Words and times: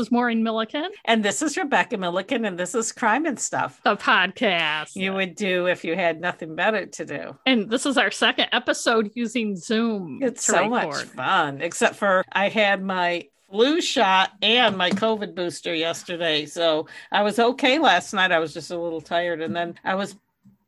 is 0.00 0.10
Maureen 0.10 0.42
Milliken. 0.42 0.88
And 1.04 1.22
this 1.24 1.42
is 1.42 1.56
Rebecca 1.56 1.98
Milliken, 1.98 2.44
and 2.46 2.58
this 2.58 2.74
is 2.74 2.90
Crime 2.90 3.26
and 3.26 3.38
Stuff. 3.38 3.80
The 3.84 3.96
podcast 3.96 4.96
you 4.96 5.12
would 5.12 5.36
do 5.36 5.66
if 5.66 5.84
you 5.84 5.94
had 5.94 6.20
nothing 6.20 6.56
better 6.56 6.86
to 6.86 7.04
do. 7.04 7.36
And 7.46 7.70
this 7.70 7.86
is 7.86 7.98
our 7.98 8.10
second 8.10 8.48
episode 8.52 9.10
using 9.14 9.56
Zoom. 9.56 10.20
It's 10.22 10.44
so 10.44 10.68
record. 10.68 10.72
much 10.72 11.04
fun, 11.04 11.60
except 11.60 11.96
for 11.96 12.24
I 12.32 12.48
had 12.48 12.82
my 12.82 13.28
flu 13.50 13.80
shot 13.80 14.32
and 14.42 14.76
my 14.76 14.90
COVID 14.90 15.34
booster 15.34 15.74
yesterday. 15.74 16.46
So 16.46 16.86
I 17.12 17.22
was 17.22 17.38
okay 17.38 17.78
last 17.78 18.14
night. 18.14 18.32
I 18.32 18.38
was 18.38 18.54
just 18.54 18.70
a 18.70 18.78
little 18.78 19.00
tired. 19.00 19.42
And 19.42 19.54
then 19.54 19.74
I 19.84 19.96
was 19.96 20.16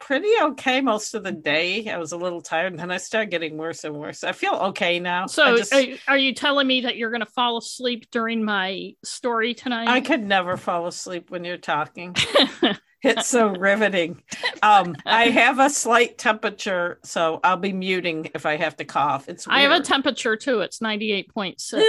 pretty 0.06 0.30
okay 0.42 0.80
most 0.80 1.15
of 1.15 1.23
the 1.23 1.33
day. 1.33 1.88
I 1.88 1.97
was 1.97 2.12
a 2.12 2.16
little 2.16 2.41
tired, 2.41 2.73
and 2.73 2.80
then 2.80 2.91
I 2.91 2.97
started 2.97 3.30
getting 3.30 3.56
worse 3.56 3.84
and 3.84 3.95
worse. 3.95 4.25
I 4.25 4.33
feel 4.33 4.55
okay 4.55 4.98
now. 4.98 5.27
So, 5.27 5.56
just, 5.56 5.73
are, 5.73 5.84
are, 6.09 6.19
you 6.19 6.34
telling 6.34 6.66
me 6.66 6.83
that 6.83 6.97
you're 6.97 7.11
going 7.11 7.20
to 7.20 7.27
fall 7.27 7.59
asleep 7.59 8.11
during 8.11 8.45
my 8.45 8.95
story 9.05 9.55
tonight? 9.55 9.88
I 9.88 10.01
could 10.01 10.23
never 10.23 10.56
fall 10.56 10.87
asleep 10.87 11.30
when 11.30 11.45
you're 11.45 11.56
talking. 11.56 12.16
it's 13.02 13.28
so 13.28 13.48
riveting. 13.48 14.23
Um, 14.62 14.97
I 15.06 15.25
have 15.30 15.59
a 15.59 15.70
slight 15.70 16.19
temperature, 16.19 16.98
so 17.05 17.41
I'll 17.45 17.56
be 17.56 17.73
muting 17.73 18.30
if 18.34 18.45
I 18.45 18.56
have 18.56 18.77
to 18.78 18.84
cough. 18.84 19.28
It's 19.28 19.47
weird. 19.47 19.59
I 19.59 19.62
have 19.62 19.73
a 19.73 19.84
temperature 19.84 20.37
too. 20.37 20.61
It's 20.61 20.80
98.6. 20.80 21.83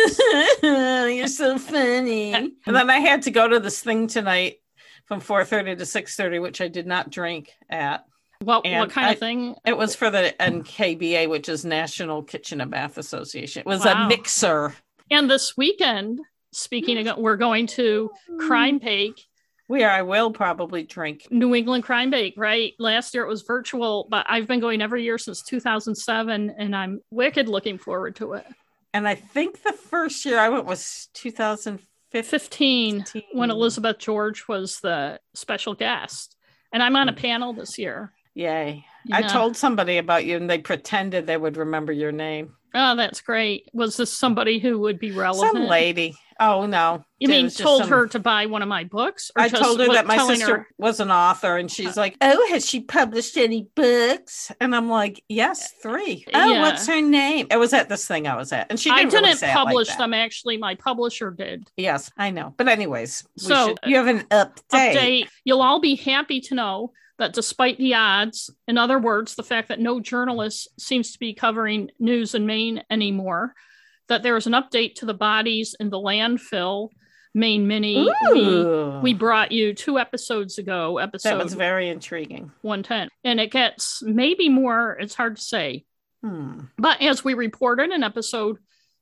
You're 1.16 1.28
so 1.28 1.58
funny. 1.58 2.34
and 2.34 2.54
then 2.66 2.90
I 2.90 3.00
had 3.00 3.24
to 3.24 3.32
go 3.32 3.48
to 3.48 3.60
this 3.60 3.82
thing 3.82 4.08
tonight 4.08 4.60
from 5.06 5.22
4.30 5.22 5.78
to 5.78 5.84
6.30 5.84 6.42
which 6.42 6.62
i 6.62 6.68
did 6.68 6.88
not 6.88 7.10
drink 7.10 7.52
at. 7.70 8.06
What, 8.40 8.66
what 8.66 8.90
kind 8.90 9.08
I, 9.08 9.12
of 9.14 9.20
thing? 9.20 9.56
it 9.66 9.78
was 9.78 9.96
for 9.96 10.10
the 10.10 10.34
nkba 10.40 11.30
which 11.30 11.48
is 11.48 11.64
national 11.64 12.24
kitchen 12.24 12.60
and 12.62 12.70
bath 12.70 12.98
association. 12.98 13.62
It 13.62 13.66
was 13.66 13.86
wow. 13.86 14.06
a 14.06 14.08
mixer. 14.10 14.76
And 15.10 15.30
this 15.30 15.56
weekend 15.56 16.20
speaking 16.52 17.08
of 17.08 17.18
we're 17.18 17.38
going 17.38 17.68
to 17.68 18.12
crime 18.40 18.80
bake. 18.80 19.26
We 19.70 19.84
are 19.84 19.90
i 19.90 20.02
will 20.02 20.32
probably 20.32 20.84
drink. 20.84 21.28
New 21.32 21.56
england 21.56 21.84
crime 21.84 22.10
bake 22.10 22.34
right? 22.36 22.74
Last 22.80 23.14
year 23.14 23.24
it 23.24 23.30
was 23.30 23.44
virtual 23.44 24.08
but 24.10 24.26
i've 24.30 24.48
been 24.48 24.60
going 24.60 24.82
every 24.82 25.04
year 25.04 25.18
since 25.18 25.42
2007 25.44 26.56
and 26.58 26.76
i'm 26.76 27.02
wicked 27.12 27.48
looking 27.48 27.78
forward 27.78 28.18
to 28.18 28.34
it. 28.34 28.46
And 28.94 29.08
i 29.08 29.16
think 29.16 29.64
the 29.64 29.74
first 29.74 30.26
year 30.26 30.38
i 30.38 30.50
went 30.50 30.66
was 30.66 31.08
2015 31.14 31.88
15, 32.14 33.00
15, 33.00 33.24
when 33.34 33.52
Elizabeth 33.52 33.98
George 33.98 34.48
was 34.48 34.80
the 34.80 35.20
special 35.34 35.74
guest. 35.74 36.36
And 36.72 36.82
I'm 36.82 36.96
on 36.96 37.10
a 37.10 37.14
panel 37.14 37.54
this 37.54 37.78
year. 37.78 38.14
Yay. 38.36 38.86
I 39.12 39.22
told 39.24 39.58
somebody 39.58 39.98
about 39.98 40.26
you 40.26 40.38
and 40.38 40.50
they 40.50 40.60
pretended 40.60 41.28
they 41.28 41.38
would 41.38 41.58
remember 41.58 41.92
your 41.92 42.12
name. 42.12 42.56
Oh, 42.74 42.96
that's 42.96 43.22
great. 43.22 43.70
Was 43.74 43.98
this 43.98 44.12
somebody 44.12 44.60
who 44.60 44.80
would 44.80 44.98
be 44.98 45.12
relevant? 45.12 45.54
Some 45.54 45.68
lady. 45.68 46.16
Oh 46.46 46.66
no. 46.66 47.06
You 47.20 47.30
mean 47.30 47.50
told 47.50 47.84
some... 47.84 47.90
her 47.90 48.08
to 48.08 48.20
buy 48.20 48.48
one 48.48 48.62
of 48.62 48.68
my 48.68 48.84
books? 48.84 49.32
I 49.34 49.48
told 49.48 49.80
her 49.80 49.88
that 49.94 50.06
my 50.06 50.18
sister 50.28 50.58
her... 50.58 50.68
was 50.78 51.00
an 51.00 51.10
author 51.10 51.56
and 51.56 51.72
she's 51.72 51.98
uh, 51.98 52.02
like, 52.02 52.18
Oh, 52.20 52.48
has 52.50 52.68
she 52.68 52.82
published 52.82 53.38
any 53.38 53.68
books? 53.76 54.52
And 54.60 54.76
I'm 54.76 54.90
like, 54.90 55.24
Yes, 55.30 55.72
three. 55.82 56.26
Uh, 56.28 56.32
oh, 56.44 56.54
yeah. 56.54 56.62
what's 56.62 56.86
her 56.88 57.02
name? 57.02 57.48
It 57.50 57.56
was 57.56 57.72
at 57.72 57.88
this 57.88 58.06
thing 58.06 58.28
I 58.28 58.36
was 58.36 58.52
at. 58.52 58.68
And 58.70 58.78
she 58.78 58.90
didn't, 58.90 59.08
I 59.08 59.10
didn't 59.10 59.42
really 59.42 59.54
publish 59.54 59.88
like 59.88 59.98
them 59.98 60.14
actually. 60.14 60.58
My 60.58 60.76
publisher 60.76 61.32
did. 61.32 61.70
Yes, 61.78 62.12
I 62.18 62.32
know. 62.32 62.54
But 62.58 62.68
anyways, 62.68 63.26
so 63.38 63.68
should... 63.68 63.80
you 63.86 63.96
have 63.96 64.08
an 64.08 64.24
update. 64.24 64.96
update. 64.96 65.28
You'll 65.46 65.62
all 65.62 65.80
be 65.80 65.96
happy 65.96 66.42
to 66.42 66.56
know 66.56 66.92
that 67.20 67.32
despite 67.32 67.78
the 67.78 67.94
odds, 67.94 68.50
in 68.68 68.78
other 68.78 69.00
words, 69.00 69.36
the 69.36 69.44
fact 69.44 69.70
that 69.70 69.80
no 69.80 70.02
journalist 70.02 70.68
seems 70.78 71.14
to 71.14 71.20
be 71.20 71.34
covering 71.34 71.90
news 72.00 72.36
in 72.36 72.46
Maine 72.46 72.84
anymore, 72.90 73.54
that 74.10 74.24
there 74.24 74.36
is 74.38 74.48
an 74.48 74.54
update 74.54 74.96
to 74.96 75.06
the 75.06 75.14
bodies 75.14 75.76
in 75.80 75.90
the 75.90 76.00
landfill 76.00 76.90
Maine 77.34 77.68
Mini. 77.68 78.08
We, 78.32 79.00
we, 79.02 79.14
brought 79.14 79.52
you 79.52 79.74
two 79.74 79.98
episodes 79.98 80.58
ago. 80.58 81.00
Episode 81.00 81.30
that 81.30 81.44
was 81.44 81.54
very 81.54 81.90
intriguing. 81.90 82.52
110. 82.62 83.10
And 83.24 83.40
it 83.40 83.52
gets 83.52 84.04
maybe 84.04 84.50
more, 84.50 84.98
it's 85.00 85.16
hard 85.16 85.38
to 85.38 85.42
say. 85.42 85.86
Hmm. 86.24 86.62
But 86.78 87.02
as 87.02 87.24
we 87.24 87.34
reported 87.34 87.92
in 87.92 88.04
episode 88.04 88.58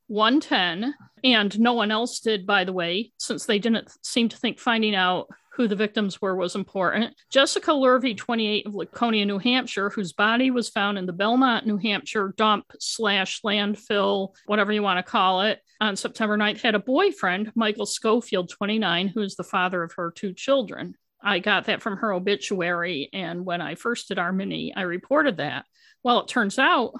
110, 0.07 0.93
and 1.23 1.59
no 1.59 1.73
one 1.73 1.91
else 1.91 2.19
did, 2.19 2.47
by 2.47 2.63
the 2.63 2.73
way, 2.73 3.11
since 3.17 3.45
they 3.45 3.59
didn't 3.59 3.89
seem 4.01 4.29
to 4.29 4.37
think 4.37 4.59
finding 4.59 4.95
out 4.95 5.27
who 5.51 5.67
the 5.67 5.75
victims 5.75 6.21
were 6.21 6.35
was 6.35 6.55
important. 6.55 7.13
Jessica 7.29 7.71
Lurvey, 7.71 8.15
28 8.15 8.67
of 8.67 8.75
Laconia, 8.75 9.25
New 9.25 9.37
Hampshire, 9.37 9.89
whose 9.89 10.13
body 10.13 10.49
was 10.49 10.69
found 10.69 10.97
in 10.97 11.05
the 11.05 11.13
Belmont, 11.13 11.67
New 11.67 11.77
Hampshire 11.77 12.33
dump 12.37 12.71
slash 12.79 13.41
landfill, 13.41 14.29
whatever 14.45 14.71
you 14.71 14.81
want 14.81 15.05
to 15.05 15.11
call 15.11 15.41
it, 15.41 15.59
on 15.81 15.95
September 15.95 16.37
9th, 16.37 16.61
had 16.61 16.75
a 16.75 16.79
boyfriend, 16.79 17.51
Michael 17.53 17.85
Schofield, 17.85 18.49
29, 18.49 19.09
who 19.09 19.21
is 19.21 19.35
the 19.35 19.43
father 19.43 19.83
of 19.83 19.93
her 19.93 20.11
two 20.11 20.33
children. 20.33 20.95
I 21.21 21.39
got 21.39 21.65
that 21.65 21.81
from 21.81 21.97
her 21.97 22.13
obituary. 22.13 23.09
And 23.11 23.45
when 23.45 23.61
I 23.61 23.75
first 23.75 24.07
did 24.07 24.19
our 24.19 24.31
mini, 24.31 24.73
I 24.73 24.81
reported 24.83 25.37
that. 25.37 25.65
Well, 26.01 26.21
it 26.21 26.27
turns 26.27 26.57
out 26.59 26.93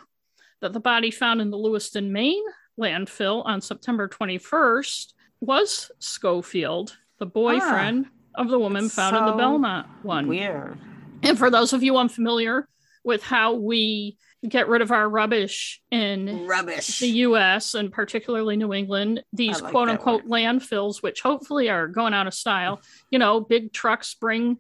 that 0.60 0.74
the 0.74 0.80
body 0.80 1.10
found 1.10 1.42
in 1.42 1.52
the 1.52 1.58
Lewiston, 1.58 2.12
Maine 2.12 2.44
landfill 2.80 3.46
on 3.46 3.62
September 3.62 4.08
21st 4.08 5.14
was 5.40 5.90
Schofield, 6.00 6.98
the 7.18 7.26
boyfriend 7.26 8.06
ah 8.08 8.21
of 8.36 8.50
the 8.50 8.60
woman 8.60 8.90
found 8.90 9.16
so 9.16 9.20
in 9.20 9.26
the 9.26 9.34
Belmont 9.34 9.88
one. 10.04 10.28
Weird. 10.28 10.78
And 11.24 11.38
for 11.38 11.50
those 11.50 11.74
of 11.74 11.84
you 11.84 11.98
unfamiliar 11.98 12.68
with 13.04 13.24
how 13.24 13.54
we 13.54 14.18
get 14.48 14.68
rid 14.68 14.82
of 14.82 14.92
our 14.92 15.08
rubbish 15.08 15.82
in 15.92 16.48
rubbish 16.48 17.00
the 17.00 17.10
US 17.10 17.76
and 17.76 17.92
particularly 17.92 18.58
New 18.58 18.74
England, 18.74 19.24
these 19.34 19.62
like 19.62 19.72
quote 19.72 19.90
unquote 19.90 20.26
landfills, 20.26 21.04
which 21.04 21.22
hopefully 21.22 21.70
are 21.70 21.88
going 21.88 22.14
out 22.14 22.28
of 22.28 22.34
style, 22.34 22.82
you 23.12 23.20
know, 23.20 23.40
big 23.40 23.72
trucks 23.72 24.16
bring 24.16 24.58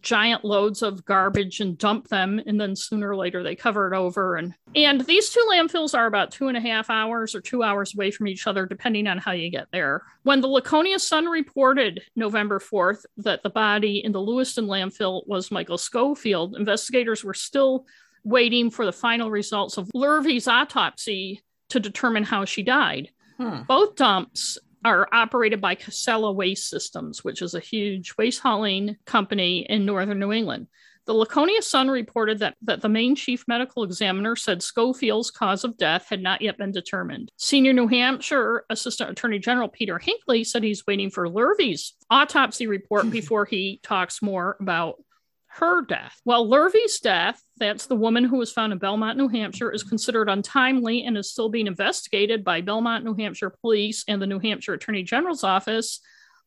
giant 0.00 0.44
loads 0.44 0.82
of 0.82 1.04
garbage 1.04 1.60
and 1.60 1.78
dump 1.78 2.08
them 2.08 2.40
and 2.46 2.60
then 2.60 2.74
sooner 2.74 3.10
or 3.10 3.16
later 3.16 3.42
they 3.42 3.54
cover 3.54 3.92
it 3.92 3.96
over. 3.96 4.36
And 4.36 4.54
and 4.74 5.00
these 5.02 5.30
two 5.30 5.44
landfills 5.50 5.96
are 5.96 6.06
about 6.06 6.32
two 6.32 6.48
and 6.48 6.56
a 6.56 6.60
half 6.60 6.90
hours 6.90 7.34
or 7.34 7.40
two 7.40 7.62
hours 7.62 7.94
away 7.94 8.10
from 8.10 8.26
each 8.26 8.46
other 8.46 8.66
depending 8.66 9.06
on 9.06 9.18
how 9.18 9.32
you 9.32 9.50
get 9.50 9.68
there. 9.72 10.02
When 10.24 10.40
the 10.40 10.48
laconia 10.48 10.98
sun 10.98 11.26
reported 11.26 12.02
november 12.16 12.58
4th 12.58 13.04
that 13.18 13.42
the 13.42 13.50
body 13.50 14.04
in 14.04 14.12
the 14.12 14.20
lewiston 14.20 14.66
landfill 14.66 15.26
was 15.26 15.50
michael 15.50 15.78
schofield 15.78 16.56
investigators 16.56 17.22
were 17.22 17.34
still 17.34 17.86
waiting 18.24 18.70
for 18.70 18.84
the 18.84 18.92
final 18.92 19.30
results 19.30 19.76
of 19.76 19.90
lurvey's 19.94 20.48
autopsy 20.48 21.42
to 21.68 21.80
determine 21.80 22.24
how 22.24 22.44
she 22.44 22.62
died. 22.62 23.10
Hmm. 23.36 23.62
both 23.68 23.96
dumps 23.96 24.56
are 24.86 25.08
operated 25.12 25.60
by 25.60 25.74
Casella 25.74 26.32
Waste 26.32 26.70
Systems, 26.70 27.24
which 27.24 27.42
is 27.42 27.54
a 27.54 27.60
huge 27.60 28.14
waste 28.16 28.40
hauling 28.40 28.96
company 29.04 29.66
in 29.68 29.84
northern 29.84 30.20
New 30.20 30.32
England. 30.32 30.68
The 31.06 31.14
Laconia 31.14 31.62
Sun 31.62 31.88
reported 31.88 32.40
that, 32.40 32.56
that 32.62 32.82
the 32.82 32.88
Maine 32.88 33.14
chief 33.14 33.44
medical 33.46 33.84
examiner 33.84 34.34
said 34.34 34.62
Schofield's 34.62 35.30
cause 35.30 35.62
of 35.62 35.76
death 35.76 36.06
had 36.08 36.20
not 36.20 36.42
yet 36.42 36.58
been 36.58 36.72
determined. 36.72 37.30
Senior 37.36 37.72
New 37.72 37.86
Hampshire 37.86 38.64
Assistant 38.70 39.10
Attorney 39.10 39.38
General 39.38 39.68
Peter 39.68 39.98
Hinckley 39.98 40.42
said 40.42 40.64
he's 40.64 40.86
waiting 40.86 41.10
for 41.10 41.28
Lurvey's 41.28 41.94
autopsy 42.10 42.66
report 42.66 43.10
before 43.10 43.44
he 43.44 43.80
talks 43.84 44.20
more 44.20 44.56
about 44.60 44.96
her 45.58 45.82
death. 45.82 46.20
Well, 46.24 46.48
Lurvey's 46.48 47.00
death, 47.00 47.42
that's 47.56 47.86
the 47.86 47.96
woman 47.96 48.24
who 48.24 48.36
was 48.36 48.52
found 48.52 48.72
in 48.72 48.78
Belmont, 48.78 49.16
New 49.16 49.28
Hampshire, 49.28 49.72
is 49.72 49.82
considered 49.82 50.28
untimely 50.28 51.04
and 51.04 51.16
is 51.16 51.30
still 51.30 51.48
being 51.48 51.66
investigated 51.66 52.44
by 52.44 52.60
Belmont, 52.60 53.04
New 53.04 53.14
Hampshire 53.14 53.50
police 53.50 54.04
and 54.06 54.20
the 54.20 54.26
New 54.26 54.38
Hampshire 54.38 54.74
Attorney 54.74 55.02
General's 55.02 55.44
office. 55.44 56.00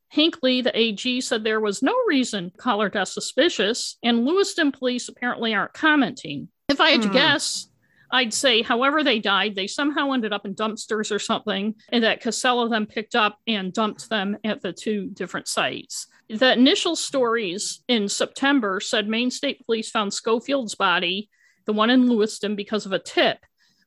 Hinckley, 0.10 0.62
the 0.62 0.78
AG, 0.78 1.22
said 1.22 1.44
there 1.44 1.60
was 1.60 1.82
no 1.82 1.96
reason 2.08 2.52
to 2.52 2.58
call 2.58 2.82
her 2.82 2.90
death 2.90 3.10
suspicious, 3.10 3.98
and 4.04 4.26
Lewiston 4.26 4.72
police 4.72 5.08
apparently 5.08 5.54
aren't 5.54 5.74
commenting. 5.74 6.50
If 6.68 6.80
I 6.80 6.92
had 6.92 7.02
hmm. 7.02 7.08
to 7.08 7.14
guess, 7.14 7.68
I'd 8.12 8.34
say, 8.34 8.62
however 8.62 9.04
they 9.04 9.20
died, 9.20 9.56
they 9.56 9.68
somehow 9.68 10.12
ended 10.12 10.34
up 10.34 10.46
in 10.46 10.56
dumpsters 10.56 11.12
or 11.12 11.20
something, 11.20 11.76
and 11.90 12.04
that 12.04 12.22
Casella 12.22 12.70
then 12.70 12.86
picked 12.86 13.16
up 13.16 13.40
and 13.48 13.74
dumped 13.74 14.10
them 14.10 14.38
at 14.44 14.62
the 14.62 14.74
two 14.74 15.10
different 15.14 15.48
sites. 15.48 16.08
The 16.30 16.54
initial 16.54 16.96
stories 16.96 17.84
in 17.88 18.08
September 18.08 18.80
said 18.80 19.08
Maine 19.08 19.32
State 19.32 19.66
Police 19.66 19.90
found 19.90 20.14
Schofield's 20.14 20.76
body, 20.76 21.30
the 21.66 21.74
one 21.74 21.90
in 21.90 22.08
Lewiston, 22.08 22.56
because 22.56 22.86
of 22.86 22.92
a 22.92 23.00
tip, 23.00 23.40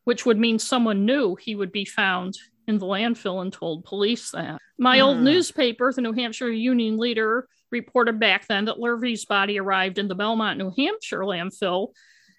which 0.05 0.27
would 0.27 0.39
mean 0.39 0.59
someone 0.59 1.07
knew 1.07 1.37
he 1.37 1.55
would 1.55 1.71
be 1.71 1.85
found 1.85 2.37
in 2.67 2.79
the 2.79 2.87
landfill 2.87 3.43
and 3.43 3.53
told 3.53 3.85
police 3.85 4.31
that. 4.33 4.59
My 4.79 4.99
mm. 4.99 5.03
old 5.03 5.19
hmm. 5.19 5.25
newspaper, 5.25 5.93
the 5.93 6.03
New 6.03 6.13
Hampshire 6.13 6.51
Union 6.51 6.97
Leader, 6.97 7.49
reported 7.71 8.21
back 8.21 8.47
then 8.47 8.67
that 8.67 8.79
Lurvey's 8.79 9.25
body 9.25 9.59
arrived 9.59 9.99
in 9.99 10.09
the 10.09 10.15
Belmont, 10.15 10.59
New 10.59 10.73
Hampshire 10.77 11.21
landfill, 11.21 11.89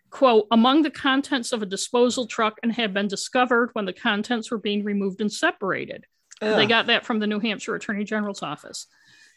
quote, 0.09 0.47
among 0.51 0.83
the 0.83 0.91
contents 0.91 1.51
of 1.51 1.61
a 1.61 1.65
disposal 1.65 2.27
truck 2.27 2.57
and 2.61 2.71
had 2.71 2.94
been 2.94 3.07
discovered 3.07 3.71
when 3.73 3.85
the 3.85 3.94
contents 3.94 4.51
were 4.51 4.59
being 4.59 4.83
removed 4.83 5.21
and 5.21 5.31
separated. 5.31 6.06
Ugh. 6.41 6.56
They 6.56 6.67
got 6.67 6.88
that 6.88 7.06
from 7.06 7.19
the 7.19 7.27
New 7.27 7.39
Hampshire 7.39 7.75
Attorney 7.75 8.03
General's 8.03 8.44
office. 8.44 8.88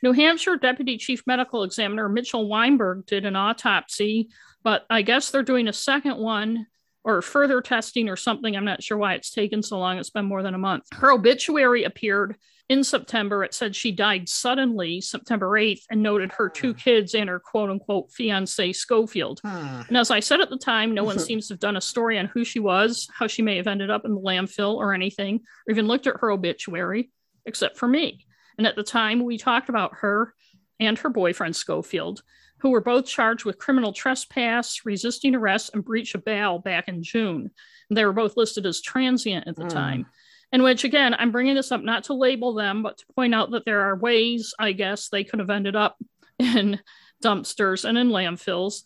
New 0.02 0.12
Hampshire 0.12 0.56
Deputy 0.56 0.98
Chief 0.98 1.22
Medical 1.26 1.62
Examiner 1.62 2.08
Mitchell 2.08 2.48
Weinberg 2.48 3.06
did 3.06 3.25
an 3.25 3.37
autopsy, 3.37 4.28
but 4.62 4.84
I 4.90 5.02
guess 5.02 5.31
they're 5.31 5.43
doing 5.43 5.69
a 5.69 5.72
second 5.72 6.19
one 6.19 6.66
or 7.04 7.22
further 7.22 7.60
testing 7.60 8.08
or 8.08 8.16
something. 8.16 8.56
I'm 8.56 8.64
not 8.64 8.82
sure 8.82 8.98
why 8.98 9.14
it's 9.14 9.31
taken 9.31 9.62
so 9.62 9.78
long. 9.78 9.98
It's 9.98 10.10
been 10.10 10.25
more 10.25 10.43
than 10.43 10.54
a 10.54 10.58
month. 10.58 10.84
Her 10.93 11.12
obituary 11.12 11.84
appeared 11.84 12.37
in 12.69 12.82
September. 12.82 13.44
It 13.44 13.54
said 13.54 13.76
she 13.76 13.93
died 13.93 14.28
suddenly 14.28 15.00
September 15.00 15.50
8th 15.50 15.82
and 15.88 16.02
noted 16.02 16.32
her 16.32 16.48
two 16.48 16.72
Hmm. 16.72 16.78
kids 16.78 17.14
and 17.14 17.28
her 17.31 17.38
quote 17.38 17.70
unquote 17.70 18.10
fiance 18.10 18.72
Schofield. 18.72 19.40
Hmm. 19.44 19.82
And 19.87 19.96
as 19.96 20.10
I 20.10 20.19
said 20.19 20.40
at 20.40 20.50
the 20.50 20.58
time, 20.58 20.93
no 20.94 21.04
one 21.04 21.19
seems 21.20 21.46
to 21.46 21.54
have 21.54 21.60
done 21.60 21.76
a 21.76 21.81
story 21.81 22.19
on 22.19 22.26
who 22.26 22.44
she 22.44 22.58
was, 22.58 23.08
how 23.16 23.28
she 23.28 23.43
may 23.43 23.56
have 23.56 23.69
ended 23.69 23.88
up 23.88 24.04
in 24.04 24.14
the 24.14 24.20
landfill 24.20 24.75
or 24.75 24.93
anything, 24.93 25.37
or 25.69 25.70
even 25.70 25.87
looked 25.87 26.08
at 26.08 26.16
her 26.20 26.32
obituary, 26.32 27.12
except 27.46 27.78
for 27.78 27.87
me. 27.87 28.26
And 28.58 28.67
at 28.67 28.76
the 28.76 28.82
time, 28.82 29.25
we 29.25 29.38
talked 29.38 29.69
about 29.69 29.97
her 29.97 30.35
and 30.81 30.99
her 30.99 31.08
boyfriend 31.08 31.56
Schofield, 31.56 32.23
who 32.58 32.70
were 32.70 32.81
both 32.81 33.06
charged 33.06 33.44
with 33.44 33.58
criminal 33.58 33.93
trespass, 33.93 34.85
resisting 34.85 35.35
arrest, 35.35 35.70
and 35.75 35.85
breach 35.85 36.14
of 36.14 36.25
bail 36.25 36.58
back 36.58 36.88
in 36.88 37.03
June. 37.03 37.50
And 37.88 37.97
they 37.97 38.05
were 38.05 38.12
both 38.12 38.37
listed 38.37 38.67
as 38.67 38.81
transient 38.81 39.47
at 39.47 39.56
the 39.56 39.64
Mm. 39.64 39.73
time. 39.73 40.06
And 40.53 40.62
which, 40.62 40.85
again, 40.85 41.14
I'm 41.19 41.32
bringing 41.32 41.55
this 41.56 41.73
up 41.73 41.82
not 41.82 42.05
to 42.05 42.14
label 42.14 42.55
them, 42.55 42.82
but 42.82 42.99
to 42.99 43.06
point 43.14 43.35
out 43.35 43.50
that 43.50 43.64
there 43.64 43.82
are 43.82 43.97
ways, 43.97 44.55
I 44.58 44.73
guess, 44.73 45.08
they 45.08 45.25
could 45.25 45.41
have 45.41 45.50
ended 45.50 45.76
up 45.76 45.97
in 46.38 46.81
dumpsters 47.23 47.85
and 47.85 47.99
in 47.99 48.08
landfills. 48.11 48.82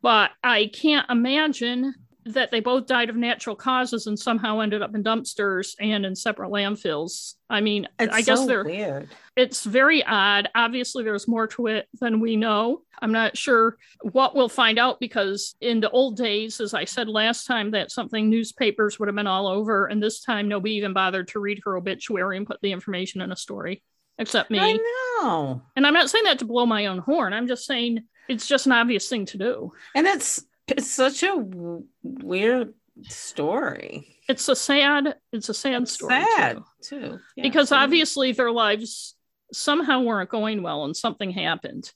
But 0.00 0.30
I 0.42 0.70
can't 0.72 1.08
imagine 1.10 1.94
that 2.34 2.50
they 2.50 2.60
both 2.60 2.86
died 2.86 3.10
of 3.10 3.16
natural 3.16 3.56
causes 3.56 4.06
and 4.06 4.18
somehow 4.18 4.60
ended 4.60 4.82
up 4.82 4.94
in 4.94 5.02
dumpsters 5.02 5.74
and 5.80 6.04
in 6.04 6.14
separate 6.14 6.50
landfills. 6.50 7.34
I 7.50 7.60
mean, 7.60 7.88
It's 7.98 8.14
I 8.14 8.22
guess 8.22 8.38
so 8.40 8.46
they're 8.46 8.64
weird. 8.64 9.08
it's 9.36 9.64
very 9.64 10.04
odd. 10.04 10.48
Obviously, 10.54 11.04
there's 11.04 11.26
more 11.26 11.46
to 11.48 11.66
it 11.68 11.88
than 12.00 12.20
we 12.20 12.36
know. 12.36 12.82
I'm 13.00 13.12
not 13.12 13.36
sure 13.36 13.76
what 14.02 14.34
we'll 14.34 14.48
find 14.48 14.78
out 14.78 15.00
because 15.00 15.54
in 15.60 15.80
the 15.80 15.90
old 15.90 16.16
days, 16.16 16.60
as 16.60 16.74
I 16.74 16.84
said 16.84 17.08
last 17.08 17.46
time, 17.46 17.70
that's 17.70 17.94
something 17.94 18.28
newspapers 18.28 18.98
would 18.98 19.08
have 19.08 19.16
been 19.16 19.26
all 19.26 19.46
over. 19.46 19.86
And 19.86 20.02
this 20.02 20.20
time, 20.20 20.48
nobody 20.48 20.74
even 20.74 20.92
bothered 20.92 21.28
to 21.28 21.40
read 21.40 21.60
her 21.64 21.76
obituary 21.76 22.36
and 22.36 22.46
put 22.46 22.60
the 22.60 22.72
information 22.72 23.20
in 23.20 23.32
a 23.32 23.36
story, 23.36 23.82
except 24.18 24.50
me. 24.50 24.58
I 24.60 24.78
know. 25.22 25.62
And 25.76 25.86
I'm 25.86 25.94
not 25.94 26.10
saying 26.10 26.24
that 26.24 26.40
to 26.40 26.44
blow 26.44 26.66
my 26.66 26.86
own 26.86 26.98
horn. 26.98 27.32
I'm 27.32 27.48
just 27.48 27.64
saying 27.66 28.00
it's 28.28 28.46
just 28.46 28.66
an 28.66 28.72
obvious 28.72 29.08
thing 29.08 29.24
to 29.26 29.38
do. 29.38 29.72
And 29.94 30.06
it's 30.06 30.44
it's 30.68 30.90
such 30.90 31.22
a 31.22 31.28
w- 31.36 31.84
weird 32.02 32.74
story. 33.02 34.16
It's 34.28 34.48
a 34.48 34.56
sad, 34.56 35.16
it's 35.32 35.48
a 35.48 35.54
sad 35.54 35.88
story. 35.88 36.22
Sad 36.36 36.58
too. 36.82 37.00
too. 37.00 37.18
Yeah, 37.36 37.42
because 37.42 37.72
obviously 37.72 38.32
their 38.32 38.50
lives 38.50 39.14
somehow 39.52 40.02
weren't 40.02 40.30
going 40.30 40.62
well 40.62 40.84
and 40.84 40.96
something 40.96 41.30
happened. 41.30 41.90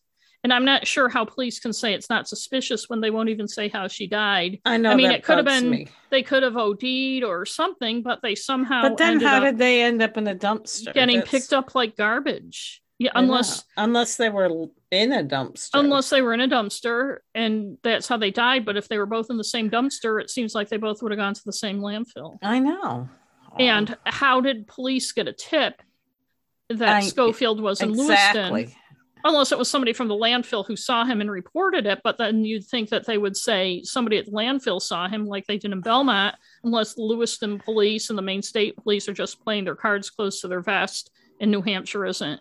And 0.44 0.52
I'm 0.52 0.64
not 0.64 0.86
sure 0.88 1.08
how 1.08 1.24
police 1.24 1.60
can 1.60 1.72
say 1.72 1.94
it's 1.94 2.10
not 2.10 2.26
suspicious 2.26 2.88
when 2.88 3.00
they 3.00 3.10
won't 3.10 3.28
even 3.28 3.46
say 3.46 3.68
how 3.68 3.86
she 3.86 4.08
died. 4.08 4.58
I 4.64 4.76
know. 4.76 4.90
I 4.90 4.96
mean, 4.96 5.12
it 5.12 5.22
could 5.22 5.36
have 5.36 5.46
been- 5.46 5.70
me. 5.70 5.88
They 6.10 6.22
could 6.24 6.42
have 6.42 6.56
OD'd 6.56 7.22
or 7.22 7.46
something, 7.46 8.02
but 8.02 8.20
they 8.22 8.34
somehow 8.34 8.82
But 8.82 8.96
then, 8.96 9.20
how 9.20 9.38
did 9.40 9.56
they 9.58 9.82
end 9.82 10.02
up 10.02 10.16
in 10.16 10.24
the 10.24 10.34
dumpster? 10.34 10.92
getting 10.92 11.18
That's- 11.18 11.30
picked 11.30 11.52
up 11.52 11.74
like 11.76 11.96
garbage. 11.96 12.82
Yeah, 13.02 13.10
I 13.14 13.20
know. 13.20 13.24
unless 13.26 13.64
unless 13.76 14.16
they 14.16 14.28
were 14.28 14.68
in 14.92 15.12
a 15.12 15.24
dumpster. 15.24 15.70
unless 15.74 16.08
they 16.10 16.22
were 16.22 16.34
in 16.34 16.40
a 16.40 16.46
dumpster 16.48 17.18
and 17.34 17.78
that's 17.82 18.06
how 18.06 18.16
they 18.16 18.30
died. 18.30 18.64
But 18.64 18.76
if 18.76 18.88
they 18.88 18.98
were 18.98 19.06
both 19.06 19.26
in 19.28 19.36
the 19.38 19.44
same 19.44 19.68
dumpster, 19.70 20.20
it 20.20 20.30
seems 20.30 20.54
like 20.54 20.68
they 20.68 20.76
both 20.76 21.02
would 21.02 21.10
have 21.10 21.18
gone 21.18 21.34
to 21.34 21.44
the 21.44 21.52
same 21.52 21.80
landfill. 21.80 22.38
I 22.42 22.60
know. 22.60 23.08
And 23.58 23.96
how 24.06 24.40
did 24.40 24.68
police 24.68 25.10
get 25.12 25.26
a 25.26 25.32
tip 25.32 25.82
that 26.68 26.88
I- 26.88 27.00
Schofield 27.00 27.60
was 27.60 27.80
in 27.80 27.92
Lewiston? 27.92 28.72
unless 29.24 29.52
it 29.52 29.58
was 29.58 29.70
somebody 29.70 29.92
from 29.92 30.08
the 30.08 30.14
landfill 30.14 30.66
who 30.66 30.74
saw 30.74 31.04
him 31.04 31.20
and 31.20 31.30
reported 31.30 31.86
it 31.86 32.00
but 32.02 32.18
then 32.18 32.44
you'd 32.44 32.64
think 32.64 32.88
that 32.88 33.06
they 33.06 33.18
would 33.18 33.36
say 33.36 33.80
somebody 33.84 34.18
at 34.18 34.26
the 34.26 34.32
landfill 34.32 34.82
saw 34.82 35.06
him 35.08 35.26
like 35.26 35.46
they 35.46 35.58
did 35.58 35.70
in 35.70 35.80
belmont 35.80 36.34
unless 36.64 36.94
the 36.94 37.02
lewiston 37.02 37.56
police 37.60 38.10
and 38.10 38.18
the 38.18 38.22
maine 38.22 38.42
state 38.42 38.76
police 38.76 39.08
are 39.08 39.12
just 39.12 39.40
playing 39.44 39.64
their 39.64 39.76
cards 39.76 40.10
close 40.10 40.40
to 40.40 40.48
their 40.48 40.60
vest 40.60 41.10
and 41.40 41.52
new 41.52 41.62
hampshire 41.62 42.04
isn't 42.04 42.40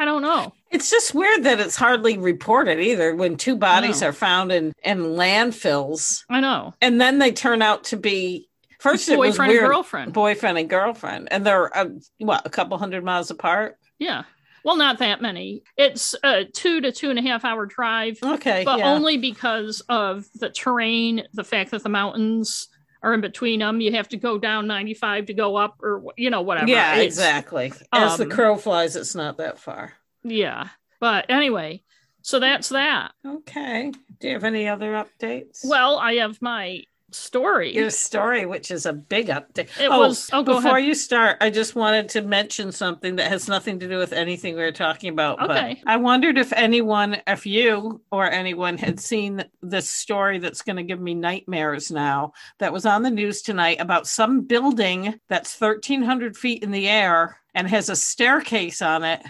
i 0.00 0.04
don't 0.04 0.22
know. 0.22 0.52
It's 0.70 0.88
just 0.88 1.14
weird 1.14 1.42
that 1.44 1.58
it's 1.60 1.76
hardly 1.76 2.16
reported 2.16 2.78
either 2.80 3.14
when 3.14 3.36
two 3.36 3.56
bodies 3.56 4.02
are 4.02 4.12
found 4.12 4.50
in 4.52 4.72
in 4.84 4.98
landfills. 5.00 6.24
I 6.30 6.40
know. 6.40 6.74
And 6.80 7.00
then 7.00 7.18
they 7.18 7.32
turn 7.32 7.60
out 7.60 7.84
to 7.84 7.96
be 7.96 8.48
first 8.78 9.08
it 9.08 9.18
was 9.18 9.36
boyfriend 9.36 9.52
and 9.52 9.60
girlfriend. 9.60 10.12
boyfriend 10.12 10.58
and 10.58 10.70
girlfriend. 10.70 11.28
And 11.30 11.44
they're 11.44 11.76
uh, 11.76 11.88
what 12.18 12.46
a 12.46 12.50
couple 12.50 12.78
hundred 12.78 13.04
miles 13.04 13.30
apart. 13.30 13.76
yeah. 13.98 14.22
Well 14.64 14.76
not 14.76 14.98
that 14.98 15.20
many. 15.22 15.62
It's 15.76 16.14
a 16.22 16.44
two 16.44 16.80
to 16.82 16.92
two 16.92 17.10
and 17.10 17.18
a 17.18 17.22
half 17.22 17.44
hour 17.44 17.66
drive 17.66 18.18
Okay, 18.22 18.62
but 18.64 18.78
yeah. 18.78 18.92
only 18.92 19.16
because 19.16 19.82
of 19.88 20.26
the 20.34 20.50
terrain, 20.50 21.24
the 21.32 21.44
fact 21.44 21.70
that 21.72 21.82
the 21.82 21.88
mountains 21.88 22.68
are 23.02 23.14
in 23.14 23.20
between 23.20 23.60
them. 23.60 23.80
You 23.80 23.92
have 23.92 24.08
to 24.10 24.16
go 24.16 24.38
down 24.38 24.66
95 24.66 25.26
to 25.26 25.34
go 25.34 25.56
up, 25.56 25.76
or 25.82 26.02
you 26.16 26.30
know, 26.30 26.42
whatever. 26.42 26.68
yeah, 26.68 26.92
It's- 26.94 27.06
exactly. 27.06 27.72
As 27.92 28.16
the 28.18 28.24
um, 28.24 28.30
crow 28.30 28.56
flies, 28.56 28.96
it's 28.96 29.14
not 29.14 29.38
that 29.38 29.58
far. 29.58 29.94
Yeah. 30.22 30.68
But 31.00 31.26
anyway, 31.30 31.82
so 32.22 32.38
that's 32.40 32.68
that. 32.70 33.12
Okay. 33.26 33.92
Do 34.20 34.28
you 34.28 34.34
have 34.34 34.44
any 34.44 34.68
other 34.68 34.92
updates? 34.92 35.60
Well, 35.64 35.96
I 35.98 36.14
have 36.16 36.42
my 36.42 36.82
story. 37.12 37.74
your 37.74 37.90
story, 37.90 38.46
which 38.46 38.70
is 38.70 38.86
a 38.86 38.92
big 38.92 39.28
update. 39.28 39.68
It 39.80 39.88
oh, 39.90 40.00
was- 40.00 40.30
oh, 40.32 40.42
before 40.42 40.78
ahead. 40.78 40.84
you 40.84 40.94
start, 40.94 41.38
I 41.40 41.50
just 41.50 41.74
wanted 41.74 42.08
to 42.10 42.22
mention 42.22 42.72
something 42.72 43.16
that 43.16 43.28
has 43.28 43.48
nothing 43.48 43.78
to 43.80 43.88
do 43.88 43.98
with 43.98 44.12
anything 44.12 44.56
we 44.56 44.62
are 44.62 44.72
talking 44.72 45.10
about. 45.10 45.40
Okay. 45.42 45.80
But 45.84 45.90
I 45.90 45.96
wondered 45.96 46.38
if 46.38 46.52
anyone, 46.52 47.20
if 47.26 47.46
you 47.46 48.00
or 48.10 48.30
anyone 48.30 48.78
had 48.78 49.00
seen 49.00 49.44
this 49.62 49.90
story 49.90 50.38
that's 50.38 50.62
going 50.62 50.76
to 50.76 50.82
give 50.82 51.00
me 51.00 51.14
nightmares 51.14 51.90
now 51.90 52.32
that 52.58 52.72
was 52.72 52.86
on 52.86 53.02
the 53.02 53.10
news 53.10 53.42
tonight 53.42 53.80
about 53.80 54.06
some 54.06 54.42
building 54.42 55.18
that's 55.28 55.60
1,300 55.60 56.36
feet 56.36 56.62
in 56.62 56.70
the 56.70 56.88
air 56.88 57.40
and 57.54 57.68
has 57.68 57.88
a 57.88 57.96
staircase 57.96 58.82
on 58.82 59.04
it 59.04 59.20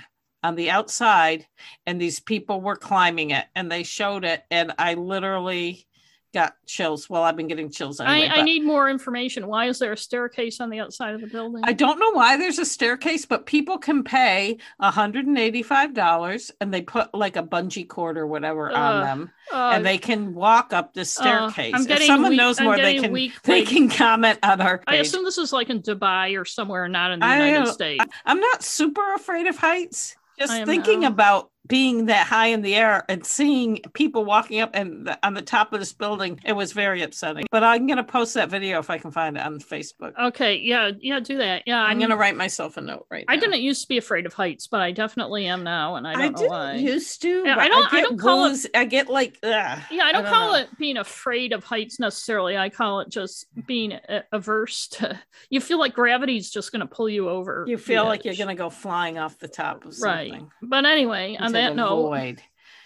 on 0.42 0.54
the 0.54 0.70
outside 0.70 1.46
and 1.86 2.00
these 2.00 2.20
people 2.20 2.60
were 2.60 2.76
climbing 2.76 3.30
it 3.30 3.44
and 3.54 3.70
they 3.70 3.82
showed 3.82 4.24
it 4.24 4.42
and 4.50 4.72
i 4.78 4.94
literally 4.94 5.86
got 6.32 6.54
chills 6.66 7.10
well 7.10 7.22
i've 7.22 7.36
been 7.36 7.48
getting 7.48 7.70
chills 7.70 8.00
anyway, 8.00 8.28
I, 8.28 8.40
I 8.40 8.42
need 8.42 8.64
more 8.64 8.88
information. 8.88 9.46
Why 9.46 9.66
is 9.66 9.78
there 9.78 9.92
a 9.92 9.96
staircase 9.96 10.60
on 10.60 10.70
the 10.70 10.78
outside 10.80 11.14
of 11.14 11.20
the 11.20 11.26
building? 11.26 11.62
I 11.64 11.72
don't 11.72 11.98
know 11.98 12.10
why 12.12 12.36
there's 12.36 12.58
a 12.58 12.64
staircase, 12.64 13.26
but 13.26 13.46
people 13.46 13.78
can 13.78 14.04
pay 14.04 14.58
$185 14.80 16.50
and 16.60 16.72
they 16.72 16.82
put 16.82 17.12
like 17.14 17.36
a 17.36 17.42
bungee 17.42 17.88
cord 17.88 18.16
or 18.18 18.26
whatever 18.26 18.70
on 18.70 19.04
them 19.04 19.30
Uh, 19.52 19.72
and 19.74 19.84
they 19.84 19.98
can 19.98 20.34
walk 20.34 20.72
up 20.72 20.94
the 20.94 21.00
uh, 21.00 21.04
staircase. 21.04 21.74
I'm 21.74 21.88
if 21.88 22.02
someone 22.04 22.30
weak- 22.30 22.38
knows 22.38 22.60
more, 22.60 22.76
they 22.76 23.00
can 23.00 23.12
weak 23.12 23.40
they 23.42 23.64
can 23.64 23.88
comment 23.88 24.38
on 24.42 24.60
our 24.60 24.82
I 24.86 24.96
assume 24.96 25.24
this 25.24 25.38
is 25.38 25.52
like 25.52 25.70
in 25.70 25.82
Dubai 25.82 26.40
or 26.40 26.44
somewhere, 26.44 26.88
not 26.88 27.10
in 27.10 27.20
the 27.20 27.26
I 27.26 27.46
United 27.46 27.72
States. 27.72 28.04
I'm 28.24 28.40
not 28.40 28.62
super 28.62 29.14
afraid 29.14 29.46
of 29.46 29.56
heights. 29.56 30.16
Just 30.38 30.64
thinking 30.64 31.04
about 31.04 31.49
being 31.66 32.06
that 32.06 32.26
high 32.26 32.46
in 32.48 32.62
the 32.62 32.74
air 32.74 33.04
and 33.08 33.24
seeing 33.24 33.80
people 33.92 34.24
walking 34.24 34.60
up 34.60 34.70
and 34.74 35.06
the, 35.06 35.18
on 35.26 35.34
the 35.34 35.42
top 35.42 35.72
of 35.72 35.78
this 35.80 35.92
building, 35.92 36.40
it 36.44 36.52
was 36.52 36.72
very 36.72 37.02
upsetting. 37.02 37.44
But 37.52 37.62
I'm 37.62 37.86
going 37.86 37.98
to 37.98 38.04
post 38.04 38.34
that 38.34 38.48
video 38.50 38.78
if 38.80 38.90
I 38.90 38.98
can 38.98 39.10
find 39.12 39.36
it 39.36 39.44
on 39.44 39.60
Facebook. 39.60 40.12
Okay, 40.18 40.56
yeah, 40.56 40.90
yeah, 41.00 41.20
do 41.20 41.38
that. 41.38 41.62
Yeah, 41.66 41.80
I'm 41.80 41.90
I'm 41.92 41.98
going 41.98 42.10
to 42.10 42.16
write 42.16 42.36
myself 42.36 42.76
a 42.76 42.80
note 42.80 43.06
right 43.10 43.24
I 43.28 43.36
now. 43.36 43.40
didn't 43.42 43.60
used 43.60 43.82
to 43.82 43.88
be 43.88 43.98
afraid 43.98 44.26
of 44.26 44.32
heights, 44.32 44.66
but 44.66 44.80
I 44.80 44.90
definitely 44.90 45.46
am 45.46 45.62
now, 45.62 45.96
and 45.96 46.08
I 46.08 46.12
don't 46.14 46.32
know 46.32 46.38
didn't 46.38 46.50
why. 46.50 46.74
used 46.74 47.22
to. 47.22 47.42
Yeah, 47.44 47.56
I 47.58 47.68
don't- 47.68 47.92
I 47.92 48.00
get 48.00 48.08
don't 48.08 48.18
call 48.18 48.46
it- 48.46 48.66
I 48.74 48.84
get 48.84 49.08
like. 49.08 49.38
Ugh, 49.42 49.50
yeah, 49.90 50.04
I 50.04 50.12
don't, 50.12 50.26
call 50.26 50.52
know. 50.52 50.58
it 50.60 50.78
being 50.78 50.96
afraid 50.96 51.52
of 51.52 51.62
heights 51.62 52.00
necessarily. 52.00 52.56
I 52.56 52.68
call 52.70 53.00
it 53.00 53.08
just 53.10 53.46
being 53.66 53.92
uh, 53.92 54.22
averse 54.32 54.88
to. 54.88 55.18
You 55.50 55.60
feel 55.60 55.78
like 55.78 55.94
gravity's 55.94 56.50
just 56.50 56.72
going 56.72 56.80
to 56.80 56.86
pull 56.86 57.08
you 57.08 57.28
over. 57.28 57.64
You 57.68 57.76
feel 57.78 58.04
like 58.04 58.24
you're 58.24 58.34
going 58.34 58.48
to 58.48 58.54
go 58.54 58.70
flying 58.70 59.18
off 59.18 59.38
the 59.38 59.48
top 59.48 59.84
of 59.84 59.94
something. 59.94 60.32
right. 60.32 60.42
But 60.62 60.84
anyway, 60.86 61.36
on 61.50 61.62
that 61.62 61.76
note, 61.76 62.02
void. 62.02 62.42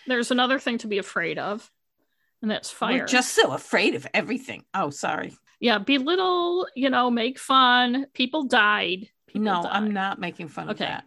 there's 0.06 0.30
another 0.30 0.58
thing 0.58 0.78
to 0.78 0.86
be 0.86 0.98
afraid 0.98 1.38
of, 1.38 1.70
and 2.42 2.50
that's 2.50 2.70
fire. 2.70 2.98
We're 3.00 3.06
just 3.06 3.34
so 3.34 3.52
afraid 3.52 3.94
of 3.94 4.06
everything. 4.12 4.64
Oh, 4.74 4.90
sorry. 4.90 5.36
yeah, 5.60 5.78
belittle, 5.78 6.66
you 6.74 6.90
know, 6.90 7.10
make 7.10 7.38
fun. 7.38 8.06
People 8.14 8.44
died. 8.44 9.08
People 9.26 9.42
no, 9.42 9.62
died. 9.62 9.72
I'm 9.72 9.90
not 9.92 10.18
making 10.20 10.48
fun 10.48 10.70
Okay. 10.70 10.84
of 10.84 10.90
that. 10.90 11.04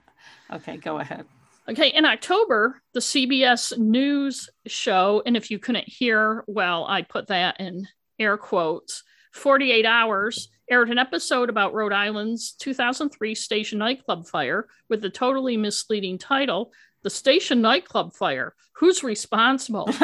Okay, 0.51 0.77
go 0.77 0.99
ahead. 0.99 1.25
Okay, 1.69 1.89
in 1.89 2.05
October, 2.05 2.81
the 2.93 3.01
CBS 3.01 3.77
News 3.77 4.49
show, 4.67 5.21
and 5.25 5.35
if 5.35 5.51
you 5.51 5.59
couldn't 5.59 5.87
hear, 5.87 6.43
well, 6.47 6.85
I 6.87 7.01
put 7.01 7.27
that 7.27 7.59
in 7.59 7.87
air 8.17 8.37
quotes, 8.37 9.03
48 9.33 9.85
hours, 9.85 10.47
aired 10.71 10.89
an 10.89 10.97
episode 10.97 11.49
about 11.49 11.73
Rhode 11.73 11.91
Island's 11.93 12.53
2003 12.53 13.35
station 13.35 13.79
nightclub 13.79 14.25
fire 14.27 14.67
with 14.89 15.01
the 15.01 15.09
totally 15.09 15.57
misleading 15.57 16.17
title, 16.17 16.71
The 17.03 17.09
Station 17.09 17.61
Nightclub 17.61 18.13
Fire 18.13 18.53
Who's 18.73 19.03
Responsible? 19.03 19.89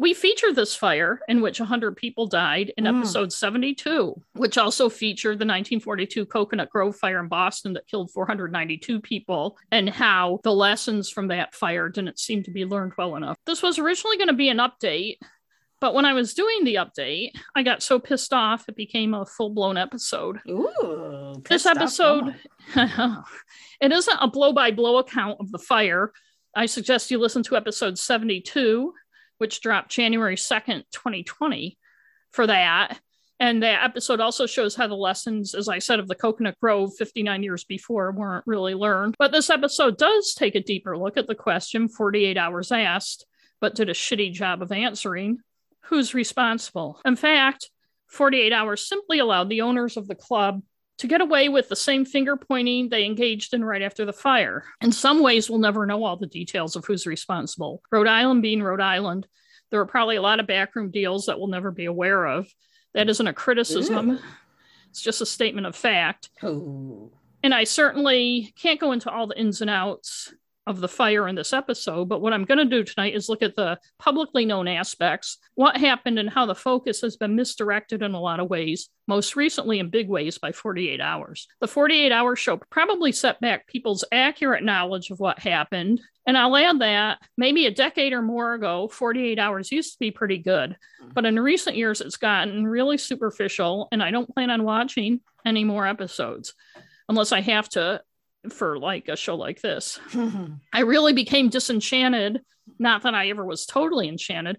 We 0.00 0.14
featured 0.14 0.54
this 0.54 0.76
fire 0.76 1.18
in 1.26 1.40
which 1.40 1.58
100 1.58 1.96
people 1.96 2.28
died 2.28 2.72
in 2.78 2.84
Mm. 2.84 2.98
episode 2.98 3.32
72, 3.32 4.14
which 4.34 4.56
also 4.56 4.88
featured 4.88 5.40
the 5.40 5.44
1942 5.44 6.24
Coconut 6.26 6.70
Grove 6.70 6.94
fire 6.94 7.18
in 7.18 7.26
Boston 7.26 7.72
that 7.72 7.88
killed 7.88 8.12
492 8.12 9.00
people 9.00 9.58
and 9.72 9.90
how 9.90 10.38
the 10.44 10.54
lessons 10.54 11.10
from 11.10 11.26
that 11.28 11.52
fire 11.52 11.88
didn't 11.88 12.20
seem 12.20 12.44
to 12.44 12.52
be 12.52 12.64
learned 12.64 12.92
well 12.96 13.16
enough. 13.16 13.36
This 13.44 13.60
was 13.60 13.80
originally 13.80 14.18
going 14.18 14.28
to 14.28 14.34
be 14.34 14.50
an 14.50 14.58
update 14.58 15.16
But 15.80 15.94
when 15.94 16.04
I 16.04 16.12
was 16.12 16.34
doing 16.34 16.64
the 16.64 16.76
update, 16.76 17.32
I 17.54 17.62
got 17.62 17.82
so 17.82 17.98
pissed 17.98 18.32
off 18.32 18.68
it 18.68 18.76
became 18.76 19.14
a 19.14 19.24
full 19.24 19.50
blown 19.50 19.76
episode. 19.76 20.38
Ooh, 20.48 21.34
This 21.48 21.66
episode, 21.66 22.34
it 22.76 23.92
isn't 23.92 24.18
a 24.20 24.28
blow 24.28 24.52
by 24.52 24.72
blow 24.72 24.98
account 24.98 25.38
of 25.40 25.52
the 25.52 25.58
fire. 25.58 26.12
I 26.56 26.66
suggest 26.66 27.10
you 27.10 27.18
listen 27.18 27.44
to 27.44 27.56
episode 27.56 27.98
72, 27.98 28.92
which 29.38 29.60
dropped 29.60 29.90
January 29.90 30.34
2nd, 30.34 30.82
2020, 30.90 31.78
for 32.32 32.46
that. 32.48 32.98
And 33.40 33.62
that 33.62 33.84
episode 33.84 34.18
also 34.18 34.46
shows 34.46 34.74
how 34.74 34.88
the 34.88 34.96
lessons, 34.96 35.54
as 35.54 35.68
I 35.68 35.78
said, 35.78 36.00
of 36.00 36.08
the 36.08 36.16
Coconut 36.16 36.56
Grove 36.60 36.90
59 36.98 37.44
years 37.44 37.62
before 37.62 38.10
weren't 38.10 38.44
really 38.48 38.74
learned. 38.74 39.14
But 39.16 39.30
this 39.30 39.48
episode 39.48 39.96
does 39.96 40.34
take 40.34 40.56
a 40.56 40.62
deeper 40.62 40.98
look 40.98 41.16
at 41.16 41.28
the 41.28 41.36
question 41.36 41.88
48 41.88 42.36
hours 42.36 42.72
asked, 42.72 43.26
but 43.60 43.76
did 43.76 43.88
a 43.88 43.94
shitty 43.94 44.32
job 44.32 44.60
of 44.60 44.72
answering 44.72 45.38
who's 45.88 46.14
responsible. 46.14 47.00
In 47.04 47.16
fact, 47.16 47.70
48 48.08 48.52
hours 48.52 48.86
simply 48.86 49.18
allowed 49.18 49.48
the 49.48 49.62
owners 49.62 49.96
of 49.96 50.08
the 50.08 50.14
club 50.14 50.62
to 50.98 51.06
get 51.06 51.20
away 51.20 51.48
with 51.48 51.68
the 51.68 51.76
same 51.76 52.04
finger 52.04 52.36
pointing 52.36 52.88
they 52.88 53.04
engaged 53.04 53.54
in 53.54 53.64
right 53.64 53.82
after 53.82 54.04
the 54.04 54.12
fire. 54.12 54.64
In 54.80 54.92
some 54.92 55.22
ways, 55.22 55.48
we'll 55.48 55.60
never 55.60 55.86
know 55.86 56.04
all 56.04 56.16
the 56.16 56.26
details 56.26 56.74
of 56.74 56.84
who's 56.84 57.06
responsible. 57.06 57.82
Rhode 57.90 58.08
Island 58.08 58.42
being 58.42 58.62
Rhode 58.62 58.80
Island, 58.80 59.26
there 59.70 59.80
are 59.80 59.86
probably 59.86 60.16
a 60.16 60.22
lot 60.22 60.40
of 60.40 60.46
backroom 60.46 60.90
deals 60.90 61.26
that 61.26 61.38
we'll 61.38 61.48
never 61.48 61.70
be 61.70 61.84
aware 61.84 62.26
of. 62.26 62.48
That 62.94 63.08
isn't 63.08 63.26
a 63.26 63.32
criticism, 63.32 64.18
it's 64.90 65.02
just 65.02 65.20
a 65.20 65.26
statement 65.26 65.66
of 65.66 65.76
fact. 65.76 66.30
Ooh. 66.42 67.12
And 67.42 67.54
I 67.54 67.64
certainly 67.64 68.52
can't 68.56 68.80
go 68.80 68.92
into 68.92 69.10
all 69.10 69.28
the 69.28 69.38
ins 69.38 69.60
and 69.60 69.70
outs 69.70 70.32
of 70.68 70.80
the 70.80 70.88
fire 70.88 71.26
in 71.26 71.34
this 71.34 71.54
episode, 71.54 72.10
but 72.10 72.20
what 72.20 72.34
I'm 72.34 72.44
going 72.44 72.58
to 72.58 72.64
do 72.64 72.84
tonight 72.84 73.14
is 73.14 73.28
look 73.28 73.42
at 73.42 73.56
the 73.56 73.78
publicly 73.98 74.44
known 74.44 74.68
aspects, 74.68 75.38
what 75.54 75.78
happened, 75.78 76.18
and 76.18 76.28
how 76.28 76.44
the 76.44 76.54
focus 76.54 77.00
has 77.00 77.16
been 77.16 77.34
misdirected 77.34 78.02
in 78.02 78.12
a 78.12 78.20
lot 78.20 78.38
of 78.38 78.50
ways, 78.50 78.90
most 79.06 79.34
recently 79.34 79.78
in 79.78 79.88
big 79.88 80.08
ways 80.08 80.36
by 80.36 80.52
48 80.52 81.00
Hours. 81.00 81.48
The 81.60 81.68
48 81.68 82.12
Hour 82.12 82.36
show 82.36 82.58
probably 82.70 83.12
set 83.12 83.40
back 83.40 83.66
people's 83.66 84.04
accurate 84.12 84.62
knowledge 84.62 85.10
of 85.10 85.20
what 85.20 85.38
happened. 85.38 86.02
And 86.26 86.36
I'll 86.36 86.54
add 86.54 86.80
that 86.80 87.18
maybe 87.38 87.64
a 87.64 87.70
decade 87.70 88.12
or 88.12 88.20
more 88.20 88.52
ago, 88.52 88.88
48 88.88 89.38
Hours 89.38 89.72
used 89.72 89.94
to 89.94 89.98
be 89.98 90.10
pretty 90.10 90.36
good. 90.36 90.76
Mm-hmm. 91.02 91.12
But 91.14 91.24
in 91.24 91.40
recent 91.40 91.76
years, 91.76 92.02
it's 92.02 92.18
gotten 92.18 92.66
really 92.66 92.98
superficial, 92.98 93.88
and 93.90 94.02
I 94.02 94.10
don't 94.10 94.32
plan 94.34 94.50
on 94.50 94.64
watching 94.64 95.20
any 95.46 95.64
more 95.64 95.86
episodes 95.86 96.52
unless 97.08 97.32
I 97.32 97.40
have 97.40 97.70
to 97.70 98.02
for 98.50 98.78
like 98.78 99.08
a 99.08 99.16
show 99.16 99.36
like 99.36 99.60
this. 99.60 99.98
I 100.72 100.80
really 100.80 101.12
became 101.12 101.48
disenchanted. 101.48 102.40
Not 102.78 103.02
that 103.02 103.14
I 103.14 103.28
ever 103.30 103.44
was 103.44 103.66
totally 103.66 104.08
enchanted. 104.08 104.58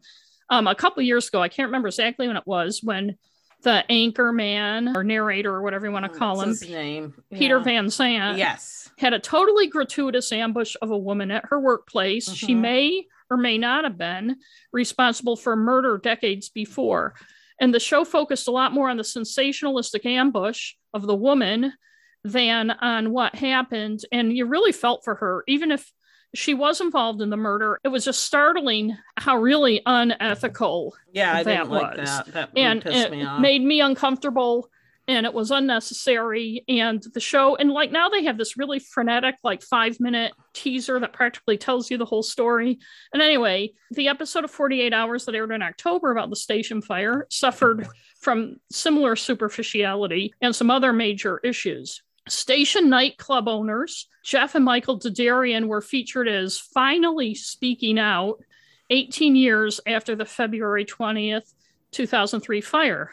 Um, 0.50 0.68
a 0.68 0.76
couple 0.76 1.02
years 1.04 1.28
ago, 1.28 1.42
I 1.42 1.48
can't 1.50 1.68
remember 1.68 1.88
exactly 1.88 2.28
when 2.28 2.38
it 2.38 2.44
was, 2.46 2.82
when 2.84 3.18
the 3.62 3.84
anchor 3.90 4.32
man 4.32 4.96
or 4.96 5.04
narrator 5.04 5.54
or 5.54 5.62
whatever 5.62 5.86
you 5.86 5.92
want 5.92 6.12
to 6.12 6.18
call 6.18 6.42
him, 6.42 6.56
name? 6.70 7.14
Peter 7.32 7.58
Yeah. 7.58 7.64
Van 7.64 7.90
Sant, 7.90 8.38
Yes. 8.38 8.90
had 8.98 9.14
a 9.14 9.20
totally 9.20 9.68
gratuitous 9.68 10.32
ambush 10.32 10.76
of 10.82 10.92
a 10.92 10.98
woman 10.98 11.30
at 11.30 11.46
her 11.50 11.60
workplace. 11.60 12.34
She 12.34 12.56
Mhm. 12.56 12.60
may 12.62 13.08
or 13.30 13.38
may 13.38 13.58
not 13.58 13.84
have 13.84 13.98
been 13.98 14.38
responsible 14.72 15.36
for 15.36 15.56
murder 15.56 15.98
decades 16.00 16.50
before. 16.50 17.14
And 17.62 17.74
the 17.74 17.80
show 17.80 18.04
focused 18.06 18.48
a 18.48 18.52
lot 18.52 18.72
more 18.74 18.90
on 18.90 18.98
the 18.98 19.04
sensationalistic 19.04 20.06
ambush 20.06 20.74
of 20.94 21.06
the 21.06 21.16
woman 21.16 21.74
than 22.24 22.72
on 22.72 23.12
what 23.12 23.36
happened. 23.36 24.02
And 24.12 24.36
you 24.36 24.46
really 24.46 24.72
felt 24.72 25.04
for 25.04 25.16
her, 25.16 25.44
even 25.48 25.72
if 25.72 25.92
she 26.36 26.54
was 26.54 26.80
involved 26.80 27.22
in 27.22 27.30
the 27.32 27.38
murder. 27.38 27.80
It 27.84 27.88
was 27.88 28.06
just 28.06 28.24
startling 28.24 28.96
how 29.18 29.38
really 29.38 29.82
unethical 29.86 30.96
Yeah, 31.12 31.34
I 31.36 31.44
That 31.44 31.58
didn't 31.58 31.70
like 31.72 31.98
was. 31.98 32.08
that. 32.10 32.26
That 32.34 32.50
and 32.56 32.82
pissed 32.84 33.08
it 33.08 33.12
me 33.12 33.24
off. 33.26 33.42
made 33.42 33.64
me 33.64 33.82
uncomfortable 33.82 34.70
and 35.08 35.26
it 35.26 35.34
was 35.34 35.50
unnecessary 35.50 36.64
and 36.68 37.04
the 37.16 37.20
show 37.20 37.56
and 37.56 37.72
like 37.72 37.92
now 37.92 38.10
they 38.10 38.26
have 38.26 38.38
this 38.38 38.58
really 38.58 38.78
frenetic 38.78 39.36
like 39.44 39.64
five 39.64 40.00
minute 40.00 40.34
teaser 40.54 41.00
that 41.00 41.14
practically 41.14 41.58
tells 41.58 41.90
you 41.90 41.98
the 41.98 42.06
whole 42.06 42.22
story 42.22 42.78
and 43.12 43.22
anyway 43.24 43.72
the 43.90 44.08
episode 44.08 44.44
of 44.44 44.52
48 44.52 44.94
hours 44.94 45.26
that 45.26 45.34
aired 45.34 45.52
in 45.52 45.64
october 45.64 46.12
about 46.12 46.30
the 46.30 46.36
station 46.36 46.80
fire 46.80 47.26
suffered 47.32 47.88
from 48.22 48.58
similar 48.72 49.16
superficiality 49.16 50.32
and 50.42 50.56
some 50.56 50.70
other 50.70 50.94
major 50.94 51.40
issues 51.44 52.04
Station 52.30 52.90
nightclub 52.90 53.48
owners, 53.48 54.08
Jeff 54.24 54.56
and 54.56 54.66
Michael 54.66 55.00
Derderian, 55.00 55.68
were 55.68 55.82
featured 55.82 56.28
as 56.28 56.58
finally 56.58 57.34
speaking 57.34 57.98
out 57.98 58.44
18 58.90 59.36
years 59.36 59.80
after 59.86 60.16
the 60.16 60.26
February 60.26 60.86
20th, 60.86 61.54
2003 61.92 62.62
fire. 62.62 63.12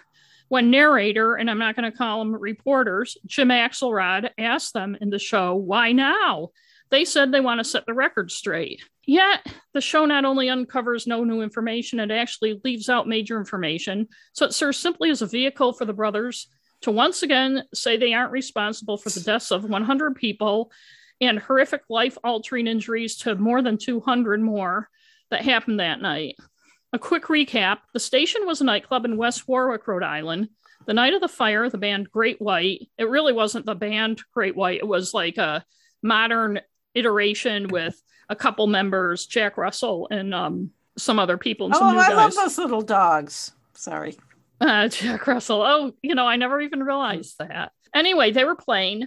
When 0.49 0.71
narrator, 0.71 1.35
and 1.35 1.51
I'm 1.51 1.59
not 1.59 1.75
going 1.75 1.91
to 1.91 1.97
call 1.97 2.21
them 2.21 2.35
reporters, 2.35 3.17
Jim 3.27 3.49
Axelrod 3.49 4.31
asked 4.39 4.75
them 4.75 4.97
in 5.01 5.11
the 5.11 5.19
show, 5.19 5.57
why 5.57 5.93
now? 5.93 6.51
They 6.91 7.05
said 7.05 7.33
they 7.33 7.41
want 7.41 7.59
to 7.59 7.65
set 7.65 7.85
the 7.85 7.95
record 7.95 8.31
straight. 8.31 8.81
Yet, 9.07 9.45
the 9.73 9.81
show 9.81 10.05
not 10.05 10.25
only 10.25 10.49
uncovers 10.49 11.07
no 11.07 11.25
new 11.25 11.41
information, 11.41 11.99
it 11.99 12.13
actually 12.13 12.61
leaves 12.65 12.89
out 12.89 13.09
major 13.09 13.39
information. 13.39 14.09
So 14.33 14.47
it 14.47 14.55
serves 14.55 14.79
simply 14.79 15.11
as 15.11 15.23
a 15.23 15.27
vehicle 15.27 15.73
for 15.73 15.85
the 15.85 15.93
brothers 15.93 16.49
to 16.87 16.93
once 16.93 17.25
again 17.25 17.65
say 17.75 17.97
they 17.97 18.15
aren't 18.15 18.31
responsible 18.31 18.97
for 18.97 19.11
the 19.11 19.19
deaths 19.19 19.51
of 19.51 19.65
100 19.65 20.15
people 20.15 20.71
and 21.21 21.37
horrific 21.37 21.83
life 21.89 22.17
altering 22.23 22.69
injuries 22.69 23.17
to 23.17 23.35
more 23.35 23.61
than 23.61 23.77
200 23.77 24.41
more 24.41 24.89
that 25.33 25.45
happened 25.45 25.81
that 25.81 26.01
night. 26.01 26.37
A 26.93 26.99
quick 27.01 27.25
recap 27.25 27.79
the 27.93 27.99
station 27.99 28.47
was 28.47 28.61
a 28.61 28.65
nightclub 28.65 29.05
in 29.05 29.17
West 29.17 29.49
Warwick, 29.49 29.89
Rhode 29.89 30.05
Island. 30.05 30.49
The 30.87 30.95
night 30.95 31.13
of 31.13 31.21
the 31.21 31.27
fire, 31.27 31.69
the 31.69 31.77
band 31.77 32.09
Great 32.13 32.41
White, 32.41 32.89
it 32.97 33.09
really 33.09 33.33
wasn't 33.33 33.67
the 33.67 33.75
band 33.75 34.23
Great 34.33 34.55
White, 34.55 34.79
it 34.79 34.87
was 34.87 35.13
like 35.13 35.39
a 35.39 35.65
modern 36.05 36.61
iteration 36.95 37.67
with 37.67 38.01
a 38.29 38.37
couple 38.37 38.69
members, 38.69 39.27
Jack 39.27 39.57
Russell 39.57 40.07
and 40.13 40.33
um, 40.33 40.71
some 40.97 41.19
other 41.19 41.37
people 41.37 41.67
and 41.67 41.75
some 41.75 41.97
Oh, 41.97 41.99
I 41.99 42.11
guys. 42.11 42.17
love 42.17 42.35
those 42.37 42.59
little 42.59 42.83
dogs. 42.83 43.51
Sorry. 43.75 44.17
Uh, 44.61 44.89
Jack 44.91 45.27
Russell. 45.27 45.63
Oh, 45.63 45.93
you 46.03 46.15
know, 46.15 46.27
I 46.27 46.37
never 46.37 46.61
even 46.61 46.83
realized 46.83 47.39
that. 47.39 47.73
Anyway, 47.95 48.31
they 48.31 48.45
were 48.45 48.57
playing 48.57 49.07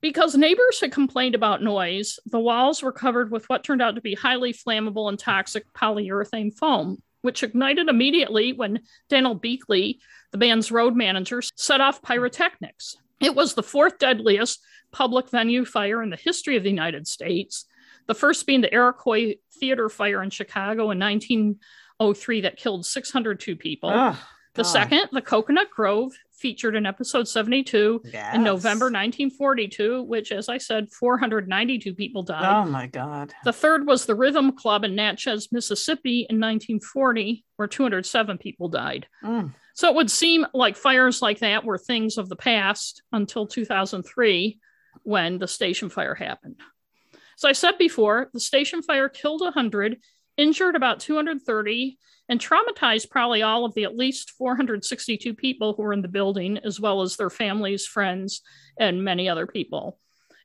because 0.00 0.36
neighbors 0.36 0.80
had 0.80 0.92
complained 0.92 1.34
about 1.34 1.62
noise. 1.62 2.18
The 2.26 2.40
walls 2.40 2.82
were 2.82 2.92
covered 2.92 3.30
with 3.30 3.48
what 3.48 3.64
turned 3.64 3.82
out 3.82 3.94
to 3.94 4.00
be 4.00 4.14
highly 4.14 4.52
flammable 4.52 5.08
and 5.08 5.18
toxic 5.18 5.72
polyurethane 5.72 6.56
foam, 6.56 7.02
which 7.22 7.42
ignited 7.42 7.88
immediately 7.88 8.52
when 8.52 8.80
Daniel 9.08 9.38
Biechele, 9.38 9.98
the 10.32 10.38
band's 10.38 10.70
road 10.70 10.94
manager, 10.94 11.42
set 11.56 11.80
off 11.80 12.02
pyrotechnics. 12.02 12.96
It 13.20 13.34
was 13.34 13.54
the 13.54 13.62
fourth 13.62 13.98
deadliest 13.98 14.60
public 14.92 15.30
venue 15.30 15.64
fire 15.64 16.02
in 16.02 16.10
the 16.10 16.16
history 16.16 16.56
of 16.56 16.62
the 16.62 16.70
United 16.70 17.06
States, 17.06 17.64
the 18.06 18.14
first 18.14 18.46
being 18.46 18.60
the 18.60 18.72
Iroquois 18.72 19.34
Theater 19.58 19.88
fire 19.88 20.22
in 20.22 20.30
Chicago 20.30 20.90
in 20.90 20.98
1903 20.98 22.42
that 22.42 22.56
killed 22.56 22.84
602 22.84 23.56
people. 23.56 23.90
Oh, 23.90 24.18
The 24.56 24.62
God. 24.62 24.68
second, 24.68 25.08
The 25.12 25.22
Coconut 25.22 25.70
Grove, 25.70 26.12
featured 26.32 26.76
in 26.76 26.84
episode 26.84 27.26
72 27.26 28.02
in 28.34 28.44
November 28.44 28.86
1942, 28.86 30.02
which, 30.02 30.32
as 30.32 30.48
I 30.48 30.58
said, 30.58 30.90
492 30.92 31.94
people 31.94 32.22
died. 32.22 32.66
Oh 32.66 32.70
my 32.70 32.86
God. 32.86 33.32
The 33.44 33.52
third 33.52 33.86
was 33.86 34.04
the 34.04 34.14
Rhythm 34.14 34.52
Club 34.52 34.84
in 34.84 34.94
Natchez, 34.94 35.50
Mississippi 35.50 36.26
in 36.28 36.36
1940, 36.36 37.44
where 37.56 37.68
207 37.68 38.38
people 38.38 38.68
died. 38.68 39.06
Mm. 39.24 39.54
So 39.74 39.88
it 39.88 39.94
would 39.94 40.10
seem 40.10 40.46
like 40.52 40.76
fires 40.76 41.22
like 41.22 41.38
that 41.40 41.64
were 41.64 41.78
things 41.78 42.18
of 42.18 42.28
the 42.28 42.36
past 42.36 43.02
until 43.12 43.46
2003 43.46 44.58
when 45.02 45.38
the 45.38 45.48
station 45.48 45.88
fire 45.88 46.14
happened. 46.14 46.60
So 47.36 47.48
I 47.48 47.52
said 47.52 47.76
before, 47.78 48.30
the 48.32 48.40
station 48.40 48.82
fire 48.82 49.08
killed 49.08 49.42
100, 49.42 49.98
injured 50.36 50.76
about 50.76 51.00
230, 51.00 51.98
and 52.28 52.40
traumatized 52.40 53.10
probably 53.10 53.42
all 53.42 53.64
of 53.64 53.74
the 53.74 53.84
at 53.84 53.96
least 53.96 54.32
462 54.32 55.34
people 55.34 55.74
who 55.74 55.82
were 55.82 55.92
in 55.92 56.02
the 56.02 56.08
building, 56.08 56.58
as 56.58 56.80
well 56.80 57.02
as 57.02 57.16
their 57.16 57.30
families, 57.30 57.86
friends, 57.86 58.42
and 58.78 59.04
many 59.04 59.28
other 59.28 59.46
people. 59.46 59.98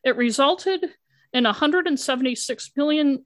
It 0.03 0.15
resulted 0.15 0.85
in 1.33 1.43
$176 1.45 2.69
million 2.75 3.23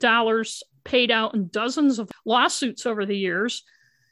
paid 0.83 1.11
out 1.11 1.33
in 1.33 1.47
dozens 1.49 1.99
of 1.99 2.09
lawsuits 2.25 2.85
over 2.85 3.05
the 3.05 3.17
years. 3.17 3.63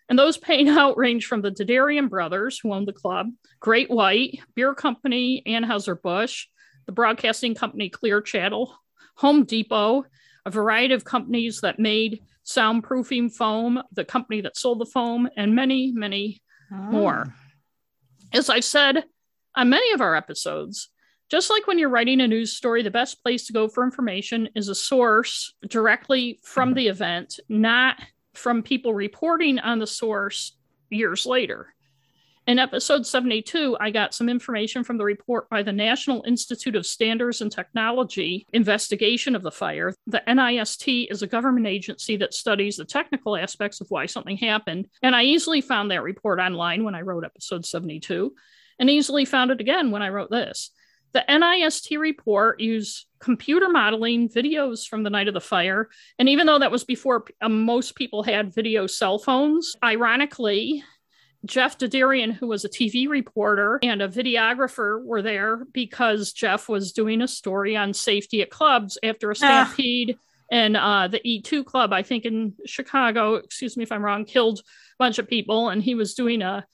And 0.09 0.19
those 0.19 0.37
paid 0.37 0.67
out 0.69 0.97
range 0.97 1.25
from 1.27 1.41
the 1.41 1.51
Derderian 1.51 2.09
brothers, 2.09 2.59
who 2.59 2.73
owned 2.73 2.87
the 2.87 2.93
club, 2.93 3.27
Great 3.59 3.89
White, 3.89 4.39
Beer 4.55 4.73
Company, 4.73 5.41
Anheuser-Busch, 5.47 6.47
the 6.85 6.91
broadcasting 6.91 7.55
company 7.55 7.89
Clear 7.89 8.21
Channel, 8.21 8.75
Home 9.17 9.45
Depot, 9.45 10.05
a 10.45 10.51
variety 10.51 10.93
of 10.93 11.05
companies 11.05 11.61
that 11.61 11.79
made 11.79 12.21
soundproofing 12.45 13.33
foam, 13.33 13.81
the 13.91 14.05
company 14.05 14.41
that 14.41 14.57
sold 14.57 14.79
the 14.79 14.85
foam, 14.85 15.29
and 15.37 15.55
many, 15.55 15.91
many 15.91 16.41
Mm. 16.71 16.91
more. 16.91 17.33
As 18.31 18.49
I've 18.49 18.63
said 18.63 19.03
on 19.55 19.69
many 19.69 19.91
of 19.91 20.01
our 20.01 20.15
episodes, 20.15 20.89
just 21.29 21.49
like 21.49 21.67
when 21.67 21.77
you're 21.79 21.89
writing 21.89 22.21
a 22.21 22.27
news 22.27 22.55
story, 22.55 22.81
the 22.83 22.91
best 22.91 23.21
place 23.21 23.45
to 23.47 23.53
go 23.53 23.67
for 23.67 23.83
information 23.83 24.49
is 24.55 24.69
a 24.69 24.75
source 24.75 25.53
directly 25.67 26.39
from 26.43 26.73
the 26.73 26.87
event, 26.87 27.39
not 27.49 27.99
from 28.33 28.63
people 28.63 28.93
reporting 28.93 29.59
on 29.59 29.79
the 29.79 29.87
source 29.87 30.57
years 30.89 31.25
later. 31.25 31.73
In 32.45 32.59
episode 32.59 33.07
72, 33.07 33.77
I 33.79 33.89
got 33.89 34.13
some 34.13 34.27
information 34.27 34.83
from 34.83 34.97
the 34.97 35.05
report 35.05 35.49
by 35.49 35.63
the 35.63 35.71
National 35.71 36.25
Institute 36.27 36.75
of 36.75 36.85
Standards 36.85 37.39
and 37.39 37.49
Technology 37.49 38.45
investigation 38.51 39.33
of 39.33 39.43
the 39.43 39.51
fire. 39.51 39.95
The 40.07 40.21
NIST 40.27 41.07
is 41.09 41.21
a 41.21 41.27
government 41.27 41.67
agency 41.67 42.17
that 42.17 42.33
studies 42.33 42.75
the 42.75 42.83
technical 42.83 43.37
aspects 43.37 43.79
of 43.79 43.87
why 43.89 44.07
something 44.07 44.35
happened. 44.35 44.89
And 45.01 45.15
I 45.15 45.23
easily 45.23 45.61
found 45.61 45.89
that 45.91 46.03
report 46.03 46.39
online 46.39 46.83
when 46.83 46.95
I 46.95 47.01
wrote 47.01 47.23
episode 47.23 47.65
72, 47.65 48.33
and 48.77 48.89
easily 48.89 49.23
found 49.23 49.51
it 49.51 49.61
again 49.61 49.89
when 49.89 50.01
I 50.01 50.09
wrote 50.09 50.29
this. 50.29 50.71
The 51.13 51.23
NIST 51.29 51.97
report 51.97 52.59
used 52.59 53.05
computer 53.19 53.69
modeling 53.69 54.27
videos 54.27 54.85
from 54.85 55.03
the 55.03 55.09
night 55.09 55.29
of 55.29 55.33
the 55.33 55.39
fire. 55.39 55.89
And 56.19 56.27
even 56.27 56.45
though 56.45 56.59
that 56.59 56.71
was 56.71 56.83
before 56.83 57.23
uh, 57.41 57.47
most 57.47 57.95
people 57.95 58.23
had 58.23 58.53
video 58.53 58.85
cell 58.85 59.17
phones, 59.17 59.77
ironically, 59.81 60.83
Jeff 61.45 61.77
Derderian, 61.77 62.31
who 62.31 62.47
was 62.47 62.63
a 62.63 62.69
TV 62.69 63.07
reporter 63.07 63.79
and 63.83 64.01
a 64.01 64.07
videographer, 64.07 65.03
were 65.03 65.21
there 65.21 65.65
because 65.73 66.31
Jeff 66.31 66.69
was 66.69 66.93
doing 66.93 67.21
a 67.21 67.27
story 67.27 67.75
on 67.75 67.93
safety 67.93 68.41
at 68.41 68.49
clubs 68.49 68.97
after 69.03 69.29
a 69.29 69.33
ah. 69.33 69.65
stampede. 69.65 70.17
And 70.51 70.77
uh, 70.77 71.07
the 71.07 71.19
E2 71.19 71.65
club, 71.65 71.91
I 71.93 72.03
think 72.03 72.25
in 72.25 72.53
Chicago, 72.65 73.35
excuse 73.35 73.75
me 73.75 73.83
if 73.83 73.91
I'm 73.91 74.03
wrong, 74.03 74.25
killed 74.25 74.59
a 74.59 74.63
bunch 74.99 75.17
of 75.17 75.27
people. 75.27 75.69
And 75.69 75.81
he 75.81 75.95
was 75.95 76.13
doing 76.13 76.41
a, 76.41 76.65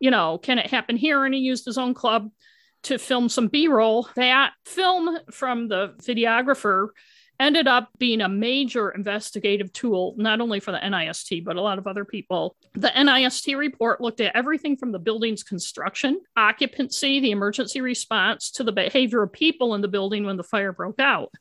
you 0.00 0.10
know, 0.10 0.38
can 0.38 0.58
it 0.58 0.68
happen 0.70 0.96
here? 0.96 1.24
And 1.24 1.34
he 1.34 1.40
used 1.40 1.64
his 1.64 1.78
own 1.78 1.92
club 1.92 2.30
to 2.84 2.98
film 2.98 3.28
some 3.28 3.48
B 3.48 3.68
roll. 3.68 4.08
That 4.16 4.52
film 4.64 5.18
from 5.30 5.68
the 5.68 5.94
videographer 6.02 6.88
ended 7.38 7.66
up 7.66 7.90
being 7.98 8.20
a 8.20 8.28
major 8.28 8.90
investigative 8.90 9.72
tool, 9.72 10.14
not 10.16 10.40
only 10.40 10.60
for 10.60 10.72
the 10.72 10.78
NIST, 10.78 11.44
but 11.44 11.56
a 11.56 11.60
lot 11.60 11.78
of 11.78 11.86
other 11.86 12.04
people. 12.04 12.56
The 12.74 12.88
NIST 12.88 13.56
report 13.56 14.00
looked 14.00 14.20
at 14.20 14.34
everything 14.34 14.76
from 14.76 14.92
the 14.92 14.98
building's 14.98 15.42
construction, 15.42 16.20
occupancy, 16.36 17.20
the 17.20 17.30
emergency 17.30 17.80
response, 17.80 18.50
to 18.52 18.64
the 18.64 18.72
behavior 18.72 19.22
of 19.22 19.32
people 19.32 19.74
in 19.74 19.80
the 19.80 19.88
building 19.88 20.24
when 20.24 20.36
the 20.36 20.44
fire 20.44 20.72
broke 20.72 21.00
out. 21.00 21.32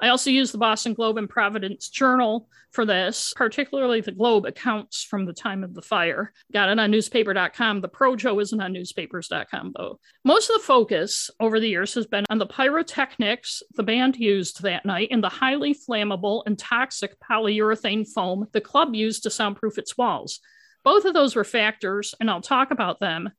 I 0.00 0.08
also 0.08 0.30
use 0.30 0.52
the 0.52 0.58
Boston 0.58 0.94
Globe 0.94 1.16
and 1.16 1.28
Providence 1.28 1.88
Journal 1.88 2.48
for 2.70 2.84
this, 2.84 3.32
particularly 3.34 4.00
the 4.00 4.12
Globe 4.12 4.46
accounts 4.46 5.02
from 5.02 5.24
the 5.24 5.32
time 5.32 5.64
of 5.64 5.74
the 5.74 5.82
fire. 5.82 6.32
Got 6.52 6.68
it 6.68 6.78
on 6.78 6.90
newspaper.com. 6.90 7.80
The 7.80 7.88
Projo 7.88 8.40
isn't 8.40 8.60
on 8.60 8.72
newspapers.com, 8.72 9.72
though. 9.76 9.98
Most 10.24 10.50
of 10.50 10.56
the 10.56 10.66
focus 10.66 11.30
over 11.40 11.58
the 11.58 11.68
years 11.68 11.94
has 11.94 12.06
been 12.06 12.24
on 12.30 12.38
the 12.38 12.46
pyrotechnics 12.46 13.62
the 13.74 13.82
band 13.82 14.16
used 14.16 14.62
that 14.62 14.86
night 14.86 15.08
and 15.10 15.22
the 15.22 15.28
highly 15.28 15.74
flammable 15.74 16.42
and 16.46 16.58
toxic 16.58 17.16
polyurethane 17.20 18.06
foam 18.06 18.46
the 18.52 18.60
club 18.60 18.94
used 18.94 19.24
to 19.24 19.30
soundproof 19.30 19.78
its 19.78 19.96
walls. 19.96 20.40
Both 20.84 21.04
of 21.04 21.14
those 21.14 21.34
were 21.34 21.44
factors, 21.44 22.14
and 22.20 22.30
I'll 22.30 22.40
talk 22.40 22.70
about 22.70 23.00
them, 23.00 23.30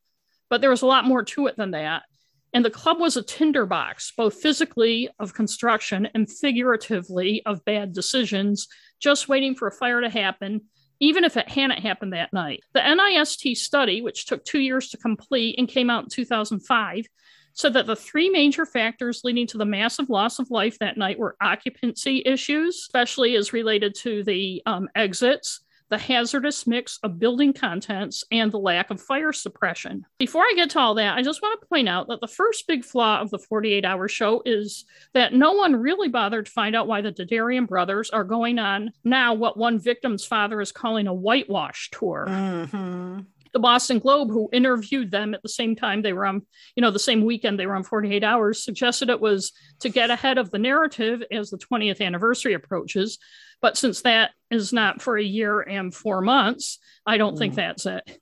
but 0.50 0.62
there 0.62 0.70
was 0.70 0.82
a 0.82 0.88
lot 0.88 1.06
more 1.06 1.24
to 1.24 1.48
it 1.48 1.56
than 1.56 1.72
that. 1.72 2.04
And 2.54 2.66
the 2.66 2.72
club 2.72 3.00
was 3.00 3.16
a 3.16 3.24
tinderbox, 3.24 4.14
both 4.18 4.42
physically 4.42 5.10
of 5.20 5.34
construction 5.34 6.08
and 6.14 6.30
figuratively 6.30 7.44
of 7.46 7.64
bad 7.64 7.94
decisions, 7.94 8.68
just 9.00 9.30
waiting 9.30 9.56
for 9.56 9.68
a 9.68 9.72
fire 9.72 10.02
to 10.02 10.10
happen, 10.10 10.62
even 11.00 11.24
if 11.24 11.38
it 11.38 11.48
hadn't 11.48 11.80
happened 11.80 12.14
that 12.14 12.34
night. 12.34 12.62
The 12.74 12.80
NIST 12.80 13.56
study, 13.56 14.02
which 14.02 14.26
took 14.26 14.44
two 14.44 14.60
years 14.60 14.90
to 14.90 14.98
complete 14.98 15.56
and 15.58 15.68
came 15.68 15.90
out 15.90 16.04
in 16.04 16.10
2005, 16.10 17.06
said 17.54 17.74
that 17.74 17.86
the 17.86 17.96
three 17.96 18.30
major 18.30 18.66
factors 18.66 19.22
leading 19.24 19.48
to 19.48 19.58
the 19.58 19.66
massive 19.66 20.10
loss 20.10 20.40
of 20.40 20.50
life 20.50 20.80
that 20.80 20.98
night 20.98 21.20
were 21.20 21.36
occupancy 21.42 22.24
issues, 22.26 22.76
especially 22.78 23.36
as 23.36 23.54
related 23.54 23.94
to 23.96 24.24
the 24.24 24.62
um, 24.66 24.88
exits, 24.96 25.62
the 25.90 25.98
hazardous 25.98 26.66
mix 26.68 27.00
of 27.04 27.20
building 27.20 27.54
contents, 27.54 28.24
and 28.32 28.52
the 28.52 28.60
lack 28.60 28.90
of 28.90 29.02
fire 29.02 29.34
suppression. 29.34 30.06
Before 30.18 30.44
I 30.44 30.54
get 30.56 30.70
to 30.72 30.80
all 30.80 30.96
that, 30.96 31.18
I 31.18 31.22
just 31.22 31.42
want 31.42 31.60
to 31.60 31.68
point 31.68 31.90
out 31.90 32.08
that 32.08 32.22
the 32.22 32.28
first 32.28 32.68
big 32.68 32.84
flaw 32.86 33.20
of 33.22 33.30
the 33.30 33.40
48 33.40 33.86
hour 33.86 34.08
show 34.08 34.42
is 34.46 34.86
that 35.14 35.34
no 35.34 35.54
one 35.54 35.76
really 35.76 36.10
bothered 36.10 36.46
to 36.46 36.52
find 36.52 36.76
out 36.76 36.88
why 36.88 37.02
the 37.02 37.12
Derderian 37.12 37.68
brothers 37.68 38.10
are 38.10 38.24
going 38.24 38.60
on 38.60 38.92
now 39.04 39.34
what 39.34 39.58
one 39.58 39.80
victim's 39.80 40.26
father 40.26 40.62
is 40.62 40.72
calling 40.72 41.08
a 41.08 41.14
whitewash 41.14 41.90
tour. 41.92 42.26
Mm-hmm 42.30 43.20
the 43.54 43.60
Boston 43.60 44.00
Globe, 44.00 44.30
who 44.30 44.50
interviewed 44.52 45.12
them 45.12 45.34
at 45.34 45.42
the 45.42 45.50
same 45.50 45.76
time 45.76 46.02
they 46.02 46.14
were 46.14 46.26
on, 46.26 46.42
you 46.76 46.82
know, 46.82 46.92
the 46.92 47.00
same 47.00 47.24
weekend 47.24 47.60
they 47.60 47.68
were 47.68 47.76
on 47.76 47.84
48 47.84 48.24
Hours, 48.24 48.64
suggested 48.64 49.10
it 49.10 49.22
was 49.22 49.52
to 49.80 49.90
get 49.90 50.10
ahead 50.10 50.38
of 50.38 50.52
the 50.52 50.60
narrative 50.60 51.24
as 51.32 51.50
the 51.50 51.58
20th 51.58 52.02
anniversary 52.02 52.54
approaches. 52.54 53.18
But 53.62 53.78
since 53.78 54.02
that 54.04 54.32
is 54.50 54.72
not 54.72 55.02
for 55.02 55.18
a 55.18 55.24
year 55.24 55.62
and 55.62 55.94
four 55.94 56.22
months, 56.22 56.80
I 57.06 57.18
don't 57.18 57.36
mm. 57.36 57.40
think 57.40 57.56
that's 57.56 57.86
it. 57.86 58.20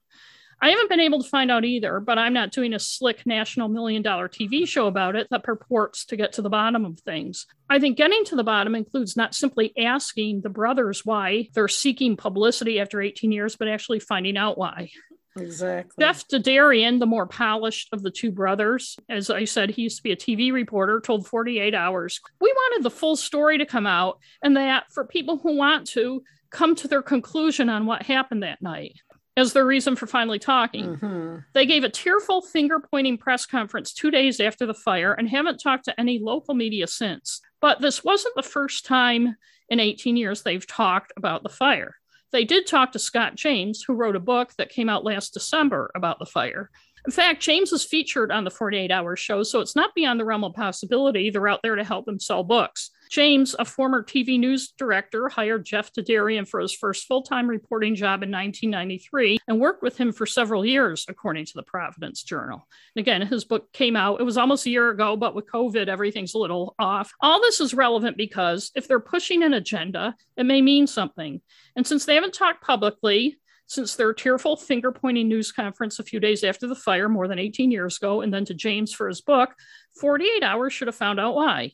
I 0.60 0.72
haven't 0.72 0.90
been 0.90 1.00
able 1.00 1.22
to 1.22 1.30
find 1.30 1.52
out 1.52 1.66
either, 1.66 2.00
but 2.00 2.18
I'm 2.18 2.34
not 2.34 2.52
doing 2.52 2.74
a 2.74 2.80
slick 2.80 3.28
national 3.28 3.68
million 3.68 4.02
dollar 4.02 4.28
TV 4.28 4.68
show 4.68 4.88
about 4.88 5.16
it 5.16 5.28
that 5.30 5.44
purports 5.44 6.06
to 6.06 6.16
get 6.16 6.34
to 6.34 6.42
the 6.42 6.50
bottom 6.50 6.84
of 6.84 7.00
things. 7.00 7.46
I 7.70 7.80
think 7.80 7.96
getting 7.96 8.26
to 8.26 8.36
the 8.36 8.44
bottom 8.44 8.74
includes 8.74 9.16
not 9.16 9.36
simply 9.36 9.72
asking 9.78 10.42
the 10.42 10.50
brothers 10.50 11.06
why 11.06 11.50
they're 11.54 11.68
seeking 11.68 12.18
publicity 12.18 12.80
after 12.80 13.02
18 13.02 13.32
years, 13.32 13.56
but 13.56 13.68
actually 13.68 14.00
finding 14.00 14.36
out 14.36 14.58
why. 14.58 14.90
Exactly. 15.39 16.04
Jeff 16.04 16.28
Derderian, 16.28 17.00
the 17.00 17.06
more 17.06 17.26
polished 17.26 17.89
of 17.93 18.04
the 18.04 18.12
two 18.12 18.32
brothers, 18.32 18.97
as 19.10 19.30
I 19.30 19.45
said, 19.45 19.71
he 19.71 19.84
used 19.84 19.97
to 19.97 20.04
be 20.04 20.12
a 20.12 20.17
TV 20.17 20.52
reporter, 20.52 21.00
told 21.00 21.28
48 21.28 21.73
Hours. 21.73 22.19
We 22.39 22.52
wanted 22.52 22.84
the 22.84 22.91
full 22.91 23.15
story 23.15 23.58
to 23.58 23.65
come 23.65 23.88
out, 23.88 24.19
and 24.41 24.56
that 24.58 24.91
for 24.91 25.06
people 25.06 25.38
who 25.38 25.56
want 25.56 25.88
to 25.89 26.23
come 26.50 26.76
to 26.76 26.88
their 26.88 27.02
conclusion 27.02 27.69
on 27.69 27.86
what 27.86 28.04
happened 28.04 28.43
that 28.43 28.62
night 28.62 29.02
as 29.38 29.54
their 29.54 29.65
reason 29.65 29.95
for 29.95 30.08
finally 30.08 30.39
talking. 30.39 30.97
Mm-hmm. 30.97 31.38
They 31.54 31.65
gave 31.65 31.84
a 31.84 31.89
tearful 31.89 32.41
finger 32.41 32.80
pointing 32.80 33.17
press 33.17 33.45
conference 33.45 33.93
two 33.93 34.10
days 34.10 34.39
after 34.39 34.65
the 34.65 34.73
fire 34.73 35.13
and 35.13 35.30
haven't 35.30 35.60
talked 35.60 35.86
to 35.86 36.00
any 36.00 36.19
local 36.19 36.56
media 36.56 36.88
since. 36.88 37.41
But 37.62 37.80
this 37.80 38.04
wasn't 38.04 38.36
the 38.36 38.43
first 38.43 38.86
time 38.86 39.36
in 39.69 39.80
18 39.80 40.17
years 40.17 40.41
they've 40.41 40.65
talked 40.65 41.13
about 41.15 41.43
the 41.43 41.50
fire. 41.50 41.95
They 42.32 42.44
did 42.44 42.68
talk 42.68 42.92
to 42.92 43.00
Scott 43.00 43.36
James, 43.36 43.84
who 43.84 43.94
wrote 43.94 44.16
a 44.16 44.20
book 44.20 44.54
that 44.58 44.70
came 44.70 44.90
out 44.90 45.06
last 45.06 45.34
December 45.34 45.92
about 45.96 46.20
the 46.20 46.26
fire. 46.26 46.70
In 47.06 47.12
fact, 47.12 47.42
James 47.42 47.72
is 47.72 47.86
featured 47.86 48.32
on 48.32 48.44
the 48.44 48.52
48 48.52 48.92
Hour 48.92 49.16
show, 49.16 49.44
so 49.44 49.62
it's 49.62 49.76
not 49.76 49.96
beyond 49.96 50.20
the 50.20 50.26
realm 50.26 50.44
of 50.44 50.54
possibility 50.54 51.30
they're 51.30 51.48
out 51.48 51.62
there 51.63 51.76
to 51.76 51.84
help 51.84 52.08
him 52.08 52.20
sell 52.20 52.44
books. 52.44 52.92
James, 53.10 53.56
a 53.58 53.65
former 53.65 54.04
TV 54.04 54.39
news 54.39 54.74
director, 54.78 55.30
hired 55.30 55.65
Jeff 55.65 55.91
Derderian 55.93 56.48
for 56.48 56.60
his 56.60 56.74
first 56.74 57.06
full 57.08 57.22
time 57.22 57.48
reporting 57.48 57.96
job 57.96 58.24
in 58.24 58.32
1993 58.32 59.39
and 59.48 59.60
worked 59.60 59.84
with 59.84 59.98
him 59.98 60.12
for 60.12 60.26
several 60.26 60.65
years, 60.65 61.06
according 61.08 61.46
to 61.46 61.54
the 61.56 61.63
Providence 61.63 62.24
Journal. 62.24 62.67
And 62.96 63.02
again, 63.02 63.22
his 63.26 63.46
book 63.46 63.72
came 63.74 63.96
out, 63.96 64.20
it 64.20 64.24
was 64.24 64.38
almost 64.38 64.65
a 64.65 64.70
year 64.70 64.89
ago, 64.89 65.15
but 65.15 65.36
with 65.36 65.52
COVID, 65.52 65.88
everything's 65.88 66.34
a 66.34 66.39
little 66.39 66.76
off. 66.80 67.12
All 67.22 67.41
this 67.41 67.62
is 67.62 67.74
relevant 67.74 68.17
because 68.17 68.72
if 68.76 68.88
they're 68.88 69.00
pushing 69.00 69.43
an 69.43 69.54
agenda, 69.54 70.15
it 70.36 70.46
may 70.46 70.62
mean 70.62 70.88
something. 70.88 71.41
And 71.76 71.86
since 71.86 72.06
they 72.06 72.15
haven't 72.15 72.34
talked 72.34 72.63
publicly, 72.63 73.39
since 73.67 73.96
their 73.96 74.13
tearful 74.13 74.56
finger 74.56 74.91
pointing 74.91 75.28
news 75.28 75.52
conference 75.52 76.00
a 76.00 76.04
few 76.04 76.20
days 76.20 76.43
after 76.43 76.67
the 76.67 76.76
fire 76.76 77.10
more 77.10 77.28
than 77.28 77.38
18 77.38 77.70
years 77.70 77.98
ago, 77.98 78.22
and 78.22 78.34
then 78.34 78.46
to 78.46 78.54
James 78.54 78.93
for 78.93 79.08
his 79.08 79.22
book, 79.22 79.54
48 80.00 80.41
Hours 80.41 80.74
should 80.74 80.88
have 80.88 80.96
found 80.96 81.20
out 81.20 81.36
why. 81.36 81.74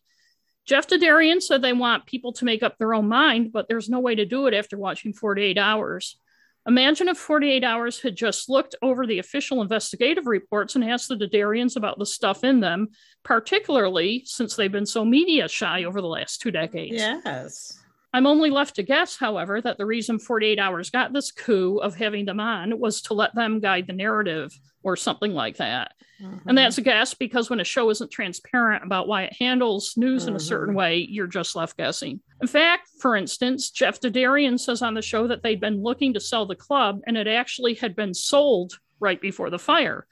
Jeff 0.65 0.87
Derderian 0.87 1.41
said 1.41 1.61
they 1.61 1.73
want 1.73 2.05
people 2.05 2.31
to 2.33 2.45
make 2.45 2.63
up 2.63 2.77
their 2.77 2.93
own 2.93 3.07
mind, 3.07 3.51
but 3.51 3.67
there's 3.67 3.89
no 3.89 3.99
way 3.99 4.15
to 4.15 4.25
do 4.25 4.47
it 4.47 4.53
after 4.53 4.77
watching 4.77 5.13
48 5.13 5.57
Hours. 5.57 6.17
Imagine 6.65 7.09
if 7.09 7.17
48 7.17 7.63
Hours 7.63 8.01
had 8.01 8.15
just 8.15 8.49
looked 8.49 8.75
over 8.81 9.05
the 9.05 9.19
official 9.19 9.61
investigative 9.61 10.25
reports 10.25 10.75
and 10.75 10.83
asked 10.83 11.09
the 11.09 11.17
Derderians 11.17 11.75
about 11.75 11.99
the 11.99 12.05
stuff 12.05 12.45
in 12.45 12.61
them, 12.61 12.89
particularly 13.23 14.23
since 14.25 14.55
they've 14.55 14.71
been 14.71 14.85
so 14.85 15.03
media 15.03 15.49
shy 15.49 15.83
over 15.83 15.99
the 15.99 16.07
last 16.07 16.41
two 16.41 16.51
decades. 16.51 16.95
Yes. 16.95 17.82
I'm 18.13 18.27
only 18.27 18.51
left 18.51 18.75
to 18.75 18.83
guess, 18.83 19.17
however, 19.17 19.59
that 19.61 19.77
the 19.77 19.87
reason 19.87 20.19
48 20.19 20.59
Hours 20.59 20.91
got 20.91 21.13
this 21.13 21.31
coup 21.31 21.77
of 21.77 21.95
having 21.95 22.25
them 22.25 22.39
on 22.39 22.79
was 22.79 23.01
to 23.03 23.15
let 23.15 23.33
them 23.33 23.59
guide 23.59 23.87
the 23.87 23.93
narrative 23.93 24.57
or 24.83 24.95
something 24.95 25.33
like 25.33 25.57
that. 25.57 25.93
Mm-hmm. 26.21 26.49
And 26.49 26.57
that's 26.57 26.77
a 26.77 26.81
guess 26.81 27.15
because 27.15 27.49
when 27.49 27.59
a 27.59 27.65
show 27.65 27.89
isn't 27.89 28.11
transparent 28.11 28.83
about 28.83 29.07
why 29.07 29.23
it 29.23 29.33
handles 29.33 29.93
news 29.97 30.23
mm-hmm. 30.23 30.29
in 30.29 30.35
a 30.35 30.39
certain 30.39 30.69
mm-hmm. 30.69 30.77
way, 30.77 31.07
you're 31.09 31.25
just 31.25 31.55
left 31.55 31.75
guessing. 31.75 32.19
In 32.39 32.47
fact, 32.47 32.89
for 32.99 33.15
instance, 33.15 33.71
Jeff 33.71 33.99
Derderian 33.99 34.59
says 34.59 34.81
on 34.81 34.93
the 34.93 35.01
show 35.01 35.27
that 35.27 35.41
they'd 35.41 35.59
been 35.59 35.81
looking 35.81 36.13
to 36.13 36.19
sell 36.19 36.45
the 36.45 36.55
club 36.55 37.01
and 37.07 37.17
it 37.17 37.27
actually 37.27 37.73
had 37.73 37.95
been 37.95 38.13
sold 38.13 38.77
right 38.99 39.19
before 39.19 39.49
the 39.49 39.59
fire. 39.59 40.05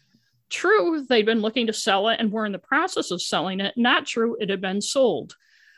True, 0.49 1.05
they'd 1.07 1.25
been 1.25 1.41
looking 1.41 1.67
to 1.67 1.73
sell 1.73 2.09
it 2.09 2.19
and 2.19 2.31
were 2.31 2.45
in 2.45 2.51
the 2.51 2.59
process 2.59 3.11
of 3.11 3.21
selling 3.21 3.59
it. 3.59 3.73
Not 3.77 4.05
true, 4.05 4.37
it 4.39 4.49
had 4.49 4.59
been 4.59 4.81
sold. 4.81 5.35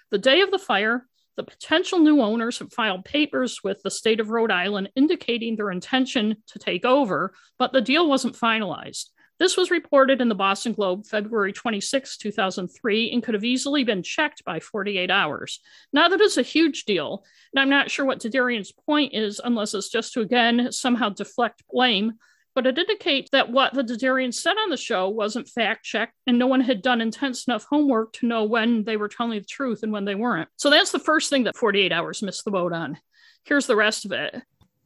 The 0.09 0.17
day 0.17 0.41
of 0.41 0.51
the 0.51 0.59
fire, 0.59 1.05
the 1.35 1.43
potential 1.43 1.99
new 1.99 2.21
owners 2.21 2.59
have 2.59 2.73
filed 2.73 3.05
papers 3.05 3.63
with 3.63 3.81
the 3.83 3.91
state 3.91 4.19
of 4.19 4.29
Rhode 4.29 4.51
Island 4.51 4.89
indicating 4.95 5.55
their 5.55 5.71
intention 5.71 6.37
to 6.47 6.59
take 6.59 6.85
over, 6.85 7.33
but 7.57 7.73
the 7.73 7.81
deal 7.81 8.07
wasn't 8.07 8.37
finalized. 8.37 9.09
This 9.39 9.57
was 9.57 9.71
reported 9.71 10.21
in 10.21 10.29
the 10.29 10.35
Boston 10.35 10.73
Globe 10.73 11.05
February 11.05 11.53
26, 11.53 12.17
2003, 12.17 13.11
and 13.11 13.23
could 13.23 13.33
have 13.33 13.43
easily 13.43 13.83
been 13.83 14.03
checked 14.03 14.45
by 14.45 14.59
48 14.59 15.09
hours. 15.09 15.59
Now, 15.91 16.07
that 16.07 16.21
is 16.21 16.37
a 16.37 16.43
huge 16.43 16.85
deal, 16.85 17.25
and 17.51 17.59
I'm 17.59 17.69
not 17.69 17.89
sure 17.89 18.05
what 18.05 18.19
Derderian's 18.19 18.71
point 18.71 19.13
is, 19.13 19.41
unless 19.43 19.73
it's 19.73 19.89
just 19.89 20.13
to 20.13 20.21
again 20.21 20.71
somehow 20.71 21.09
deflect 21.09 21.63
blame. 21.69 22.13
But 22.55 22.67
it 22.67 22.77
indicates 22.77 23.31
that 23.31 23.51
what 23.51 23.73
the 23.73 23.83
Derderians 23.83 24.35
said 24.35 24.57
on 24.57 24.69
the 24.69 24.77
show 24.77 25.09
wasn't 25.09 25.49
fact 25.49 25.83
checked, 25.83 26.13
and 26.27 26.37
no 26.37 26.47
one 26.47 26.61
had 26.61 26.81
done 26.81 27.01
intense 27.01 27.47
enough 27.47 27.65
homework 27.69 28.13
to 28.13 28.27
know 28.27 28.43
when 28.43 28.83
they 28.83 28.97
were 28.97 29.07
telling 29.07 29.39
the 29.39 29.45
truth 29.45 29.83
and 29.83 29.91
when 29.91 30.05
they 30.05 30.15
weren't. 30.15 30.49
So 30.57 30.69
that's 30.69 30.91
the 30.91 30.99
first 30.99 31.29
thing 31.29 31.43
that 31.43 31.57
48 31.57 31.91
hours 31.91 32.21
missed 32.21 32.45
the 32.45 32.51
boat 32.51 32.73
on. 32.73 32.97
Here's 33.43 33.67
the 33.67 33.75
rest 33.75 34.05
of 34.05 34.11
it 34.11 34.43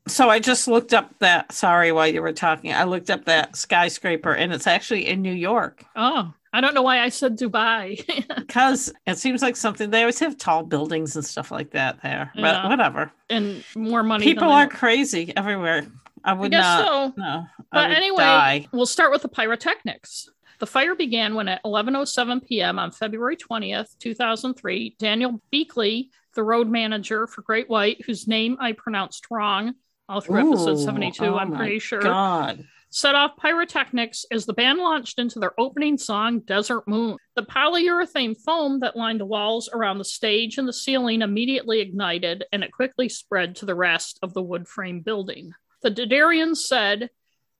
so 0.07 0.29
I 0.29 0.39
just 0.39 0.67
looked 0.67 0.93
up 0.93 1.17
that. 1.19 1.51
Sorry, 1.51 1.91
while 1.91 2.07
you 2.07 2.21
were 2.21 2.33
talking, 2.33 2.73
I 2.73 2.83
looked 2.83 3.09
up 3.09 3.25
that 3.25 3.55
skyscraper, 3.55 4.33
and 4.33 4.53
it's 4.53 4.67
actually 4.67 5.07
in 5.07 5.21
New 5.21 5.33
York. 5.33 5.83
Oh, 5.95 6.33
I 6.53 6.61
don't 6.61 6.73
know 6.73 6.81
why 6.81 7.01
I 7.01 7.09
said 7.09 7.37
Dubai. 7.37 8.05
because 8.35 8.91
it 9.05 9.17
seems 9.17 9.41
like 9.41 9.55
something 9.55 9.89
they 9.89 10.01
always 10.01 10.19
have 10.19 10.37
tall 10.37 10.63
buildings 10.63 11.15
and 11.15 11.25
stuff 11.25 11.51
like 11.51 11.71
that 11.71 12.01
there. 12.01 12.31
Yeah. 12.35 12.41
But 12.41 12.69
whatever. 12.69 13.11
And 13.29 13.63
more 13.75 14.03
money. 14.03 14.23
People 14.23 14.49
are 14.49 14.67
crazy 14.67 15.33
everywhere. 15.35 15.87
I 16.27 16.33
would 16.33 16.53
I 16.53 16.59
not. 16.59 16.85
So. 16.85 17.13
No. 17.17 17.45
But 17.71 17.91
anyway, 17.91 18.17
die. 18.17 18.67
we'll 18.73 18.85
start 18.85 19.11
with 19.11 19.21
the 19.21 19.29
pyrotechnics. 19.29 20.29
The 20.59 20.67
fire 20.67 20.93
began 20.93 21.35
when 21.35 21.47
at 21.47 21.63
11:07 21.63 22.45
p.m. 22.45 22.79
on 22.79 22.91
February 22.91 23.37
20th, 23.37 23.97
2003, 23.99 24.97
Daniel 24.99 25.41
Biechele, 25.53 26.09
the 26.35 26.43
road 26.43 26.67
manager 26.67 27.27
for 27.27 27.43
Great 27.43 27.69
White, 27.69 28.03
whose 28.05 28.27
name 28.27 28.57
I 28.59 28.73
pronounced 28.73 29.27
wrong, 29.31 29.75
all 30.09 30.19
through 30.19 30.45
Ooh, 30.45 30.49
episode 30.51 30.83
72, 30.83 31.23
oh 31.23 31.37
I'm 31.37 31.55
pretty 31.55 31.79
sure. 31.79 32.01
God. 32.01 32.65
Set 32.89 33.15
off 33.15 33.37
pyrotechnics 33.37 34.25
as 34.31 34.45
the 34.45 34.53
band 34.53 34.79
launched 34.79 35.19
into 35.19 35.39
their 35.39 35.57
opening 35.59 35.97
song, 35.97 36.39
Desert 36.39 36.87
Moon. 36.87 37.17
The 37.35 37.43
polyurethane 37.43 38.37
foam 38.41 38.79
that 38.79 38.95
lined 38.95 39.19
the 39.19 39.25
walls 39.25 39.69
around 39.71 39.97
the 39.97 40.05
stage 40.05 40.57
and 40.57 40.67
the 40.67 40.73
ceiling 40.73 41.21
immediately 41.21 41.79
ignited, 41.79 42.45
and 42.51 42.63
it 42.63 42.71
quickly 42.71 43.07
spread 43.07 43.55
to 43.57 43.65
the 43.65 43.75
rest 43.75 44.19
of 44.23 44.33
the 44.33 44.41
wood 44.41 44.67
frame 44.67 45.01
building. 45.01 45.53
The 45.83 45.91
Derderians 45.91 46.57
said 46.57 47.09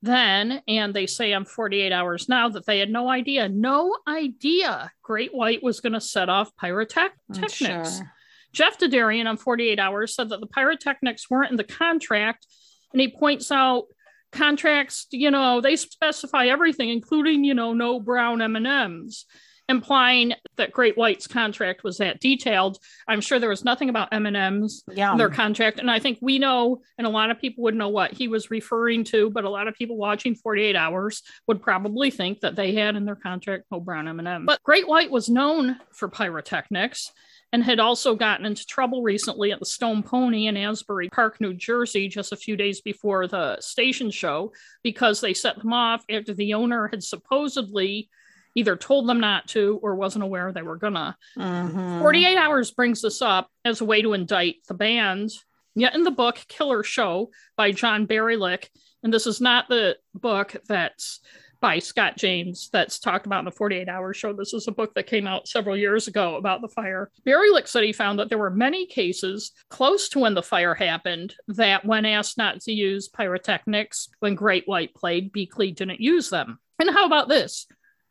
then, 0.02 0.62
and 0.68 0.94
they 0.94 1.08
say 1.08 1.34
on 1.34 1.46
48 1.46 1.92
hours 1.92 2.30
now, 2.30 2.50
that 2.50 2.66
they 2.66 2.80
had 2.80 2.90
no 2.90 3.10
idea, 3.10 3.50
no 3.50 3.96
idea 4.08 4.92
Great 5.02 5.34
White 5.34 5.64
was 5.64 5.80
going 5.80 5.94
to 5.94 6.02
set 6.02 6.30
off 6.30 6.56
pyrotechnics. 6.56 7.54
Sure. 7.54 8.14
Jeff 8.54 8.80
Derderian 8.80 9.28
on 9.28 9.38
48 9.38 9.80
Hours 9.80 10.16
said 10.16 10.30
that 10.30 10.40
the 10.40 10.48
pyrotechnics 10.48 11.30
weren't 11.30 11.52
in 11.52 11.58
the 11.58 11.64
contract, 11.64 12.48
and 12.92 13.02
he 13.02 13.10
points 13.10 13.52
out 13.52 13.86
contracts, 14.32 15.08
you 15.12 15.32
know, 15.32 15.62
they 15.62 15.76
specify 15.76 16.46
everything, 16.46 16.90
including, 16.90 17.44
you 17.44 17.54
know, 17.54 17.74
no 17.74 18.00
brown 18.00 18.42
M&Ms, 18.42 19.26
implying 19.70 20.34
that 20.56 20.72
Great 20.72 20.98
White's 20.98 21.28
contract 21.28 21.84
was 21.84 21.98
that 21.98 22.20
detailed. 22.20 22.78
I'm 23.08 23.22
sure 23.22 23.40
there 23.40 23.50
was 23.50 23.66
nothing 23.66 23.90
about 23.90 24.10
M&Ms 24.14 24.84
yeah. 24.94 25.16
their 25.16 25.30
contract, 25.30 25.80
and 25.80 25.92
I 25.92 26.00
think 26.00 26.20
we 26.22 26.40
know, 26.40 26.82
and 26.98 27.06
a 27.06 27.10
lot 27.10 27.32
of 27.32 27.40
people 27.40 27.64
would 27.66 27.76
know 27.76 27.90
what 27.90 28.14
he 28.14 28.28
was 28.28 28.50
referring 28.50 29.04
to, 29.06 29.30
but 29.30 29.44
a 29.44 29.50
lot 29.50 29.68
of 29.68 29.76
people 29.76 29.98
watching 29.98 30.36
48 30.36 30.76
Hours 30.76 31.22
would 31.48 31.62
probably 31.62 32.12
think 32.12 32.40
that 32.42 32.56
they 32.56 32.74
had 32.74 32.96
in 32.96 33.06
their 33.06 33.16
contract 33.16 33.66
no 33.72 33.80
brown 33.80 34.08
M&M. 34.08 34.46
But 34.46 34.64
Great 34.64 34.88
White 34.88 35.12
was 35.12 35.30
known 35.30 35.78
for 35.92 36.08
pyrotechnics 36.08 37.12
and 37.54 37.64
had 37.64 37.80
also 37.80 38.16
gotten 38.16 38.46
into 38.46 38.66
trouble 38.66 39.04
recently 39.04 39.52
at 39.52 39.60
the 39.60 39.66
Stone 39.66 40.04
Pony 40.04 40.48
in 40.48 40.58
Asbury 40.58 41.10
Park, 41.10 41.40
New 41.40 41.54
Jersey, 41.54 42.08
just 42.08 42.34
a 42.34 42.38
few 42.38 42.58
days 42.58 42.82
before 42.82 43.28
the 43.28 43.60
station 43.62 44.12
show 44.12 44.52
because 44.84 45.22
they 45.22 45.34
set 45.34 45.58
them 45.58 45.72
off 45.72 46.04
after 46.10 46.34
the 46.34 46.54
owner 46.54 46.90
had 46.90 47.04
supposedly 47.04 48.10
either 48.58 48.76
told 48.76 49.08
them 49.08 49.20
not 49.20 49.48
to 49.48 49.80
or 49.84 49.96
wasn't 49.96 50.24
aware 50.24 50.52
they 50.52 50.64
were 50.64 50.78
gonna. 50.78 51.16
Mm-hmm. 51.38 52.00
48 52.00 52.38
Hours 52.38 52.72
brings 52.72 53.04
this 53.04 53.22
up 53.22 53.52
as 53.64 53.82
a 53.82 53.86
way 53.86 54.02
to 54.02 54.14
indict 54.14 54.56
the 54.68 54.74
band. 54.74 55.30
Yet 55.76 55.94
in 55.94 56.04
the 56.04 56.10
book 56.10 56.40
Killer 56.48 56.82
Show 56.82 57.30
by 57.56 57.72
John 57.72 58.08
Barylick, 58.08 58.70
and 59.04 59.14
this 59.14 59.28
is 59.28 59.40
not 59.40 59.70
the 59.70 59.98
book 60.16 60.56
that's 60.68 61.20
by 61.60 61.78
Scott 61.78 62.18
James 62.18 62.70
that's 62.74 62.98
talked 62.98 63.28
about 63.28 63.40
in 63.40 63.46
the 63.46 63.52
48 63.52 63.88
Hour 63.88 64.12
Show. 64.16 64.34
This 64.34 64.56
is 64.56 64.68
a 64.68 64.72
book 64.72 64.96
that 64.96 65.06
came 65.06 65.28
out 65.28 65.48
several 65.48 65.78
years 65.78 66.08
ago 66.08 66.36
about 66.36 66.62
the 66.62 66.68
fire. 66.68 67.12
Barylick 67.28 67.68
said 67.68 67.84
he 67.84 67.94
found 67.94 68.18
that 68.18 68.30
there 68.30 68.40
were 68.40 68.50
many 68.50 68.88
cases 68.88 69.52
close 69.70 70.10
to 70.10 70.20
when 70.20 70.34
the 70.34 70.42
fire 70.42 70.74
happened 70.74 71.36
that, 71.48 71.86
when 71.86 72.06
asked 72.06 72.40
not 72.40 72.60
to 72.62 72.72
use 72.72 73.08
pyrotechnics 73.08 74.10
when 74.20 74.34
Great 74.34 74.68
White 74.68 74.96
played, 74.96 75.32
Biechele 75.32 75.76
didn't 75.76 76.02
use 76.02 76.32
them. 76.32 76.60
And 76.80 76.90
how 76.90 77.06
about 77.06 77.28
this? 77.28 77.68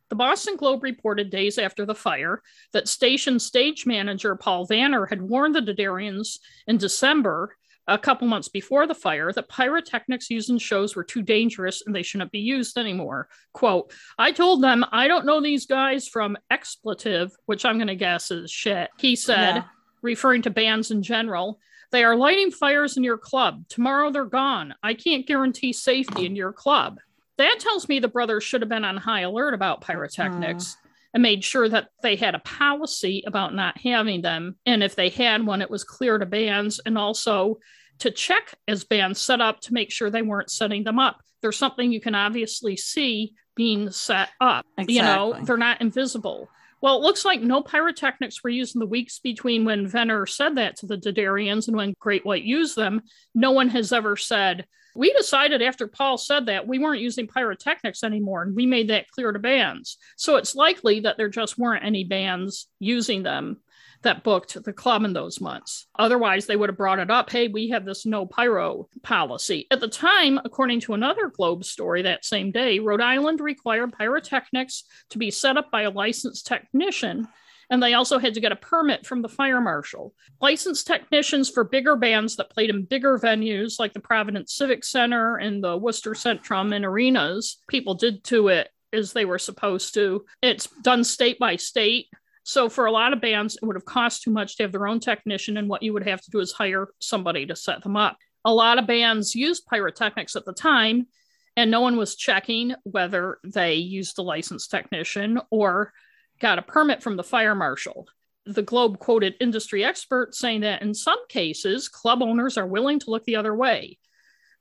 The 0.09 0.17
Boston 0.17 0.57
Globe 0.57 0.83
reported 0.83 1.31
days 1.31 1.59
after 1.59 1.85
the 1.85 1.95
fire 1.95 2.43
that 2.73 2.89
station 2.89 3.39
stage 3.39 3.87
manager 3.87 4.37
Paul 4.37 4.67
Vanner 4.67 5.09
had 5.09 5.23
warned 5.23 5.55
the 5.55 5.61
Derderians 5.61 6.39
in 6.67 6.77
December 6.77 7.57
a 7.89 7.99
couple 7.99 8.27
months 8.27 8.49
before 8.49 8.87
the 8.87 8.95
fire 8.95 9.33
that 9.33 9.49
pyrotechnics 9.49 10.31
used 10.31 10.51
in 10.51 10.59
shows 10.59 10.97
were 10.97 11.05
too 11.05 11.23
dangerous 11.23 11.83
and 11.87 11.95
they 11.95 12.03
shouldn't 12.03 12.33
be 12.33 12.41
used 12.41 12.79
anymore. 12.79 13.29
Quote, 13.53 13.93
I 14.19 14.33
told 14.33 14.63
them 14.63 14.85
I 14.91 15.07
don't 15.07 15.27
know 15.27 15.41
these 15.41 15.67
guys 15.67 16.09
from 16.09 16.37
expletive, 16.51 17.33
which 17.47 17.65
I'm 17.65 17.79
going 17.79 17.87
to 17.89 17.97
guess 17.97 18.31
is 18.31 18.51
shit. 18.51 18.91
He 18.99 19.15
said, 19.15 19.57
yeah. 19.57 19.65
referring 20.03 20.43
to 20.43 20.51
bands 20.51 20.91
in 20.91 21.03
general, 21.03 21.61
they 21.93 22.03
are 22.03 22.17
lighting 22.17 22.51
fires 22.51 22.97
in 22.97 23.05
your 23.05 23.19
club. 23.19 23.65
Tomorrow 23.69 24.11
they're 24.11 24.25
gone. 24.25 24.75
I 24.83 24.95
can't 24.95 25.27
guarantee 25.27 25.73
safety 25.73 26.27
in 26.27 26.35
your 26.35 26.53
club. 26.53 26.99
That 27.39 27.57
tells 27.61 27.89
me 27.89 27.99
the 27.99 28.09
brothers 28.09 28.45
should 28.45 28.63
have 28.63 28.69
been 28.69 28.85
on 28.85 28.97
high 28.97 29.21
alert 29.21 29.55
about 29.55 29.83
pyrotechnics. 29.83 30.75
Uh 30.75 30.87
and 31.17 31.23
made 31.23 31.43
sure 31.43 31.67
that 31.67 31.89
they 32.03 32.15
had 32.15 32.35
a 32.35 32.41
policy 32.41 33.25
about 33.27 33.55
not 33.55 33.79
having 33.79 34.21
them. 34.21 34.55
And 34.67 34.83
if 34.83 34.97
they 34.97 35.09
had 35.09 35.47
one, 35.47 35.63
it 35.63 35.71
was 35.71 35.83
clear 35.83 36.19
to 36.19 36.27
bands 36.27 36.79
and 36.85 36.99
also 36.99 37.59
to 38.01 38.11
check 38.11 38.55
as 38.69 38.85
bands 38.85 39.19
set 39.19 39.41
up 39.41 39.61
to 39.61 39.73
make 39.73 39.91
sure 39.91 40.11
they 40.11 40.21
weren't 40.21 40.51
setting 40.51 40.85
them 40.85 40.99
up. 40.99 41.23
There's 41.41 41.57
something 41.57 41.91
you 41.91 42.03
can 42.03 42.15
obviously 42.15 42.77
see 42.77 43.33
being 43.55 43.91
set 43.91 44.29
up. 44.43 44.67
Exactly. 44.77 44.95
You 44.95 45.03
know, 45.03 45.39
they're 45.43 45.57
not 45.57 45.81
invisible. 45.81 46.51
Well, 46.83 46.97
it 46.97 47.03
looks 47.03 47.25
like 47.25 47.41
no 47.41 47.63
pyrotechnics 47.63 48.43
were 48.43 48.51
used 48.51 48.77
in 48.77 48.81
the 48.81 48.87
weeks 48.87 49.19
between 49.19 49.65
when 49.65 49.89
Vanner 49.89 50.29
said 50.29 50.57
that 50.57 50.77
to 50.77 50.87
the 50.87 50.99
Derderians 50.99 51.69
and 51.69 51.77
when 51.77 51.95
Great 51.99 52.25
White 52.25 52.45
used 52.45 52.77
them. 52.77 53.03
No 53.35 53.53
one 53.53 53.69
has 53.71 53.93
ever 53.93 54.17
said, 54.17 54.67
we 54.97 55.13
decided 55.13 55.63
after 55.63 55.87
Paul 55.87 56.17
said 56.17 56.47
that 56.47 56.67
we 56.67 56.79
weren't 56.79 57.03
using 57.03 57.27
pyrotechnics 57.27 58.03
anymore, 58.03 58.43
and 58.43 58.57
we 58.57 58.67
made 58.67 58.89
that 58.89 59.11
clear 59.11 59.31
to 59.31 59.39
bands. 59.39 59.99
So 60.17 60.37
it's 60.37 60.55
likely 60.55 61.01
that 61.01 61.17
there 61.17 61.29
just 61.29 61.59
weren't 61.59 61.85
any 61.85 62.05
bands 62.05 62.69
using 62.79 63.23
them 63.23 63.59
that 64.07 64.23
booked 64.23 64.63
the 64.63 64.73
club 64.73 65.05
in 65.05 65.13
those 65.13 65.41
months. 65.41 65.89
Otherwise, 65.99 66.47
they 66.47 66.57
would 66.57 66.69
have 66.69 66.79
brought 66.79 66.99
it 66.99 67.11
up 67.11 67.31
hey, 67.31 67.49
we 67.49 67.69
have 67.71 67.85
this 67.85 68.07
no 68.07 68.25
pyro 68.25 68.89
policy. 69.03 69.67
At 69.71 69.81
the 69.81 69.89
time, 69.89 70.41
according 70.45 70.81
to 70.81 70.95
another 70.95 71.29
Globe 71.29 71.65
story 71.65 72.03
that 72.03 72.25
same 72.25 72.53
day, 72.53 72.79
Rhode 72.79 73.01
Island 73.01 73.41
required 73.41 73.93
pyrotechnics 73.99 74.85
to 75.11 75.19
be 75.19 75.31
set 75.31 75.57
up 75.57 75.71
by 75.71 75.83
a 75.83 75.91
licensed 75.91 76.47
technician 76.47 77.29
and 77.69 77.83
they 77.83 77.95
also 77.95 78.19
had 78.19 78.35
to 78.35 78.41
get 78.41 78.53
a 78.53 78.57
permit 78.57 79.05
from 79.05 79.23
the 79.23 79.29
fire 79.29 79.61
marshal. 79.61 80.15
Licensed 80.41 80.87
technicians 80.87 81.51
for 81.51 81.65
bigger 81.65 81.97
bands 81.97 82.37
that 82.37 82.51
played 82.51 82.71
in 82.71 82.85
bigger 82.85 83.19
venues 83.19 83.81
like 83.81 83.93
the 83.93 84.01
Providence 84.01 84.55
Civic 84.55 84.85
Center 84.85 85.37
and 85.37 85.63
the 85.63 85.77
Worcester 85.77 86.13
Centrum 86.13 86.75
and 86.75 86.85
arenas, 86.85 87.59
people 87.69 87.95
did 87.95 88.23
to 88.25 88.49
it 88.49 88.71
as 88.93 89.13
they 89.13 89.25
were 89.25 89.39
supposed 89.39 89.95
to. 89.95 90.25
It's 90.43 90.69
done 90.83 91.03
state 91.03 91.39
by 91.39 91.57
state. 91.57 92.07
So 92.49 92.69
for 92.69 92.87
a 92.87 92.93
lot 92.93 93.13
of 93.13 93.21
bands, 93.21 93.57
it 93.57 93.67
would 93.67 93.75
have 93.75 93.85
cost 93.85 94.23
too 94.23 94.31
much 94.31 94.57
to 94.57 94.63
have 94.63 94.71
their 94.71 94.87
own 94.87 95.01
technician, 95.01 95.57
and 95.57 95.69
what 95.69 95.83
you 95.83 95.93
would 95.93 96.07
have 96.07 96.21
to 96.23 96.31
do 96.31 96.39
is 96.39 96.53
hire 96.53 96.87
somebody 97.01 97.45
to 97.47 97.57
set 97.57 97.83
them 97.83 97.97
up. 97.97 98.17
A 98.45 98.55
lot 98.55 98.79
of 98.79 98.87
bands 98.87 99.35
used 99.35 99.67
pyrotechnics 99.67 100.37
at 100.37 100.45
the 100.45 100.53
time, 100.53 101.09
and 101.57 101.73
no 101.73 101.81
one 101.81 101.97
was 101.97 102.15
checking 102.15 102.77
whether 102.85 103.39
they 103.43 103.75
used 103.75 104.17
a 104.21 104.23
licensed 104.23 104.71
technician 104.71 105.41
or 105.51 105.93
got 106.39 106.61
a 106.61 106.63
permit 106.63 107.03
from 107.03 107.17
the 107.17 107.25
fire 107.25 107.57
marshal. 107.57 108.07
The 108.45 108.63
Globe 108.63 109.01
quoted 109.01 109.35
industry 109.41 109.83
experts 109.83 110.39
saying 110.39 110.61
that 110.61 110.83
in 110.83 110.95
some 110.95 111.27
cases, 111.27 111.89
club 111.89 112.23
owners 112.23 112.57
are 112.57 112.67
willing 112.67 113.01
to 113.01 113.11
look 113.11 113.25
the 113.25 113.35
other 113.35 113.57
way. 113.57 113.99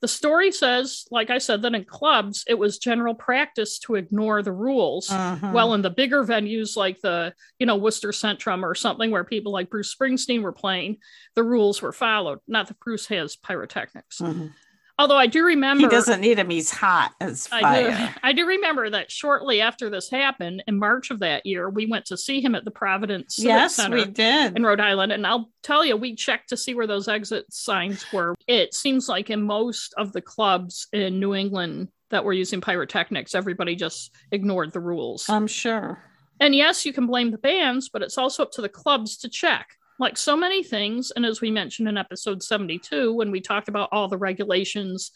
The 0.01 0.08
story 0.08 0.51
says, 0.51 1.05
like 1.10 1.29
I 1.29 1.38
said, 1.38 1.62
that 1.62 1.73
in 1.73 1.86
clubs, 1.86 2.43
it 2.47 2.60
was 2.60 2.77
general 2.77 3.15
practice 3.15 3.79
to 3.79 3.95
ignore 3.95 4.43
the 4.43 4.51
rules. 4.51 5.10
Uh-huh. 5.10 5.51
Well, 5.53 5.73
in 5.73 5.81
the 5.81 5.89
bigger 5.89 6.23
venues 6.23 6.75
like 6.75 6.99
the, 7.01 7.34
you 7.60 7.65
know, 7.65 7.77
Worcester 7.77 8.10
Centrum 8.10 8.62
or 8.63 8.75
something 8.75 9.10
where 9.10 9.23
people 9.23 9.51
like 9.51 9.69
Bruce 9.69 9.95
Springsteen 9.95 10.41
were 10.41 10.51
playing, 10.51 10.97
the 11.36 11.43
rules 11.43 11.81
were 11.81 11.93
followed. 11.93 12.39
Not 12.47 12.67
that 12.67 12.79
Bruce 12.79 13.08
has 13.08 13.36
pyrotechnics. 13.36 14.21
Uh-huh. 14.21 14.47
Although 14.97 15.17
I 15.17 15.27
do 15.27 15.43
remember 15.43 15.84
he 15.84 15.89
doesn't 15.89 16.21
need 16.21 16.39
him, 16.39 16.49
he's 16.49 16.71
hot 16.71 17.13
as 17.19 17.47
fire. 17.47 17.63
I 17.63 17.81
do, 17.81 18.19
I 18.23 18.34
do 18.34 18.47
remember 18.47 18.89
that 18.89 19.12
shortly 19.12 19.60
after 19.60 19.89
this 19.89 20.10
happened 20.10 20.63
in 20.67 20.79
March 20.79 21.12
of 21.12 21.19
that 21.19 21.45
year, 21.45 21.69
we 21.69 21.86
went 21.86 22.05
to 22.05 22.17
see 22.17 22.39
him 22.39 22.55
at 22.55 22.63
the 22.63 22.71
Providence 22.71 23.36
Civic 23.36 23.47
yes, 23.49 23.75
Center 23.75 23.97
we 23.97 24.05
did 24.05 24.55
in 24.55 24.63
Rhode 24.63 24.79
Island. 24.79 25.12
And 25.12 25.27
I'll 25.27 25.51
tell 25.63 25.84
you, 25.84 25.97
we 25.97 26.15
checked 26.15 26.49
to 26.49 26.58
see 26.58 26.75
where 26.75 26.88
those 26.88 27.10
exit 27.10 27.45
signs 27.51 28.05
were. 28.13 28.36
It 28.47 28.73
seems 28.73 29.10
like 29.10 29.29
in 29.29 29.41
most 29.41 29.93
of 29.97 30.13
the 30.13 30.21
clubs 30.21 30.88
in 30.93 31.19
New 31.19 31.36
England 31.36 31.89
that 32.12 32.23
were 32.23 32.34
using 32.34 32.62
pyrotechnics. 32.62 33.36
Everybody 33.36 33.75
just 33.75 34.12
ignored 34.31 34.71
the 34.71 34.79
rules. 34.79 35.27
I'm 35.29 35.47
sure. 35.47 36.01
And 36.39 36.55
yes, 36.55 36.86
you 36.86 36.93
can 36.93 37.08
blame 37.08 37.31
the 37.31 37.38
bands, 37.38 37.89
but 37.89 38.01
it's 38.01 38.17
also 38.17 38.43
up 38.43 38.51
to 38.53 38.62
the 38.62 38.69
clubs 38.69 39.17
to 39.17 39.29
check. 39.29 39.67
Like 39.97 40.17
so 40.17 40.36
many 40.36 40.62
things, 40.62 41.12
and 41.12 41.25
as 41.25 41.39
we 41.39 41.51
mentioned 41.51 41.88
in 41.88 41.97
episode 41.97 42.43
72, 42.43 43.13
when 43.13 43.31
we 43.31 43.39
talked 43.39 43.69
about 43.69 43.89
all 43.93 44.10
the 44.10 44.17
regulations 44.17 45.12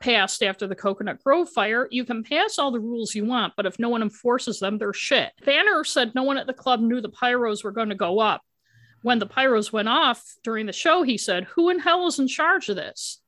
passed 0.00 0.42
after 0.42 0.66
the 0.66 0.74
Coconut 0.74 1.22
Grove 1.22 1.50
fire, 1.50 1.86
you 1.90 2.04
can 2.04 2.24
pass 2.24 2.58
all 2.58 2.70
the 2.70 2.80
rules 2.80 3.14
you 3.14 3.26
want, 3.26 3.52
but 3.56 3.66
if 3.66 3.78
no 3.78 3.90
one 3.90 4.02
enforces 4.02 4.58
them, 4.58 4.78
they're 4.78 4.94
shit. 4.94 5.32
Vanner 5.46 5.86
said 5.86 6.14
no 6.14 6.22
one 6.22 6.38
at 6.38 6.46
the 6.46 6.54
club 6.54 6.80
knew 6.80 7.00
the 7.00 7.10
pyros 7.10 7.62
were 7.62 7.72
going 7.72 7.90
to 7.90 7.94
go 7.94 8.20
up. 8.20 8.42
When 9.02 9.18
the 9.18 9.26
pyros 9.26 9.72
went 9.72 9.88
off 9.88 10.22
during 10.42 10.66
the 10.66 10.72
show, 10.72 11.02
he 11.02 11.18
said, 11.18 11.44
Who 11.54 11.68
in 11.68 11.78
hell 11.78 12.06
is 12.06 12.18
in 12.18 12.28
charge 12.28 12.68
of 12.68 12.76
this? 12.76 13.20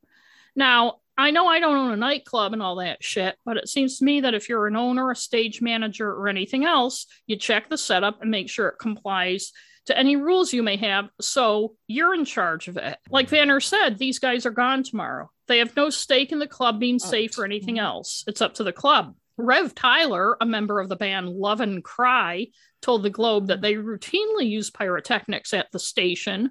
Now, 0.57 1.01
I 1.17 1.31
know 1.31 1.47
I 1.47 1.61
don't 1.61 1.77
own 1.77 1.93
a 1.93 1.97
nightclub 1.97 2.53
and 2.53 2.63
all 2.63 2.77
that 2.77 3.05
shit, 3.05 3.37
but 3.45 3.57
it 3.57 3.69
seems 3.69 3.99
to 3.99 4.05
me 4.05 4.21
that 4.23 4.35
if 4.35 4.49
you're 4.49 4.67
an 4.67 4.77
owner, 4.77 5.11
a 5.11 5.17
stage 5.17 5.61
manager, 5.61 6.11
or 6.11 6.29
anything 6.29 6.65
else, 6.65 7.07
you 7.27 7.37
check 7.37 7.69
the 7.69 7.79
setup 7.79 8.23
and 8.23 8.31
make 8.31 8.49
sure 8.49 8.69
it 8.69 8.79
complies 8.81 9.53
to 9.87 9.99
any 9.99 10.17
rules 10.17 10.53
you 10.53 10.63
may 10.63 10.77
have. 10.77 11.09
So 11.21 11.77
you're 11.87 12.15
in 12.15 12.25
charge 12.25 12.69
of 12.69 12.77
it. 12.77 12.99
Like 13.11 13.29
Vanner 13.29 13.63
said, 13.63 13.99
these 13.99 14.19
guys 14.19 14.47
are 14.47 14.51
gone 14.51 14.83
tomorrow. 14.83 15.31
They 15.47 15.59
have 15.59 15.77
no 15.77 15.91
stake 15.91 16.33
in 16.33 16.39
the 16.39 16.47
club 16.47 16.81
being 16.81 16.99
oh, 17.03 17.07
safe 17.07 17.39
or 17.39 17.45
anything 17.45 17.79
else. 17.79 18.25
It's 18.27 18.41
up 18.41 18.55
to 18.55 18.65
the 18.65 18.73
club. 18.73 19.15
Rev 19.37 19.75
Tyler, 19.75 20.37
a 20.41 20.47
member 20.47 20.81
of 20.81 20.89
the 20.89 20.97
band 20.97 21.29
Love 21.29 21.61
and 21.61 21.83
Cry, 21.83 22.49
told 22.81 23.03
the 23.03 23.11
Globe 23.11 23.49
that 23.49 23.61
they 23.61 23.75
routinely 23.75 24.49
use 24.49 24.71
pyrotechnics 24.71 25.53
at 25.53 25.71
the 25.73 25.79
station 25.79 26.51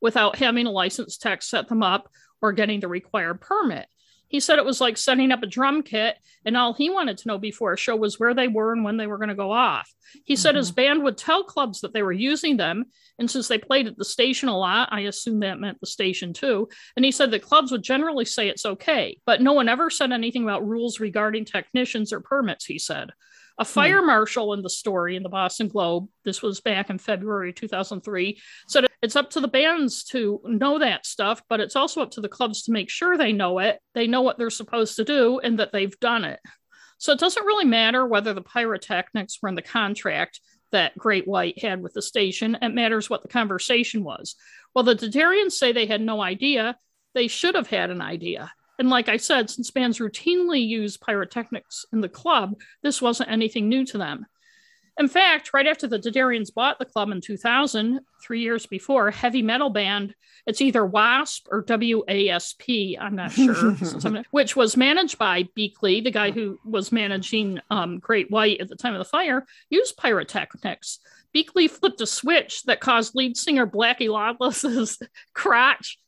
without 0.00 0.36
having 0.36 0.66
a 0.66 0.70
licensed 0.70 1.20
tech 1.20 1.42
set 1.42 1.68
them 1.68 1.82
up 1.82 2.08
or 2.40 2.52
getting 2.52 2.80
the 2.80 2.88
required 2.88 3.40
permit. 3.40 3.86
He 4.30 4.38
said 4.38 4.60
it 4.60 4.64
was 4.64 4.80
like 4.80 4.96
setting 4.96 5.32
up 5.32 5.42
a 5.42 5.46
drum 5.48 5.82
kit, 5.82 6.16
and 6.44 6.56
all 6.56 6.72
he 6.72 6.88
wanted 6.88 7.18
to 7.18 7.28
know 7.28 7.36
before 7.36 7.72
a 7.72 7.76
show 7.76 7.96
was 7.96 8.18
where 8.18 8.32
they 8.32 8.46
were 8.46 8.72
and 8.72 8.84
when 8.84 8.96
they 8.96 9.08
were 9.08 9.18
going 9.18 9.28
to 9.28 9.34
go 9.34 9.50
off. 9.50 9.92
He 10.24 10.36
said 10.36 10.50
mm-hmm. 10.50 10.58
his 10.58 10.70
band 10.70 11.02
would 11.02 11.18
tell 11.18 11.42
clubs 11.42 11.80
that 11.80 11.92
they 11.92 12.02
were 12.02 12.12
using 12.12 12.56
them, 12.56 12.84
and 13.18 13.28
since 13.28 13.48
they 13.48 13.58
played 13.58 13.88
at 13.88 13.96
the 13.96 14.04
station 14.04 14.48
a 14.48 14.56
lot, 14.56 14.88
I 14.92 15.00
assume 15.00 15.40
that 15.40 15.58
meant 15.58 15.80
the 15.80 15.86
station 15.86 16.32
too. 16.32 16.68
And 16.94 17.04
he 17.04 17.10
said 17.10 17.32
the 17.32 17.40
clubs 17.40 17.72
would 17.72 17.82
generally 17.82 18.24
say 18.24 18.48
it's 18.48 18.64
okay, 18.64 19.18
but 19.26 19.42
no 19.42 19.52
one 19.52 19.68
ever 19.68 19.90
said 19.90 20.12
anything 20.12 20.44
about 20.44 20.66
rules 20.66 21.00
regarding 21.00 21.44
technicians 21.44 22.12
or 22.12 22.20
permits, 22.20 22.64
he 22.64 22.78
said. 22.78 23.10
A 23.58 23.64
hmm. 23.64 23.68
fire 23.68 24.02
marshal 24.02 24.52
in 24.52 24.62
the 24.62 24.70
story 24.70 25.16
in 25.16 25.22
the 25.22 25.28
Boston 25.28 25.68
Globe, 25.68 26.08
this 26.24 26.42
was 26.42 26.60
back 26.60 26.90
in 26.90 26.98
February 26.98 27.52
2003, 27.52 28.40
said 28.68 28.86
it's 29.02 29.16
up 29.16 29.30
to 29.30 29.40
the 29.40 29.48
bands 29.48 30.04
to 30.04 30.40
know 30.44 30.78
that 30.78 31.06
stuff, 31.06 31.42
but 31.48 31.60
it's 31.60 31.76
also 31.76 32.02
up 32.02 32.10
to 32.12 32.20
the 32.20 32.28
clubs 32.28 32.62
to 32.64 32.72
make 32.72 32.90
sure 32.90 33.16
they 33.16 33.32
know 33.32 33.58
it, 33.58 33.80
they 33.94 34.06
know 34.06 34.22
what 34.22 34.38
they're 34.38 34.50
supposed 34.50 34.96
to 34.96 35.04
do, 35.04 35.38
and 35.38 35.58
that 35.58 35.72
they've 35.72 35.98
done 36.00 36.24
it. 36.24 36.40
So 36.98 37.12
it 37.12 37.18
doesn't 37.18 37.46
really 37.46 37.64
matter 37.64 38.06
whether 38.06 38.34
the 38.34 38.42
pyrotechnics 38.42 39.38
were 39.40 39.48
in 39.48 39.54
the 39.54 39.62
contract 39.62 40.40
that 40.70 40.96
Great 40.98 41.26
White 41.26 41.58
had 41.62 41.82
with 41.82 41.94
the 41.94 42.02
station. 42.02 42.58
It 42.60 42.74
matters 42.74 43.08
what 43.08 43.22
the 43.22 43.28
conversation 43.28 44.04
was. 44.04 44.36
Well, 44.74 44.84
the 44.84 44.94
Derderians 44.94 45.52
say 45.52 45.72
they 45.72 45.86
had 45.86 46.02
no 46.02 46.20
idea. 46.20 46.76
They 47.14 47.26
should 47.26 47.54
have 47.54 47.66
had 47.66 47.90
an 47.90 48.02
idea. 48.02 48.52
And 48.80 48.88
like 48.88 49.10
I 49.10 49.18
said, 49.18 49.50
since 49.50 49.70
bands 49.70 49.98
routinely 49.98 50.66
use 50.66 50.96
pyrotechnics 50.96 51.84
in 51.92 52.00
the 52.00 52.08
club, 52.08 52.58
this 52.82 53.02
wasn't 53.02 53.30
anything 53.30 53.68
new 53.68 53.84
to 53.84 53.98
them. 53.98 54.24
In 54.98 55.06
fact, 55.06 55.52
right 55.52 55.66
after 55.66 55.86
the 55.86 55.98
Derderians 55.98 56.52
bought 56.52 56.78
the 56.78 56.86
club 56.86 57.10
in 57.10 57.20
2000, 57.20 58.00
three 58.22 58.40
years 58.40 58.64
before, 58.64 59.10
heavy 59.10 59.42
metal 59.42 59.68
band, 59.68 60.14
it's 60.46 60.62
either 60.62 60.84
WASP 60.84 61.46
or 61.50 61.62
WASP, 61.62 62.96
I'm 62.98 63.16
not 63.16 63.32
sure, 63.32 63.76
which 64.30 64.56
was 64.56 64.78
managed 64.78 65.18
by 65.18 65.42
Biechele, 65.54 66.02
the 66.02 66.10
guy 66.10 66.30
who 66.30 66.58
was 66.64 66.90
managing 66.90 67.60
um, 67.68 67.98
Great 67.98 68.30
White 68.30 68.62
at 68.62 68.68
the 68.70 68.76
time 68.76 68.94
of 68.94 68.98
the 68.98 69.04
fire, 69.04 69.44
used 69.68 69.98
pyrotechnics. 69.98 71.00
Biechele 71.36 71.68
flipped 71.68 72.00
a 72.00 72.06
switch 72.06 72.62
that 72.62 72.80
caused 72.80 73.14
lead 73.14 73.36
singer 73.36 73.66
Blackie 73.66 74.08
Lawless's 74.08 74.98
crotch 75.34 75.98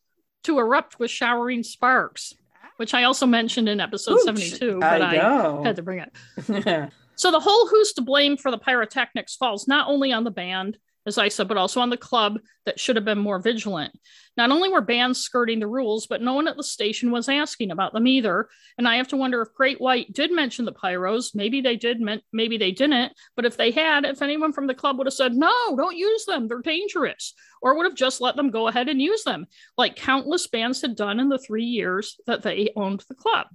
to 0.45 0.59
erupt 0.59 0.99
with 0.99 1.11
showering 1.11 1.63
sparks 1.63 2.33
which 2.77 2.95
I 2.95 3.05
also 3.05 3.27
mentioned 3.27 3.69
in 3.69 3.81
episode 3.81 4.15
Ooh, 4.15 4.25
72, 4.25 4.81
but 4.81 5.03
I, 5.03 5.19
I 5.19 5.63
had 5.63 5.77
to 5.77 5.83
bring 5.83 6.01
it. 6.01 6.13
so 7.17 7.31
the 7.31 7.41
whole 7.41 7.69
who's 7.69 7.93
to 7.95 8.03
blame 8.03 8.37
for 8.37 8.51
the 8.51 8.59
pyrotechnics 8.59 9.37
falls 9.37 9.69
not 9.69 9.89
only 9.89 10.13
on 10.13 10.25
the 10.25 10.31
band, 10.31 10.79
as 11.07 11.19
I 11.19 11.29
said, 11.29 11.49
but 11.49 11.57
also 11.57 11.81
on 11.81 11.91
the 11.91 11.97
club 11.97 12.39
that 12.67 12.79
should 12.79 12.97
have 12.97 13.05
been 13.05 13.19
more 13.19 13.39
vigilant. 13.39 13.93
Not 14.37 14.51
only 14.51 14.69
were 14.69 14.81
bands 14.81 15.19
skirting 15.21 15.59
the 15.59 15.67
rules, 15.67 16.07
but 16.07 16.23
no 16.23 16.35
one 16.35 16.49
at 16.49 16.57
the 16.57 16.63
station 16.63 17.11
was 17.11 17.29
asking 17.29 17.71
about 17.71 17.93
them 17.93 18.07
either. 18.07 18.49
And 18.79 18.89
I 18.89 18.97
have 18.97 19.09
to 19.09 19.17
wonder 19.17 19.43
if 19.43 19.53
Great 19.55 19.81
White 19.81 20.13
did 20.13 20.33
mention 20.33 20.65
the 20.65 20.73
pyros. 20.73 21.35
Maybe 21.35 21.61
they 21.61 21.77
did, 21.77 22.01
maybe 22.33 22.57
they 22.57 22.71
didn't. 22.71 23.13
But 23.37 23.45
if 23.45 23.57
they 23.57 23.71
had, 23.71 24.05
if 24.05 24.23
anyone 24.23 24.53
from 24.53 24.67
the 24.67 24.75
club 24.75 24.99
would 24.99 25.07
have 25.07 25.15
said, 25.15 25.35
no, 25.35 25.53
don't 25.77 25.97
use 25.97 26.25
them, 26.25 26.49
they're 26.49 26.63
dangerous, 26.63 27.35
or 27.61 27.77
would 27.77 27.87
have 27.87 27.95
just 27.95 28.21
let 28.21 28.37
them 28.37 28.51
go 28.51 28.69
ahead 28.69 28.89
and 28.89 29.03
use 29.03 29.25
them, 29.25 29.47
like 29.77 29.97
countless 29.97 30.47
bands 30.47 30.81
had 30.81 30.97
done 30.97 31.21
in 31.21 31.29
the 31.29 31.39
three 31.39 31.65
years 31.65 32.17
that 32.27 32.43
they 32.43 32.73
owned 32.77 33.05
the 33.09 33.15
club 33.15 33.49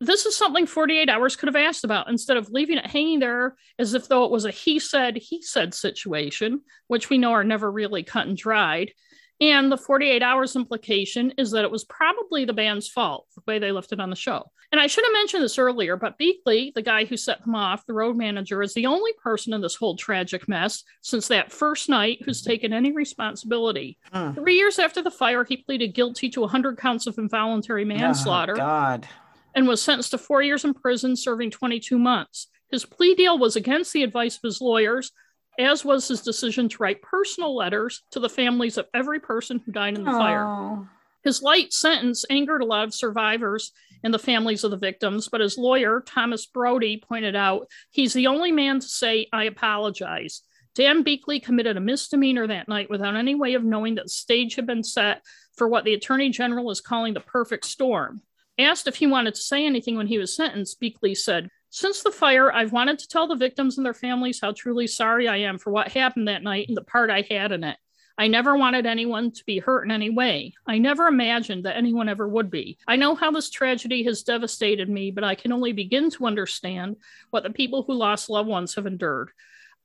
this 0.00 0.26
is 0.26 0.36
something 0.36 0.66
48 0.66 1.08
hours 1.08 1.36
could 1.36 1.46
have 1.46 1.56
asked 1.56 1.84
about 1.84 2.08
instead 2.08 2.36
of 2.36 2.50
leaving 2.50 2.78
it 2.78 2.86
hanging 2.86 3.20
there 3.20 3.56
as 3.78 3.94
if 3.94 4.08
though 4.08 4.24
it 4.24 4.30
was 4.30 4.44
a 4.44 4.50
he 4.50 4.78
said 4.78 5.16
he 5.16 5.40
said 5.42 5.74
situation 5.74 6.60
which 6.88 7.10
we 7.10 7.18
know 7.18 7.32
are 7.32 7.44
never 7.44 7.70
really 7.70 8.02
cut 8.02 8.26
and 8.26 8.36
dried. 8.36 8.92
And 9.40 9.70
the 9.70 9.76
48 9.76 10.22
hours 10.22 10.54
implication 10.54 11.32
is 11.36 11.50
that 11.50 11.64
it 11.64 11.70
was 11.70 11.84
probably 11.84 12.44
the 12.44 12.52
band's 12.52 12.88
fault 12.88 13.26
the 13.34 13.42
way 13.48 13.58
they 13.58 13.72
left 13.72 13.92
it 13.92 13.98
on 13.98 14.10
the 14.10 14.16
show. 14.16 14.50
And 14.72 14.80
i 14.80 14.86
should 14.86 15.04
have 15.04 15.12
mentioned 15.12 15.42
this 15.42 15.58
earlier 15.58 15.96
but 15.96 16.18
biechele 16.18 16.72
the 16.74 16.82
guy 16.82 17.04
who 17.04 17.16
set 17.16 17.42
them 17.44 17.54
off 17.54 17.86
the 17.86 17.94
road 17.94 18.16
manager 18.16 18.62
is 18.62 18.74
the 18.74 18.86
only 18.86 19.12
person 19.22 19.52
in 19.52 19.60
this 19.60 19.76
whole 19.76 19.96
tragic 19.96 20.48
mess 20.48 20.82
since 21.00 21.28
that 21.28 21.52
first 21.52 21.88
night 21.88 22.18
who's 22.24 22.42
taken 22.42 22.72
any 22.72 22.92
responsibility. 22.92 23.98
Huh. 24.12 24.32
three 24.32 24.56
years 24.56 24.78
after 24.78 25.02
the 25.02 25.10
fire 25.10 25.44
he 25.44 25.58
pleaded 25.58 25.94
guilty 25.94 26.28
to 26.30 26.40
100 26.40 26.76
counts 26.78 27.06
of 27.06 27.18
involuntary 27.18 27.84
oh, 27.84 27.86
manslaughter. 27.86 28.54
Oh, 28.54 28.56
god 28.56 29.08
and 29.54 29.68
was 29.68 29.82
sentenced 29.82 30.10
to 30.10 30.18
four 30.18 30.42
years 30.42 30.64
in 30.64 30.74
prison, 30.74 31.16
serving 31.16 31.50
22 31.50 31.98
months. 31.98 32.48
His 32.70 32.84
plea 32.84 33.14
deal 33.14 33.38
was 33.38 33.56
against 33.56 33.92
the 33.92 34.02
advice 34.02 34.36
of 34.36 34.42
his 34.42 34.60
lawyers, 34.60 35.12
as 35.58 35.84
was 35.84 36.08
his 36.08 36.22
decision 36.22 36.68
to 36.68 36.82
write 36.82 37.02
personal 37.02 37.54
letters 37.54 38.02
to 38.10 38.20
the 38.20 38.28
families 38.28 38.76
of 38.76 38.88
every 38.92 39.20
person 39.20 39.60
who 39.64 39.72
died 39.72 39.96
in 39.96 40.04
the 40.04 40.10
Aww. 40.10 40.18
fire. 40.18 40.88
His 41.22 41.42
light 41.42 41.72
sentence 41.72 42.24
angered 42.28 42.60
a 42.60 42.66
lot 42.66 42.84
of 42.84 42.92
survivors 42.92 43.72
and 44.02 44.12
the 44.12 44.18
families 44.18 44.64
of 44.64 44.70
the 44.70 44.76
victims, 44.76 45.28
but 45.28 45.40
his 45.40 45.56
lawyer, 45.56 46.02
Thomas 46.04 46.46
Briody, 46.46 47.00
pointed 47.00 47.34
out 47.34 47.68
he's 47.90 48.12
the 48.12 48.26
only 48.26 48.52
man 48.52 48.80
to 48.80 48.86
say, 48.86 49.28
I 49.32 49.44
apologize. 49.44 50.42
Dan 50.74 51.04
Biechele 51.04 51.42
committed 51.42 51.76
a 51.76 51.80
misdemeanor 51.80 52.48
that 52.48 52.68
night 52.68 52.90
without 52.90 53.16
any 53.16 53.34
way 53.34 53.54
of 53.54 53.64
knowing 53.64 53.94
that 53.94 54.04
the 54.04 54.10
stage 54.10 54.56
had 54.56 54.66
been 54.66 54.82
set 54.82 55.22
for 55.56 55.68
what 55.68 55.84
the 55.84 55.94
Attorney 55.94 56.30
General 56.30 56.70
is 56.70 56.80
calling 56.80 57.14
the 57.14 57.20
perfect 57.20 57.64
storm. 57.64 58.20
Asked 58.58 58.86
if 58.86 58.96
he 58.96 59.06
wanted 59.06 59.34
to 59.34 59.40
say 59.40 59.66
anything 59.66 59.96
when 59.96 60.06
he 60.06 60.18
was 60.18 60.34
sentenced, 60.34 60.80
Biechele 60.80 61.16
said, 61.16 61.48
Since 61.70 62.02
the 62.02 62.12
fire, 62.12 62.52
I've 62.52 62.72
wanted 62.72 63.00
to 63.00 63.08
tell 63.08 63.26
the 63.26 63.34
victims 63.34 63.76
and 63.76 63.84
their 63.84 63.94
families 63.94 64.40
how 64.40 64.52
truly 64.52 64.86
sorry 64.86 65.26
I 65.26 65.38
am 65.38 65.58
for 65.58 65.70
what 65.70 65.88
happened 65.88 66.28
that 66.28 66.42
night 66.42 66.68
and 66.68 66.76
the 66.76 66.82
part 66.82 67.10
I 67.10 67.26
had 67.28 67.50
in 67.50 67.64
it. 67.64 67.76
I 68.16 68.28
never 68.28 68.56
wanted 68.56 68.86
anyone 68.86 69.32
to 69.32 69.44
be 69.44 69.58
hurt 69.58 69.84
in 69.84 69.90
any 69.90 70.08
way. 70.08 70.54
I 70.66 70.78
never 70.78 71.08
imagined 71.08 71.64
that 71.64 71.76
anyone 71.76 72.08
ever 72.08 72.28
would 72.28 72.48
be. 72.48 72.78
I 72.86 72.94
know 72.94 73.16
how 73.16 73.32
this 73.32 73.50
tragedy 73.50 74.04
has 74.04 74.22
devastated 74.22 74.88
me, 74.88 75.10
but 75.10 75.24
I 75.24 75.34
can 75.34 75.50
only 75.50 75.72
begin 75.72 76.10
to 76.10 76.26
understand 76.26 76.96
what 77.30 77.42
the 77.42 77.50
people 77.50 77.82
who 77.82 77.94
lost 77.94 78.30
loved 78.30 78.48
ones 78.48 78.76
have 78.76 78.86
endured. 78.86 79.30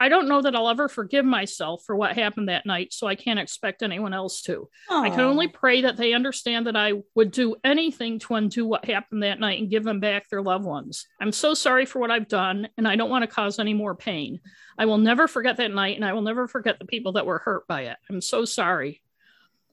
I 0.02 0.08
don't 0.08 0.30
know 0.30 0.42
that 0.42 0.56
I'll 0.56 0.70
ever 0.70 0.88
forgive 0.88 1.26
myself 1.26 1.84
for 1.86 1.96
what 1.96 2.16
happened 2.16 2.48
that 2.48 2.66
night, 2.66 2.94
so 2.94 3.06
I 3.06 3.16
can't 3.16 3.40
expect 3.40 3.84
anyone 3.84 4.14
else 4.14 4.42
to. 4.44 4.70
Aww. 4.90 5.02
I 5.04 5.10
can 5.10 5.20
only 5.22 5.50
pray 5.50 5.82
that 5.82 5.98
they 5.98 6.14
understand 6.14 6.68
that 6.68 6.78
I 6.78 6.94
would 7.16 7.32
do 7.32 7.58
anything 7.64 8.20
to 8.20 8.36
undo 8.36 8.66
what 8.66 8.86
happened 8.86 9.24
that 9.24 9.40
night 9.40 9.60
and 9.60 9.70
give 9.70 9.84
them 9.84 10.00
back 10.00 10.30
their 10.30 10.42
loved 10.42 10.64
ones. 10.64 11.06
I'm 11.20 11.34
so 11.34 11.54
sorry 11.54 11.86
for 11.86 12.00
what 12.00 12.12
I've 12.12 12.30
done, 12.30 12.70
and 12.78 12.88
I 12.88 12.96
don't 12.96 13.10
want 13.10 13.24
to 13.24 13.28
cause 13.28 13.60
any 13.60 13.74
more 13.74 13.94
pain. 13.94 14.40
I 14.78 14.86
will 14.86 14.98
never 14.98 15.28
forget 15.28 15.58
that 15.58 15.74
night, 15.74 15.98
and 15.98 16.06
I 16.06 16.14
will 16.14 16.22
never 16.22 16.48
forget 16.48 16.80
the 16.80 16.86
people 16.86 17.14
that 17.14 17.26
were 17.26 17.40
hurt 17.40 17.68
by 17.68 17.82
it. 17.82 17.98
I'm 18.10 18.22
so 18.22 18.46
sorry. 18.46 19.02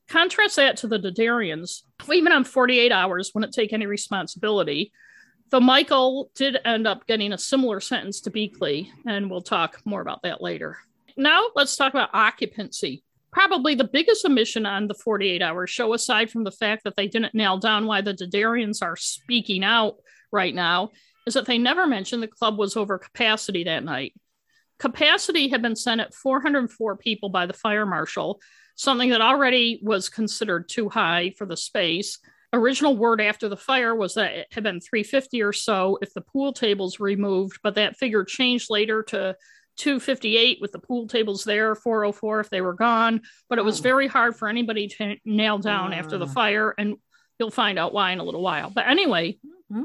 Contrast 0.09 0.57
that 0.57 0.77
to 0.79 0.89
the 0.89 0.99
Derderians. 0.99 1.83
Even 2.13 2.33
on 2.33 2.45
48 2.45 2.91
hours 2.91 3.33
wouldn't 3.35 3.55
take 3.55 3.73
any 3.73 3.87
responsibility. 3.87 4.93
Though 5.51 5.61
Michael 5.61 6.31
did 6.35 6.59
end 6.65 6.87
up 6.87 7.07
getting 7.07 7.33
a 7.33 7.39
similar 7.39 7.81
sentence 7.81 8.21
to 8.23 8.31
Biechele, 8.31 8.89
and 9.07 9.31
we'll 9.31 9.43
talk 9.43 9.81
more 9.85 10.01
about 10.01 10.23
that 10.23 10.43
later. 10.43 10.79
Now, 11.17 11.45
let's 11.55 11.77
talk 11.77 11.95
about 11.95 12.11
occupancy. 12.13 13.05
Probably 13.33 13.75
the 13.75 13.85
biggest 13.85 14.25
omission 14.25 14.67
on 14.67 14.89
the 14.89 14.95
48 14.95 15.43
hour 15.43 15.67
show, 15.67 15.93
aside 15.93 16.31
from 16.31 16.43
the 16.43 16.51
fact 16.51 16.83
that 16.85 16.97
they 16.97 17.07
didn't 17.07 17.35
nail 17.35 17.59
down 17.59 17.87
why 17.87 18.01
the 18.01 18.13
Derderians 18.13 18.83
are 18.83 18.97
speaking 18.97 19.63
out 19.63 19.97
right 20.33 20.55
now, 20.55 20.91
is 21.27 21.35
that 21.35 21.47
they 21.47 21.59
never 21.59 21.87
mentioned 21.87 22.23
the 22.23 22.29
club 22.29 22.59
was 22.59 22.77
over 22.77 22.99
capacity 22.99 23.65
that 23.65 23.85
night. 23.85 24.15
Capacity 24.79 25.49
had 25.49 25.63
been 25.63 25.77
set 25.77 26.01
at 26.01 26.15
404 26.15 26.97
people 26.97 27.29
by 27.29 27.47
the 27.47 27.53
fire 27.53 27.87
marshal, 27.87 28.41
something 28.75 29.11
that 29.11 29.21
already 29.21 29.81
was 29.83 30.09
considered 30.09 30.69
too 30.69 30.89
high 30.89 31.33
for 31.39 31.47
the 31.47 31.57
space 31.57 32.19
Original 32.53 32.97
word 32.97 33.21
after 33.21 33.49
the 33.49 33.57
fire 33.57 33.95
was 33.95 34.15
that 34.15 34.33
it 34.33 34.47
had 34.53 34.63
been 34.63 34.81
350 34.81 35.43
or 35.43 35.53
so 35.53 35.99
if 36.01 36.15
the 36.15 36.21
pool 36.21 36.53
tables 36.53 36.99
were 36.99 37.07
removed, 37.07 37.59
but 37.63 37.75
that 37.75 37.97
figure 37.97 38.25
changed 38.25 38.71
later 38.71 39.03
to 39.05 39.37
258 39.77 40.59
with 40.61 40.73
the 40.73 40.79
pool 40.79 41.07
tables 41.07 41.45
there, 41.45 41.75
404 41.75 42.41
if 42.41 42.51
they 42.51 42.61
were 42.63 42.73
gone. 42.73 43.21
But 43.49 43.59
it 43.59 43.65
was 43.65 43.81
Oh. 43.81 43.83
very 43.83 44.07
hard 44.07 44.37
for 44.37 44.49
anybody 44.49 44.89
to 44.89 45.17
nail 45.25 45.59
down 45.59 45.93
after 45.93 46.17
the 46.19 46.27
fire, 46.27 46.75
and 46.79 46.97
you'll 47.39 47.51
find 47.51 47.79
out 47.79 47.93
why 47.93 48.13
in 48.13 48.19
a 48.21 48.25
little 48.25 48.43
while. 48.43 48.71
But 48.71 48.87
anyway, 48.89 49.39
Hmm. 49.71 49.85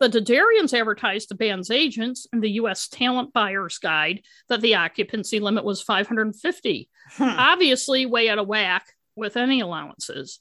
the 0.00 0.08
Derderians 0.10 0.78
advertised 0.78 1.28
to 1.28 1.34
band's 1.34 1.70
agents 1.70 2.26
in 2.32 2.40
the 2.40 2.50
U.S. 2.52 2.88
Talent 2.88 3.32
Buyers 3.32 3.78
Guide 3.78 4.22
that 4.48 4.60
the 4.60 4.74
occupancy 4.74 5.40
limit 5.40 5.64
was 5.64 5.80
550 5.80 6.90
Hmm. 7.12 7.22
obviously 7.22 8.04
way 8.04 8.28
out 8.28 8.38
of 8.40 8.48
whack 8.48 8.92
with 9.16 9.36
any 9.36 9.60
allowances. 9.60 10.40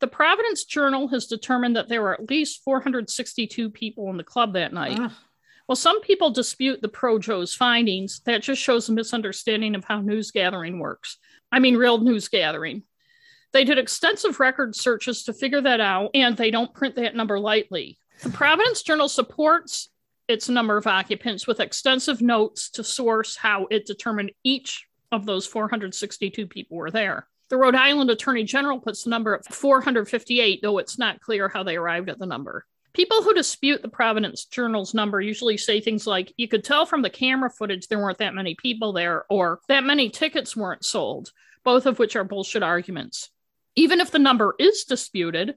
The 0.00 0.06
Providence 0.06 0.64
Journal 0.64 1.08
has 1.08 1.26
determined 1.26 1.76
that 1.76 1.88
there 1.88 2.02
were 2.02 2.14
at 2.14 2.28
least 2.28 2.62
462 2.64 3.70
people 3.70 4.10
in 4.10 4.16
the 4.16 4.24
club 4.24 4.52
that 4.52 4.72
night. 4.72 4.98
Ugh. 4.98 5.12
While 5.66 5.76
some 5.76 6.00
people 6.00 6.30
dispute 6.30 6.80
the 6.80 6.88
ProJo's 6.88 7.54
findings, 7.54 8.20
that 8.20 8.42
just 8.42 8.62
shows 8.62 8.88
a 8.88 8.92
misunderstanding 8.92 9.74
of 9.74 9.84
how 9.84 10.00
news 10.00 10.30
gathering 10.30 10.78
works. 10.78 11.18
I 11.50 11.58
mean, 11.58 11.76
real 11.76 11.98
news 11.98 12.28
gathering. 12.28 12.84
They 13.52 13.64
did 13.64 13.78
extensive 13.78 14.38
record 14.38 14.76
searches 14.76 15.24
to 15.24 15.32
figure 15.32 15.60
that 15.62 15.80
out, 15.80 16.10
and 16.14 16.36
they 16.36 16.50
don't 16.50 16.74
print 16.74 16.94
that 16.96 17.16
number 17.16 17.40
lightly. 17.40 17.98
The 18.22 18.30
Providence 18.30 18.82
Journal 18.82 19.08
supports 19.08 19.88
its 20.28 20.48
number 20.48 20.76
of 20.76 20.86
occupants 20.86 21.46
with 21.46 21.60
extensive 21.60 22.20
notes 22.20 22.70
to 22.70 22.84
source 22.84 23.36
how 23.36 23.66
it 23.70 23.86
determined 23.86 24.32
each 24.44 24.86
of 25.10 25.26
those 25.26 25.46
462 25.46 26.46
people 26.46 26.76
were 26.76 26.90
there. 26.90 27.26
The 27.48 27.56
Rhode 27.56 27.76
Island 27.76 28.10
Attorney 28.10 28.42
General 28.42 28.80
puts 28.80 29.04
the 29.04 29.10
number 29.10 29.34
at 29.34 29.44
458, 29.44 30.60
though 30.62 30.78
it's 30.78 30.98
not 30.98 31.20
clear 31.20 31.48
how 31.48 31.62
they 31.62 31.76
arrived 31.76 32.10
at 32.10 32.18
the 32.18 32.26
number. 32.26 32.66
People 32.92 33.22
who 33.22 33.34
dispute 33.34 33.82
the 33.82 33.88
Providence 33.88 34.46
Journal's 34.46 34.94
number 34.94 35.20
usually 35.20 35.56
say 35.56 35.80
things 35.80 36.06
like, 36.06 36.32
you 36.36 36.48
could 36.48 36.64
tell 36.64 36.86
from 36.86 37.02
the 37.02 37.10
camera 37.10 37.50
footage 37.50 37.86
there 37.86 37.98
weren't 37.98 38.18
that 38.18 38.34
many 38.34 38.56
people 38.56 38.92
there, 38.92 39.26
or 39.30 39.60
that 39.68 39.84
many 39.84 40.10
tickets 40.10 40.56
weren't 40.56 40.84
sold, 40.84 41.30
both 41.62 41.86
of 41.86 41.98
which 41.98 42.16
are 42.16 42.24
bullshit 42.24 42.62
arguments. 42.62 43.30
Even 43.76 44.00
if 44.00 44.10
the 44.10 44.18
number 44.18 44.54
is 44.58 44.84
disputed, 44.84 45.54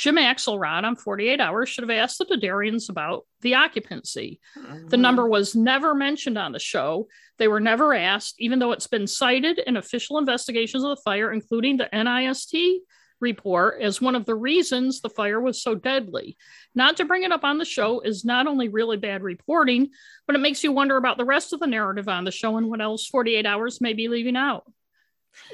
Jim 0.00 0.16
Axelrod 0.16 0.84
on 0.84 0.96
48 0.96 1.40
Hours 1.40 1.68
should 1.68 1.82
have 1.82 1.90
asked 1.90 2.16
the 2.16 2.24
Derderians 2.24 2.88
about 2.88 3.26
the 3.42 3.54
occupancy. 3.56 4.40
The 4.56 4.96
Mhm. 4.96 5.00
number 5.00 5.28
was 5.28 5.54
never 5.54 5.94
mentioned 5.94 6.38
on 6.38 6.52
the 6.52 6.58
show. 6.58 7.06
They 7.36 7.48
were 7.48 7.60
never 7.60 7.92
asked, 7.92 8.36
even 8.38 8.60
though 8.60 8.72
it's 8.72 8.86
been 8.86 9.06
cited 9.06 9.58
in 9.58 9.76
official 9.76 10.16
investigations 10.16 10.84
of 10.84 10.88
the 10.88 11.02
fire, 11.02 11.30
including 11.30 11.76
the 11.76 11.90
NIST 11.92 12.80
report, 13.20 13.82
as 13.82 14.00
one 14.00 14.14
of 14.14 14.24
the 14.24 14.34
reasons 14.34 15.02
the 15.02 15.10
fire 15.10 15.38
was 15.38 15.62
so 15.62 15.74
deadly. 15.74 16.38
Not 16.74 16.96
to 16.96 17.04
bring 17.04 17.22
it 17.24 17.32
up 17.32 17.44
on 17.44 17.58
the 17.58 17.66
show 17.66 18.00
is 18.00 18.24
not 18.24 18.46
only 18.46 18.68
really 18.68 18.96
bad 18.96 19.22
reporting, 19.22 19.90
but 20.26 20.34
it 20.34 20.40
makes 20.40 20.64
you 20.64 20.72
wonder 20.72 20.96
about 20.96 21.18
the 21.18 21.26
rest 21.26 21.52
of 21.52 21.60
the 21.60 21.66
narrative 21.66 22.08
on 22.08 22.24
the 22.24 22.30
show 22.30 22.56
and 22.56 22.70
what 22.70 22.80
else 22.80 23.06
48 23.06 23.44
Hours 23.44 23.82
may 23.82 23.92
be 23.92 24.08
leaving 24.08 24.36
out. 24.36 24.64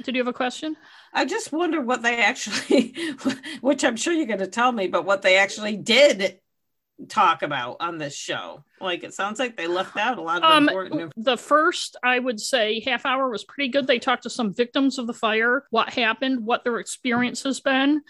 Did 0.05 0.15
you 0.15 0.21
have 0.21 0.29
a 0.29 0.33
question? 0.33 0.77
I 1.13 1.25
just 1.25 1.53
wonder 1.53 1.81
what 1.81 2.03
they 2.03 2.19
actually, 2.19 2.95
which 3.61 3.85
I'm 3.85 3.97
sure 3.97 4.13
you're 4.13 4.27
going 4.27 4.39
to 4.41 4.47
tell 4.47 4.73
me, 4.73 4.89
but 4.89 5.05
what 5.05 5.23
they 5.23 5.37
actually 5.37 5.77
did 5.77 6.39
talk 7.09 7.43
about 7.43 7.77
on 7.81 7.99
this 7.99 8.15
show. 8.17 8.65
Like 8.81 9.05
it 9.05 9.13
sounds 9.15 9.39
like 9.39 9.57
they 9.57 9.67
left 9.67 9.97
out 9.97 10.19
a 10.19 10.23
lot 10.23 10.43
of 10.43 10.51
Um, 10.51 10.69
important. 10.69 11.13
the 11.17 11.37
first, 11.37 11.97
I 12.03 12.19
would 12.19 12.41
say, 12.41 12.81
half 12.81 13.05
hour 13.05 13.29
was 13.29 13.45
pretty 13.45 13.69
good. 13.69 13.87
They 13.87 13.99
talked 13.99 14.23
to 14.25 14.31
some 14.31 14.55
victims 14.55 14.99
of 14.99 15.07
the 15.07 15.13
fire, 15.13 15.65
what 15.71 15.91
happened, 15.91 16.45
what 16.47 16.65
their 16.65 16.79
experience 16.79 17.43
has 17.43 17.61
been. 17.61 18.01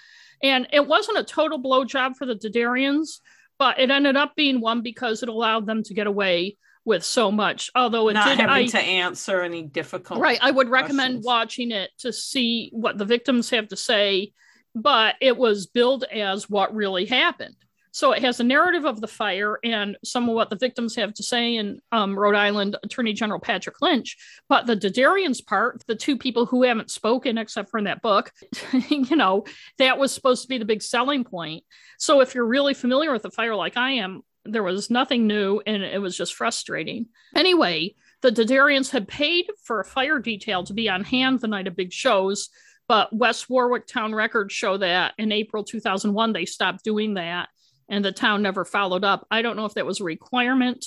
And 0.42 0.68
it 0.72 0.86
wasn't 0.86 1.18
a 1.18 1.24
total 1.24 1.60
blowjob 1.60 2.16
for 2.16 2.26
the 2.26 2.34
Derderians, 2.36 3.20
but 3.58 3.80
it 3.80 3.90
ended 3.90 4.16
up 4.16 4.36
being 4.36 4.60
one 4.60 4.82
because 4.82 5.22
it 5.22 5.28
allowed 5.28 5.66
them 5.66 5.82
to 5.84 5.94
get 5.94 6.06
away 6.06 6.56
with 6.86 7.04
so 7.04 7.30
much. 7.30 7.70
Although 7.74 8.08
it 8.08 8.14
not 8.14 8.28
did, 8.28 8.38
having 8.38 8.54
I, 8.54 8.66
to 8.66 8.80
answer 8.80 9.42
any 9.42 9.62
difficult. 9.62 10.20
right, 10.20 10.38
I 10.40 10.50
would 10.50 10.70
recommend 10.70 11.16
questions. 11.16 11.26
watching 11.26 11.70
it 11.72 11.90
to 11.98 12.12
see 12.12 12.70
what 12.72 12.96
the 12.96 13.04
victims 13.04 13.50
have 13.50 13.68
to 13.68 13.76
say, 13.76 14.32
but 14.74 15.16
it 15.20 15.36
was 15.36 15.66
billed 15.66 16.04
as 16.04 16.48
what 16.48 16.74
really 16.74 17.04
happened. 17.04 17.56
So 17.96 18.12
it 18.12 18.20
has 18.22 18.40
a 18.40 18.44
narrative 18.44 18.84
of 18.84 19.00
the 19.00 19.08
fire 19.08 19.58
and 19.64 19.96
some 20.04 20.28
of 20.28 20.34
what 20.34 20.50
the 20.50 20.56
victims 20.56 20.94
have 20.96 21.14
to 21.14 21.22
say 21.22 21.56
in 21.56 21.80
um, 21.92 22.16
Rhode 22.16 22.34
Island 22.34 22.76
Attorney 22.84 23.14
General 23.14 23.40
Patrick 23.40 23.80
Lynch. 23.80 24.18
But 24.50 24.66
the 24.66 24.76
Derderians 24.76 25.44
part, 25.44 25.82
the 25.86 25.94
two 25.94 26.18
people 26.18 26.44
who 26.44 26.62
haven't 26.62 26.90
spoken 26.90 27.38
except 27.38 27.70
for 27.70 27.78
in 27.78 27.84
that 27.84 28.02
book, 28.02 28.32
you 28.90 29.16
know, 29.16 29.46
that 29.78 29.96
was 29.96 30.12
supposed 30.12 30.42
to 30.42 30.48
be 30.48 30.58
the 30.58 30.66
big 30.66 30.82
selling 30.82 31.24
point. 31.24 31.64
So 31.98 32.20
if 32.20 32.34
you're 32.34 32.44
really 32.44 32.74
familiar 32.74 33.12
with 33.12 33.22
the 33.22 33.30
fire 33.30 33.56
like 33.56 33.78
I 33.78 33.92
am, 33.92 34.22
there 34.48 34.62
was 34.62 34.90
nothing 34.90 35.26
new 35.26 35.60
and 35.66 35.82
it 35.82 36.00
was 36.00 36.16
just 36.16 36.34
frustrating. 36.34 37.06
Anyway, 37.34 37.94
the 38.22 38.30
Derderians 38.30 38.90
had 38.90 39.08
paid 39.08 39.46
for 39.62 39.80
a 39.80 39.84
fire 39.84 40.18
detail 40.18 40.64
to 40.64 40.72
be 40.72 40.88
on 40.88 41.04
hand 41.04 41.40
the 41.40 41.48
night 41.48 41.66
of 41.66 41.76
big 41.76 41.92
shows, 41.92 42.48
but 42.88 43.14
West 43.14 43.50
Warwick 43.50 43.86
Town 43.86 44.14
records 44.14 44.54
show 44.54 44.76
that 44.78 45.14
in 45.18 45.32
April 45.32 45.64
2001 45.64 46.32
they 46.32 46.44
stopped 46.44 46.84
doing 46.84 47.14
that 47.14 47.48
and 47.88 48.04
the 48.04 48.12
town 48.12 48.42
never 48.42 48.64
followed 48.64 49.04
up. 49.04 49.26
I 49.30 49.42
don't 49.42 49.56
know 49.56 49.64
if 49.64 49.74
that 49.74 49.86
was 49.86 50.00
a 50.00 50.04
requirement 50.04 50.86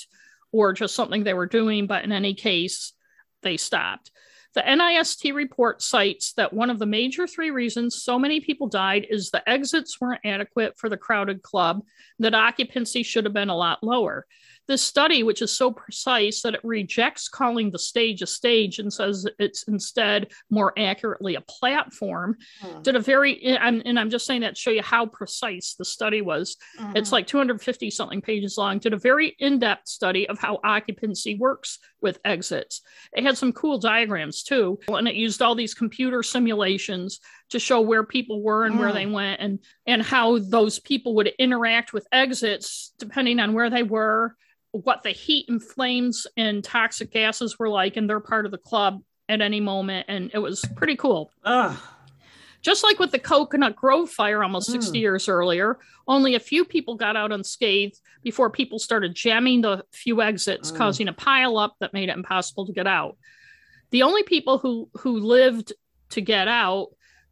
or 0.52 0.72
just 0.72 0.94
something 0.94 1.24
they 1.24 1.34
were 1.34 1.46
doing, 1.46 1.86
but 1.86 2.04
in 2.04 2.12
any 2.12 2.34
case, 2.34 2.92
they 3.42 3.56
stopped. 3.56 4.10
The 4.54 4.62
NIST 4.62 5.32
report 5.32 5.80
cites 5.80 6.32
that 6.32 6.52
one 6.52 6.70
of 6.70 6.80
the 6.80 6.86
major 6.86 7.26
three 7.28 7.50
reasons 7.50 8.02
so 8.02 8.18
many 8.18 8.40
people 8.40 8.66
died 8.66 9.06
is 9.08 9.30
the 9.30 9.48
exits 9.48 10.00
weren't 10.00 10.20
adequate 10.24 10.76
for 10.76 10.88
the 10.88 10.96
crowded 10.96 11.42
club, 11.42 11.82
that 12.18 12.34
occupancy 12.34 13.04
should 13.04 13.24
have 13.24 13.34
been 13.34 13.48
a 13.48 13.56
lot 13.56 13.82
lower. 13.84 14.26
This 14.70 14.82
study, 14.82 15.24
which 15.24 15.42
is 15.42 15.50
so 15.50 15.72
precise 15.72 16.42
that 16.42 16.54
it 16.54 16.60
rejects 16.62 17.28
calling 17.28 17.72
the 17.72 17.78
stage 17.80 18.22
a 18.22 18.26
stage 18.26 18.78
and 18.78 18.92
says 18.92 19.26
it's 19.40 19.64
instead 19.64 20.30
more 20.48 20.72
accurately 20.78 21.34
a 21.34 21.40
platform, 21.40 22.36
Hmm. 22.60 22.80
did 22.82 22.94
a 22.94 23.00
very, 23.00 23.42
and 23.42 23.98
I'm 23.98 24.10
just 24.10 24.26
saying 24.26 24.42
that 24.42 24.54
to 24.54 24.60
show 24.60 24.70
you 24.70 24.80
how 24.80 25.06
precise 25.06 25.74
the 25.74 25.84
study 25.84 26.20
was. 26.22 26.56
It's 26.94 27.08
Mhm. 27.08 27.12
like 27.12 27.26
250 27.26 27.90
something 27.90 28.20
pages 28.22 28.56
long, 28.56 28.78
did 28.78 28.92
a 28.92 28.96
very 28.96 29.34
in 29.40 29.58
depth 29.58 29.88
study 29.88 30.28
of 30.28 30.38
how 30.38 30.60
occupancy 30.62 31.34
works 31.34 31.80
with 32.00 32.20
exits. 32.24 32.80
It 33.12 33.24
had 33.24 33.36
some 33.36 33.52
cool 33.52 33.78
diagrams 33.78 34.44
too, 34.44 34.78
and 34.86 35.08
it 35.08 35.16
used 35.16 35.42
all 35.42 35.56
these 35.56 35.74
computer 35.74 36.22
simulations 36.22 37.18
to 37.48 37.58
show 37.58 37.80
where 37.80 38.04
people 38.04 38.40
were 38.40 38.66
and 38.66 38.78
where 38.78 38.90
Mm. 38.90 38.94
they 38.94 39.06
went 39.06 39.40
and 39.40 39.58
and 39.84 40.00
how 40.00 40.38
those 40.38 40.78
people 40.78 41.16
would 41.16 41.32
interact 41.40 41.92
with 41.92 42.06
exits 42.12 42.92
depending 43.00 43.40
on 43.40 43.52
where 43.52 43.68
they 43.68 43.82
were, 43.82 44.36
what 44.72 45.02
the 45.02 45.10
heat 45.10 45.48
and 45.48 45.62
flames 45.62 46.26
and 46.36 46.62
toxic 46.62 47.12
gases 47.12 47.58
were 47.58 47.68
like 47.68 47.96
in 47.96 48.06
their 48.06 48.20
part 48.20 48.44
of 48.46 48.52
the 48.52 48.58
club 48.58 49.02
at 49.28 49.40
any 49.40 49.60
moment 49.60 50.06
and 50.08 50.30
it 50.34 50.38
was 50.38 50.64
pretty 50.76 50.96
cool. 50.96 51.30
Ugh. 51.44 51.76
Just 52.62 52.84
like 52.84 52.98
with 52.98 53.10
the 53.10 53.18
Coconut 53.18 53.74
Grove 53.74 54.10
fire 54.10 54.42
almost 54.42 54.70
60 54.70 54.98
Mm. 54.98 55.00
years 55.00 55.28
earlier, 55.28 55.78
only 56.06 56.34
a 56.34 56.40
few 56.40 56.64
people 56.64 56.94
got 56.94 57.16
out 57.16 57.32
unscathed 57.32 57.98
before 58.22 58.50
people 58.50 58.78
started 58.78 59.14
jamming 59.14 59.62
the 59.62 59.82
few 59.92 60.20
exits, 60.20 60.70
Mm. 60.70 60.76
causing 60.76 61.08
a 61.08 61.12
pile 61.14 61.56
up 61.56 61.74
that 61.80 61.94
made 61.94 62.10
it 62.10 62.16
impossible 62.16 62.66
to 62.66 62.72
get 62.72 62.86
out. 62.86 63.16
The 63.90 64.02
only 64.02 64.22
people 64.24 64.58
who, 64.58 64.90
who 64.98 65.18
lived 65.20 65.72
to 66.10 66.20
get 66.20 66.48
out, 66.48 66.88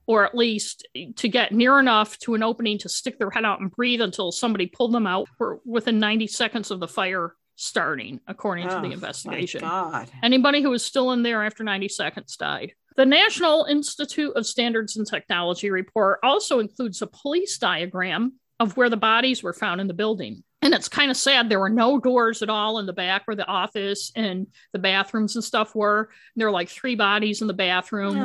or 0.08 0.24
at 0.24 0.34
least 0.34 0.88
to 1.16 1.28
get 1.28 1.52
near 1.52 1.78
enough 1.78 2.18
to 2.18 2.34
an 2.34 2.42
opening 2.42 2.78
to 2.78 2.88
stick 2.88 3.18
their 3.18 3.28
head 3.30 3.44
out 3.44 3.60
and 3.60 3.70
breathe 3.70 4.00
until 4.00 4.32
somebody 4.32 4.66
pulled 4.66 4.92
them 4.92 5.06
out, 5.06 5.28
were 5.38 5.60
within 5.66 5.98
90 5.98 6.26
seconds 6.26 6.70
of 6.70 6.80
the 6.80 6.88
fire 6.88 7.34
starting, 7.56 8.18
according 8.26 8.66
to 8.68 8.78
Oh, 8.78 8.80
the 8.80 8.88
my 8.88 8.94
investigation. 8.94 9.60
God. 9.60 10.08
Anybody 10.22 10.62
who 10.62 10.70
was 10.70 10.82
still 10.84 11.12
in 11.12 11.22
there 11.22 11.44
after 11.44 11.62
90 11.62 11.88
seconds 11.88 12.36
died. 12.36 12.72
The 12.96 13.04
National 13.04 13.64
Institute 13.66 14.32
of 14.34 14.46
Standards 14.46 14.96
and 14.96 15.06
Technology 15.06 15.70
report 15.70 16.20
also 16.22 16.58
includes 16.58 17.02
a 17.02 17.06
police 17.06 17.58
diagram 17.58 18.32
of 18.58 18.76
where 18.78 18.88
the 18.88 18.96
bodies 18.96 19.42
were 19.42 19.52
found 19.52 19.80
in 19.80 19.88
the 19.88 19.94
building. 19.94 20.42
And 20.60 20.74
it's 20.74 20.88
kind 20.88 21.08
of 21.10 21.16
sad. 21.16 21.48
There 21.48 21.60
were 21.60 21.68
no 21.70 22.00
doors 22.00 22.42
at 22.42 22.48
all 22.50 22.80
in 22.80 22.86
the 22.86 22.92
back 22.92 23.22
where 23.26 23.36
the 23.36 23.46
office 23.46 24.10
and 24.16 24.48
the 24.72 24.78
bathrooms 24.80 25.36
and 25.36 25.44
stuff 25.44 25.72
were. 25.74 26.10
There 26.34 26.48
were 26.48 26.52
like 26.52 26.68
three 26.68 26.96
bodies 26.96 27.40
in 27.40 27.46
the 27.46 27.54
bathroom 27.54 28.16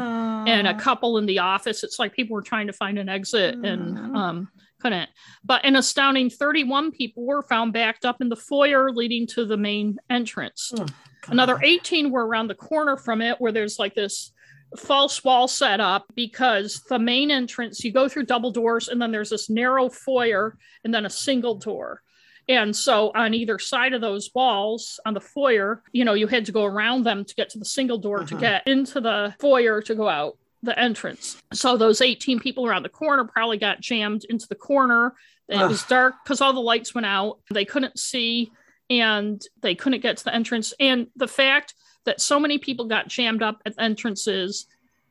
and 0.47 0.67
a 0.67 0.73
couple 0.73 1.19
in 1.19 1.27
the 1.27 1.39
office. 1.39 1.83
It's 1.83 1.99
like 1.99 2.13
people 2.13 2.33
were 2.33 2.41
trying 2.41 2.67
to 2.67 2.73
find 2.73 2.97
an 2.97 3.07
exit 3.07 3.53
and 3.55 3.97
Mm. 3.97 4.15
um, 4.17 4.49
couldn't. 4.81 5.09
But 5.43 5.63
an 5.63 5.75
astounding 5.75 6.29
31 6.31 6.91
people 6.91 7.23
were 7.23 7.43
found 7.43 7.71
backed 7.71 8.03
up 8.03 8.19
in 8.19 8.29
the 8.29 8.35
foyer 8.35 8.91
leading 8.91 9.27
to 9.27 9.45
the 9.45 9.55
main 9.57 9.97
entrance. 10.09 10.73
Oh, 10.77 10.85
Another 11.27 11.59
18 11.63 12.09
were 12.11 12.25
around 12.25 12.47
the 12.47 12.55
corner 12.55 12.97
from 12.97 13.21
it 13.21 13.39
where 13.39 13.51
there's 13.51 13.77
like 13.79 13.93
this 13.93 14.33
false 14.75 15.23
wall 15.23 15.47
set 15.47 15.79
up 15.79 16.05
because 16.15 16.81
the 16.89 16.97
main 16.99 17.29
entrance, 17.29 17.83
you 17.83 17.91
go 17.93 18.09
through 18.09 18.25
double 18.25 18.49
doors 18.51 18.87
and 18.87 18.99
then 19.01 19.11
there's 19.11 19.29
this 19.29 19.49
narrow 19.51 19.87
foyer 19.87 20.57
and 20.83 20.91
then 20.93 21.05
a 21.05 21.09
single 21.11 21.55
door. 21.55 22.01
And 22.49 22.75
so 22.75 23.11
on 23.15 23.33
either 23.33 23.57
side 23.59 23.93
of 23.93 24.01
those 24.01 24.29
walls 24.35 24.99
on 25.05 25.13
the 25.13 25.21
foyer, 25.21 25.81
you 25.93 26.03
know, 26.03 26.13
you 26.13 26.27
had 26.27 26.45
to 26.45 26.51
go 26.51 26.65
around 26.65 27.03
them 27.05 27.23
to 27.25 27.35
get 27.35 27.49
to 27.51 27.59
the 27.59 27.65
single 27.65 27.97
door 27.97 28.19
to 28.19 28.35
Uh-huh. 28.35 28.39
get 28.39 28.67
into 28.67 28.99
the 28.99 29.33
foyer 29.39 29.81
to 29.81 29.95
go 29.95 30.07
out. 30.09 30.37
the 30.65 30.79
entrance. 30.79 31.35
So 31.51 31.75
those 31.75 31.99
18 31.99 32.39
people 32.39 32.65
around 32.65 32.83
the 32.83 32.89
corner 32.89 33.25
probably 33.25 33.57
got 33.57 33.81
jammed 33.81 34.23
into 34.29 34.47
the 34.47 34.55
corner. 34.55 35.13
It 35.49 35.57
Ugh. 35.57 35.69
was 35.69 35.83
dark 35.83 36.15
because 36.23 36.39
all 36.39 36.53
the 36.53 36.61
lights 36.61 36.95
went 36.95 37.05
out. 37.05 37.39
They 37.51 37.65
couldn't 37.65 37.99
see 37.99 38.49
and 38.89 39.41
they 39.61 39.75
couldn't 39.75 39.99
get 39.99 40.15
to 40.17 40.23
the 40.23 40.33
entrance. 40.33 40.73
And 40.79 41.07
the 41.17 41.27
fact 41.27 41.73
that 42.05 42.21
so 42.21 42.39
many 42.39 42.59
people 42.59 42.85
got 42.85 43.09
jammed 43.09 43.43
up 43.43 43.61
at 43.65 43.73
entrances, 43.77 44.67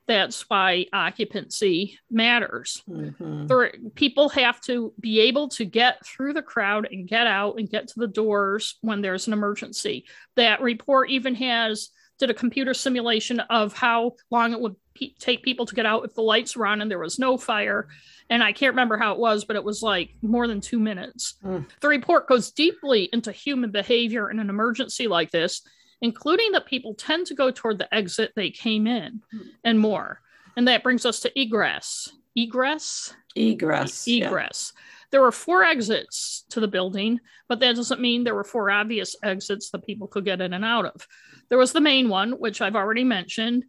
that's 0.06 0.48
why 0.50 0.86
occupancy 0.92 1.98
matters. 2.10 2.82
Mhm. 2.88 3.48
There, 3.48 3.72
people 3.94 4.28
have 4.30 4.60
to 4.62 4.92
be 4.98 5.20
able 5.20 5.48
to 5.50 5.64
get 5.64 6.04
through 6.04 6.32
the 6.32 6.42
crowd 6.42 6.88
and 6.90 7.06
get 7.08 7.26
out 7.26 7.58
and 7.58 7.70
get 7.70 7.88
to 7.88 8.00
the 8.00 8.08
doors 8.08 8.78
when 8.80 9.00
there's 9.00 9.26
an 9.26 9.32
emergency. 9.32 10.04
That 10.36 10.60
report 10.60 11.10
even 11.10 11.34
has 11.36 11.90
did 12.18 12.30
a 12.30 12.34
computer 12.34 12.74
simulation 12.74 13.40
of 13.40 13.72
how 13.72 14.12
long 14.30 14.52
it 14.52 14.60
would 14.60 14.76
pe- 14.94 15.14
take 15.18 15.42
people 15.42 15.66
to 15.66 15.74
get 15.74 15.86
out 15.86 16.04
if 16.04 16.14
the 16.14 16.22
lights 16.22 16.56
were 16.56 16.66
on 16.66 16.80
and 16.80 16.90
there 16.90 16.98
was 16.98 17.18
no 17.18 17.36
fire. 17.36 17.88
And 18.28 18.42
I 18.42 18.52
can't 18.52 18.72
remember 18.72 18.96
how 18.96 19.12
it 19.12 19.18
was, 19.18 19.44
but 19.44 19.56
it 19.56 19.64
was 19.64 19.82
like 19.82 20.14
more 20.22 20.46
than 20.46 20.60
two 20.60 20.78
minutes. 20.78 21.34
Mm. 21.44 21.66
The 21.80 21.88
report 21.88 22.28
goes 22.28 22.50
deeply 22.50 23.08
into 23.12 23.32
human 23.32 23.70
behavior 23.70 24.30
in 24.30 24.38
an 24.38 24.50
emergency 24.50 25.06
like 25.08 25.30
this, 25.30 25.62
including 26.02 26.52
that 26.52 26.66
people 26.66 26.94
tend 26.94 27.26
to 27.26 27.34
go 27.34 27.50
toward 27.50 27.78
the 27.78 27.92
exit 27.94 28.32
they 28.36 28.50
came 28.50 28.86
in 28.86 29.22
hmm. 29.30 29.48
and 29.64 29.78
more. 29.78 30.20
And 30.56 30.68
that 30.68 30.82
brings 30.82 31.06
us 31.06 31.20
to 31.20 31.40
egress. 31.40 32.10
Egress? 32.36 33.14
Egress. 33.34 34.06
yeah. 34.06 34.26
egress. 34.26 34.72
There 35.10 35.20
were 35.20 35.32
four 35.32 35.62
exits 35.62 36.44
to 36.50 36.60
the 36.60 36.68
building, 36.68 37.20
but 37.48 37.60
that 37.60 37.76
doesn't 37.76 38.00
mean 38.00 38.24
there 38.24 38.34
were 38.34 38.44
four 38.44 38.70
obvious 38.70 39.14
exits 39.22 39.70
that 39.70 39.86
people 39.86 40.06
could 40.06 40.24
get 40.24 40.40
in 40.40 40.52
and 40.52 40.64
out 40.64 40.86
of. 40.86 41.06
There 41.48 41.58
was 41.58 41.72
the 41.72 41.80
main 41.80 42.08
one, 42.08 42.32
which 42.32 42.60
I've 42.60 42.76
already 42.76 43.04
mentioned, 43.04 43.64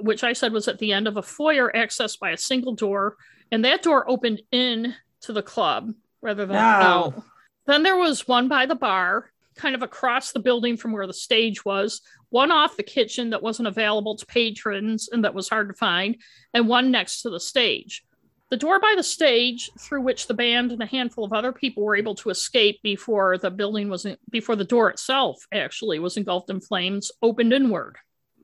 which 0.00 0.24
I 0.24 0.32
said 0.32 0.52
was 0.52 0.68
at 0.68 0.78
the 0.78 0.92
end 0.92 1.06
of 1.06 1.18
a 1.18 1.22
foyer 1.22 1.70
accessed 1.74 2.18
by 2.18 2.30
a 2.30 2.36
single 2.38 2.74
door, 2.74 3.16
and 3.52 3.64
that 3.64 3.82
door 3.82 4.08
opened 4.10 4.42
in 4.50 4.94
to 5.22 5.32
the 5.32 5.42
club 5.42 5.92
rather 6.22 6.46
than 6.46 6.56
No. 6.56 6.60
out. 6.60 7.22
Then 7.66 7.82
there 7.82 7.96
was 7.96 8.26
one 8.26 8.48
by 8.48 8.64
the 8.64 8.74
bar, 8.74 9.30
kind 9.56 9.74
of 9.74 9.82
across 9.82 10.32
the 10.32 10.40
building 10.40 10.76
from 10.76 10.92
where 10.92 11.06
the 11.06 11.14
stage 11.14 11.64
was, 11.64 12.02
one 12.30 12.50
off 12.50 12.76
the 12.76 12.82
kitchen 12.82 13.30
that 13.30 13.42
wasn't 13.42 13.68
available 13.68 14.16
to 14.16 14.26
patrons 14.26 15.08
and 15.10 15.24
that 15.24 15.34
was 15.34 15.48
hard 15.48 15.68
to 15.68 15.74
find, 15.74 16.16
and 16.54 16.68
one 16.68 16.90
next 16.90 17.22
to 17.22 17.30
the 17.30 17.40
stage. 17.40 18.04
The 18.48 18.56
door 18.56 18.78
by 18.78 18.94
the 18.96 19.02
stage, 19.02 19.70
through 19.80 20.02
which 20.02 20.28
the 20.28 20.34
band 20.34 20.70
and 20.70 20.80
a 20.80 20.86
handful 20.86 21.24
of 21.24 21.32
other 21.32 21.52
people 21.52 21.82
were 21.82 21.96
able 21.96 22.14
to 22.16 22.30
escape 22.30 22.80
before 22.82 23.38
the 23.38 23.50
building 23.50 23.88
was 23.88 24.06
before 24.30 24.54
the 24.54 24.64
door 24.64 24.88
itself 24.88 25.44
actually 25.52 25.98
was 25.98 26.16
engulfed 26.16 26.50
in 26.50 26.60
flames, 26.60 27.10
opened 27.22 27.52
inward. 27.52 27.96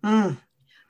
Mm. 0.03 0.39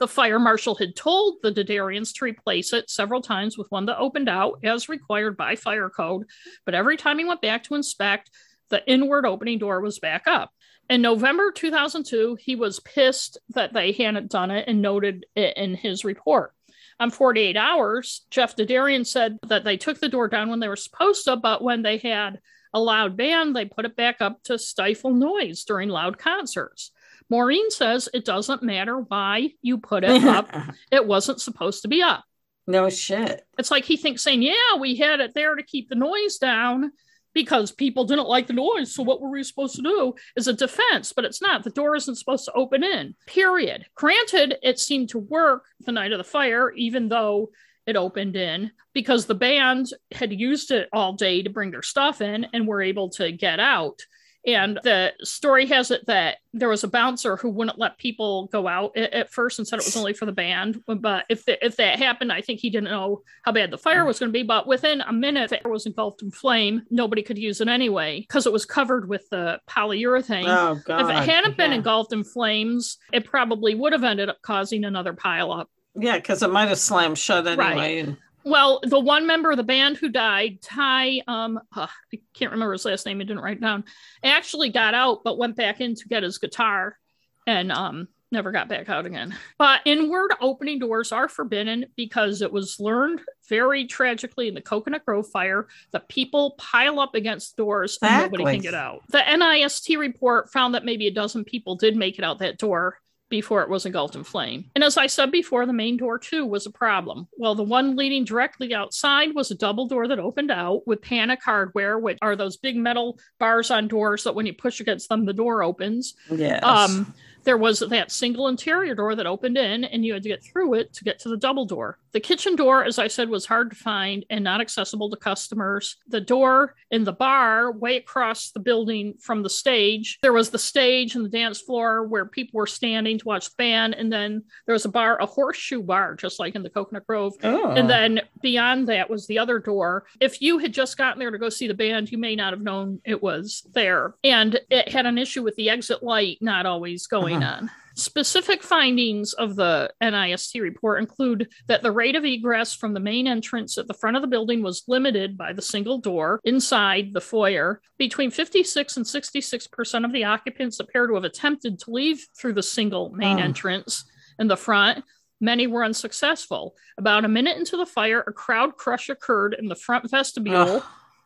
The 0.00 0.08
fire 0.08 0.38
marshal 0.38 0.74
had 0.74 0.96
told 0.96 1.36
the 1.42 1.52
Derderians 1.52 2.14
to 2.14 2.24
replace 2.24 2.72
it 2.72 2.88
several 2.88 3.20
times 3.20 3.58
with 3.58 3.70
one 3.70 3.86
that 3.86 3.98
opened 3.98 4.28
out 4.28 4.58
as 4.64 4.88
required 4.88 5.36
by 5.36 5.56
fire 5.56 5.90
code, 5.90 6.24
but 6.64 6.74
every 6.74 6.96
time 6.96 7.18
he 7.18 7.24
went 7.24 7.42
back 7.42 7.64
to 7.64 7.74
inspect, 7.74 8.30
the 8.72 8.84
inward 8.90 9.26
opening 9.26 9.58
door 9.58 9.80
was 9.80 10.00
back 10.00 10.26
up. 10.26 10.50
In 10.90 11.02
November 11.02 11.52
2002, 11.52 12.38
he 12.40 12.56
was 12.56 12.80
pissed 12.80 13.38
that 13.50 13.72
they 13.72 13.92
hadn't 13.92 14.32
done 14.32 14.50
it 14.50 14.66
and 14.66 14.82
noted 14.82 15.26
it 15.36 15.56
in 15.56 15.74
his 15.74 16.04
report. 16.04 16.54
On 16.98 17.10
48 17.10 17.56
hours, 17.56 18.22
Jeff 18.30 18.56
Derderian 18.56 19.06
said 19.06 19.38
that 19.46 19.62
they 19.62 19.76
took 19.76 20.00
the 20.00 20.08
door 20.08 20.26
down 20.26 20.48
when 20.48 20.58
they 20.60 20.68
were 20.68 20.76
supposed 20.76 21.24
to, 21.26 21.36
but 21.36 21.62
when 21.62 21.82
they 21.82 21.98
had 21.98 22.40
a 22.72 22.80
loud 22.80 23.16
band, 23.16 23.54
they 23.54 23.66
put 23.66 23.84
it 23.84 23.94
back 23.94 24.20
up 24.20 24.42
to 24.44 24.58
stifle 24.58 25.12
noise 25.12 25.64
during 25.64 25.90
loud 25.90 26.16
concerts. 26.18 26.90
Maureen 27.28 27.70
says 27.70 28.08
it 28.14 28.24
doesn't 28.24 28.62
matter 28.62 28.98
why 28.98 29.50
you 29.60 29.78
put 29.78 30.04
it 30.04 30.24
up, 30.24 30.50
it 30.90 31.06
wasn't 31.06 31.40
supposed 31.40 31.82
to 31.82 31.88
be 31.88 32.02
up. 32.02 32.24
no 32.66 32.88
shit. 32.88 33.46
It's 33.58 33.70
like 33.70 33.84
he 33.84 33.96
thinks 33.98 34.22
saying, 34.22 34.42
Yeah, 34.42 34.76
we 34.80 34.96
had 34.96 35.20
it 35.20 35.34
there 35.34 35.54
to 35.56 35.62
keep 35.62 35.88
the 35.88 35.94
noise 35.94 36.38
down 36.38 36.92
because 37.34 37.72
people 37.72 38.04
didn't 38.04 38.28
like 38.28 38.46
the 38.46 38.52
noise. 38.52 38.94
So 38.94 39.02
what 39.02 39.20
were 39.20 39.30
we 39.30 39.42
supposed 39.42 39.76
to 39.76 39.82
do 39.82 40.14
is 40.36 40.48
a 40.48 40.52
defense, 40.52 41.12
but 41.12 41.24
it's 41.24 41.42
not. 41.42 41.64
The 41.64 41.70
door 41.70 41.96
isn't 41.96 42.16
supposed 42.16 42.44
to 42.46 42.52
open 42.52 42.84
in, 42.84 43.14
period. 43.26 43.86
Granted, 43.94 44.56
it 44.62 44.78
seemed 44.78 45.10
to 45.10 45.18
work 45.18 45.64
the 45.80 45.92
night 45.92 46.12
of 46.12 46.18
the 46.18 46.24
fire, 46.24 46.70
even 46.72 47.08
though 47.08 47.50
it 47.86 47.96
opened 47.96 48.36
in 48.36 48.70
because 48.92 49.26
the 49.26 49.34
band 49.34 49.88
had 50.12 50.32
used 50.32 50.70
it 50.70 50.88
all 50.92 51.14
day 51.14 51.42
to 51.42 51.50
bring 51.50 51.70
their 51.70 51.82
stuff 51.82 52.20
in 52.20 52.46
and 52.52 52.66
were 52.66 52.82
able 52.82 53.08
to 53.10 53.32
get 53.32 53.58
out. 53.58 54.00
And 54.46 54.78
the 54.82 55.12
story 55.22 55.66
has 55.66 55.90
it 55.90 56.06
that 56.06 56.38
there 56.52 56.68
was 56.68 56.82
a 56.82 56.88
bouncer 56.88 57.36
who 57.36 57.48
wouldn't 57.48 57.78
let 57.78 57.98
people 57.98 58.48
go 58.48 58.66
out 58.66 58.96
at, 58.96 59.12
at 59.12 59.32
first 59.32 59.58
and 59.58 59.68
said 59.68 59.78
it 59.78 59.84
was 59.84 59.96
only 59.96 60.14
for 60.14 60.26
the 60.26 60.32
band. 60.32 60.82
But 60.86 61.26
if 61.28 61.44
the, 61.44 61.64
if 61.64 61.76
that 61.76 61.98
happened, 61.98 62.32
I 62.32 62.40
think 62.40 62.60
he 62.60 62.70
didn't 62.70 62.90
know 62.90 63.22
how 63.44 63.52
bad 63.52 63.70
the 63.70 63.78
fire 63.78 64.04
was 64.04 64.18
going 64.18 64.30
to 64.30 64.32
be. 64.32 64.42
But 64.42 64.66
within 64.66 65.00
a 65.02 65.12
minute, 65.12 65.50
the 65.50 65.64
air 65.64 65.70
was 65.70 65.86
engulfed 65.86 66.22
in 66.22 66.30
flame. 66.30 66.82
Nobody 66.90 67.22
could 67.22 67.38
use 67.38 67.60
it 67.60 67.68
anyway 67.68 68.20
because 68.20 68.46
it 68.46 68.52
was 68.52 68.66
covered 68.66 69.08
with 69.08 69.28
the 69.30 69.60
polyurethane. 69.68 70.44
Oh 70.46 70.80
god. 70.84 71.02
if 71.02 71.08
it 71.08 71.30
hadn't 71.30 71.56
been 71.56 71.70
yeah. 71.70 71.78
engulfed 71.78 72.12
in 72.12 72.24
flames, 72.24 72.98
it 73.12 73.24
probably 73.24 73.74
would 73.74 73.92
have 73.92 74.04
ended 74.04 74.28
up 74.28 74.42
causing 74.42 74.84
another 74.84 75.12
pileup. 75.12 75.66
Yeah, 75.94 76.16
because 76.16 76.42
it 76.42 76.50
might 76.50 76.68
have 76.68 76.78
slammed 76.78 77.18
shut 77.18 77.46
anyway. 77.46 78.00
And 78.00 78.16
Well, 78.44 78.80
the 78.82 79.00
one 79.00 79.26
member 79.26 79.50
of 79.50 79.56
the 79.56 79.62
band 79.62 79.96
who 79.96 80.08
died, 80.08 80.60
Ty, 80.62 81.22
um, 81.28 81.60
uh, 81.74 81.86
I 82.12 82.20
can't 82.34 82.52
remember 82.52 82.72
his 82.72 82.84
last 82.84 83.06
name. 83.06 83.20
I 83.20 83.24
didn't 83.24 83.42
write 83.42 83.58
it 83.58 83.60
down. 83.60 83.84
Actually 84.24 84.70
got 84.70 84.94
out, 84.94 85.24
but 85.24 85.38
went 85.38 85.56
back 85.56 85.80
in 85.80 85.94
to 85.94 86.08
get 86.08 86.22
his 86.22 86.38
guitar, 86.38 86.98
and 87.46 87.70
um, 87.70 88.08
never 88.32 88.50
got 88.50 88.68
back 88.68 88.88
out 88.88 89.06
again. 89.06 89.36
But 89.58 89.82
inward 89.84 90.32
opening 90.40 90.78
doors 90.78 91.12
are 91.12 91.28
forbidden 91.28 91.86
because 91.96 92.42
it 92.42 92.50
was 92.50 92.80
learned 92.80 93.20
very 93.48 93.86
tragically 93.86 94.48
in 94.48 94.54
the 94.54 94.60
Coconut 94.60 95.04
Grove 95.04 95.28
fire 95.28 95.68
that 95.92 96.08
people 96.08 96.54
pile 96.58 96.98
up 96.98 97.14
against 97.14 97.56
doors 97.56 97.98
and 98.02 98.32
nobody 98.32 98.44
can 98.44 98.62
get 98.62 98.74
out. 98.74 99.02
The 99.08 99.18
NIST 99.18 99.98
report 99.98 100.50
found 100.50 100.74
that 100.74 100.84
maybe 100.84 101.06
a 101.06 101.12
dozen 101.12 101.44
people 101.44 101.76
did 101.76 101.96
make 101.96 102.18
it 102.18 102.24
out 102.24 102.38
that 102.38 102.58
door 102.58 102.98
before 103.32 103.62
it 103.62 103.70
was 103.70 103.86
engulfed 103.86 104.14
in 104.14 104.22
flame. 104.22 104.66
And 104.74 104.84
as 104.84 104.98
I 104.98 105.06
said 105.06 105.32
before, 105.32 105.64
the 105.64 105.72
main 105.72 105.96
door 105.96 106.18
too 106.18 106.44
was 106.44 106.66
a 106.66 106.70
problem. 106.70 107.26
Well, 107.38 107.54
the 107.54 107.62
one 107.62 107.96
leading 107.96 108.26
directly 108.26 108.74
outside 108.74 109.34
was 109.34 109.50
a 109.50 109.54
double 109.54 109.88
door 109.88 110.06
that 110.06 110.18
opened 110.18 110.50
out 110.50 110.86
with 110.86 111.00
panic 111.00 111.42
hardware, 111.42 111.98
which 111.98 112.18
are 112.20 112.36
those 112.36 112.58
big 112.58 112.76
metal 112.76 113.18
bars 113.40 113.70
on 113.70 113.88
doors 113.88 114.24
that 114.24 114.34
when 114.34 114.44
you 114.44 114.52
push 114.52 114.80
against 114.80 115.08
them, 115.08 115.24
the 115.24 115.32
door 115.32 115.62
opens. 115.62 116.14
yes. 116.30 116.62
Um, 116.62 117.14
there 117.44 117.56
was 117.56 117.80
that 117.80 118.10
single 118.10 118.48
interior 118.48 118.94
door 118.94 119.14
that 119.14 119.26
opened 119.26 119.56
in, 119.56 119.84
and 119.84 120.04
you 120.04 120.12
had 120.12 120.22
to 120.22 120.28
get 120.28 120.42
through 120.42 120.74
it 120.74 120.92
to 120.94 121.04
get 121.04 121.18
to 121.20 121.28
the 121.28 121.36
double 121.36 121.66
door. 121.66 121.98
The 122.12 122.20
kitchen 122.20 122.56
door, 122.56 122.84
as 122.84 122.98
I 122.98 123.08
said, 123.08 123.28
was 123.28 123.46
hard 123.46 123.70
to 123.70 123.76
find 123.76 124.24
and 124.28 124.44
not 124.44 124.60
accessible 124.60 125.08
to 125.10 125.16
customers. 125.16 125.96
The 126.08 126.20
door 126.20 126.74
in 126.90 127.04
the 127.04 127.12
bar, 127.12 127.72
way 127.72 127.96
across 127.96 128.50
the 128.50 128.60
building 128.60 129.14
from 129.18 129.42
the 129.42 129.50
stage, 129.50 130.18
there 130.22 130.32
was 130.32 130.50
the 130.50 130.58
stage 130.58 131.14
and 131.14 131.24
the 131.24 131.30
dance 131.30 131.60
floor 131.60 132.06
where 132.06 132.26
people 132.26 132.58
were 132.58 132.66
standing 132.66 133.18
to 133.18 133.24
watch 133.24 133.46
the 133.46 133.54
band. 133.56 133.94
And 133.94 134.12
then 134.12 134.44
there 134.66 134.74
was 134.74 134.84
a 134.84 134.90
bar, 134.90 135.20
a 135.20 135.26
horseshoe 135.26 135.82
bar, 135.82 136.14
just 136.14 136.38
like 136.38 136.54
in 136.54 136.62
the 136.62 136.70
Coconut 136.70 137.06
Grove. 137.06 137.34
oh. 137.42 137.70
And 137.70 137.88
then 137.88 138.20
beyond 138.42 138.88
that 138.88 139.08
was 139.08 139.26
the 139.26 139.38
other 139.38 139.58
door. 139.58 140.04
If 140.20 140.42
you 140.42 140.58
had 140.58 140.72
just 140.72 140.98
gotten 140.98 141.18
there 141.18 141.30
to 141.30 141.38
go 141.38 141.48
see 141.48 141.66
the 141.66 141.74
band, 141.74 142.12
you 142.12 142.18
may 142.18 142.36
not 142.36 142.52
have 142.52 142.62
known 142.62 143.00
it 143.04 143.22
was 143.22 143.66
there. 143.72 144.14
And 144.22 144.60
it 144.70 144.90
had 144.90 145.06
an 145.06 145.16
issue 145.16 145.42
with 145.42 145.56
the 145.56 145.70
exit 145.70 146.02
light 146.02 146.38
not 146.40 146.66
always 146.66 147.06
going 147.06 147.31
on. 147.36 147.70
Specific 147.94 148.62
findings 148.62 149.34
of 149.34 149.54
the 149.54 149.90
NIST 150.02 150.60
report 150.62 151.00
include 151.00 151.48
that 151.68 151.82
the 151.82 151.92
rate 151.92 152.16
of 152.16 152.24
egress 152.24 152.74
from 152.74 152.94
the 152.94 153.00
main 153.00 153.26
entrance 153.26 153.76
at 153.76 153.86
the 153.86 153.92
front 153.94 154.16
of 154.16 154.22
the 154.22 154.28
building 154.28 154.62
was 154.62 154.82
limited 154.88 155.36
by 155.36 155.52
the 155.52 155.60
single 155.60 155.98
door 155.98 156.40
inside 156.44 157.12
the 157.12 157.20
foyer. 157.20 157.82
Between 157.98 158.30
56 158.30 158.96
and 158.96 159.04
66% 159.04 160.04
of 160.06 160.12
the 160.12 160.24
occupants 160.24 160.80
appear 160.80 161.06
to 161.06 161.14
have 161.14 161.24
attempted 161.24 161.78
to 161.80 161.90
leave 161.90 162.26
through 162.38 162.54
the 162.54 162.62
single 162.62 163.10
main 163.10 163.38
Oh. 163.38 163.42
entrance 163.42 164.04
in 164.38 164.48
the 164.48 164.56
front. 164.56 165.04
Many 165.40 165.66
were 165.66 165.84
unsuccessful. 165.84 166.74
About 166.96 167.24
a 167.24 167.28
minute 167.28 167.58
into 167.58 167.76
the 167.76 167.84
fire, 167.84 168.20
a 168.26 168.32
crowd 168.32 168.76
crush 168.76 169.10
occurred 169.10 169.54
in 169.58 169.66
the 169.66 169.74
front 169.76 170.08
vestibule, 170.10 170.56
Ugh. 170.56 170.82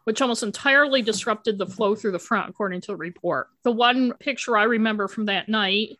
Which 0.06 0.22
almost 0.22 0.44
entirely 0.44 1.02
disrupted 1.02 1.58
the 1.58 1.66
flow 1.66 1.96
through 1.96 2.12
the 2.12 2.18
front, 2.18 2.48
according 2.48 2.80
to 2.80 2.88
the 2.92 2.96
report. 2.96 3.48
The 3.64 3.72
one 3.72 4.12
picture 4.20 4.56
I 4.56 4.62
remember 4.62 5.08
from 5.08 5.26
that 5.26 5.48
night 5.48 5.98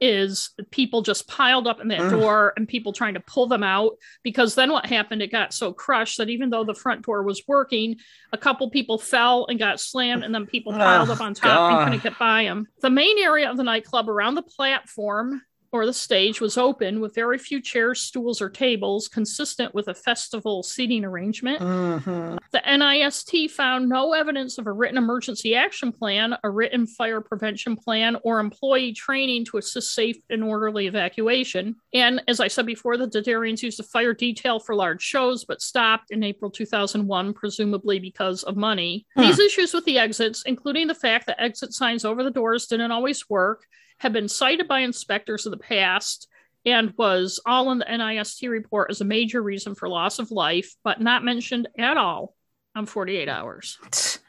is 0.00 0.50
people 0.72 1.02
just 1.02 1.28
piled 1.28 1.68
up 1.68 1.80
in 1.80 1.86
that 1.86 2.10
door 2.10 2.52
and 2.56 2.66
people 2.66 2.92
trying 2.92 3.14
to 3.14 3.20
pull 3.20 3.46
them 3.46 3.62
out 3.62 3.92
because 4.24 4.56
then 4.56 4.72
what 4.72 4.84
happened 4.86 5.22
it 5.22 5.30
got 5.30 5.54
so 5.54 5.72
crushed 5.72 6.18
that 6.18 6.28
even 6.28 6.50
though 6.50 6.64
the 6.64 6.74
front 6.74 7.02
door 7.06 7.22
was 7.22 7.44
working 7.46 7.96
a 8.32 8.36
couple 8.36 8.68
people 8.68 8.98
fell 8.98 9.46
and 9.48 9.56
got 9.56 9.78
slammed 9.80 10.24
and 10.24 10.34
then 10.34 10.46
people 10.46 10.72
piled 10.72 11.08
Oh, 11.08 11.12
up 11.12 11.20
on 11.20 11.32
top 11.32 11.72
and 11.72 11.84
couldn't 11.84 12.02
get 12.02 12.18
by 12.18 12.42
them 12.42 12.66
the 12.82 12.90
main 12.90 13.18
area 13.18 13.48
of 13.48 13.56
the 13.56 13.62
nightclub 13.62 14.08
around 14.10 14.34
the 14.34 14.42
platform 14.42 15.40
or 15.74 15.86
the 15.86 15.92
stage 15.92 16.40
was 16.40 16.56
open 16.56 17.00
with 17.00 17.16
very 17.16 17.36
few 17.36 17.60
chairs, 17.60 18.00
stools, 18.00 18.40
or 18.40 18.48
tables, 18.48 19.08
consistent 19.08 19.74
with 19.74 19.88
a 19.88 19.94
festival 19.94 20.62
seating 20.62 21.04
arrangement. 21.04 21.58
Mhm. 21.60 22.38
The 22.52 22.60
NIST 22.64 23.50
found 23.50 23.88
no 23.88 24.12
evidence 24.12 24.56
of 24.56 24.68
a 24.68 24.72
written 24.72 24.96
emergency 24.96 25.56
action 25.56 25.90
plan, 25.90 26.36
a 26.44 26.48
written 26.48 26.86
fire 26.86 27.20
prevention 27.20 27.74
plan, 27.74 28.16
or 28.22 28.38
employee 28.38 28.92
training 28.92 29.46
to 29.46 29.56
assist 29.56 29.92
safe 29.92 30.18
and 30.30 30.44
orderly 30.44 30.86
evacuation. 30.86 31.74
And 31.92 32.22
as 32.28 32.38
I 32.38 32.46
said 32.46 32.66
before, 32.66 32.96
the 32.96 33.08
Derderians 33.08 33.60
used 33.60 33.80
a 33.80 33.82
fire 33.82 34.14
detail 34.14 34.60
for 34.60 34.76
large 34.76 35.02
shows, 35.02 35.44
but 35.44 35.60
stopped 35.60 36.12
in 36.12 36.22
April 36.22 36.52
2001, 36.52 37.34
presumably 37.34 37.98
because 37.98 38.44
of 38.44 38.56
money. 38.56 39.06
Hmm. 39.16 39.22
These 39.22 39.40
issues 39.40 39.74
with 39.74 39.84
the 39.86 39.98
exits, 39.98 40.44
including 40.46 40.86
the 40.86 40.94
fact 40.94 41.26
that 41.26 41.42
exit 41.42 41.72
signs 41.72 42.04
over 42.04 42.22
the 42.22 42.30
doors 42.30 42.68
didn't 42.68 42.92
always 42.92 43.28
work, 43.28 43.66
have 43.98 44.12
been 44.12 44.28
cited 44.28 44.68
by 44.68 44.80
inspectors 44.80 45.46
in 45.46 45.50
the 45.50 45.56
past 45.56 46.28
and 46.66 46.94
was 46.96 47.40
all 47.44 47.70
in 47.72 47.78
the 47.78 47.84
NIST 47.84 48.48
report 48.48 48.90
as 48.90 49.00
a 49.00 49.04
major 49.04 49.42
reason 49.42 49.74
for 49.74 49.88
loss 49.88 50.18
of 50.18 50.30
life, 50.30 50.74
but 50.82 51.00
not 51.00 51.24
mentioned 51.24 51.68
at 51.78 51.96
all 51.96 52.34
on 52.74 52.86
48 52.86 53.28
hours. 53.28 53.78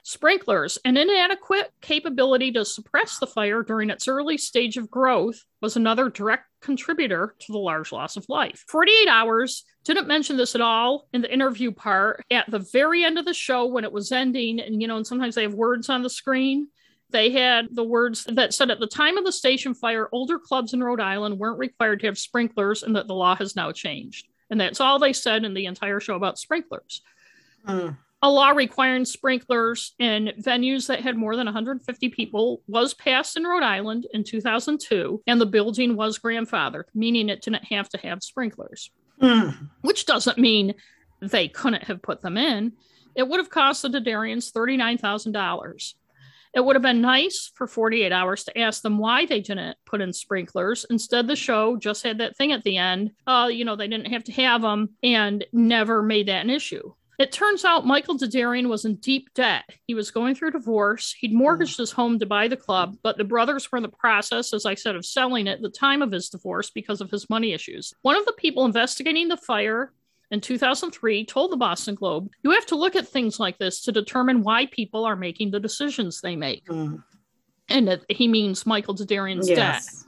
Sprinklers, 0.04 0.78
an 0.86 0.98
inadequate 0.98 1.72
capability 1.82 2.52
to 2.52 2.64
suppress 2.64 3.18
the 3.18 3.26
fire 3.26 3.64
during 3.64 3.90
its 3.90 4.08
early 4.08 4.38
stage 4.38 4.78
of 4.78 4.92
growth, 4.92 5.44
was 5.62 5.76
another 5.76 6.10
direct 6.10 6.46
contributor 6.62 7.36
to 7.40 7.52
the 7.52 7.58
large 7.58 7.92
loss 7.92 8.16
of 8.18 8.26
life. 8.30 8.64
48 8.68 9.08
hours 9.08 9.64
didn't 9.84 10.08
mention 10.08 10.38
this 10.38 10.54
at 10.54 10.62
all 10.62 11.08
in 11.12 11.22
the 11.22 11.34
interview 11.34 11.72
part. 11.72 12.24
At 12.30 12.50
the 12.50 12.60
very 12.60 13.04
end 13.04 13.18
of 13.18 13.26
the 13.26 13.34
show, 13.34 13.66
when 13.66 13.84
it 13.84 13.92
was 13.92 14.12
ending, 14.12 14.60
and 14.60 14.80
you 14.80 14.88
know, 14.88 14.98
and 14.98 15.08
sometimes 15.08 15.34
they 15.34 15.44
have 15.44 15.56
words 15.56 15.90
on 15.90 16.04
the 16.04 16.10
screen, 16.10 16.68
they 17.16 17.32
had 17.32 17.74
the 17.74 17.84
words 17.84 18.26
that 18.26 18.54
said 18.54 18.70
at 18.70 18.82
the 18.82 18.88
time 18.88 19.18
of 19.18 19.24
the 19.24 19.32
station 19.32 19.74
fire, 19.74 20.10
older 20.12 20.38
clubs 20.38 20.74
in 20.74 20.84
Rhode 20.84 21.00
Island 21.00 21.40
weren't 21.40 21.58
required 21.58 22.02
to 22.02 22.08
have 22.08 22.18
sprinklers 22.18 22.84
and 22.84 22.94
that 22.98 23.08
the 23.08 23.16
law 23.16 23.38
has 23.38 23.56
now 23.56 23.72
changed. 23.72 24.28
And 24.50 24.60
that's 24.60 24.82
all 24.82 25.00
they 25.00 25.14
said 25.14 25.46
in 25.46 25.54
the 25.54 25.66
entire 25.66 26.02
show 26.02 26.16
about 26.16 26.38
sprinklers. 26.38 27.02
Mm. 27.66 27.98
A 28.22 28.30
law 28.30 28.50
requiring 28.50 29.06
sprinklers 29.06 29.94
in 29.98 30.34
venues 30.42 30.88
that 30.88 31.00
had 31.00 31.16
more 31.16 31.38
than 31.38 31.46
150 31.46 32.10
people 32.10 32.62
was 32.68 32.94
passed 32.94 33.38
in 33.38 33.46
Rhode 33.46 33.64
Island 33.64 34.08
in 34.14 34.26
2002, 34.26 35.24
and 35.26 35.40
the 35.40 35.46
building 35.46 35.96
was 35.96 36.20
grandfathered, 36.20 36.86
meaning 36.94 37.30
it 37.30 37.44
didn't 37.44 37.64
have 37.66 37.88
to 37.90 37.98
have 38.00 38.24
sprinklers, 38.24 38.92
Mm. 39.22 39.70
which 39.82 40.06
doesn't 40.06 40.38
mean 40.38 40.76
they 41.22 41.48
couldn't 41.48 41.84
have 41.84 42.02
put 42.02 42.22
them 42.22 42.36
in. 42.36 42.74
It 43.16 43.26
would 43.26 43.40
have 43.40 43.50
cost 43.50 43.84
the 43.84 43.90
Derderians 43.90 44.52
$39,000. 44.52 45.96
It 46.56 46.64
would 46.64 46.78
have 46.78 46.84
been 46.84 47.02
nice 47.02 47.52
for 47.54 47.68
48 47.68 48.14
hours 48.14 48.46
to 48.46 48.58
ask 48.58 48.82
them 48.82 48.98
why 48.98 49.26
they 49.26 49.42
didn't 49.42 49.78
put 49.86 50.02
in 50.02 50.14
sprinklers. 50.14 50.86
Instead, 50.90 51.28
the 51.28 51.36
show 51.36 51.76
just 51.76 52.02
had 52.02 52.20
that 52.20 52.38
thing 52.38 52.54
at 52.54 52.64
the 52.64 52.78
end. 52.78 53.12
Uh, 53.28 53.50
you 53.52 53.66
know, 53.66 53.76
they 53.76 53.90
didn't 53.90 54.12
have 54.12 54.24
to 54.24 54.32
have 54.32 54.62
them 54.62 54.92
and 55.04 55.46
never 55.52 56.02
made 56.02 56.30
that 56.30 56.46
an 56.46 56.50
issue. 56.50 56.94
It 57.20 57.34
turns 57.34 57.66
out 57.66 57.86
Michael 57.86 58.18
Derderian 58.18 58.68
was 58.68 58.86
in 58.86 58.96
deep 58.96 59.34
debt. 59.34 59.64
He 59.86 59.94
was 59.94 60.12
going 60.12 60.36
through 60.36 60.52
divorce. 60.52 61.14
He'd 61.18 61.34
mortgaged 61.34 61.78
his 61.78 61.92
home 61.92 62.20
to 62.20 62.26
buy 62.26 62.48
the 62.48 62.58
club, 62.58 62.98
but 63.04 63.18
the 63.18 63.24
brothers 63.24 63.70
were 63.70 63.78
in 63.78 63.84
the 63.84 63.90
process, 63.90 64.54
as 64.54 64.66
I 64.66 64.76
said, 64.76 64.96
of 64.96 65.06
selling 65.06 65.48
it 65.48 65.54
at 65.54 65.62
the 65.62 65.70
time 65.70 66.02
of 66.02 66.12
his 66.12 66.30
divorce 66.30 66.70
because 66.70 67.02
of 67.02 67.12
his 67.12 67.30
money 67.30 67.54
issues. 67.54 67.94
One 68.02 68.18
of 68.18 68.26
the 68.26 68.34
people 68.34 68.66
investigating 68.66 69.28
the 69.28 69.38
fire 69.38 69.94
in 70.32 70.42
2003 70.42 71.26
told 71.26 71.52
the 71.52 71.58
Boston 71.58 71.96
Globe, 71.96 72.30
You 72.44 72.52
have 72.52 72.66
to 72.68 72.76
look 72.76 72.96
at 72.96 73.08
things 73.08 73.40
like 73.40 73.58
this 73.58 73.82
to 73.84 73.92
determine 73.92 74.44
why 74.44 74.66
people 74.68 75.06
are 75.06 75.16
making 75.16 75.52
the 75.52 75.60
decisions 75.60 76.22
they 76.22 76.36
make. 76.36 76.66
Mm. 76.68 77.04
And 77.70 77.88
that 77.88 78.02
he 78.10 78.28
means 78.28 78.66
Michael 78.66 78.96
Derderian's. 78.96 79.50
Yes. 79.50 80.06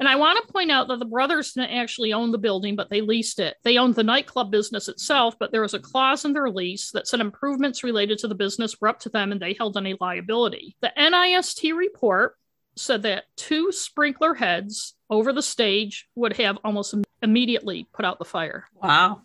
And 0.00 0.08
I 0.08 0.16
want 0.16 0.44
to 0.44 0.52
point 0.52 0.70
out 0.70 0.88
that 0.88 0.98
the 0.98 1.04
brothers 1.04 1.52
didn't 1.52 1.76
actually 1.76 2.14
own 2.14 2.32
the 2.32 2.38
building, 2.38 2.74
but 2.74 2.88
they 2.88 3.02
leased 3.02 3.38
it. 3.38 3.56
They 3.64 3.76
owned 3.76 3.94
the 3.96 4.02
nightclub 4.02 4.50
business 4.50 4.88
itself, 4.88 5.36
but 5.38 5.52
there 5.52 5.60
was 5.60 5.74
a 5.74 5.78
clause 5.78 6.24
in 6.24 6.32
their 6.32 6.48
lease 6.48 6.90
that 6.92 7.06
said 7.06 7.20
improvements 7.20 7.84
related 7.84 8.16
to 8.18 8.28
the 8.28 8.34
business 8.34 8.80
were 8.80 8.88
up 8.88 8.98
to 9.00 9.10
them 9.10 9.30
and 9.30 9.40
they 9.40 9.52
held 9.52 9.76
any 9.76 9.96
liability. 10.00 10.74
The 10.80 10.92
NIST 10.96 11.76
report 11.76 12.36
said 12.76 13.02
that 13.02 13.24
two 13.36 13.72
sprinkler 13.72 14.32
heads 14.32 14.94
over 15.10 15.34
the 15.34 15.42
stage 15.42 16.08
would 16.14 16.34
have 16.38 16.56
almost 16.64 16.94
immediately 17.20 17.86
put 17.92 18.06
out 18.06 18.18
the 18.18 18.24
fire. 18.24 18.64
Wow. 18.82 19.20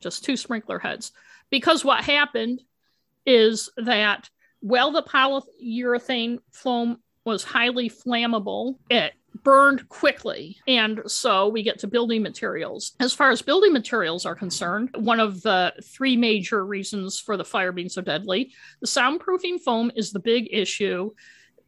Just 0.00 0.24
two 0.24 0.36
sprinkler 0.36 0.78
heads. 0.78 1.12
Because 1.50 1.84
what 1.84 2.04
happened 2.04 2.62
is 3.24 3.70
that 3.76 4.28
while 4.60 4.90
the 4.90 5.02
polyurethane 5.02 6.38
foam 6.50 6.98
was 7.24 7.44
highly 7.44 7.90
flammable, 7.90 8.76
it 8.88 9.12
burned 9.42 9.88
quickly. 9.88 10.56
And 10.66 11.02
so 11.06 11.48
we 11.48 11.62
get 11.62 11.78
to 11.80 11.86
building 11.86 12.22
materials. 12.22 12.92
As 13.00 13.12
far 13.12 13.30
as 13.30 13.42
building 13.42 13.72
materials 13.72 14.24
are 14.24 14.34
concerned, 14.34 14.90
one 14.96 15.20
of 15.20 15.42
the 15.42 15.72
three 15.84 16.16
major 16.16 16.64
reasons 16.64 17.20
for 17.20 17.36
the 17.36 17.44
fire 17.44 17.72
being 17.72 17.88
so 17.88 18.00
deadly, 18.00 18.52
the 18.80 18.86
soundproofing 18.86 19.60
foam 19.60 19.92
is 19.94 20.12
the 20.12 20.20
big 20.20 20.48
issue 20.50 21.10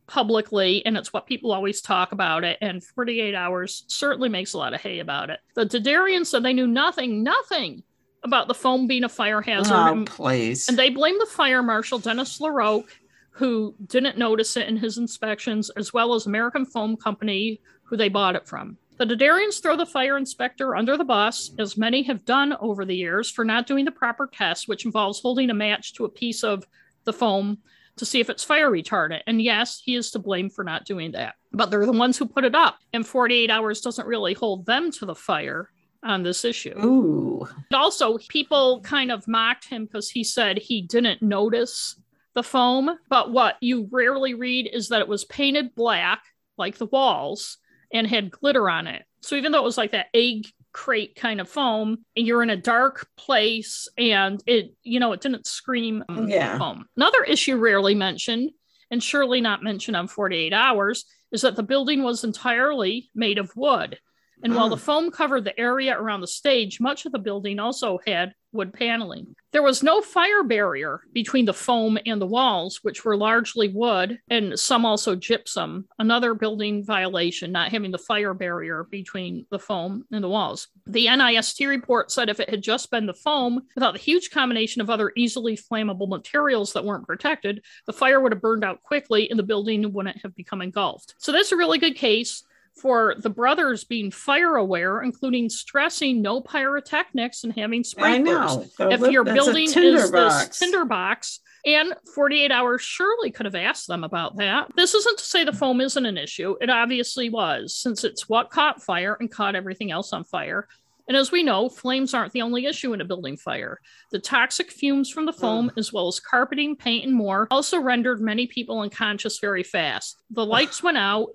publicly 0.09 0.85
and 0.87 0.97
it's 0.97 1.13
what 1.13 1.27
people 1.27 1.53
always 1.53 1.83
talk 1.83 2.13
about 2.13 2.43
it 2.43 2.57
and 2.63 2.83
48 2.83 3.35
hours 3.35 3.85
certainly 3.89 4.31
makes 4.31 4.55
a 4.55 4.59
lot 4.59 4.73
of 4.73 4.81
hay 4.81 5.01
about 5.01 5.29
it 5.29 5.39
the 5.55 5.67
Derderians 5.67 6.27
said 6.29 6.43
they 6.43 6.55
knew 6.55 6.67
nothing 6.67 7.23
nothing 7.23 7.83
about 8.25 8.49
the 8.49 8.55
foam 8.55 8.87
being 8.87 9.05
a 9.05 9.09
fire 9.09 9.41
hazard 9.41 9.75
Oh, 9.75 9.93
and 9.93 10.07
please. 10.07 10.69
and 10.69 10.79
they 10.79 10.91
blame 10.91 11.19
the 11.19 11.27
fire 11.27 11.63
marshal, 11.63 11.99
Dennis 11.99 12.41
LaRoque, 12.41 12.91
who 13.31 13.75
didn't 13.87 14.19
notice 14.19 14.57
it 14.57 14.69
in 14.69 14.77
his 14.77 14.99
inspections, 14.99 15.71
as 15.71 15.93
well 15.93 16.15
as 16.15 16.27
American 16.27 16.65
Foam 16.67 16.97
Company, 16.97 17.61
who 17.85 17.97
they 17.97 18.09
bought 18.09 18.35
it 18.37 18.47
from. 18.47 18.77
The 18.97 19.05
Derderians 19.07 19.63
throw 19.63 19.77
the 19.77 19.87
fire 19.87 20.17
inspector 20.17 20.75
under 20.75 20.97
the 20.97 21.05
bus, 21.05 21.53
as 21.59 21.77
many 21.77 22.03
have 22.03 22.25
done 22.25 22.55
over 22.61 22.85
the 22.85 22.97
years, 22.97 23.31
for 23.31 23.45
not 23.45 23.69
doing 23.69 23.85
the 23.85 23.93
proper 23.93 24.27
test, 24.27 24.67
which 24.67 24.85
involves 24.85 25.21
holding 25.21 25.51
a 25.51 25.55
match 25.55 25.95
to 25.95 26.05
a 26.05 26.09
piece 26.09 26.43
of 26.43 26.67
the 27.05 27.13
foam 27.13 27.59
to 27.95 28.05
see 28.05 28.19
if 28.19 28.29
it's 28.29 28.43
fire 28.43 28.71
retardant. 28.71 29.23
And 29.29 29.41
yes, 29.41 29.81
he 29.85 29.95
is 29.95 30.11
to 30.13 30.19
blame 30.19 30.51
for 30.51 30.65
not 30.65 30.85
doing 30.85 31.13
that. 31.13 31.37
But 31.53 31.71
they're 31.71 31.87
the 31.87 31.93
ones 31.93 32.19
who 32.19 32.27
put 32.27 32.45
it 32.45 32.57
up. 32.57 32.79
And 32.93 33.07
48 33.07 33.51
hours 33.51 33.81
doesn't 33.81 34.07
really 34.07 34.35
hold 34.35 34.67
them 34.67 34.91
to 34.93 35.07
the 35.07 35.15
fire 35.15 35.71
on 36.03 36.23
this 36.23 36.45
issue. 36.45 36.79
Ooh. 36.79 37.49
And 37.71 37.77
also, 37.77 38.19
people 38.29 38.81
kind 38.83 39.11
of 39.11 39.27
mocked 39.27 39.69
him 39.69 39.87
because 39.87 40.11
he 40.11 40.25
said 40.25 40.59
he 40.59 40.83
didn't 40.83 41.23
notice 41.23 41.97
the 42.35 42.43
foam. 42.43 42.91
But 43.09 43.33
what 43.33 43.57
you 43.61 43.89
rarely 43.91 44.35
read 44.35 44.69
is 44.73 44.89
that 44.89 45.01
it 45.01 45.09
was 45.09 45.25
painted 45.25 45.75
black, 45.75 46.23
like 46.57 46.79
the 46.79 46.87
walls, 46.87 47.59
and 47.93 48.07
had 48.07 48.31
glitter 48.31 48.69
on 48.71 48.87
it. 48.87 49.05
So 49.23 49.35
even 49.37 49.51
though 49.53 49.59
it 49.59 49.65
was 49.65 49.79
like 49.79 49.93
that 49.93 50.07
egg 50.15 50.47
crate 50.73 51.17
kind 51.17 51.41
of 51.41 51.49
foam, 51.49 52.05
and 52.17 52.27
you're 52.27 52.43
in 52.43 52.51
a 52.51 52.57
dark 52.57 53.09
place, 53.17 53.89
and 53.99 54.41
it, 54.47 54.75
you 54.85 55.01
know, 55.01 55.13
it 55.13 55.21
didn't 55.21 55.47
scream 55.47 56.05
Yeah. 56.27 56.59
foam. 56.59 56.87
Another 56.97 57.25
issue 57.25 57.57
rarely 57.57 57.95
mentioned, 57.97 58.51
and 58.91 59.03
surely 59.03 59.41
not 59.41 59.63
mentioned 59.63 59.97
on 59.97 60.07
48 60.07 60.53
Hours, 60.53 61.05
is 61.33 61.43
that 61.43 61.57
the 61.57 61.63
building 61.63 62.03
was 62.05 62.23
entirely 62.23 63.11
made 63.15 63.39
of 63.39 63.51
wood. 63.57 63.99
And 64.43 64.55
while 64.55 64.69
the 64.69 64.77
mm. 64.77 64.81
foam 64.81 65.11
covered 65.11 65.45
the 65.45 65.59
area 65.59 65.99
around 65.99 66.21
the 66.21 66.27
stage, 66.27 66.81
much 66.81 67.07
of 67.07 67.13
the 67.13 67.19
building 67.19 67.59
also 67.59 67.99
had 68.07 68.35
wood 68.53 68.73
paneling. 68.73 69.35
There 69.53 69.63
was 69.63 69.83
no 69.83 70.01
fire 70.01 70.43
barrier 70.43 71.01
between 71.13 71.45
the 71.45 71.55
foam 71.55 71.99
and 72.07 72.21
the 72.21 72.27
walls, 72.27 72.81
which 72.83 73.05
were 73.05 73.17
largely 73.17 73.69
wood 73.69 74.19
and 74.29 74.59
some 74.59 74.85
also 74.85 75.15
gypsum. 75.15 75.87
Another 75.99 76.35
building 76.35 76.85
violation, 76.85 77.53
not 77.53 77.71
having 77.71 77.91
the 77.91 77.99
fire 77.99 78.35
barrier 78.35 78.87
between 78.91 79.47
the 79.51 79.59
foam 79.59 80.05
and 80.13 80.23
the 80.23 80.29
walls. 80.29 80.69
The 80.87 81.07
NIST 81.07 81.67
report 81.69 82.11
said 82.11 82.29
if 82.29 82.41
it 82.41 82.51
had 82.51 82.63
just 82.63 82.91
been 82.91 83.07
the 83.07 83.15
foam 83.15 83.63
without 83.75 83.93
the 83.93 84.01
huge 84.01 84.31
combination 84.31 84.81
of 84.81 84.91
other 84.91 85.13
easily 85.17 85.57
flammable 85.57 86.09
materials 86.09 86.73
that 86.73 86.85
weren't 86.85 87.07
protected, 87.07 87.63
the 87.87 87.93
fire 87.93 88.21
would 88.21 88.33
have 88.33 88.43
burned 88.43 88.65
out 88.65 88.83
quickly 88.83 89.31
and 89.31 89.39
the 89.39 89.43
building 89.45 89.93
wouldn't 89.93 90.23
have 90.23 90.35
become 90.35 90.63
engulfed. 90.63 91.15
So 91.19 91.33
that's 91.33 91.53
a 91.53 91.57
really 91.57 91.79
good 91.79 91.97
case 91.97 92.45
for 92.81 93.15
the 93.19 93.31
brothers 93.31 93.85
being 93.85 94.11
fire 94.11 94.57
aware, 94.57 95.03
including 95.03 95.49
stressing 95.49 96.23
no 96.23 96.41
pyrotechnics 96.41 97.45
and 97.45 97.53
having 97.53 97.81
I 97.81 97.83
sprinklers. 97.83 98.25
know. 98.25 98.65
The 98.79 98.91
If 98.91 99.01
lip- 99.01 99.13
your 99.13 99.25
building 99.25 99.65
is 99.65 99.75
this 100.11 100.59
tinderbox, 100.59 101.41
and 101.67 101.95
48 102.15 102.51
hours 102.53 102.83
surely 102.83 103.31
could 103.31 103.47
have 103.47 103.55
asked 103.55 103.89
them 103.89 104.05
about 104.05 104.37
that. 104.37 104.69
This 104.77 104.95
isn't 104.95 105.19
to 105.19 105.25
say 105.25 105.45
the 105.45 105.53
foam 105.53 105.81
isn't 105.81 106.07
an 106.07 106.17
issue. 106.17 106.57
It 106.61 106.71
obviously 106.71 107.29
was, 107.31 107.75
since 107.75 108.05
it's 108.05 108.29
what 108.29 108.51
caught 108.51 108.83
fire 108.83 109.17
and 109.19 109.31
caught 109.31 109.57
everything 109.57 109.91
else 109.91 110.13
on 110.13 110.25
fire. 110.25 110.69
And 111.09 111.17
as 111.17 111.33
we 111.33 111.43
know, 111.43 111.71
flames 111.71 112.13
aren't 112.13 112.33
the 112.33 112.43
only 112.43 112.67
issue 112.67 112.93
in 112.93 113.01
a 113.01 113.05
building 113.05 113.39
fire. 113.39 113.81
The 114.13 114.19
toxic 114.19 114.71
fumes 114.71 115.11
from 115.11 115.25
the 115.25 115.33
foam, 115.33 115.73
as 115.79 115.91
well 115.91 116.07
as 116.07 116.21
carpeting, 116.21 116.77
paint, 116.77 117.07
and 117.07 117.15
more, 117.15 117.49
also 117.51 117.81
rendered 117.81 118.21
many 118.21 118.47
people 118.47 118.81
unconscious 118.81 119.39
very 119.39 119.63
fast. 119.63 120.19
The 120.31 120.45
lights 120.45 120.83
went 120.83 120.99
out, 120.99 121.29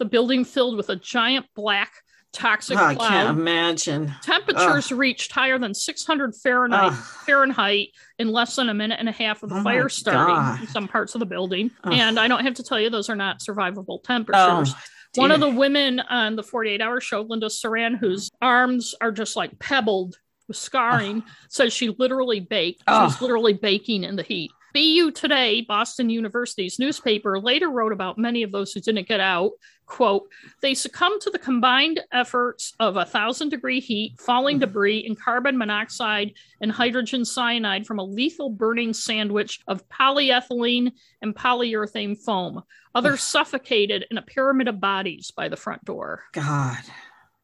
the 0.00 0.04
building 0.06 0.44
filled 0.44 0.76
with 0.76 0.88
a 0.88 0.96
giant 0.96 1.46
black 1.54 1.92
toxic 2.32 2.78
Oh, 2.78 2.84
I 2.84 2.94
can't 2.94 3.28
imagine. 3.38 4.12
Temperatures 4.22 4.90
reached 4.92 5.30
higher 5.30 5.58
than 5.58 5.74
600 5.74 6.34
Fahrenheit, 6.36 6.92
Ugh. 6.92 7.04
Fahrenheit 7.26 7.88
in 8.18 8.32
less 8.32 8.56
than 8.56 8.68
a 8.68 8.74
minute 8.74 8.98
and 8.98 9.08
a 9.08 9.12
half 9.12 9.42
of 9.42 9.50
the 9.50 9.56
Oh 9.56 9.62
fire 9.62 9.88
starting 9.88 10.34
God. 10.34 10.60
in 10.60 10.66
some 10.68 10.88
parts 10.88 11.14
of 11.14 11.18
the 11.20 11.26
building. 11.26 11.70
And 11.84 12.18
I 12.18 12.28
don't 12.28 12.44
have 12.44 12.54
to 12.54 12.62
tell 12.62 12.80
you, 12.80 12.88
those 12.90 13.08
are 13.10 13.16
not 13.16 13.40
survivable 13.40 13.98
Oh, 13.98 14.00
temperatures. 14.04 14.74
One 15.16 15.32
of 15.32 15.40
the 15.40 15.50
women 15.50 15.98
on 16.00 16.36
the 16.36 16.42
48 16.42 16.80
hour 16.80 17.00
show, 17.00 17.22
Linda 17.22 17.46
Saran, 17.46 17.98
whose 17.98 18.30
arms 18.40 18.94
are 19.00 19.10
just 19.12 19.34
like 19.36 19.58
pebbled 19.58 20.16
with 20.46 20.56
scarring, 20.56 21.24
oh. 21.26 21.30
says 21.48 21.72
she 21.72 21.94
literally 21.98 22.40
baked. 22.40 22.82
Oh. 22.86 23.08
She's 23.08 23.20
literally 23.20 23.54
baking 23.54 24.04
in 24.04 24.14
the 24.16 24.22
heat. 24.22 24.52
BU 24.72 25.10
Today, 25.12 25.62
Boston 25.62 26.10
University's 26.10 26.78
newspaper, 26.78 27.38
later 27.38 27.70
wrote 27.70 27.92
about 27.92 28.18
many 28.18 28.42
of 28.42 28.52
those 28.52 28.72
who 28.72 28.80
didn't 28.80 29.08
get 29.08 29.20
out. 29.20 29.52
Quote, 29.86 30.28
they 30.62 30.72
succumbed 30.72 31.20
to 31.22 31.30
the 31.30 31.38
combined 31.38 32.00
efforts 32.12 32.74
of 32.78 32.96
a 32.96 33.04
thousand 33.04 33.48
degree 33.48 33.80
heat, 33.80 34.20
falling 34.20 34.60
debris, 34.60 35.04
and 35.04 35.18
carbon 35.18 35.58
monoxide 35.58 36.34
and 36.60 36.70
hydrogen 36.70 37.24
cyanide 37.24 37.86
from 37.86 37.98
a 37.98 38.04
lethal 38.04 38.50
burning 38.50 38.92
sandwich 38.92 39.60
of 39.66 39.88
polyethylene 39.88 40.92
and 41.22 41.34
polyurethane 41.34 42.16
foam. 42.16 42.62
Others 42.94 43.20
suffocated 43.20 44.06
in 44.10 44.18
a 44.18 44.22
pyramid 44.22 44.68
of 44.68 44.80
bodies 44.80 45.32
by 45.32 45.48
the 45.48 45.56
front 45.56 45.84
door. 45.84 46.22
God. 46.32 46.78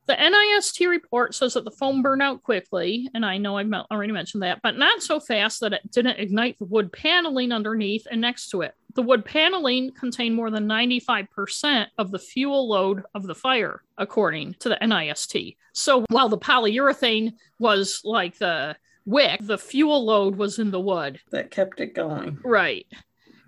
The 0.07 0.15
NIST 0.15 0.89
report 0.89 1.35
says 1.35 1.55
that 1.55 1.65
the 1.65 1.71
foam 1.71 2.01
burned 2.01 2.23
out 2.23 2.43
quickly, 2.45 3.09
and 3.13 3.27
I 3.27 3.39
know 3.39 3.59
I've 3.59 3.73
already 3.91 4.13
mentioned 4.13 4.45
that, 4.45 4.61
but 4.63 4.79
not 4.79 5.03
so 5.03 5.19
fast 5.19 5.61
that 5.61 5.73
it 5.73 5.91
didn't 5.91 6.21
ignite 6.21 6.59
the 6.59 6.65
wood 6.65 6.93
paneling 6.93 7.51
underneath 7.51 8.07
and 8.09 8.21
next 8.21 8.51
to 8.51 8.63
it. 8.63 8.75
The 8.95 9.03
wood 9.03 9.25
paneling 9.25 9.93
contained 9.93 10.37
more 10.37 10.51
than 10.51 10.67
95% 10.67 11.87
of 11.99 12.13
the 12.13 12.21
fuel 12.21 12.69
load 12.69 13.03
of 13.15 13.27
the 13.27 13.35
fire, 13.35 13.83
according 13.99 14.55
to 14.61 14.69
the 14.69 14.79
NIST. 14.81 15.57
So 15.73 16.05
while 16.09 16.29
the 16.29 16.39
polyurethane 16.39 17.33
was 17.59 18.01
like 18.05 18.39
the 18.39 18.77
wick, 19.05 19.41
the 19.43 19.59
fuel 19.59 20.05
load 20.05 20.37
was 20.37 20.59
in 20.61 20.71
the 20.71 20.81
wood. 20.81 21.21
That 21.31 21.51
kept 21.51 21.81
it 21.81 21.95
going. 21.95 22.39
Right. 22.45 22.87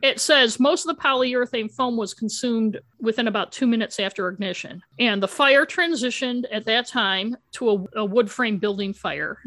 It 0.02 0.20
says 0.20 0.60
most 0.60 0.86
of 0.86 0.94
the 0.94 1.02
polyurethane 1.02 1.72
foam 1.72 1.96
was 1.96 2.14
consumed 2.14 2.80
within 3.00 3.26
about 3.26 3.52
two 3.52 3.66
minutes 3.66 3.98
after 3.98 4.28
ignition. 4.28 4.82
And 4.98 5.22
the 5.22 5.28
fire 5.28 5.66
transitioned 5.66 6.44
at 6.52 6.66
that 6.66 6.86
time 6.86 7.36
to 7.52 7.70
a, 7.70 8.00
a 8.00 8.04
wood 8.04 8.30
frame 8.30 8.58
building 8.58 8.92
fire. 8.92 9.38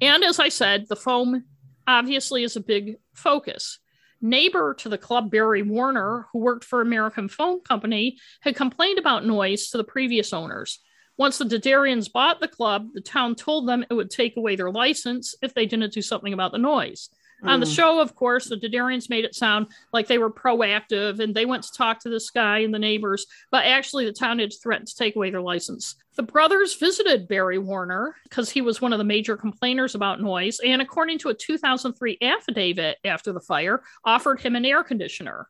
and 0.00 0.24
as 0.24 0.38
I 0.38 0.48
said, 0.48 0.86
the 0.88 0.96
foam 0.96 1.44
obviously 1.86 2.44
is 2.44 2.56
a 2.56 2.60
big 2.60 2.96
focus. 3.14 3.78
Neighbor 4.20 4.74
to 4.74 4.88
the 4.88 4.96
club, 4.96 5.30
Barry 5.30 5.62
Warner, 5.62 6.28
who 6.32 6.38
worked 6.38 6.64
for 6.64 6.80
American 6.80 7.28
Foam 7.28 7.60
Company, 7.60 8.18
had 8.40 8.56
complained 8.56 8.98
about 8.98 9.26
noise 9.26 9.68
to 9.68 9.76
the 9.76 9.84
previous 9.84 10.32
owners. 10.32 10.80
Once 11.16 11.38
the 11.38 11.44
Derderians 11.44 12.10
bought 12.10 12.40
the 12.40 12.48
club, 12.48 12.88
the 12.94 13.00
town 13.00 13.34
told 13.34 13.68
them 13.68 13.84
it 13.88 13.94
would 13.94 14.10
take 14.10 14.36
away 14.36 14.56
their 14.56 14.70
license 14.70 15.34
if 15.42 15.54
they 15.54 15.66
didn't 15.66 15.92
do 15.92 16.02
something 16.02 16.32
about 16.32 16.52
the 16.52 16.58
noise. 16.58 17.10
Mm. 17.44 17.50
On 17.50 17.60
the 17.60 17.66
mm. 17.66 17.74
show, 17.74 18.00
of 18.00 18.14
course, 18.14 18.48
the 18.48 18.56
Derderians 18.56 19.10
made 19.10 19.24
it 19.24 19.34
sound 19.34 19.66
like 19.92 20.06
they 20.06 20.18
were 20.18 20.30
proactive 20.30 21.20
and 21.20 21.34
they 21.34 21.44
went 21.44 21.62
to 21.64 21.72
talk 21.72 22.00
to 22.00 22.08
this 22.08 22.30
guy 22.30 22.60
and 22.60 22.72
the 22.72 22.78
neighbors, 22.78 23.26
but 23.50 23.64
actually 23.64 24.06
the 24.06 24.12
town 24.12 24.38
had 24.38 24.52
threatened 24.52 24.88
to 24.88 24.96
take 24.96 25.16
away 25.16 25.30
their 25.30 25.40
license. 25.42 25.96
The 26.16 26.22
brothers 26.22 26.76
visited 26.76 27.28
Barry 27.28 27.58
Warner 27.58 28.14
because 28.22 28.48
he 28.48 28.60
was 28.60 28.80
one 28.80 28.92
of 28.92 28.98
the 28.98 29.04
major 29.04 29.36
complainers 29.36 29.94
about 29.94 30.20
noise, 30.20 30.60
and 30.60 30.80
according 30.80 31.18
to 31.20 31.28
a 31.28 31.34
2003 31.34 32.18
affidavit 32.22 32.98
after 33.04 33.32
the 33.32 33.40
fire, 33.40 33.82
offered 34.04 34.40
him 34.40 34.54
an 34.54 34.64
air 34.64 34.84
conditioner. 34.84 35.48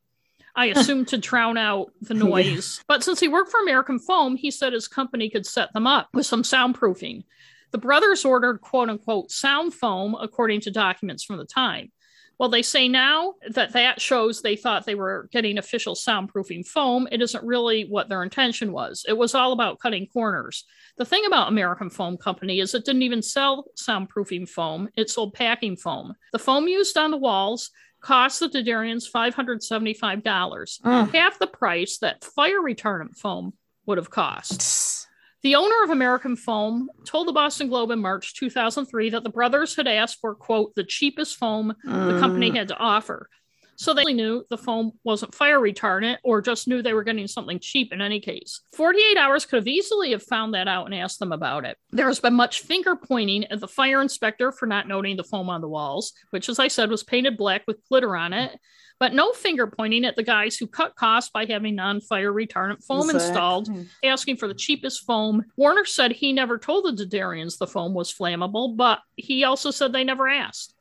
I 0.56 0.66
assume 0.76 1.04
to 1.06 1.18
drown 1.18 1.58
out 1.58 1.90
the 2.00 2.14
noise. 2.14 2.82
But 2.88 3.04
since 3.04 3.20
he 3.20 3.28
worked 3.28 3.50
for 3.50 3.60
American 3.60 3.98
Foam, 3.98 4.36
he 4.36 4.50
said 4.50 4.72
his 4.72 4.88
company 4.88 5.28
could 5.28 5.46
set 5.46 5.72
them 5.72 5.86
up 5.86 6.08
with 6.14 6.26
some 6.26 6.42
soundproofing. 6.42 7.24
The 7.72 7.78
brothers 7.78 8.24
ordered 8.24 8.60
quote 8.60 8.88
unquote 8.88 9.30
sound 9.30 9.74
foam, 9.74 10.16
according 10.20 10.60
to 10.62 10.70
documents 10.70 11.24
from 11.24 11.38
the 11.38 11.44
time. 11.44 11.90
Well, 12.38 12.48
they 12.48 12.62
say 12.62 12.88
now 12.88 13.34
that 13.50 13.72
that 13.74 14.00
shows 14.00 14.42
they 14.42 14.56
thought 14.56 14.86
they 14.86 14.96
were 14.96 15.28
getting 15.30 15.56
official 15.56 15.94
soundproofing 15.94 16.66
foam. 16.66 17.06
It 17.12 17.22
isn't 17.22 17.44
really 17.44 17.84
what 17.84 18.08
their 18.08 18.22
intention 18.22 18.72
was. 18.72 19.04
It 19.08 19.16
was 19.16 19.34
all 19.34 19.52
about 19.52 19.78
cutting 19.78 20.08
corners. 20.08 20.64
The 20.96 21.04
thing 21.04 21.24
about 21.26 21.48
American 21.48 21.90
Foam 21.90 22.16
Company 22.16 22.60
is 22.60 22.74
it 22.74 22.84
didn't 22.84 23.02
even 23.02 23.22
sell 23.22 23.66
soundproofing 23.76 24.48
foam, 24.48 24.88
it 24.96 25.10
sold 25.10 25.34
packing 25.34 25.76
foam. 25.76 26.14
The 26.32 26.38
foam 26.38 26.66
used 26.66 26.96
on 26.96 27.10
the 27.12 27.16
walls 27.16 27.70
cost 28.00 28.40
the 28.40 28.48
Derderians 28.48 29.10
$575, 29.10 30.22
mm. 30.22 31.14
half 31.14 31.38
the 31.38 31.46
price 31.46 31.98
that 31.98 32.22
fire 32.22 32.60
retardant 32.60 33.16
foam 33.16 33.54
would 33.86 33.98
have 33.98 34.10
cost. 34.10 35.08
The 35.44 35.56
owner 35.56 35.84
of 35.84 35.90
American 35.90 36.36
Foam 36.36 36.88
told 37.04 37.28
the 37.28 37.32
Boston 37.32 37.68
Globe 37.68 37.90
in 37.90 38.00
March 38.00 38.34
2003 38.34 39.10
that 39.10 39.24
the 39.24 39.28
brothers 39.28 39.76
had 39.76 39.86
asked 39.86 40.18
for, 40.22 40.34
quote, 40.34 40.74
the 40.74 40.84
cheapest 40.84 41.36
foam 41.36 41.74
the 41.84 42.18
company 42.18 42.50
mm. 42.50 42.56
had 42.56 42.68
to 42.68 42.78
offer. 42.78 43.28
So 43.76 43.94
they 43.94 44.12
knew 44.12 44.44
the 44.50 44.58
foam 44.58 44.92
wasn't 45.04 45.34
fire 45.34 45.60
retardant 45.60 46.18
or 46.22 46.40
just 46.40 46.68
knew 46.68 46.82
they 46.82 46.92
were 46.92 47.04
getting 47.04 47.26
something 47.26 47.58
cheap 47.58 47.92
in 47.92 48.00
any 48.00 48.20
case. 48.20 48.60
48 48.74 49.16
hours 49.16 49.46
could 49.46 49.56
have 49.56 49.68
easily 49.68 50.12
have 50.12 50.22
found 50.22 50.54
that 50.54 50.68
out 50.68 50.86
and 50.86 50.94
asked 50.94 51.18
them 51.18 51.32
about 51.32 51.64
it. 51.64 51.76
There 51.90 52.06
has 52.06 52.20
been 52.20 52.34
much 52.34 52.60
finger 52.60 52.96
pointing 52.96 53.44
at 53.46 53.60
the 53.60 53.68
fire 53.68 54.00
inspector 54.00 54.52
for 54.52 54.66
not 54.66 54.88
noting 54.88 55.16
the 55.16 55.24
foam 55.24 55.48
on 55.48 55.60
the 55.60 55.68
walls, 55.68 56.12
which 56.30 56.48
as 56.48 56.58
I 56.58 56.68
said 56.68 56.90
was 56.90 57.02
painted 57.02 57.36
black 57.36 57.62
with 57.66 57.86
glitter 57.88 58.16
on 58.16 58.32
it 58.32 58.58
but 59.00 59.12
no 59.12 59.32
finger 59.32 59.66
pointing 59.66 60.04
at 60.04 60.16
the 60.16 60.22
guys 60.22 60.56
who 60.56 60.66
cut 60.66 60.94
costs 60.94 61.30
by 61.30 61.44
having 61.44 61.74
non 61.74 62.00
fire 62.00 62.32
retardant 62.32 62.84
foam 62.84 63.10
exactly. 63.10 63.26
installed, 63.28 63.68
asking 64.04 64.36
for 64.36 64.48
the 64.48 64.54
cheapest 64.54 65.04
foam. 65.04 65.44
Warner 65.56 65.84
said 65.84 66.12
he 66.12 66.32
never 66.32 66.58
told 66.58 66.84
the 66.84 67.04
Derderians 67.04 67.58
the 67.58 67.66
foam 67.66 67.94
was 67.94 68.12
flammable, 68.12 68.76
but 68.76 69.00
he 69.16 69.44
also 69.44 69.70
said 69.70 69.92
they 69.92 70.04
never 70.04 70.28
asked. 70.28 70.74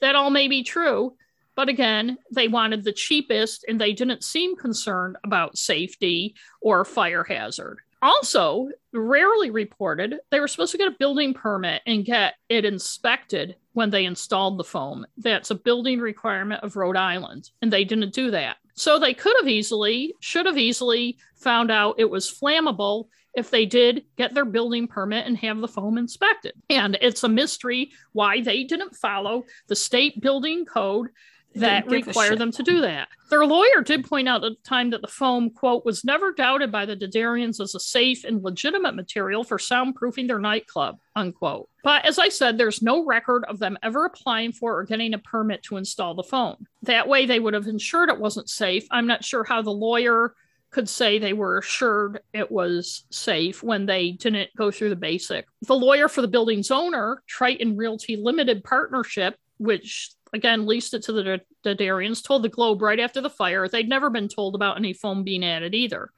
That 0.00 0.14
all 0.14 0.30
may 0.30 0.48
be 0.48 0.62
true, 0.62 1.16
but 1.56 1.68
again, 1.68 2.18
they 2.30 2.46
wanted 2.46 2.84
the 2.84 2.92
cheapest 2.92 3.64
and 3.66 3.80
they 3.80 3.92
didn't 3.92 4.22
seem 4.22 4.56
concerned 4.56 5.16
about 5.24 5.58
safety 5.58 6.36
or 6.60 6.84
fire 6.84 7.24
hazard. 7.24 7.78
Also, 8.02 8.68
rarely 8.92 9.50
reported, 9.50 10.20
they 10.30 10.38
were 10.38 10.46
supposed 10.46 10.70
to 10.72 10.78
get 10.78 10.86
a 10.86 10.96
building 10.98 11.32
permit 11.32 11.82
and 11.86 12.04
get 12.04 12.34
it 12.48 12.64
inspected 12.64 13.56
when 13.72 13.90
they 13.90 14.04
installed 14.04 14.58
the 14.58 14.64
foam. 14.64 15.06
That's 15.16 15.50
a 15.50 15.54
building 15.54 15.98
requirement 15.98 16.62
of 16.62 16.76
Rhode 16.76 16.96
Island, 16.96 17.50
and 17.62 17.72
they 17.72 17.84
didn't 17.84 18.14
do 18.14 18.30
that. 18.30 18.58
So 18.74 18.98
they 18.98 19.14
could 19.14 19.34
have 19.40 19.48
easily, 19.48 20.14
should 20.20 20.44
have 20.44 20.58
easily 20.58 21.16
found 21.36 21.70
out 21.70 21.98
it 21.98 22.10
was 22.10 22.30
flammable 22.30 23.08
if 23.34 23.50
they 23.50 23.64
did 23.66 24.04
get 24.16 24.34
their 24.34 24.44
building 24.44 24.86
permit 24.86 25.26
and 25.26 25.36
have 25.38 25.58
the 25.58 25.68
foam 25.68 25.98
inspected. 25.98 26.52
And 26.68 26.98
it's 27.00 27.24
a 27.24 27.28
mystery 27.28 27.90
why 28.12 28.42
they 28.42 28.64
didn't 28.64 28.96
follow 28.96 29.44
the 29.68 29.76
state 29.76 30.20
building 30.20 30.64
code 30.64 31.08
that 31.56 31.86
require 31.86 32.36
them 32.36 32.50
to 32.52 32.62
do 32.62 32.80
that. 32.80 33.08
Their 33.30 33.44
lawyer 33.44 33.82
did 33.82 34.08
point 34.08 34.28
out 34.28 34.44
at 34.44 34.52
the 34.52 34.68
time 34.68 34.90
that 34.90 35.02
the 35.02 35.08
foam, 35.08 35.50
quote, 35.50 35.84
was 35.84 36.04
never 36.04 36.32
doubted 36.32 36.70
by 36.70 36.86
the 36.86 36.96
Derderians 36.96 37.60
as 37.60 37.74
a 37.74 37.80
safe 37.80 38.24
and 38.24 38.42
legitimate 38.42 38.94
material 38.94 39.42
for 39.42 39.58
soundproofing 39.58 40.28
their 40.28 40.38
nightclub, 40.38 40.98
unquote. 41.16 41.68
But 41.82 42.04
as 42.04 42.18
I 42.18 42.28
said, 42.28 42.56
there's 42.56 42.82
no 42.82 43.04
record 43.04 43.44
of 43.44 43.58
them 43.58 43.78
ever 43.82 44.04
applying 44.04 44.52
for 44.52 44.78
or 44.78 44.84
getting 44.84 45.14
a 45.14 45.18
permit 45.18 45.62
to 45.64 45.76
install 45.76 46.14
the 46.14 46.22
foam. 46.22 46.66
That 46.82 47.08
way 47.08 47.26
they 47.26 47.40
would 47.40 47.54
have 47.54 47.66
ensured 47.66 48.10
it 48.10 48.20
wasn't 48.20 48.48
safe. 48.48 48.86
I'm 48.90 49.06
not 49.06 49.24
sure 49.24 49.44
how 49.44 49.62
the 49.62 49.70
lawyer 49.70 50.34
could 50.70 50.88
say 50.88 51.18
they 51.18 51.32
were 51.32 51.58
assured 51.58 52.20
it 52.32 52.50
was 52.50 53.04
safe 53.10 53.62
when 53.62 53.86
they 53.86 54.10
didn't 54.10 54.50
go 54.56 54.70
through 54.70 54.90
the 54.90 54.96
basic. 54.96 55.46
The 55.62 55.74
lawyer 55.74 56.08
for 56.08 56.22
the 56.22 56.28
building's 56.28 56.70
owner, 56.70 57.22
Triton 57.26 57.76
Realty 57.76 58.16
Limited 58.16 58.62
Partnership, 58.62 59.36
which 59.58 60.10
again 60.36 60.66
leased 60.66 60.94
it 60.94 61.02
to 61.04 61.12
the 61.12 61.40
Derderians, 61.64 62.22
told 62.22 62.44
the 62.44 62.48
Globe 62.48 62.80
right 62.82 63.00
after 63.00 63.20
the 63.20 63.30
fire 63.30 63.68
they'd 63.68 63.88
never 63.88 64.10
been 64.10 64.28
told 64.28 64.54
about 64.54 64.76
any 64.76 64.92
foam 64.92 65.24
being 65.24 65.44
added 65.44 65.74
either. 65.74 66.10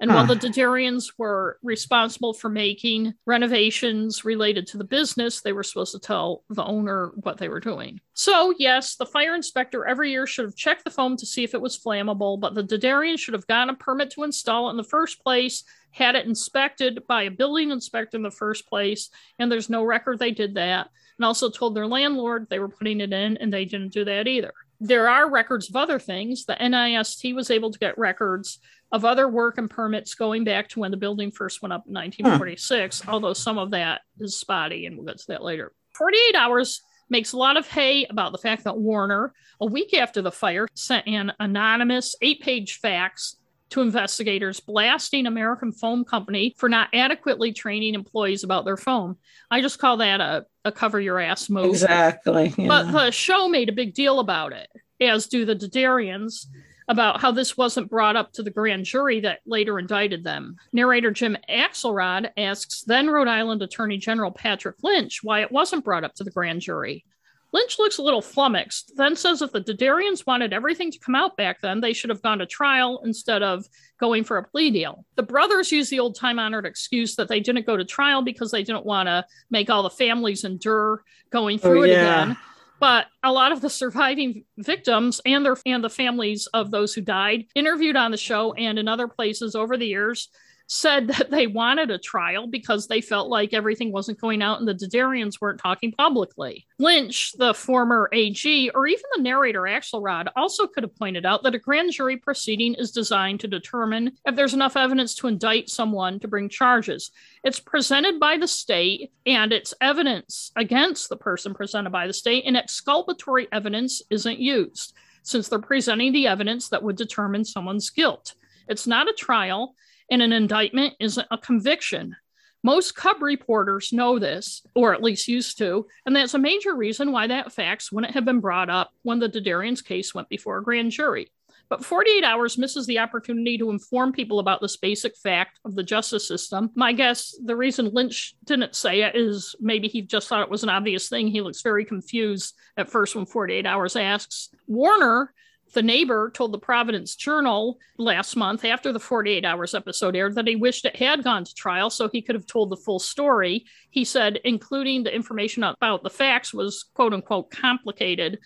And 0.00 0.10
huh. 0.10 0.16
while 0.16 0.26
the 0.26 0.36
Derderians 0.36 1.12
were 1.18 1.58
responsible 1.62 2.32
for 2.32 2.48
making 2.48 3.12
renovations 3.26 4.24
related 4.24 4.66
to 4.68 4.78
the 4.78 4.84
business, 4.84 5.42
they 5.42 5.52
were 5.52 5.62
supposed 5.62 5.92
to 5.92 5.98
tell 5.98 6.42
the 6.48 6.64
owner 6.64 7.12
what 7.16 7.36
they 7.36 7.48
were 7.48 7.60
doing. 7.60 8.00
So, 8.14 8.54
yes, 8.58 8.96
the 8.96 9.04
fire 9.04 9.34
inspector 9.34 9.86
every 9.86 10.10
year 10.10 10.26
should 10.26 10.46
have 10.46 10.56
checked 10.56 10.84
the 10.84 10.90
foam 10.90 11.18
to 11.18 11.26
see 11.26 11.44
if 11.44 11.52
it 11.52 11.60
was 11.60 11.78
flammable, 11.78 12.40
but 12.40 12.54
the 12.54 12.64
Derderians 12.64 13.18
should 13.18 13.34
have 13.34 13.46
gotten 13.46 13.74
a 13.74 13.76
permit 13.76 14.10
to 14.12 14.22
install 14.22 14.68
it 14.68 14.70
in 14.70 14.76
the 14.78 14.84
first 14.84 15.22
place, 15.22 15.64
had 15.90 16.14
it 16.14 16.26
inspected 16.26 17.06
by 17.06 17.24
a 17.24 17.30
building 17.30 17.70
inspector 17.70 18.16
in 18.16 18.22
the 18.22 18.30
first 18.30 18.66
place, 18.66 19.10
and 19.38 19.52
there's 19.52 19.68
no 19.68 19.84
record 19.84 20.18
they 20.18 20.30
did 20.30 20.54
that 20.54 20.88
and 21.20 21.26
also 21.26 21.50
told 21.50 21.74
their 21.74 21.86
landlord 21.86 22.46
they 22.48 22.58
were 22.58 22.70
putting 22.70 23.02
it 23.02 23.12
in 23.12 23.36
and 23.36 23.52
they 23.52 23.66
didn't 23.66 23.92
do 23.92 24.06
that 24.06 24.26
either. 24.26 24.54
There 24.80 25.06
are 25.06 25.30
records 25.30 25.68
of 25.68 25.76
other 25.76 25.98
things. 25.98 26.46
The 26.46 26.54
NIST 26.54 27.34
was 27.34 27.50
able 27.50 27.70
to 27.70 27.78
get 27.78 27.98
records 27.98 28.58
of 28.90 29.04
other 29.04 29.28
work 29.28 29.58
and 29.58 29.68
permits 29.68 30.14
going 30.14 30.44
back 30.44 30.70
to 30.70 30.80
when 30.80 30.90
the 30.90 30.96
building 30.96 31.30
first 31.30 31.60
went 31.60 31.74
up 31.74 31.84
in 31.86 31.92
1946, 31.92 33.02
huh. 33.02 33.12
although 33.12 33.34
some 33.34 33.58
of 33.58 33.72
that 33.72 34.00
is 34.18 34.40
spotty, 34.40 34.86
and 34.86 34.96
we'll 34.96 35.04
get 35.04 35.18
to 35.18 35.26
that 35.28 35.44
later. 35.44 35.74
48 35.94 36.34
hours 36.36 36.80
makes 37.10 37.34
a 37.34 37.36
lot 37.36 37.58
of 37.58 37.68
hay 37.68 38.06
about 38.06 38.32
the 38.32 38.38
fact 38.38 38.64
that 38.64 38.78
Warner, 38.78 39.34
a 39.60 39.66
week 39.66 39.92
after 39.92 40.22
the 40.22 40.32
fire, 40.32 40.68
sent 40.72 41.06
an 41.06 41.34
anonymous 41.38 42.16
eight 42.22 42.40
page 42.40 42.78
fax 42.78 43.36
to 43.70 43.80
investigators 43.80 44.60
blasting 44.60 45.26
American 45.26 45.72
Foam 45.72 46.04
Company 46.04 46.54
for 46.58 46.68
not 46.68 46.88
adequately 46.92 47.52
training 47.52 47.94
employees 47.94 48.44
about 48.44 48.64
their 48.64 48.76
foam. 48.76 49.16
I 49.50 49.60
just 49.60 49.78
call 49.78 49.98
that 49.98 50.20
a, 50.20 50.46
a 50.64 50.72
cover 50.72 51.00
your 51.00 51.18
ass 51.18 51.48
move. 51.48 51.66
Exactly. 51.70 52.52
Yeah. 52.58 52.68
But 52.68 52.90
the 52.92 53.10
show 53.10 53.48
made 53.48 53.68
a 53.68 53.72
big 53.72 53.94
deal 53.94 54.20
about 54.20 54.52
it, 54.52 54.68
as 55.00 55.26
do 55.26 55.44
the 55.44 55.56
Derderians. 55.56 56.46
about 56.90 57.20
how 57.20 57.30
this 57.30 57.56
wasn't 57.56 57.88
brought 57.88 58.16
up 58.16 58.32
to 58.32 58.42
the 58.42 58.50
grand 58.50 58.84
jury 58.84 59.20
that 59.20 59.38
later 59.46 59.78
indicted 59.78 60.24
them. 60.24 60.56
Narrator 60.72 61.12
Jim 61.12 61.36
Axelrod 61.48 62.30
asks 62.36 62.82
then 62.82 63.08
Rhode 63.08 63.28
Island 63.28 63.62
Attorney 63.62 63.96
General 63.96 64.32
Patrick 64.32 64.74
Lynch 64.82 65.20
why 65.22 65.42
it 65.42 65.52
wasn't 65.52 65.84
brought 65.84 66.02
up 66.02 66.14
to 66.16 66.24
the 66.24 66.32
grand 66.32 66.60
jury. 66.60 67.04
Lynch 67.52 67.78
looks 67.78 67.98
a 67.98 68.02
little 68.02 68.22
flummoxed, 68.22 68.92
then 68.96 69.16
says 69.16 69.42
if 69.42 69.52
the 69.52 69.60
Derderians 69.60 70.26
wanted 70.26 70.52
everything 70.52 70.90
to 70.92 70.98
come 70.98 71.14
out 71.14 71.36
back 71.36 71.60
then, 71.60 71.80
they 71.80 71.92
should 71.92 72.10
have 72.10 72.22
gone 72.22 72.38
to 72.38 72.46
trial 72.46 73.02
instead 73.04 73.42
of 73.42 73.66
going 73.98 74.24
for 74.24 74.38
a 74.38 74.44
plea 74.44 74.70
deal. 74.70 75.04
The 75.16 75.22
brothers 75.22 75.72
use 75.72 75.90
the 75.90 75.98
old 75.98 76.14
time 76.14 76.38
honored 76.38 76.66
excuse 76.66 77.16
that 77.16 77.28
they 77.28 77.40
didn't 77.40 77.66
go 77.66 77.76
to 77.76 77.84
trial 77.84 78.22
because 78.22 78.50
they 78.50 78.62
didn't 78.62 78.86
want 78.86 79.08
to 79.08 79.24
make 79.50 79.68
all 79.68 79.82
the 79.82 79.90
families 79.90 80.44
endure 80.44 81.02
going 81.30 81.56
oh, 81.56 81.62
through 81.62 81.80
oh, 81.80 81.84
it 81.84 81.90
yeah. 81.90 82.22
again. 82.22 82.36
But 82.78 83.06
a 83.22 83.30
lot 83.30 83.52
of 83.52 83.60
the 83.60 83.68
surviving 83.68 84.44
victims 84.56 85.20
and 85.26 85.44
their 85.44 85.56
and 85.66 85.84
the 85.84 85.90
families 85.90 86.46
of 86.54 86.70
those 86.70 86.94
who 86.94 87.02
died 87.02 87.44
interviewed 87.54 87.96
on 87.96 88.10
the 88.10 88.16
show 88.16 88.54
and 88.54 88.78
in 88.78 88.88
other 88.88 89.06
places 89.06 89.54
over 89.54 89.76
the 89.76 89.86
years 89.86 90.30
said 90.72 91.08
that 91.08 91.32
they 91.32 91.48
wanted 91.48 91.90
a 91.90 91.98
trial 91.98 92.46
because 92.46 92.86
they 92.86 93.00
felt 93.00 93.28
like 93.28 93.52
everything 93.52 93.90
wasn't 93.90 94.20
going 94.20 94.40
out 94.40 94.60
and 94.60 94.68
the 94.68 94.74
Derderians 94.74 95.40
weren't 95.40 95.58
talking 95.58 95.90
publicly. 95.90 96.64
Lynch, 96.78 97.32
the 97.36 97.52
former 97.52 98.08
AG, 98.12 98.70
or 98.72 98.86
even 98.86 99.02
the 99.16 99.22
narrator 99.22 99.62
Axelrod, 99.62 100.28
also 100.36 100.68
could 100.68 100.84
have 100.84 100.94
pointed 100.94 101.26
out 101.26 101.42
that 101.42 101.56
a 101.56 101.58
grand 101.58 101.90
jury 101.90 102.16
proceeding 102.16 102.74
is 102.74 102.92
designed 102.92 103.40
to 103.40 103.48
determine 103.48 104.12
if 104.24 104.36
there's 104.36 104.54
enough 104.54 104.76
evidence 104.76 105.16
to 105.16 105.26
indict 105.26 105.68
someone 105.68 106.20
to 106.20 106.28
bring 106.28 106.48
charges. 106.48 107.10
It's 107.42 107.58
presented 107.58 108.20
by 108.20 108.38
the 108.38 108.46
state 108.46 109.10
and 109.26 109.52
it's 109.52 109.74
evidence 109.80 110.52
against 110.54 111.08
the 111.08 111.16
person 111.16 111.52
presented 111.52 111.90
by 111.90 112.06
the 112.06 112.12
state, 112.12 112.44
and 112.46 112.56
exculpatory 112.56 113.48
evidence 113.50 114.02
isn't 114.08 114.38
used 114.38 114.94
since 115.24 115.48
they're 115.48 115.58
presenting 115.58 116.12
the 116.12 116.28
evidence 116.28 116.68
that 116.68 116.84
would 116.84 116.96
determine 116.96 117.44
someone's 117.44 117.90
guilt. 117.90 118.34
It's 118.68 118.86
not 118.86 119.10
a 119.10 119.12
trial 119.12 119.74
and 120.10 120.22
an 120.22 120.32
indictment 120.32 120.94
isn't 121.00 121.26
a 121.30 121.38
conviction. 121.38 122.16
Most 122.62 122.94
Cub 122.94 123.22
reporters 123.22 123.92
know 123.92 124.18
this, 124.18 124.62
or 124.74 124.92
at 124.92 125.02
least 125.02 125.28
used 125.28 125.56
to, 125.58 125.86
and 126.04 126.14
that's 126.14 126.34
a 126.34 126.38
major 126.38 126.74
reason 126.74 127.10
why 127.10 127.26
that 127.26 127.52
fact 127.52 127.88
wouldn't 127.90 128.12
have 128.12 128.26
been 128.26 128.40
brought 128.40 128.68
up 128.68 128.92
when 129.02 129.18
the 129.18 129.28
Derderians 129.28 129.82
case 129.82 130.14
went 130.14 130.28
before 130.28 130.58
a 130.58 130.62
grand 130.62 130.90
jury. 130.90 131.32
But 131.70 131.84
48 131.84 132.24
hours 132.24 132.58
misses 132.58 132.84
the 132.86 132.98
opportunity 132.98 133.56
to 133.56 133.70
inform 133.70 134.12
people 134.12 134.40
about 134.40 134.60
this 134.60 134.76
basic 134.76 135.16
fact 135.16 135.60
of 135.64 135.76
the 135.76 135.84
justice 135.84 136.26
system. 136.26 136.70
My 136.74 136.92
guess, 136.92 137.38
the 137.42 137.56
reason 137.56 137.92
Lynch 137.92 138.34
didn't 138.44 138.74
say 138.74 139.02
it 139.02 139.14
is 139.14 139.54
maybe 139.60 139.86
he 139.86 140.02
just 140.02 140.28
thought 140.28 140.42
it 140.42 140.50
was 140.50 140.64
an 140.64 140.68
obvious 140.68 141.08
thing. 141.08 141.28
He 141.28 141.40
looks 141.40 141.62
very 141.62 141.84
confused 141.84 142.54
at 142.76 142.90
first 142.90 143.14
when 143.14 143.24
48 143.24 143.66
hours 143.66 143.94
asks. 143.94 144.50
Warner 144.66 145.32
the 145.72 145.82
neighbor 145.82 146.30
told 146.34 146.52
the 146.52 146.58
Providence 146.58 147.14
Journal 147.14 147.78
last 147.96 148.36
month 148.36 148.64
after 148.64 148.92
the 148.92 149.00
48 149.00 149.44
Hours 149.44 149.74
episode 149.74 150.16
aired 150.16 150.34
that 150.34 150.46
he 150.46 150.56
wished 150.56 150.84
it 150.84 150.96
had 150.96 151.22
gone 151.22 151.44
to 151.44 151.54
trial 151.54 151.90
so 151.90 152.08
he 152.08 152.22
could 152.22 152.34
have 152.34 152.46
told 152.46 152.70
the 152.70 152.76
full 152.76 152.98
story. 152.98 153.64
He 153.90 154.04
said, 154.04 154.40
including 154.44 155.02
the 155.02 155.14
information 155.14 155.62
about 155.62 156.02
the 156.02 156.10
facts 156.10 156.52
was 156.52 156.84
quote 156.94 157.12
unquote 157.12 157.50
complicated, 157.50 158.38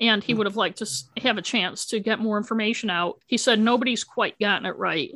and 0.00 0.22
he 0.22 0.32
hmm. 0.32 0.38
would 0.38 0.46
have 0.46 0.56
liked 0.56 0.78
to 0.78 0.86
have 1.22 1.38
a 1.38 1.42
chance 1.42 1.86
to 1.86 2.00
get 2.00 2.18
more 2.18 2.36
information 2.36 2.90
out. 2.90 3.20
He 3.26 3.36
said, 3.36 3.60
nobody's 3.60 4.04
quite 4.04 4.38
gotten 4.38 4.66
it 4.66 4.76
right. 4.76 5.12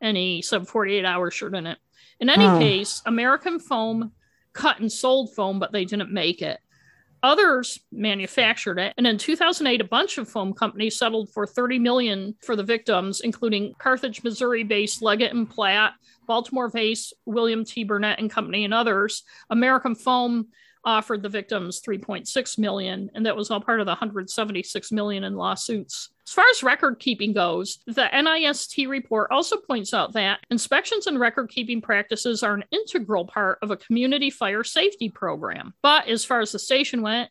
And 0.00 0.16
he 0.16 0.42
said 0.42 0.68
48 0.68 1.04
hours 1.04 1.34
sure 1.34 1.50
didn't. 1.50 1.66
It. 1.66 1.78
In 2.20 2.30
any 2.30 2.44
oh. 2.44 2.58
case, 2.58 3.02
American 3.06 3.58
Foam 3.58 4.12
cut 4.52 4.80
and 4.80 4.90
sold 4.90 5.34
foam, 5.34 5.58
but 5.58 5.72
they 5.72 5.84
didn't 5.84 6.12
make 6.12 6.42
it. 6.42 6.58
Others 7.22 7.80
manufactured 7.90 8.78
it, 8.78 8.94
and 8.96 9.06
in 9.06 9.18
2008, 9.18 9.80
a 9.80 9.84
bunch 9.84 10.18
of 10.18 10.28
foam 10.28 10.52
companies 10.52 10.98
settled 10.98 11.30
for 11.32 11.46
30 11.46 11.78
million 11.78 12.34
for 12.42 12.54
the 12.54 12.62
victims, 12.62 13.20
including 13.20 13.74
Carthage, 13.78 14.22
Missouri-based 14.22 15.02
Leggett 15.02 15.32
and 15.32 15.50
Platt, 15.50 15.94
Baltimore-based 16.26 17.14
William 17.26 17.64
T. 17.64 17.84
Burnett 17.84 18.20
and 18.20 18.30
Company, 18.30 18.64
and 18.64 18.72
others. 18.72 19.24
American 19.50 19.94
Foam 19.94 20.48
offered 20.84 21.22
the 21.22 21.28
victims 21.28 21.80
3.6 21.80 22.58
million, 22.58 23.10
and 23.14 23.26
that 23.26 23.36
was 23.36 23.50
all 23.50 23.60
part 23.60 23.80
of 23.80 23.86
the 23.86 23.92
176 23.92 24.92
million 24.92 25.24
in 25.24 25.34
lawsuits. 25.34 26.10
As 26.28 26.34
far 26.34 26.44
as 26.50 26.62
record 26.62 26.98
keeping 26.98 27.32
goes, 27.32 27.78
the 27.86 28.06
NIST 28.12 28.86
report 28.86 29.30
also 29.30 29.56
points 29.56 29.94
out 29.94 30.12
that 30.12 30.40
inspections 30.50 31.06
and 31.06 31.18
record 31.18 31.48
keeping 31.48 31.80
practices 31.80 32.42
are 32.42 32.52
an 32.52 32.64
integral 32.70 33.24
part 33.24 33.58
of 33.62 33.70
a 33.70 33.78
community 33.78 34.28
fire 34.28 34.62
safety 34.62 35.08
program. 35.08 35.72
But 35.82 36.06
as 36.06 36.26
far 36.26 36.40
as 36.40 36.52
the 36.52 36.58
station 36.58 37.00
went, 37.00 37.30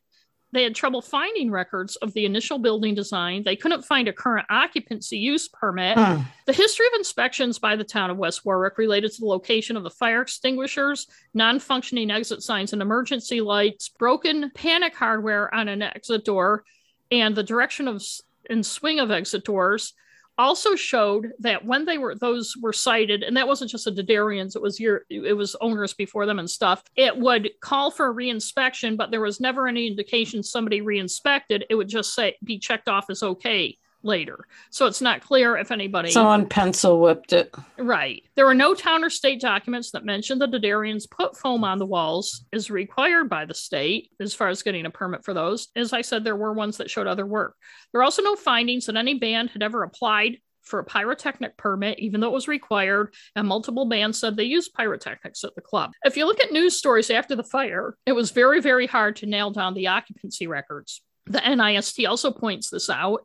they 0.51 0.63
had 0.63 0.73
trouble 0.73 1.03
finding 1.03 1.51
records 1.51 1.95
of 1.97 2.11
the 2.13 2.25
initial 2.25 2.57
building 2.57 2.95
design. 2.95 3.43
They 3.43 3.55
couldn't 3.55 3.85
find 3.85 4.07
a 4.07 4.13
current 4.13 4.47
occupancy 4.49 5.19
use 5.19 5.47
permit. 5.47 5.95
Huh. 5.95 6.21
The 6.47 6.53
history 6.53 6.87
of 6.87 6.97
inspections 6.97 7.59
by 7.59 7.75
the 7.75 7.83
town 7.83 8.09
of 8.09 8.17
West 8.17 8.45
Warwick 8.45 8.79
related 8.79 9.11
to 9.11 9.19
the 9.19 9.27
location 9.27 9.77
of 9.77 9.83
the 9.83 9.91
fire 9.91 10.23
extinguishers, 10.23 11.05
non 11.35 11.59
functioning 11.59 12.09
exit 12.09 12.41
signs 12.41 12.73
and 12.73 12.81
emergency 12.81 13.41
lights, 13.41 13.89
broken 13.89 14.49
panic 14.55 14.95
hardware 14.95 15.53
on 15.53 15.67
an 15.67 15.83
exit 15.83 16.25
door, 16.25 16.63
and 17.11 17.35
the 17.35 17.43
direction 17.43 17.87
of 17.87 18.01
and 18.49 18.65
swing 18.65 18.99
of 18.99 19.11
exit 19.11 19.43
doors 19.45 19.93
also 20.37 20.75
showed 20.75 21.31
that 21.39 21.65
when 21.65 21.85
they 21.85 21.97
were 21.97 22.13
those 22.15 22.55
were 22.61 22.73
cited 22.73 23.23
and 23.23 23.35
that 23.35 23.47
wasn't 23.47 23.71
just 23.71 23.85
the 23.85 23.91
Derderians 23.91 24.55
it 24.55 24.61
was 24.61 24.79
your 24.79 25.03
it 25.09 25.35
was 25.35 25.55
owners 25.61 25.93
before 25.93 26.25
them 26.25 26.37
and 26.37 26.49
stuff 26.49 26.83
it 26.95 27.17
would 27.17 27.49
call 27.59 27.89
for 27.89 28.13
reinspection 28.13 28.95
but 28.95 29.09
there 29.09 29.21
was 29.21 29.39
never 29.39 29.67
any 29.67 29.87
indication 29.87 30.43
somebody 30.43 30.81
reinspected. 30.81 31.63
It 31.69 31.75
would 31.75 31.89
just 31.89 32.13
say 32.13 32.35
be 32.43 32.59
checked 32.59 32.87
off 32.87 33.09
as 33.09 33.23
okay 33.23 33.77
later. 34.07 34.47
So 34.71 34.87
it's 34.87 35.01
not 35.01 35.21
clear 35.21 35.57
if 35.57 35.71
anybody. 35.71 36.09
Someone 36.09 36.47
pencil 36.47 36.99
whipped 36.99 37.33
it. 37.33 37.53
Right. 37.77 38.23
There 38.35 38.45
were 38.45 38.55
no 38.55 38.73
town 38.73 39.03
or 39.03 39.09
state 39.09 39.39
documents 39.39 39.91
that 39.91 40.05
mentioned 40.05 40.41
the 40.41 40.47
Derderians 40.47 41.09
put 41.09 41.37
foam 41.37 41.63
on 41.63 41.77
the 41.77 41.85
walls 41.85 42.45
as 42.51 42.71
required 42.71 43.29
by 43.29 43.45
the 43.45 43.53
state 43.53 44.09
as 44.19 44.33
far 44.33 44.47
as 44.47 44.63
getting 44.63 44.85
a 44.85 44.89
permit 44.89 45.23
for 45.23 45.33
those. 45.33 45.67
As 45.75 45.93
I 45.93 46.01
said, 46.01 46.23
there 46.23 46.35
were 46.35 46.53
ones 46.53 46.77
that 46.77 46.89
showed 46.89 47.07
other 47.07 47.25
work. 47.25 47.55
There 47.91 48.01
are 48.01 48.05
also 48.05 48.23
no 48.23 48.35
findings 48.35 48.87
that 48.87 48.95
any 48.95 49.13
band 49.15 49.51
had 49.51 49.61
ever 49.61 49.83
applied 49.83 50.37
for 50.63 50.79
a 50.79 50.83
pyrotechnic 50.83 51.57
permit, 51.57 51.99
even 51.99 52.19
though 52.19 52.27
it 52.27 52.33
was 52.33 52.47
required, 52.47 53.13
and 53.35 53.47
multiple 53.47 53.85
bands 53.85 54.19
said 54.19 54.35
they 54.35 54.43
used 54.43 54.73
pyrotechnics 54.73 55.43
at 55.43 55.55
the 55.55 55.61
club. 55.61 55.91
If 56.03 56.17
you 56.17 56.25
look 56.25 56.41
at 56.41 56.51
news 56.51 56.77
stories 56.77 57.09
after 57.09 57.35
the 57.35 57.43
fire, 57.43 57.95
it 58.05 58.11
was 58.11 58.31
very, 58.31 58.61
very 58.61 58.85
hard 58.85 59.15
to 59.17 59.25
nail 59.25 59.51
down 59.51 59.73
the 59.73 59.87
occupancy 59.87 60.45
records. 60.47 61.01
The 61.25 61.39
NIST 61.39 62.07
also 62.07 62.31
points 62.31 62.69
this 62.69 62.89
out 62.89 63.21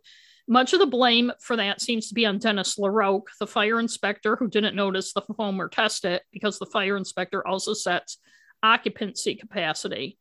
much 0.48 0.72
of 0.72 0.80
the 0.80 0.86
blame 0.86 1.32
for 1.40 1.56
that 1.56 1.80
seems 1.80 2.08
to 2.08 2.14
be 2.14 2.26
on 2.26 2.38
Dennis 2.38 2.78
LaRoque, 2.78 3.28
the 3.38 3.46
fire 3.46 3.78
inspector 3.78 4.36
who 4.36 4.48
didn't 4.48 4.76
notice 4.76 5.12
the 5.12 5.22
foam 5.22 5.60
or 5.60 5.68
test 5.68 6.04
it 6.04 6.22
because 6.32 6.58
the 6.58 6.66
fire 6.66 6.96
inspector 6.96 7.46
also 7.46 7.74
sets 7.74 8.18
occupancy 8.62 9.34
capacity. 9.34 10.18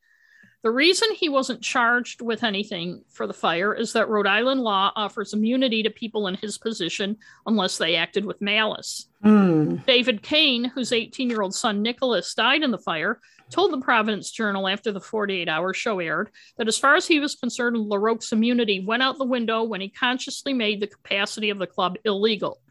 The 0.64 0.72
reason 0.72 1.10
he 1.16 1.28
wasn't 1.28 1.64
charged 1.64 2.22
with 2.22 2.44
anything 2.44 3.04
for 3.10 3.26
the 3.26 3.34
fire 3.34 3.74
is 3.74 3.94
that 3.94 4.10
Rhode 4.10 4.28
Island 4.28 4.62
law 4.62 4.92
offers 4.96 5.34
immunity 5.34 5.82
to 5.82 5.90
people 5.90 6.28
in 6.28 6.36
his 6.36 6.60
position 6.60 7.18
unless 7.48 7.80
they 7.80 7.96
acted 7.96 8.26
with 8.26 8.42
malice. 8.42 9.08
Mm. 9.26 9.84
David 9.88 10.22
Kane, 10.22 10.66
whose 10.66 10.92
18 10.92 11.32
year 11.32 11.42
old 11.42 11.56
son 11.56 11.82
Nicholas 11.82 12.36
died 12.36 12.62
in 12.62 12.70
the 12.70 12.78
fire, 12.78 13.20
told 13.52 13.72
the 13.72 13.82
Providence 13.82 14.32
Journal 14.32 14.68
after 14.68 14.92
the 14.92 15.02
48 15.02 15.48
hour 15.48 15.74
show 15.74 16.00
aired 16.00 16.32
that 16.58 16.68
as 16.68 16.78
far 16.78 16.96
as 16.96 17.08
he 17.08 17.20
was 17.20 17.36
concerned, 17.36 17.78
LaRoque's 17.78 18.32
immunity 18.32 18.84
went 18.84 19.04
out 19.04 19.18
the 19.18 19.26
window 19.26 19.64
when 19.64 19.82
he 19.82 19.90
consciously 19.90 20.54
made 20.54 20.80
the 20.80 20.88
capacity 20.88 21.50
of 21.50 21.60
the 21.60 21.68
club 21.68 21.98
illegal. 22.06 22.62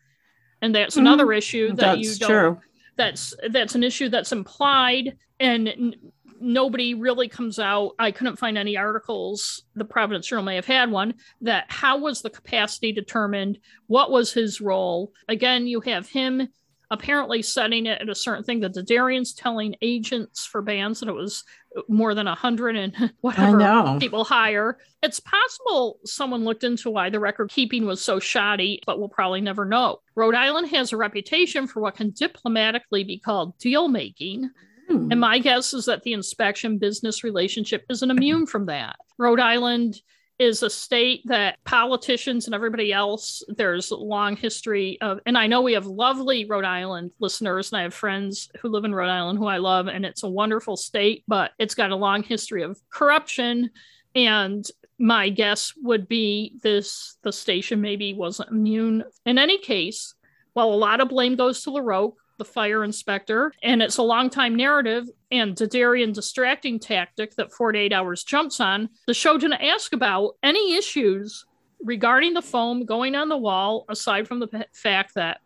And 0.63 0.75
that's 0.75 0.97
mm-hmm. 0.97 1.07
another 1.07 1.33
issue 1.33 1.69
that 1.69 1.77
that's 1.77 2.01
you 2.01 2.15
don't. 2.17 2.29
True. 2.29 2.61
That's 2.97 3.35
that's 3.51 3.75
an 3.75 3.83
issue 3.83 4.11
that's 4.11 4.33
implied, 4.33 5.17
and 5.39 5.69
n- 5.69 5.95
nobody 6.39 6.95
really 6.95 7.29
comes 7.29 7.59
out. 7.59 7.93
I 7.99 8.11
couldn't 8.11 8.39
find 8.39 8.59
any 8.59 8.77
articles. 8.77 9.63
The 9.75 9.85
Providence 9.85 10.27
Journal 10.27 10.45
may 10.45 10.57
have 10.57 10.67
had 10.67 10.91
one 10.91 11.15
that 11.41 11.67
how 11.69 11.99
was 11.99 12.21
the 12.21 12.31
capacity 12.31 12.93
determined? 12.93 13.59
What 13.87 14.11
was 14.11 14.33
his 14.33 14.61
role? 14.61 15.13
Again, 15.29 15.67
you 15.67 15.81
have 15.81 16.09
him 16.09 16.49
apparently 16.91 17.41
setting 17.41 17.87
it 17.87 18.01
at 18.01 18.09
a 18.09 18.15
certain 18.15 18.43
thing 18.43 18.61
that 18.61 18.75
the 18.75 18.83
Derderians 18.83 19.35
telling 19.37 19.77
agents 19.81 20.45
for 20.45 20.61
bands 20.61 21.01
that 21.01 21.09
it 21.09 21.15
was 21.15 21.45
more 21.89 22.15
than 22.15 22.27
a 22.27 22.35
hundred 22.35 22.77
and 22.77 23.13
whatever 23.21 23.99
people 24.01 24.25
hire. 24.25 24.79
It's 25.03 25.21
possible 25.21 26.01
someone 26.05 26.45
looked 26.45 26.65
into 26.65 26.91
why 26.91 27.11
the 27.11 27.21
record 27.21 27.51
keeping 27.51 27.87
was 27.87 28.03
so 28.03 28.19
shoddy, 28.19 28.83
but 28.87 28.99
we'll 28.99 29.09
probably 29.09 29.41
never 29.41 29.65
know. 29.65 30.01
Rhode 30.17 30.35
Island 30.35 30.69
has 30.71 30.93
a 30.93 30.97
reputation 30.97 31.67
for 31.67 31.81
what 31.81 31.97
can 31.97 32.11
diplomatically 32.11 33.05
be 33.05 33.19
called 33.19 33.57
deal 33.59 33.89
making. 33.89 34.51
Hmm. 34.89 35.13
And 35.13 35.21
my 35.21 35.39
guess 35.39 35.73
is 35.73 35.87
that 35.87 36.03
the 36.03 36.13
inspection 36.13 36.79
business 36.79 37.23
relationship 37.23 37.85
isn't 37.89 38.11
immune 38.11 38.47
from 38.47 38.67
that. 38.67 38.97
Rhode 39.17 39.41
Island 39.41 40.01
is 40.41 40.63
a 40.65 40.71
state 40.71 41.23
that 41.27 41.63
politicians 41.65 42.47
and 42.47 42.55
everybody 42.55 42.93
else 42.93 43.45
there's 43.49 43.91
a 43.91 43.97
long 43.97 44.35
history 44.37 44.99
of 45.01 45.21
and 45.27 45.39
i 45.39 45.47
know 45.47 45.61
we 45.61 45.75
have 45.75 45.87
lovely 45.87 46.45
rhode 46.47 46.65
island 46.65 47.13
listeners 47.21 47.71
and 47.71 47.79
i 47.79 47.83
have 47.83 47.95
friends 47.95 48.51
who 48.61 48.69
live 48.69 48.85
in 48.85 48.95
rhode 48.95 49.11
island 49.11 49.39
who 49.39 49.47
i 49.47 49.59
love 49.59 49.87
and 49.87 50.05
it's 50.05 50.23
a 50.23 50.29
wonderful 50.29 50.77
state 50.77 51.23
but 51.29 51.53
it's 51.59 51.75
got 51.75 51.91
a 51.91 51.97
long 51.97 52.23
history 52.23 52.63
of 52.63 52.81
corruption 52.91 53.71
and 54.15 54.71
my 55.01 55.31
guess 55.31 55.73
would 55.83 56.07
be 56.09 56.59
this 56.63 57.17
the 57.23 57.33
station 57.33 57.81
maybe 57.81 58.13
wasn't 58.13 58.51
immune. 58.51 59.03
In 59.25 59.39
any 59.39 59.59
case, 59.59 60.15
while 60.53 60.69
a 60.69 60.77
lot 60.77 61.01
of 61.01 61.09
blame 61.09 61.37
goes 61.37 61.63
to 61.63 61.71
LaRoque, 61.71 62.17
the 62.41 62.45
fire 62.45 62.83
inspector, 62.83 63.53
and 63.63 63.83
it's 63.83 63.99
a 63.99 64.03
long 64.03 64.31
time 64.31 64.57
narrative 64.57 65.05
and 65.31 65.55
Derderian 65.55 66.13
distracting 66.13 66.81
tactic 66.81 67.37
that 67.37 67.53
48 67.53 67.93
Hours 67.93 68.25
jumps 68.25 68.59
on, 68.59 68.89
the 69.07 69.15
show 69.15 69.37
didn't 69.39 69.63
ask 69.63 69.93
about 69.93 70.37
any 70.43 70.75
issues 70.75 71.45
regarding 71.85 72.33
the 72.33 72.43
foam 72.43 72.87
going 72.87 73.15
on 73.15 73.29
the 73.29 73.37
wall, 73.37 73.85
aside 73.91 74.27
from 74.27 74.41
the 74.41 74.49
p- 74.49 74.63
fact 74.73 75.15
that 75.15 75.41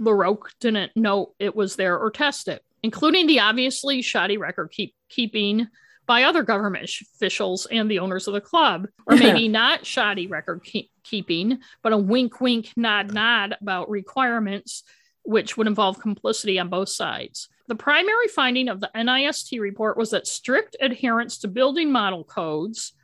LaRoque 0.00 0.50
didn't 0.60 0.96
know 0.96 1.34
it 1.40 1.56
was 1.56 1.74
there 1.74 1.98
or 1.98 2.10
test 2.10 2.46
it, 2.46 2.64
including 2.84 3.26
the 3.26 3.40
obviously 3.40 4.00
shoddy 4.00 4.38
record 4.38 4.70
keep- 4.70 4.94
keeping 5.08 5.66
by 6.06 6.22
other 6.22 6.42
government 6.42 6.88
officials 7.16 7.66
and 7.66 7.90
the 7.90 7.98
owners 7.98 8.28
of 8.28 8.34
the 8.34 8.40
club, 8.40 8.86
or 9.06 9.16
maybe 9.16 9.48
not 9.48 9.84
shoddy 9.84 10.26
record 10.28 10.62
keep- 10.64 10.90
keeping, 11.04 11.58
but 11.82 11.92
a 11.92 11.98
wink, 11.98 12.40
wink, 12.40 12.72
nod, 12.76 13.12
nod 13.12 13.56
about 13.60 13.90
requirements, 13.90 14.84
which 15.28 15.58
would 15.58 15.66
involve 15.66 16.00
complicity 16.00 16.58
on 16.58 16.70
both 16.70 16.88
sides. 16.88 17.50
The 17.66 17.74
primary 17.74 18.28
finding 18.28 18.66
of 18.68 18.80
the 18.80 18.90
NIST 18.94 19.60
report 19.60 19.98
was 19.98 20.08
that 20.12 20.26
strict 20.26 20.74
adherence 20.80 21.36
to 21.40 21.48
building 21.48 21.92
model 21.92 22.24
codes 22.24 22.94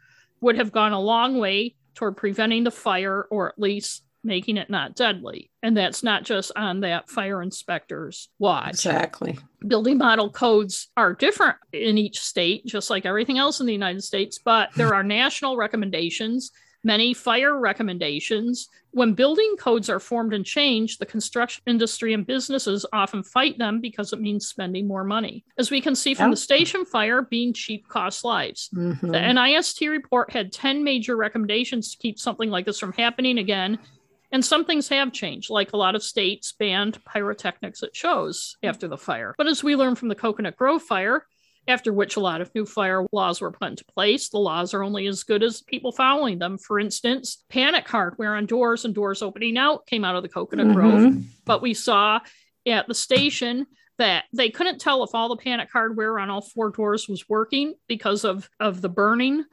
would 0.40 0.56
have 0.56 0.72
gone 0.72 0.92
a 0.92 1.00
long 1.00 1.36
way 1.36 1.74
toward 1.94 2.16
preventing 2.16 2.64
the 2.64 2.70
fire 2.70 3.26
or 3.30 3.50
at 3.50 3.58
least 3.58 4.04
making 4.22 4.56
it 4.56 4.70
not 4.70 4.96
deadly. 4.96 5.50
And 5.62 5.76
that's 5.76 6.02
not 6.02 6.24
just 6.24 6.50
on 6.56 6.80
that 6.80 7.10
fire 7.10 7.42
inspector's 7.42 8.30
watch. 8.38 8.70
Exactly. 8.70 9.38
Building 9.68 9.98
model 9.98 10.30
codes 10.30 10.88
are 10.96 11.12
different 11.12 11.58
in 11.74 11.98
each 11.98 12.20
state, 12.20 12.64
just 12.64 12.88
like 12.88 13.04
everything 13.04 13.36
else 13.36 13.60
in 13.60 13.66
the 13.66 13.72
United 13.74 14.02
States, 14.02 14.38
but 14.42 14.70
there 14.76 14.94
are 14.94 15.02
national 15.02 15.58
recommendations, 15.58 16.52
many 16.84 17.14
fire 17.14 17.58
recommendations. 17.58 18.68
When 18.92 19.14
building 19.14 19.56
codes 19.58 19.90
are 19.90 19.98
formed 19.98 20.34
and 20.34 20.44
changed, 20.44 21.00
the 21.00 21.06
construction 21.06 21.62
industry 21.66 22.12
and 22.12 22.26
businesses 22.26 22.86
often 22.92 23.22
fight 23.22 23.58
them 23.58 23.80
because 23.80 24.12
it 24.12 24.20
means 24.20 24.46
spending 24.46 24.86
more 24.86 25.02
money. 25.02 25.44
As 25.58 25.70
we 25.70 25.80
can 25.80 25.96
see 25.96 26.14
from 26.14 26.30
the 26.30 26.36
station 26.36 26.84
fire, 26.84 27.22
being 27.22 27.52
cheap 27.52 27.88
costs 27.88 28.22
lives. 28.22 28.70
Mhm. 28.74 29.00
The 29.00 29.18
NIST 29.18 29.88
report 29.88 30.30
had 30.30 30.52
10 30.52 30.84
major 30.84 31.16
recommendations 31.16 31.90
to 31.90 31.98
keep 31.98 32.18
something 32.18 32.50
like 32.50 32.66
this 32.66 32.78
from 32.78 32.92
happening 32.92 33.38
again. 33.38 33.78
And 34.30 34.44
some 34.44 34.64
things 34.64 34.88
have 34.88 35.12
changed, 35.12 35.48
like 35.48 35.72
a 35.72 35.76
lot 35.76 35.94
of 35.94 36.02
states 36.02 36.52
banned 36.52 36.98
pyrotechnics 37.04 37.82
at 37.84 37.94
shows 37.94 38.56
after 38.64 38.88
the 38.88 38.98
fire. 38.98 39.34
But 39.38 39.46
as 39.46 39.62
we 39.62 39.76
learned 39.76 39.96
from 39.98 40.08
the 40.08 40.16
Coconut 40.16 40.56
Grove 40.56 40.82
fire, 40.82 41.26
after 41.66 41.92
which 41.92 42.16
a 42.16 42.20
lot 42.20 42.40
of 42.40 42.54
new 42.54 42.66
fire 42.66 43.06
laws 43.12 43.40
were 43.40 43.50
put 43.52 43.70
into 43.70 43.84
place, 43.86 44.28
the 44.28 44.38
laws 44.38 44.74
are 44.74 44.82
only 44.82 45.06
as 45.06 45.22
good 45.22 45.42
as 45.42 45.62
people 45.62 45.92
following 45.92 46.38
them. 46.38 46.58
For 46.58 46.78
instance, 46.78 47.44
panic 47.48 47.88
hardware 47.88 48.34
on 48.34 48.46
doors 48.46 48.84
and 48.84 48.94
doors 48.94 49.22
opening 49.22 49.56
out 49.56 49.86
came 49.86 50.04
out 50.04 50.16
of 50.16 50.22
the 50.22 50.28
Coconut 50.28 50.74
Grove. 50.74 51.00
Mhm. 51.00 51.24
But 51.44 51.62
we 51.62 51.72
saw 51.74 52.20
at 52.66 52.86
the 52.88 52.94
station 52.94 53.66
that 53.98 54.24
they 54.32 54.50
couldn't 54.50 54.80
tell 54.80 55.04
if 55.04 55.10
all 55.14 55.28
the 55.28 55.36
panic 55.36 55.68
hardware 55.72 56.18
on 56.18 56.28
all 56.28 56.40
four 56.42 56.70
doors 56.70 57.08
was 57.08 57.28
working 57.28 57.74
because 57.88 58.24
of, 58.24 58.48
of 58.60 58.80
the 58.80 58.88
burning. 58.88 59.44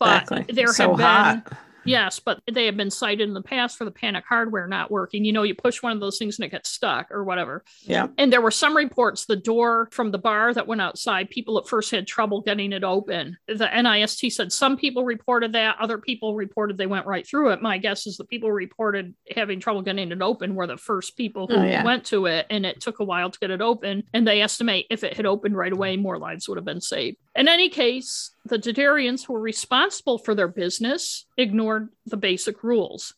But 0.00 0.22
Exactly. 0.22 0.54
there 0.54 0.68
so 0.68 0.96
had 0.96 0.96
been 0.96 1.06
hot. 1.06 1.58
Yes, 1.84 2.20
but 2.20 2.40
they 2.50 2.66
have 2.66 2.76
been 2.76 2.90
cited 2.90 3.28
in 3.28 3.34
the 3.34 3.42
past 3.42 3.76
for 3.78 3.84
the 3.84 3.90
panic 3.90 4.24
hardware 4.28 4.66
not 4.66 4.90
working. 4.90 5.24
You 5.24 5.32
know, 5.32 5.42
you 5.42 5.54
push 5.54 5.82
one 5.82 5.92
of 5.92 6.00
those 6.00 6.18
things 6.18 6.38
and 6.38 6.46
it 6.46 6.50
gets 6.50 6.70
stuck 6.70 7.10
or 7.10 7.24
whatever. 7.24 7.64
Yeah. 7.82 8.08
And 8.18 8.32
there 8.32 8.40
were 8.40 8.50
some 8.50 8.76
reports 8.76 9.26
the 9.26 9.36
door 9.36 9.88
from 9.92 10.10
the 10.10 10.18
bar 10.18 10.52
that 10.54 10.66
went 10.66 10.80
outside, 10.80 11.30
people 11.30 11.58
at 11.58 11.68
first 11.68 11.90
had 11.90 12.06
trouble 12.06 12.40
getting 12.40 12.72
it 12.72 12.84
open. 12.84 13.36
The 13.48 13.66
NIST 13.66 14.32
said 14.32 14.52
some 14.52 14.76
people 14.76 15.04
reported 15.04 15.52
that, 15.52 15.76
other 15.80 15.98
people 15.98 16.34
reported 16.34 16.76
they 16.78 16.86
went 16.86 17.06
right 17.06 17.26
through 17.26 17.50
it. 17.50 17.62
My 17.62 17.78
guess 17.78 18.06
is 18.06 18.16
the 18.16 18.24
people 18.24 18.50
reported 18.52 19.14
having 19.34 19.60
trouble 19.60 19.82
getting 19.82 20.10
it 20.12 20.22
open 20.22 20.54
were 20.54 20.66
the 20.66 20.76
first 20.76 21.16
people 21.16 21.46
who 21.46 21.54
Oh, 21.54 21.62
yeah. 21.64 21.84
went 21.84 22.04
to 22.06 22.26
it, 22.26 22.46
and 22.50 22.66
it 22.66 22.80
took 22.80 22.98
a 23.00 23.04
while 23.04 23.30
to 23.30 23.38
get 23.38 23.50
it 23.50 23.60
open. 23.60 24.04
And 24.12 24.26
they 24.26 24.42
estimate 24.42 24.86
if 24.90 25.04
it 25.04 25.16
had 25.16 25.26
opened 25.26 25.56
right 25.56 25.72
away, 25.72 25.96
more 25.96 26.18
lives 26.18 26.48
would 26.48 26.58
have 26.58 26.64
been 26.64 26.80
saved. 26.80 27.16
In 27.34 27.48
any 27.48 27.68
case, 27.68 28.30
the 28.44 28.58
Derderians 28.58 29.26
who 29.26 29.32
were 29.32 29.40
responsible 29.40 30.18
for 30.18 30.34
their 30.34 30.48
business 30.48 31.26
ignored 31.36 31.88
the 32.06 32.16
basic 32.16 32.62
rules. 32.62 33.14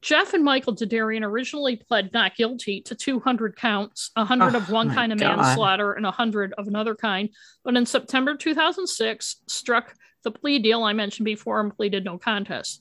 Jeff 0.00 0.32
and 0.32 0.44
Michael 0.44 0.74
Derderian 0.74 1.24
originally 1.24 1.76
pled 1.76 2.12
not 2.12 2.36
guilty 2.36 2.80
to 2.82 2.94
200 2.94 3.56
counts, 3.56 4.10
100 4.14 4.54
of 4.54 4.70
oh 4.70 4.72
one 4.72 4.94
kind 4.94 5.12
of 5.12 5.18
God. 5.18 5.36
manslaughter 5.36 5.92
and 5.92 6.04
100 6.04 6.54
of 6.56 6.68
another 6.68 6.94
kind. 6.94 7.30
But 7.64 7.76
in 7.76 7.84
September 7.84 8.36
2006, 8.36 9.42
struck 9.48 9.94
the 10.22 10.30
plea 10.30 10.60
deal 10.60 10.84
I 10.84 10.92
mentioned 10.92 11.24
before 11.24 11.60
and 11.60 11.74
pleaded 11.74 12.04
no 12.04 12.16
contest. 12.16 12.80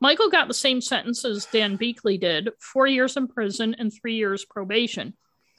Michael 0.00 0.30
got 0.30 0.48
the 0.48 0.54
same 0.54 0.80
sentence 0.80 1.24
as 1.24 1.46
Dan 1.46 1.78
Biechele 1.78 2.20
did 2.20 2.50
four 2.60 2.86
years 2.86 3.16
in 3.16 3.28
prison 3.28 3.76
and 3.78 3.92
three 3.92 4.14
years 4.14 4.44
probation. 4.44 5.14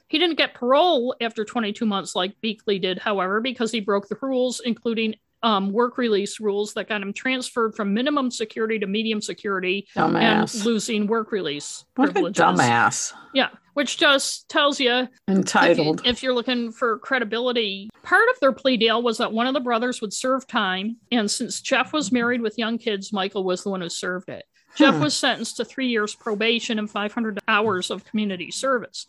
He 0.08 0.18
didn't 0.18 0.36
get 0.38 0.54
parole 0.54 1.14
after 1.20 1.44
22 1.44 1.84
months 1.86 2.16
like 2.16 2.34
Biechele 2.42 2.80
did, 2.80 2.98
however, 2.98 3.40
because 3.40 3.70
he 3.70 3.80
broke 3.80 4.08
the 4.08 4.16
rules, 4.20 4.60
including 4.64 5.14
um, 5.42 5.70
work 5.70 5.98
release 5.98 6.40
rules 6.40 6.74
that 6.74 6.88
got 6.88 7.00
him 7.00 7.12
transferred 7.12 7.74
from 7.76 7.94
minimum 7.94 8.30
security 8.30 8.76
to 8.80 8.86
medium 8.88 9.20
security 9.20 9.86
Dumbass. 9.94 10.54
and 10.56 10.64
losing 10.64 11.06
work 11.06 11.30
release 11.30 11.84
what 11.94 12.08
a 12.10 12.12
dumbass. 12.32 13.12
Yeah, 13.34 13.50
which 13.74 13.98
just 13.98 14.48
tells 14.48 14.80
you 14.80 14.90
if, 14.92 15.08
Entitled. 15.28 16.02
if 16.04 16.24
you're 16.24 16.34
looking 16.34 16.72
for 16.72 16.98
credibility, 16.98 17.88
part 18.02 18.28
of 18.34 18.40
their 18.40 18.50
plea 18.50 18.76
deal 18.78 19.00
was 19.00 19.18
that 19.18 19.32
one 19.32 19.46
of 19.46 19.54
the 19.54 19.60
brothers 19.60 20.00
would 20.00 20.12
serve 20.12 20.44
time. 20.48 20.96
And 21.12 21.30
since 21.30 21.60
Jeff 21.60 21.92
was 21.92 22.10
married 22.10 22.40
with 22.40 22.58
young 22.58 22.76
kids, 22.76 23.12
Michael 23.12 23.44
was 23.44 23.62
the 23.62 23.70
one 23.70 23.80
who 23.82 23.88
served 23.88 24.28
it. 24.30 24.44
Jeff 24.74 24.94
Hmm. 24.96 25.02
was 25.02 25.14
sentenced 25.14 25.58
to 25.58 25.64
three 25.64 25.86
years 25.88 26.16
probation 26.16 26.80
and 26.80 26.90
500 26.90 27.38
hours 27.46 27.90
of 27.92 28.04
community 28.04 28.50
service. 28.50 29.06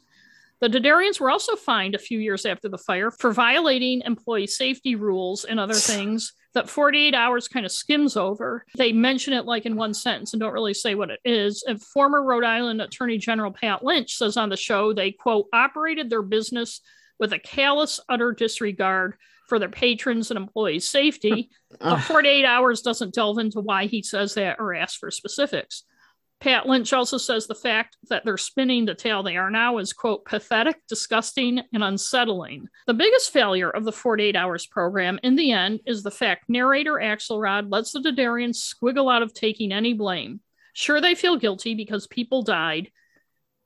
The 0.61 0.67
Derderians 0.67 1.19
were 1.19 1.29
also 1.29 1.55
fined 1.55 1.95
a 1.95 1.99
few 1.99 2.19
years 2.19 2.45
after 2.45 2.67
the 2.67 2.77
fire 2.77 3.11
for 3.11 3.31
violating 3.31 4.01
employee 4.05 4.47
safety 4.47 4.95
rules 4.95 5.45
and 5.45 5.59
other 5.59 5.73
things 5.73 6.33
that 6.53 6.69
48 6.69 7.13
hours 7.13 7.47
kind 7.47 7.65
of 7.65 7.71
skims 7.71 8.17
over. 8.17 8.65
They 8.77 8.91
mention 8.91 9.33
it 9.33 9.45
like 9.45 9.65
in 9.65 9.77
one 9.77 9.93
sentence 9.93 10.33
and 10.33 10.41
don't 10.41 10.53
really 10.53 10.73
say 10.73 10.95
what 10.95 11.11
it 11.11 11.19
is. 11.23 11.63
And 11.65 11.81
former 11.81 12.23
Rhode 12.23 12.43
Island 12.43 12.81
Attorney 12.81 13.17
General 13.17 13.51
Pat 13.51 13.83
Lynch 13.83 14.15
says 14.15 14.35
on 14.35 14.49
the 14.49 14.57
show 14.57 14.91
they, 14.93 15.11
quote, 15.11 15.45
operated 15.53 16.09
their 16.09 16.23
business 16.23 16.81
with 17.19 17.31
a 17.31 17.39
callous, 17.39 17.99
utter 18.09 18.33
disregard 18.33 19.15
for 19.47 19.59
their 19.59 19.69
patrons 19.69 20.29
and 20.31 20.37
employees' 20.37 20.89
safety. 20.89 21.49
But 21.79 21.99
48 21.99 22.45
hours 22.45 22.81
doesn't 22.81 23.13
delve 23.13 23.37
into 23.37 23.59
why 23.59 23.85
he 23.85 24.01
says 24.01 24.33
that 24.33 24.59
or 24.59 24.73
ask 24.73 24.99
for 24.99 25.11
specifics. 25.11 25.83
Pat 26.39 26.67
Lynch 26.67 26.93
also 26.93 27.17
says 27.17 27.47
the 27.47 27.55
fact 27.55 27.97
that 28.07 28.23
they're 28.23 28.37
spinning 28.37 28.85
the 28.85 28.95
tale 28.95 29.23
they 29.23 29.35
are 29.35 29.51
now 29.51 29.77
is, 29.77 29.91
quote, 29.91 30.23
pathetic, 30.23 30.77
disgusting, 30.87 31.61
and 31.73 31.83
unsettling. 31.83 32.69
The 32.87 32.93
biggest 32.93 33.33
failure 33.33 33.69
of 33.69 33.83
the 33.83 33.91
48 33.91 34.37
Hours 34.37 34.65
program 34.65 35.19
in 35.21 35.35
the 35.35 35.51
end 35.51 35.81
is 35.85 36.01
the 36.01 36.11
fact 36.11 36.45
narrator 36.47 36.93
Axelrod 36.93 37.69
lets 37.69 37.91
the 37.91 37.99
Derderians 37.99 38.55
squiggle 38.55 39.13
out 39.13 39.21
of 39.21 39.33
taking 39.33 39.73
any 39.73 39.93
blame. 39.93 40.39
Sure, 40.71 41.01
they 41.01 41.13
feel 41.13 41.35
guilty 41.35 41.75
because 41.75 42.07
people 42.07 42.41
died, 42.41 42.89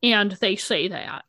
and 0.02 0.32
they 0.32 0.56
say 0.56 0.88
that. 0.88 1.26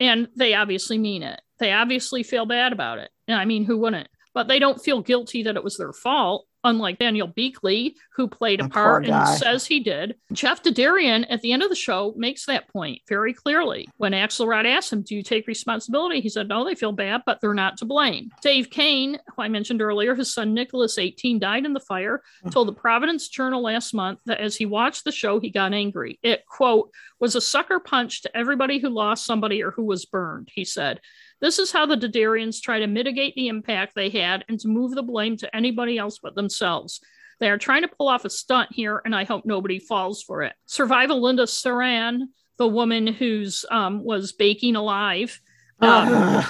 And 0.00 0.28
they 0.34 0.54
obviously 0.54 0.98
mean 0.98 1.22
it. 1.22 1.40
They 1.60 1.72
obviously 1.72 2.24
feel 2.24 2.46
bad 2.46 2.72
about 2.72 2.98
it. 2.98 3.10
And 3.28 3.38
I 3.38 3.44
mean, 3.44 3.64
who 3.64 3.78
wouldn't? 3.78 4.08
But 4.34 4.48
they 4.48 4.58
don't 4.58 4.82
feel 4.82 5.02
guilty 5.02 5.44
that 5.44 5.56
it 5.56 5.62
was 5.62 5.76
their 5.76 5.92
fault, 5.92 6.46
unlike 6.64 6.98
Daniel 6.98 7.28
Biechele, 7.28 7.94
who 8.14 8.28
played 8.28 8.60
a 8.60 8.64
The 8.64 8.68
part 8.68 9.06
and 9.06 9.28
says 9.28 9.66
he 9.66 9.80
did. 9.80 10.16
Jeff 10.32 10.62
Derderian 10.62 11.26
at 11.30 11.40
the 11.40 11.52
end 11.52 11.62
of 11.62 11.70
the 11.70 11.76
show 11.76 12.14
makes 12.16 12.46
that 12.46 12.68
point 12.68 13.00
very 13.08 13.32
clearly. 13.32 13.88
When 13.96 14.12
Axelrod 14.12 14.66
asked 14.66 14.92
him, 14.92 15.02
Do 15.02 15.14
you 15.14 15.22
take 15.22 15.46
responsibility? 15.46 16.20
He 16.20 16.28
said, 16.28 16.48
No, 16.48 16.64
they 16.64 16.74
feel 16.74 16.92
bad, 16.92 17.22
but 17.24 17.40
they're 17.40 17.54
not 17.54 17.76
to 17.78 17.84
blame. 17.84 18.30
Dave 18.42 18.70
Kane, 18.70 19.18
who 19.34 19.42
I 19.42 19.48
mentioned 19.48 19.82
earlier, 19.82 20.14
his 20.14 20.32
son 20.32 20.54
Nicholas, 20.54 20.98
18, 20.98 21.38
died 21.38 21.64
in 21.64 21.72
the 21.72 21.80
fire, 21.80 22.22
told 22.50 22.68
the 22.68 22.72
Providence 22.72 23.28
Journal 23.28 23.62
last 23.62 23.94
month 23.94 24.20
that 24.26 24.40
as 24.40 24.56
he 24.56 24.66
watched 24.66 25.04
the 25.04 25.12
show, 25.12 25.40
he 25.40 25.50
got 25.50 25.72
angry. 25.72 26.18
It, 26.22 26.44
quote, 26.46 26.90
was 27.18 27.34
a 27.34 27.40
sucker 27.40 27.78
punch 27.78 28.22
to 28.22 28.36
everybody 28.36 28.78
who 28.78 28.88
lost 28.88 29.26
somebody 29.26 29.62
or 29.62 29.70
who 29.70 29.84
was 29.84 30.06
burned, 30.06 30.48
he 30.52 30.64
said. 30.64 31.00
This 31.40 31.58
is 31.58 31.72
how 31.72 31.86
the 31.86 31.96
Derderians 31.96 32.60
try 32.60 32.80
to 32.80 32.86
mitigate 32.86 33.34
the 33.34 33.48
impact 33.48 33.94
they 33.94 34.10
had 34.10 34.44
and 34.48 34.60
to 34.60 34.68
move 34.68 34.94
the 34.94 35.02
blame 35.02 35.36
to 35.38 35.56
anybody 35.56 35.98
else 35.98 36.18
but 36.18 36.34
themselves. 36.34 37.00
They 37.38 37.48
are 37.48 37.58
trying 37.58 37.82
to 37.82 37.88
pull 37.88 38.08
off 38.08 38.26
a 38.26 38.30
stunt 38.30 38.68
here, 38.70 39.00
and 39.04 39.14
I 39.14 39.24
hope 39.24 39.46
nobody 39.46 39.78
falls 39.78 40.22
for 40.22 40.42
it. 40.42 40.52
Survivor 40.66 41.14
Linda 41.14 41.44
Saran, 41.44 42.28
the 42.58 42.68
woman 42.68 43.06
who's 43.06 43.64
um, 43.70 44.04
was 44.04 44.32
baking 44.32 44.76
alive, 44.76 45.40
um, 45.80 46.44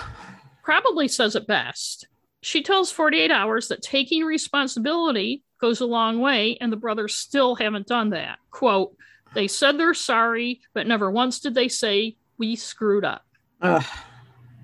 probably 0.64 1.06
says 1.06 1.36
it 1.36 1.46
best. 1.46 2.08
She 2.42 2.62
tells 2.62 2.90
48 2.90 3.30
Hours 3.30 3.68
that 3.68 3.82
taking 3.82 4.24
responsibility 4.24 5.44
goes 5.60 5.80
a 5.80 5.86
long 5.86 6.20
way, 6.20 6.58
and 6.60 6.72
the 6.72 6.76
brothers 6.76 7.14
still 7.14 7.54
haven't 7.54 7.86
done 7.86 8.10
that. 8.10 8.38
Quote, 8.50 8.96
they 9.34 9.46
said 9.46 9.78
they're 9.78 9.94
sorry, 9.94 10.60
but 10.74 10.88
never 10.88 11.08
once 11.08 11.38
did 11.38 11.54
they 11.54 11.68
say, 11.68 12.16
we 12.36 12.56
screwed 12.56 13.04
up. 13.04 13.24
Ugh. 13.62 13.84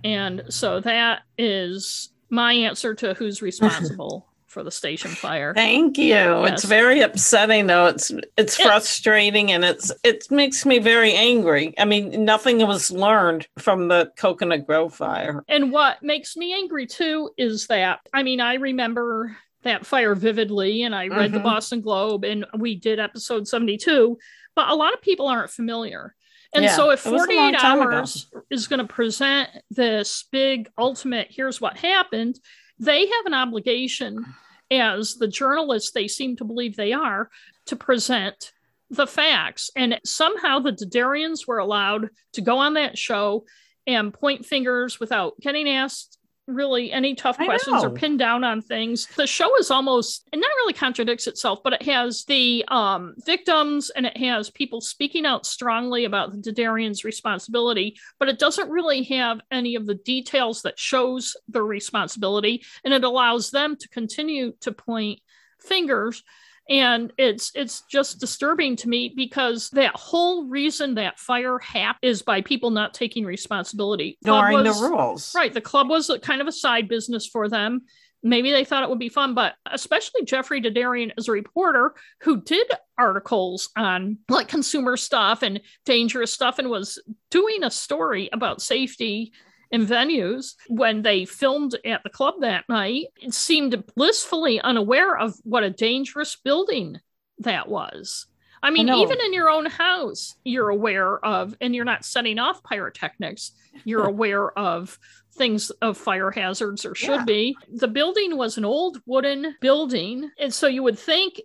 And 0.07 0.45
so 0.51 0.79
that 0.81 1.23
is 1.37 2.11
my 2.31 2.53
answer 2.53 2.95
to 2.95 3.15
who's 3.15 3.43
responsible 3.43 4.29
for 4.47 4.63
the 4.63 4.71
station 4.71 5.11
fire. 5.11 5.53
Thank 5.53 5.99
you. 5.99 6.07
Yes. 6.07 6.53
It's 6.53 6.65
very 6.65 7.01
upsetting 7.01 7.67
though. 7.67 7.87
It's 7.87 8.13
it's 8.37 8.57
frustrating 8.57 9.51
and 9.51 9.65
it's 9.65 9.91
it 10.05 10.31
makes 10.31 10.65
me 10.65 10.79
very 10.79 11.13
angry. 11.13 11.75
I 11.77 11.87
mean, 11.87 12.25
nothing 12.25 12.65
was 12.65 12.93
learned 12.93 13.49
from 13.59 13.89
the 13.89 14.13
Coconut 14.17 14.65
Grove 14.65 14.95
fire. 14.95 15.45
And 15.49 15.73
what 15.73 16.01
makes 16.05 16.37
me 16.37 16.55
angry 16.55 16.87
too 16.87 17.31
is 17.37 17.67
that 17.67 17.99
I 18.15 18.23
mean, 18.23 18.41
I 18.41 18.55
remember 18.55 19.37
that 19.65 19.85
fire 19.85 20.15
vividly 20.15 20.85
and 20.85 20.95
I 20.95 21.09
read 21.09 21.33
mm-hmm. 21.33 21.35
the 21.35 21.41
Boston 21.41 21.81
Globe 21.81 22.25
and 22.25 22.47
we 22.57 22.77
did 22.77 23.01
episode 23.01 23.49
72, 23.49 24.17
but 24.55 24.69
a 24.69 24.77
lot 24.77 24.95
of 24.95 25.03
people 25.03 25.27
aren't 25.27 25.51
familiar. 25.51 26.15
And 26.57 26.65
yeah, 26.65 26.75
so 26.75 26.91
if 26.91 27.01
48 27.01 27.55
hours 27.63 28.29
ago. 28.33 28.43
is 28.51 28.67
going 28.67 28.79
to 28.79 28.93
present 28.93 29.51
this 29.71 30.25
big 30.33 30.71
ultimate 30.79 31.29
here's 31.31 31.61
what 31.61 31.77
happened, 31.77 32.41
they 32.79 33.01
have 33.01 33.27
an 33.27 33.35
obligation 33.35 34.25
as 34.71 35.15
the 35.15 35.29
journalists 35.29 35.93
they 35.93 36.09
seem 36.09 36.37
to 36.37 36.45
believe 36.45 36.75
they 36.75 36.93
are 36.93 37.31
to 37.67 37.77
present 37.77 38.53
the 38.91 39.07
facts. 39.07 39.71
And 39.77 40.01
somehow 40.05 40.61
the 40.61 40.73
Derderians 40.73 41.47
were 41.47 41.59
allowed 41.59 42.09
to 42.33 42.41
go 42.41 42.59
on 42.59 42.75
that 42.75 42.97
show 42.97 43.45
and 43.87 44.15
point 44.15 44.47
fingers 44.47 44.99
without 44.99 45.39
getting 45.41 45.69
asked 45.69 46.16
really 46.47 46.93
any 46.93 47.15
tough 47.15 47.37
questions 47.37 47.83
or 47.83 47.91
pinned 47.91 48.19
down 48.19 48.45
on 48.45 48.63
things. 48.63 49.07
The 49.17 49.27
show 49.27 49.57
is 49.59 49.71
almost 49.71 50.29
it 50.33 50.37
not 50.37 50.47
really 50.59 50.73
contradicts 50.73 51.27
itself, 51.27 51.61
but 51.63 51.73
it 51.73 51.83
has 51.83 52.25
the 52.25 52.65
um, 52.69 53.15
victims 53.25 53.91
and 53.91 54.07
it 54.07 54.17
has 54.17 54.51
people 54.51 54.81
speaking 54.81 55.27
out 55.27 55.47
strongly 55.47 56.05
about 56.05 56.33
the 56.33 56.39
Derderian's 56.39 57.05
responsibility, 57.05 57.97
but 58.19 58.29
it 58.29 58.39
doesn't 58.39 58.71
really 58.71 59.03
have 59.05 59.41
any 59.51 59.75
of 59.75 59.87
the 59.87 59.95
details 59.95 60.63
that 60.63 60.79
shows 60.79 61.37
the 61.49 61.63
responsibility, 61.63 62.65
and 62.85 62.95
it 62.95 63.05
allows 63.05 63.51
them 63.51 63.77
to 63.77 63.89
continue 63.89 64.53
to 64.61 64.73
point 64.73 65.21
fingers 65.61 66.23
and 66.69 67.13
it's 67.17 67.53
it's 67.55 67.83
just 67.83 68.19
disturbing 68.19 68.77
to 68.77 68.89
me 68.89 69.13
because 69.15 69.71
that 69.71 69.95
whole 69.95 70.49
reason 70.49 70.95
that 70.95 71.19
fire 71.19 71.59
happened 71.59 71.99
is 72.03 72.23
by 72.23 72.41
people 72.41 72.71
not 72.71 72.95
taking 72.95 73.25
responsibility. 73.25 74.19
Ignoring 74.23 74.65
the 74.65 74.73
rules. 74.73 75.33
Right 75.35 75.53
the 75.53 75.61
club 75.61 75.89
was 75.89 76.11
a, 76.11 76.19
kind 76.19 76.41
of 76.41 76.49
a 76.49 76.53
side 76.53 76.89
business 76.89 77.27
for 77.27 77.49
them. 77.49 77.83
Maybe 78.23 78.51
they 78.51 78.65
thought 78.65 78.83
it 78.83 78.89
would 78.89 78.99
be 78.99 79.09
fun 79.09 79.35
but 79.35 79.55
especially 79.71 80.25
jeffrey 80.25 80.61
Derderian 80.61 81.13
as 81.17 81.29
a 81.29 81.33
reporter 81.33 81.95
who 82.23 82.43
did 82.43 82.69
articles 82.99 83.69
on 83.77 84.19
like 84.29 84.49
consumer 84.49 84.97
stuff 84.97 85.43
and 85.43 85.61
dangerous 85.85 86.33
stuff 86.33 86.59
and 86.59 86.69
was 86.69 87.01
doing 87.31 87.63
a 87.63 87.71
story 87.71 88.29
about 88.33 88.61
safety 88.61 89.33
in 89.71 89.87
venues 89.87 90.55
when 90.69 91.03
they 91.03 91.25
filmed 91.25 91.77
at 91.85 92.03
the 92.03 92.11
club 92.11 92.35
that 92.41 92.69
night 92.69 93.07
seemed 93.31 93.85
blissfully 93.95 94.61
unaware 94.61 95.17
of 95.17 95.35
what 95.45 95.65
a 95.65 95.71
dangerous 95.71 96.37
building 96.37 97.01
that 97.39 97.69
was. 97.69 98.27
I 98.63 98.71
mean, 98.71 98.89
I 98.89 98.97
even 98.97 99.21
in 99.21 99.33
your 99.33 99.51
own 99.51 99.67
house, 99.67 100.35
you're 100.45 100.71
aware 100.71 101.25
of, 101.25 101.55
and 101.61 101.75
you're 101.75 101.85
not 101.85 102.05
setting 102.05 102.39
off 102.39 102.63
pyrotechnics, 102.65 103.53
you're 103.85 104.07
aware 104.07 104.51
of 104.59 104.99
things 105.35 105.71
of 105.83 105.99
fire 105.99 106.31
hazards 106.31 106.85
or 106.85 106.95
should 106.95 107.21
yeah. 107.21 107.25
be. 107.25 107.57
The 107.73 107.89
building 107.89 108.37
was 108.37 108.57
an 108.57 108.65
old 108.65 109.01
wooden 109.07 109.55
building. 109.61 110.31
And 110.39 110.53
so 110.53 110.67
you 110.67 110.83
would 110.83 110.99
think 110.99 111.41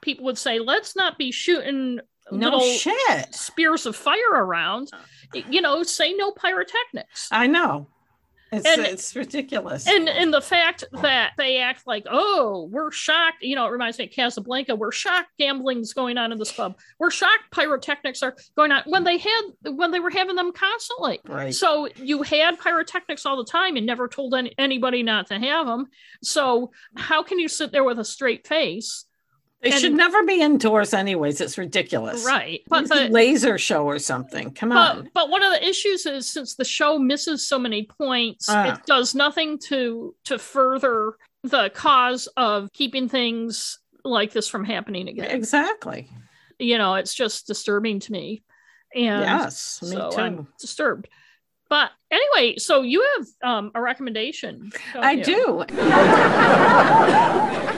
people 0.00 0.24
would 0.26 0.38
say, 0.38 0.58
let's 0.58 0.96
not 0.96 1.16
be 1.18 1.30
shooting 1.30 2.00
no 2.30 2.60
shit 2.60 3.34
spears 3.34 3.86
of 3.86 3.96
fire 3.96 4.32
around 4.32 4.90
you 5.32 5.60
know 5.60 5.82
say 5.82 6.12
no 6.14 6.30
pyrotechnics 6.32 7.28
i 7.30 7.46
know 7.46 7.86
it's, 8.50 8.66
and, 8.66 8.86
it's 8.86 9.14
ridiculous. 9.14 9.86
And 9.86 10.08
and 10.08 10.32
the 10.32 10.40
fact 10.40 10.84
that 11.02 11.32
they 11.36 11.58
act 11.58 11.86
like, 11.86 12.06
oh, 12.10 12.68
we're 12.70 12.90
shocked, 12.90 13.42
you 13.42 13.54
know, 13.54 13.66
it 13.66 13.70
reminds 13.70 13.98
me 13.98 14.06
of 14.06 14.10
Casablanca, 14.10 14.74
we're 14.74 14.92
shocked 14.92 15.28
gambling's 15.38 15.92
going 15.92 16.16
on 16.16 16.32
in 16.32 16.38
this 16.38 16.52
club. 16.52 16.78
We're 16.98 17.10
shocked 17.10 17.50
pyrotechnics 17.50 18.22
are 18.22 18.36
going 18.56 18.72
on 18.72 18.84
when 18.86 19.04
they 19.04 19.18
had 19.18 19.42
when 19.64 19.90
they 19.90 20.00
were 20.00 20.10
having 20.10 20.36
them 20.36 20.52
constantly. 20.52 21.20
Right. 21.26 21.54
So 21.54 21.88
you 21.96 22.22
had 22.22 22.58
pyrotechnics 22.58 23.26
all 23.26 23.36
the 23.36 23.44
time 23.44 23.76
and 23.76 23.84
never 23.84 24.08
told 24.08 24.34
any, 24.34 24.54
anybody 24.56 25.02
not 25.02 25.26
to 25.26 25.38
have 25.38 25.66
them. 25.66 25.86
So 26.22 26.70
how 26.96 27.22
can 27.22 27.38
you 27.38 27.48
sit 27.48 27.70
there 27.70 27.84
with 27.84 27.98
a 27.98 28.04
straight 28.04 28.46
face 28.46 29.04
they 29.60 29.72
and, 29.72 29.80
should 29.80 29.92
never 29.94 30.24
be 30.24 30.40
indoors, 30.40 30.94
anyways. 30.94 31.40
It's 31.40 31.58
ridiculous, 31.58 32.24
right? 32.24 32.62
But 32.68 32.88
the 32.88 33.08
laser 33.08 33.58
show 33.58 33.84
or 33.84 33.98
something. 33.98 34.52
Come 34.52 34.68
but, 34.68 34.96
on. 34.96 35.10
But 35.14 35.30
one 35.30 35.42
of 35.42 35.52
the 35.52 35.66
issues 35.66 36.06
is 36.06 36.28
since 36.28 36.54
the 36.54 36.64
show 36.64 36.98
misses 36.98 37.46
so 37.46 37.58
many 37.58 37.84
points, 37.84 38.48
uh, 38.48 38.76
it 38.76 38.86
does 38.86 39.16
nothing 39.16 39.58
to 39.66 40.14
to 40.26 40.38
further 40.38 41.14
the 41.42 41.70
cause 41.70 42.28
of 42.36 42.72
keeping 42.72 43.08
things 43.08 43.80
like 44.04 44.32
this 44.32 44.48
from 44.48 44.64
happening 44.64 45.08
again. 45.08 45.30
Exactly. 45.32 46.08
You 46.60 46.78
know, 46.78 46.94
it's 46.94 47.14
just 47.14 47.48
disturbing 47.48 47.98
to 48.00 48.12
me. 48.12 48.44
And 48.94 49.24
yes, 49.24 49.82
me 49.82 49.90
so 49.90 50.10
too. 50.10 50.20
I'm 50.20 50.48
disturbed. 50.60 51.08
But 51.68 51.90
anyway, 52.10 52.56
so 52.58 52.82
you 52.82 53.04
have 53.16 53.26
um, 53.42 53.72
a 53.74 53.82
recommendation. 53.82 54.70
I 54.94 55.12
you? 55.12 55.24
do. 55.24 55.64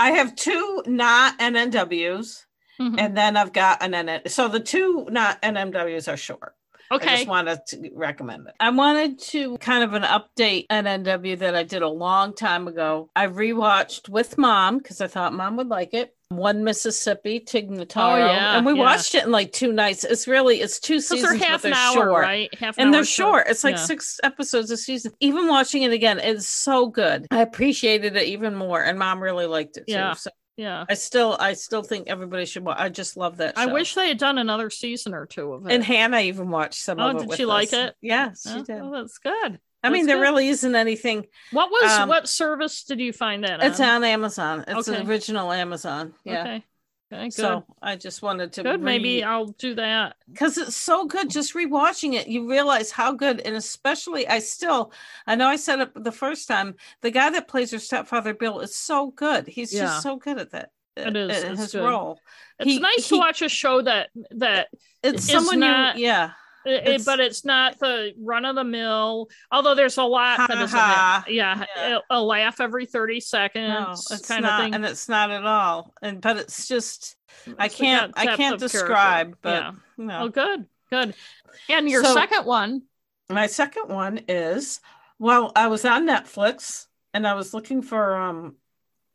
I 0.00 0.12
have 0.12 0.34
two 0.34 0.82
not 0.86 1.38
NNWs, 1.38 2.46
mm-hmm. 2.80 2.98
and 2.98 3.16
then 3.16 3.36
I've 3.36 3.52
got 3.52 3.82
an 3.82 3.92
NN. 3.92 4.30
So 4.30 4.48
the 4.48 4.58
two 4.58 5.06
not 5.10 5.40
NNWs 5.42 6.10
are 6.10 6.16
short. 6.16 6.54
Okay. 6.90 7.08
I 7.08 7.16
just 7.16 7.28
wanted 7.28 7.60
to 7.68 7.90
recommend 7.94 8.48
it. 8.48 8.54
I 8.58 8.70
wanted 8.70 9.20
to 9.20 9.58
kind 9.58 9.84
of 9.84 9.92
an 9.92 10.02
update 10.02 10.66
NNW 10.68 11.38
that 11.38 11.54
I 11.54 11.62
did 11.62 11.82
a 11.82 11.88
long 11.88 12.34
time 12.34 12.66
ago. 12.66 13.10
I 13.14 13.26
rewatched 13.26 14.08
with 14.08 14.38
mom 14.38 14.78
because 14.78 15.00
I 15.00 15.06
thought 15.06 15.34
mom 15.34 15.56
would 15.58 15.68
like 15.68 15.94
it. 15.94 16.16
One 16.30 16.62
Mississippi, 16.62 17.40
Tig 17.40 17.70
Notaro, 17.70 18.12
oh, 18.12 18.16
yeah, 18.16 18.56
and 18.56 18.64
we 18.64 18.74
yeah. 18.74 18.78
watched 18.78 19.16
it 19.16 19.24
in 19.24 19.32
like 19.32 19.50
two 19.50 19.72
nights. 19.72 20.04
It's 20.04 20.28
really 20.28 20.60
it's 20.60 20.78
two 20.78 21.00
seasons, 21.00 21.42
half 21.42 21.62
but 21.62 21.62
they're 21.62 21.72
an 21.72 21.98
hour, 21.98 22.08
right? 22.08 22.54
Half 22.56 22.78
an 22.78 22.84
and 22.84 22.94
they're 22.94 23.04
short. 23.04 23.48
It's 23.48 23.64
like 23.64 23.74
yeah. 23.74 23.84
six 23.84 24.20
episodes 24.22 24.70
a 24.70 24.76
season. 24.76 25.12
Even 25.18 25.48
watching 25.48 25.82
it 25.82 25.92
again, 25.92 26.20
it's 26.20 26.46
so 26.46 26.86
good. 26.86 27.26
I 27.32 27.40
appreciated 27.40 28.16
it 28.16 28.28
even 28.28 28.54
more, 28.54 28.80
and 28.80 28.96
Mom 28.96 29.20
really 29.20 29.46
liked 29.46 29.76
it 29.76 29.84
yeah. 29.88 30.10
too. 30.12 30.18
So 30.20 30.30
yeah. 30.56 30.84
I 30.88 30.94
still 30.94 31.36
I 31.40 31.54
still 31.54 31.82
think 31.82 32.08
everybody 32.08 32.44
should 32.46 32.64
watch. 32.64 32.76
I 32.78 32.90
just 32.90 33.16
love 33.16 33.38
that 33.38 33.56
show. 33.56 33.62
I 33.62 33.66
wish 33.66 33.94
they 33.94 34.08
had 34.08 34.18
done 34.18 34.38
another 34.38 34.70
season 34.70 35.14
or 35.14 35.26
two 35.26 35.52
of 35.54 35.66
it. 35.66 35.72
And 35.72 35.82
Hannah 35.82 36.20
even 36.20 36.50
watched 36.50 36.82
some 36.82 37.00
oh, 37.00 37.08
of 37.08 37.16
it. 37.16 37.18
Oh, 37.18 37.26
did 37.26 37.36
she 37.38 37.44
us. 37.44 37.48
like 37.48 37.72
it? 37.72 37.96
Yes, 38.00 38.42
she 38.46 38.58
oh, 38.58 38.62
did. 38.62 38.80
Oh, 38.80 38.92
that's 38.92 39.18
good. 39.18 39.58
I 39.82 39.90
mean, 39.90 40.06
there 40.06 40.20
really 40.20 40.48
isn't 40.48 40.74
anything. 40.74 41.26
What 41.52 41.70
was 41.70 41.90
um, 41.92 42.08
what 42.08 42.28
service 42.28 42.84
did 42.84 43.00
you 43.00 43.12
find 43.12 43.44
that? 43.44 43.62
It's 43.62 43.80
on, 43.80 43.88
on 43.88 44.04
Amazon. 44.04 44.64
It's 44.68 44.88
okay. 44.88 45.00
an 45.00 45.08
original 45.08 45.52
Amazon. 45.52 46.14
Yeah. 46.24 46.42
Okay. 46.42 46.64
Okay, 47.12 47.24
good. 47.24 47.32
So 47.32 47.64
I 47.82 47.96
just 47.96 48.22
wanted 48.22 48.52
to 48.52 48.62
good. 48.62 48.80
Re- 48.80 48.84
Maybe 48.84 49.24
I'll 49.24 49.46
do 49.46 49.74
that 49.74 50.14
because 50.28 50.56
it's 50.58 50.76
so 50.76 51.06
good. 51.06 51.28
Just 51.28 51.54
rewatching 51.54 52.14
it, 52.14 52.28
you 52.28 52.48
realize 52.48 52.92
how 52.92 53.12
good, 53.12 53.40
and 53.40 53.56
especially 53.56 54.28
I 54.28 54.38
still, 54.38 54.92
I 55.26 55.34
know 55.34 55.48
I 55.48 55.56
said 55.56 55.80
it 55.80 55.90
the 55.94 56.12
first 56.12 56.46
time. 56.46 56.76
The 57.00 57.10
guy 57.10 57.30
that 57.30 57.48
plays 57.48 57.72
her 57.72 57.80
stepfather, 57.80 58.32
Bill, 58.32 58.60
is 58.60 58.76
so 58.76 59.10
good. 59.10 59.48
He's 59.48 59.74
yeah. 59.74 59.86
just 59.86 60.04
so 60.04 60.16
good 60.18 60.38
at 60.38 60.52
that. 60.52 60.70
It 60.96 61.16
is 61.16 61.44
uh, 61.44 61.48
his 61.56 61.72
good. 61.72 61.82
role. 61.82 62.20
It's 62.60 62.70
he, 62.70 62.78
nice 62.78 63.08
he, 63.08 63.16
to 63.16 63.18
watch 63.18 63.42
a 63.42 63.48
show 63.48 63.82
that 63.82 64.10
that 64.32 64.68
it's 65.02 65.28
someone 65.28 65.60
not, 65.60 65.98
you, 65.98 66.06
yeah. 66.06 66.30
It, 66.64 67.04
but 67.06 67.20
it's 67.20 67.44
not 67.44 67.78
the 67.78 68.12
run 68.18 68.44
of 68.44 68.54
the 68.54 68.64
mill. 68.64 69.28
Although 69.50 69.74
there's 69.74 69.96
a 69.96 70.04
lot 70.04 70.36
ha, 70.36 70.46
that 70.48 70.68
ha, 70.68 71.24
yeah, 71.26 71.64
yeah. 71.76 71.98
A, 72.10 72.18
a, 72.18 72.20
laugh 72.22 72.60
every 72.60 72.84
thirty 72.84 73.20
seconds, 73.20 74.10
no, 74.10 74.14
it's 74.16 74.26
kind 74.26 74.42
not, 74.42 74.60
of 74.60 74.64
thing. 74.64 74.74
And 74.74 74.84
it's 74.84 75.08
not 75.08 75.30
at 75.30 75.44
all. 75.46 75.94
And 76.02 76.20
but 76.20 76.36
it's 76.36 76.68
just 76.68 77.16
it's 77.46 77.56
I 77.58 77.68
can't 77.68 78.12
I 78.16 78.36
can't 78.36 78.60
describe. 78.60 79.40
Character. 79.40 79.40
But 79.42 79.62
yeah. 79.62 79.72
no. 79.96 80.20
Oh, 80.24 80.28
good, 80.28 80.66
good. 80.90 81.14
And 81.68 81.88
your 81.88 82.04
so, 82.04 82.14
second 82.14 82.44
one. 82.44 82.82
My 83.30 83.46
second 83.46 83.88
one 83.88 84.20
is 84.28 84.80
well, 85.18 85.52
I 85.56 85.68
was 85.68 85.84
on 85.84 86.06
Netflix 86.06 86.86
and 87.14 87.26
I 87.26 87.34
was 87.34 87.54
looking 87.54 87.80
for 87.80 88.16
um 88.16 88.56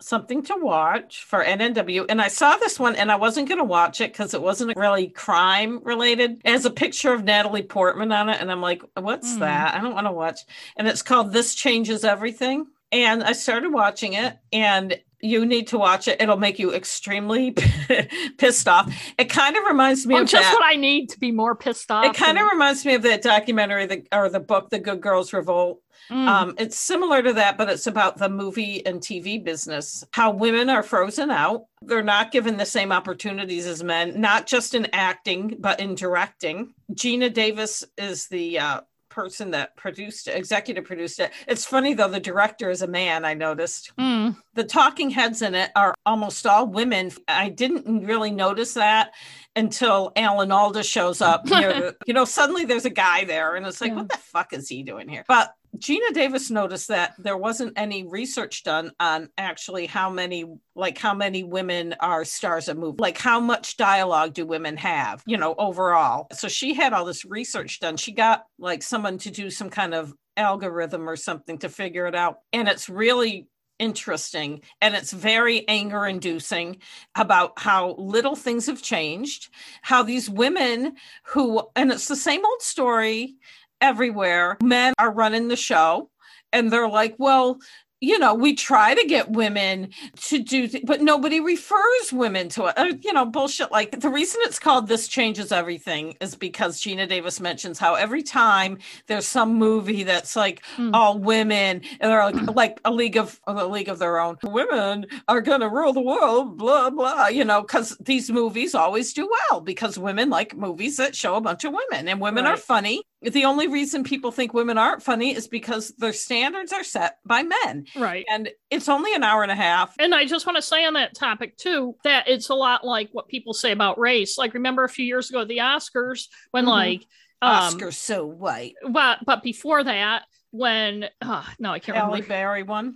something 0.06 0.44
to 0.44 0.56
watch 0.58 1.24
for 1.24 1.44
NNW. 1.44 2.06
And 2.10 2.22
I 2.22 2.28
saw 2.28 2.58
this 2.58 2.80
one 2.80 2.96
and 2.96 3.12
I 3.12 3.16
wasn't 3.16 3.50
going 3.50 3.58
to 3.58 3.66
watch 3.66 4.02
it 4.02 4.12
because 4.12 4.34
it 4.34 4.42
wasn't 4.42 4.78
really 4.78 5.08
crime 5.08 5.82
related. 5.84 6.42
It 6.46 6.52
has 6.52 6.66
a 6.66 6.72
picture 6.72 7.14
of 7.14 7.24
Natalie 7.24 7.64
Portman 7.64 8.12
on 8.12 8.30
it. 8.30 8.40
And 8.40 8.52
I'm 8.52 8.62
like, 8.62 8.84
what's 8.96 9.34
mm. 9.34 9.40
that? 9.40 9.74
I 9.74 9.82
don't 9.82 9.96
want 9.96 10.08
to 10.08 10.12
watch. 10.12 10.42
And 10.78 10.88
it's 10.88 11.02
called 11.02 11.34
This 11.34 11.56
Changes 11.56 12.04
Everything. 12.04 12.68
And 12.92 13.24
I 13.24 13.34
started 13.34 13.74
watching 13.74 14.14
it 14.14 14.38
and 14.54 15.00
you 15.26 15.46
need 15.46 15.68
to 15.68 15.78
watch 15.78 16.08
it. 16.08 16.22
It'll 16.22 16.38
make 16.38 16.60
you 16.60 16.74
extremely 16.74 17.52
pissed 18.38 18.68
off. 18.68 18.94
It 19.18 19.26
kind 19.26 19.58
of 19.58 19.64
reminds 19.64 20.06
me 20.06 20.16
oh, 20.16 20.22
of 20.22 20.28
just 20.28 20.44
that. 20.44 20.54
what 20.54 20.64
I 20.64 20.76
need 20.76 21.10
to 21.10 21.20
be 21.20 21.32
more 21.32 21.56
pissed 21.56 21.92
off. 21.92 22.06
It 22.06 22.14
kind 22.14 22.38
of 22.38 22.48
reminds 22.52 22.86
me 22.86 22.96
of 22.96 23.02
that 23.04 23.22
documentary 23.22 23.86
the, 23.86 24.08
or 24.12 24.30
the 24.30 24.40
book, 24.40 24.70
The 24.70 24.80
Good 24.80 25.02
Girls 25.02 25.34
Revolt. 25.34 25.82
Mm. 26.10 26.28
Um, 26.28 26.56
it's 26.60 26.78
similar 26.78 27.22
to 27.24 27.34
that, 27.34 27.58
but 27.58 27.70
it's 27.70 27.88
about 27.88 28.18
the 28.18 28.30
movie 28.30 28.86
and 28.86 29.02
TV 29.02 29.44
business. 29.44 30.04
How 30.12 30.32
women 30.32 30.70
are 30.70 30.84
frozen 30.84 31.32
out. 31.32 31.66
They're 31.82 32.04
not 32.04 32.32
given 32.32 32.58
the 32.58 32.66
same 32.66 32.92
opportunities 32.92 33.66
as 33.66 33.84
men, 33.84 34.20
not 34.20 34.46
just 34.46 34.76
in 34.76 34.88
acting, 34.94 35.56
but 35.60 35.80
in 35.80 35.96
directing. 35.96 36.74
Geena 36.94 37.34
Davis 37.34 37.84
is 37.98 38.28
the 38.28 38.60
uh, 38.60 38.82
person 39.16 39.52
that 39.52 39.74
produced 39.78 40.28
executive 40.28 40.84
produced 40.84 41.22
it. 41.22 41.32
It's 41.48 41.66
funny 41.66 41.94
though, 41.94 42.10
the 42.10 42.20
director 42.20 42.70
is 42.70 42.82
a 42.82 42.88
man, 42.88 43.24
I 43.24 43.34
noticed. 43.34 43.94
Mm. 43.98 44.36
The 44.56 44.66
talking 44.66 45.10
heads 45.10 45.42
in 45.42 45.56
it 45.56 45.72
are 45.74 45.96
almost 46.06 46.46
all 46.46 46.68
women. 46.68 47.12
I 47.30 47.48
didn't 47.48 48.06
really 48.06 48.32
notice 48.32 48.74
that 48.74 49.14
until 49.56 50.12
Alan 50.18 50.52
Alda 50.52 50.84
shows 50.84 51.22
up. 51.22 51.48
You 52.06 52.14
know, 52.14 52.26
suddenly 52.26 52.66
there's 52.66 52.86
a 52.86 52.90
guy 52.90 53.24
there, 53.24 53.56
and 53.56 53.66
it's 53.66 53.80
like, 53.80 53.92
Yeah. 53.92 53.96
what 53.98 54.10
the 54.10 54.18
fuck 54.18 54.54
is 54.54 54.68
he 54.68 54.84
doing 54.84 55.08
here? 55.08 55.24
But 55.28 55.56
Geena 55.78 56.14
Davis 56.14 56.50
noticed 56.50 56.88
that 56.90 57.14
there 57.18 57.38
wasn't 57.38 57.74
any 57.78 58.04
research 58.04 58.64
done 58.64 58.92
on 59.00 59.30
actually 59.38 59.86
how 59.86 60.10
many, 60.10 60.46
like 60.76 60.98
how 60.98 61.14
many 61.14 61.44
women 61.44 61.96
are 62.00 62.26
stars 62.26 62.68
of 62.68 62.78
movies, 62.78 63.00
like 63.00 63.18
how 63.18 63.40
much 63.40 63.78
dialogue 63.78 64.34
do 64.34 64.46
women 64.46 64.78
have, 64.78 65.24
you 65.26 65.38
know, 65.38 65.56
overall. 65.58 66.28
So 66.34 66.48
she 66.48 66.74
had 66.74 66.94
all 66.94 67.06
this 67.06 67.26
research 67.26 67.80
done. 67.80 67.98
She 67.98 68.12
got 68.12 68.46
like 68.60 68.84
someone 68.84 69.18
to 69.20 69.32
do 69.32 69.50
some 69.50 69.70
kind 69.70 69.94
of 69.94 70.14
algorithm 70.38 71.08
or 71.10 71.16
something 71.16 71.58
to 71.60 71.70
figure 71.70 72.08
it 72.08 72.16
out, 72.16 72.40
and 72.52 72.68
it's 72.68 72.90
really 72.90 73.48
interesting 73.80 74.62
and 74.82 74.96
it's 74.96 75.12
very 75.12 75.68
anger 75.68 76.06
inducing 76.06 76.78
about 77.16 77.60
how 77.60 77.94
little 77.98 78.36
things 78.36 78.68
have 78.68 78.82
changed 78.82 79.50
how 79.82 80.02
these 80.02 80.30
women 80.30 80.96
who 81.26 81.62
and 81.76 81.92
it's 81.92 82.08
the 82.08 82.16
same 82.16 82.46
old 82.46 82.62
story 82.62 83.36
everywhere. 83.82 84.58
Men 84.62 84.94
are 85.00 85.12
running 85.12 85.48
the 85.48 85.56
show 85.56 86.10
and 86.54 86.72
they're 86.72 86.88
like 86.90 87.16
well 87.18 87.58
you 88.02 88.20
know 88.20 88.34
we 88.36 88.54
try 88.54 88.94
to 88.94 89.08
get 89.08 89.32
women 89.32 89.90
to 90.18 90.38
do 90.38 90.68
th- 90.68 90.84
but 90.86 91.02
nobody 91.02 91.40
refers 91.40 92.12
women 92.12 92.50
to 92.50 92.66
it 92.66 92.74
uh, 92.78 92.92
you 93.02 93.12
know 93.14 93.26
bullshit. 93.26 93.72
Like 93.72 94.00
the 94.02 94.10
reason 94.10 94.42
it's 94.44 94.60
called 94.60 94.88
this 94.88 95.08
changes 95.08 95.52
everything 95.52 96.16
is 96.20 96.36
because 96.36 96.80
Geena 96.82 97.08
Davis 97.08 97.40
mentions 97.40 97.80
how 97.80 97.96
every 97.96 98.22
time 98.22 98.78
there's 99.08 99.26
some 99.26 99.56
movie 99.56 100.04
that's 100.04 100.36
like 100.36 100.64
Hmm. 100.76 100.94
all 100.94 101.18
women 101.18 101.82
and 102.00 102.12
they're 102.12 102.24
like, 102.32 102.36
like 102.56 102.82
a 102.86 102.92
league 102.92 103.18
of 103.18 103.40
a 103.48 103.66
league 103.66 103.90
of 103.90 103.98
their 103.98 104.20
own. 104.20 104.38
Women 104.44 105.08
are 105.30 105.42
gonna 105.42 105.70
rule 105.70 105.94
the 105.94 106.02
world 106.02 106.58
blah 106.58 106.90
blah 106.90 107.28
you 107.28 107.46
know 107.46 107.62
because 107.62 107.98
these 108.02 108.30
movies 108.30 108.76
always 108.76 109.14
do 109.14 109.28
well 109.50 109.62
because 109.62 109.98
women 109.98 110.30
like 110.30 110.56
movies 110.56 110.98
that 110.98 111.16
show 111.16 111.36
a 111.36 111.42
bunch 111.42 111.64
of 111.64 111.74
women 111.74 112.08
and 112.10 112.20
women 112.20 112.46
are 112.46 112.58
funny 112.58 113.02
the 113.34 113.46
only 113.46 113.68
reason 113.68 114.04
people 114.04 114.32
think 114.32 114.54
women 114.54 114.78
aren't 114.78 115.02
funny 115.04 115.36
is 115.36 115.48
because 115.48 115.90
their 115.98 116.14
standards 116.14 116.72
are 116.74 116.84
set 116.84 117.18
by 117.26 117.44
men 117.44 117.86
Right. 117.96 118.26
and 118.30 118.50
it's 118.70 118.88
only 118.90 119.14
an 119.14 119.24
hour 119.24 119.44
and 119.44 119.52
a 119.52 119.56
half 119.56 119.96
And 120.00 120.14
I 120.14 120.26
just 120.26 120.46
want 120.46 120.56
to 120.58 120.62
say 120.62 120.86
on 120.86 120.94
that 120.94 121.16
topic 121.16 121.58
too 121.58 121.96
that 122.04 122.28
it's 122.28 122.50
a 122.50 122.56
lot 122.56 122.86
like 122.86 123.10
what 123.12 123.28
people 123.28 123.54
say 123.54 123.72
about 123.72 124.00
race. 124.00 124.38
Like 124.38 124.54
remember 124.54 124.84
a 124.84 124.90
few 124.90 125.06
years 125.06 125.30
ago 125.30 125.42
at 125.42 125.48
the 125.48 125.58
Oscars 125.60 126.28
when 126.52 126.66
Mhm. 126.66 126.70
like 126.70 127.06
um 127.42 127.52
oscar's 127.52 127.98
so 127.98 128.26
white 128.26 128.76
but 128.90 129.20
but 129.26 129.44
before 129.44 129.84
that 129.84 130.24
when 130.52 131.06
uh, 131.22 131.44
no 131.60 131.72
I 131.72 131.80
can't 131.80 131.98
Halle 131.98 132.08
remember 132.08 132.28
Berry 132.30 132.64
one 132.64 132.96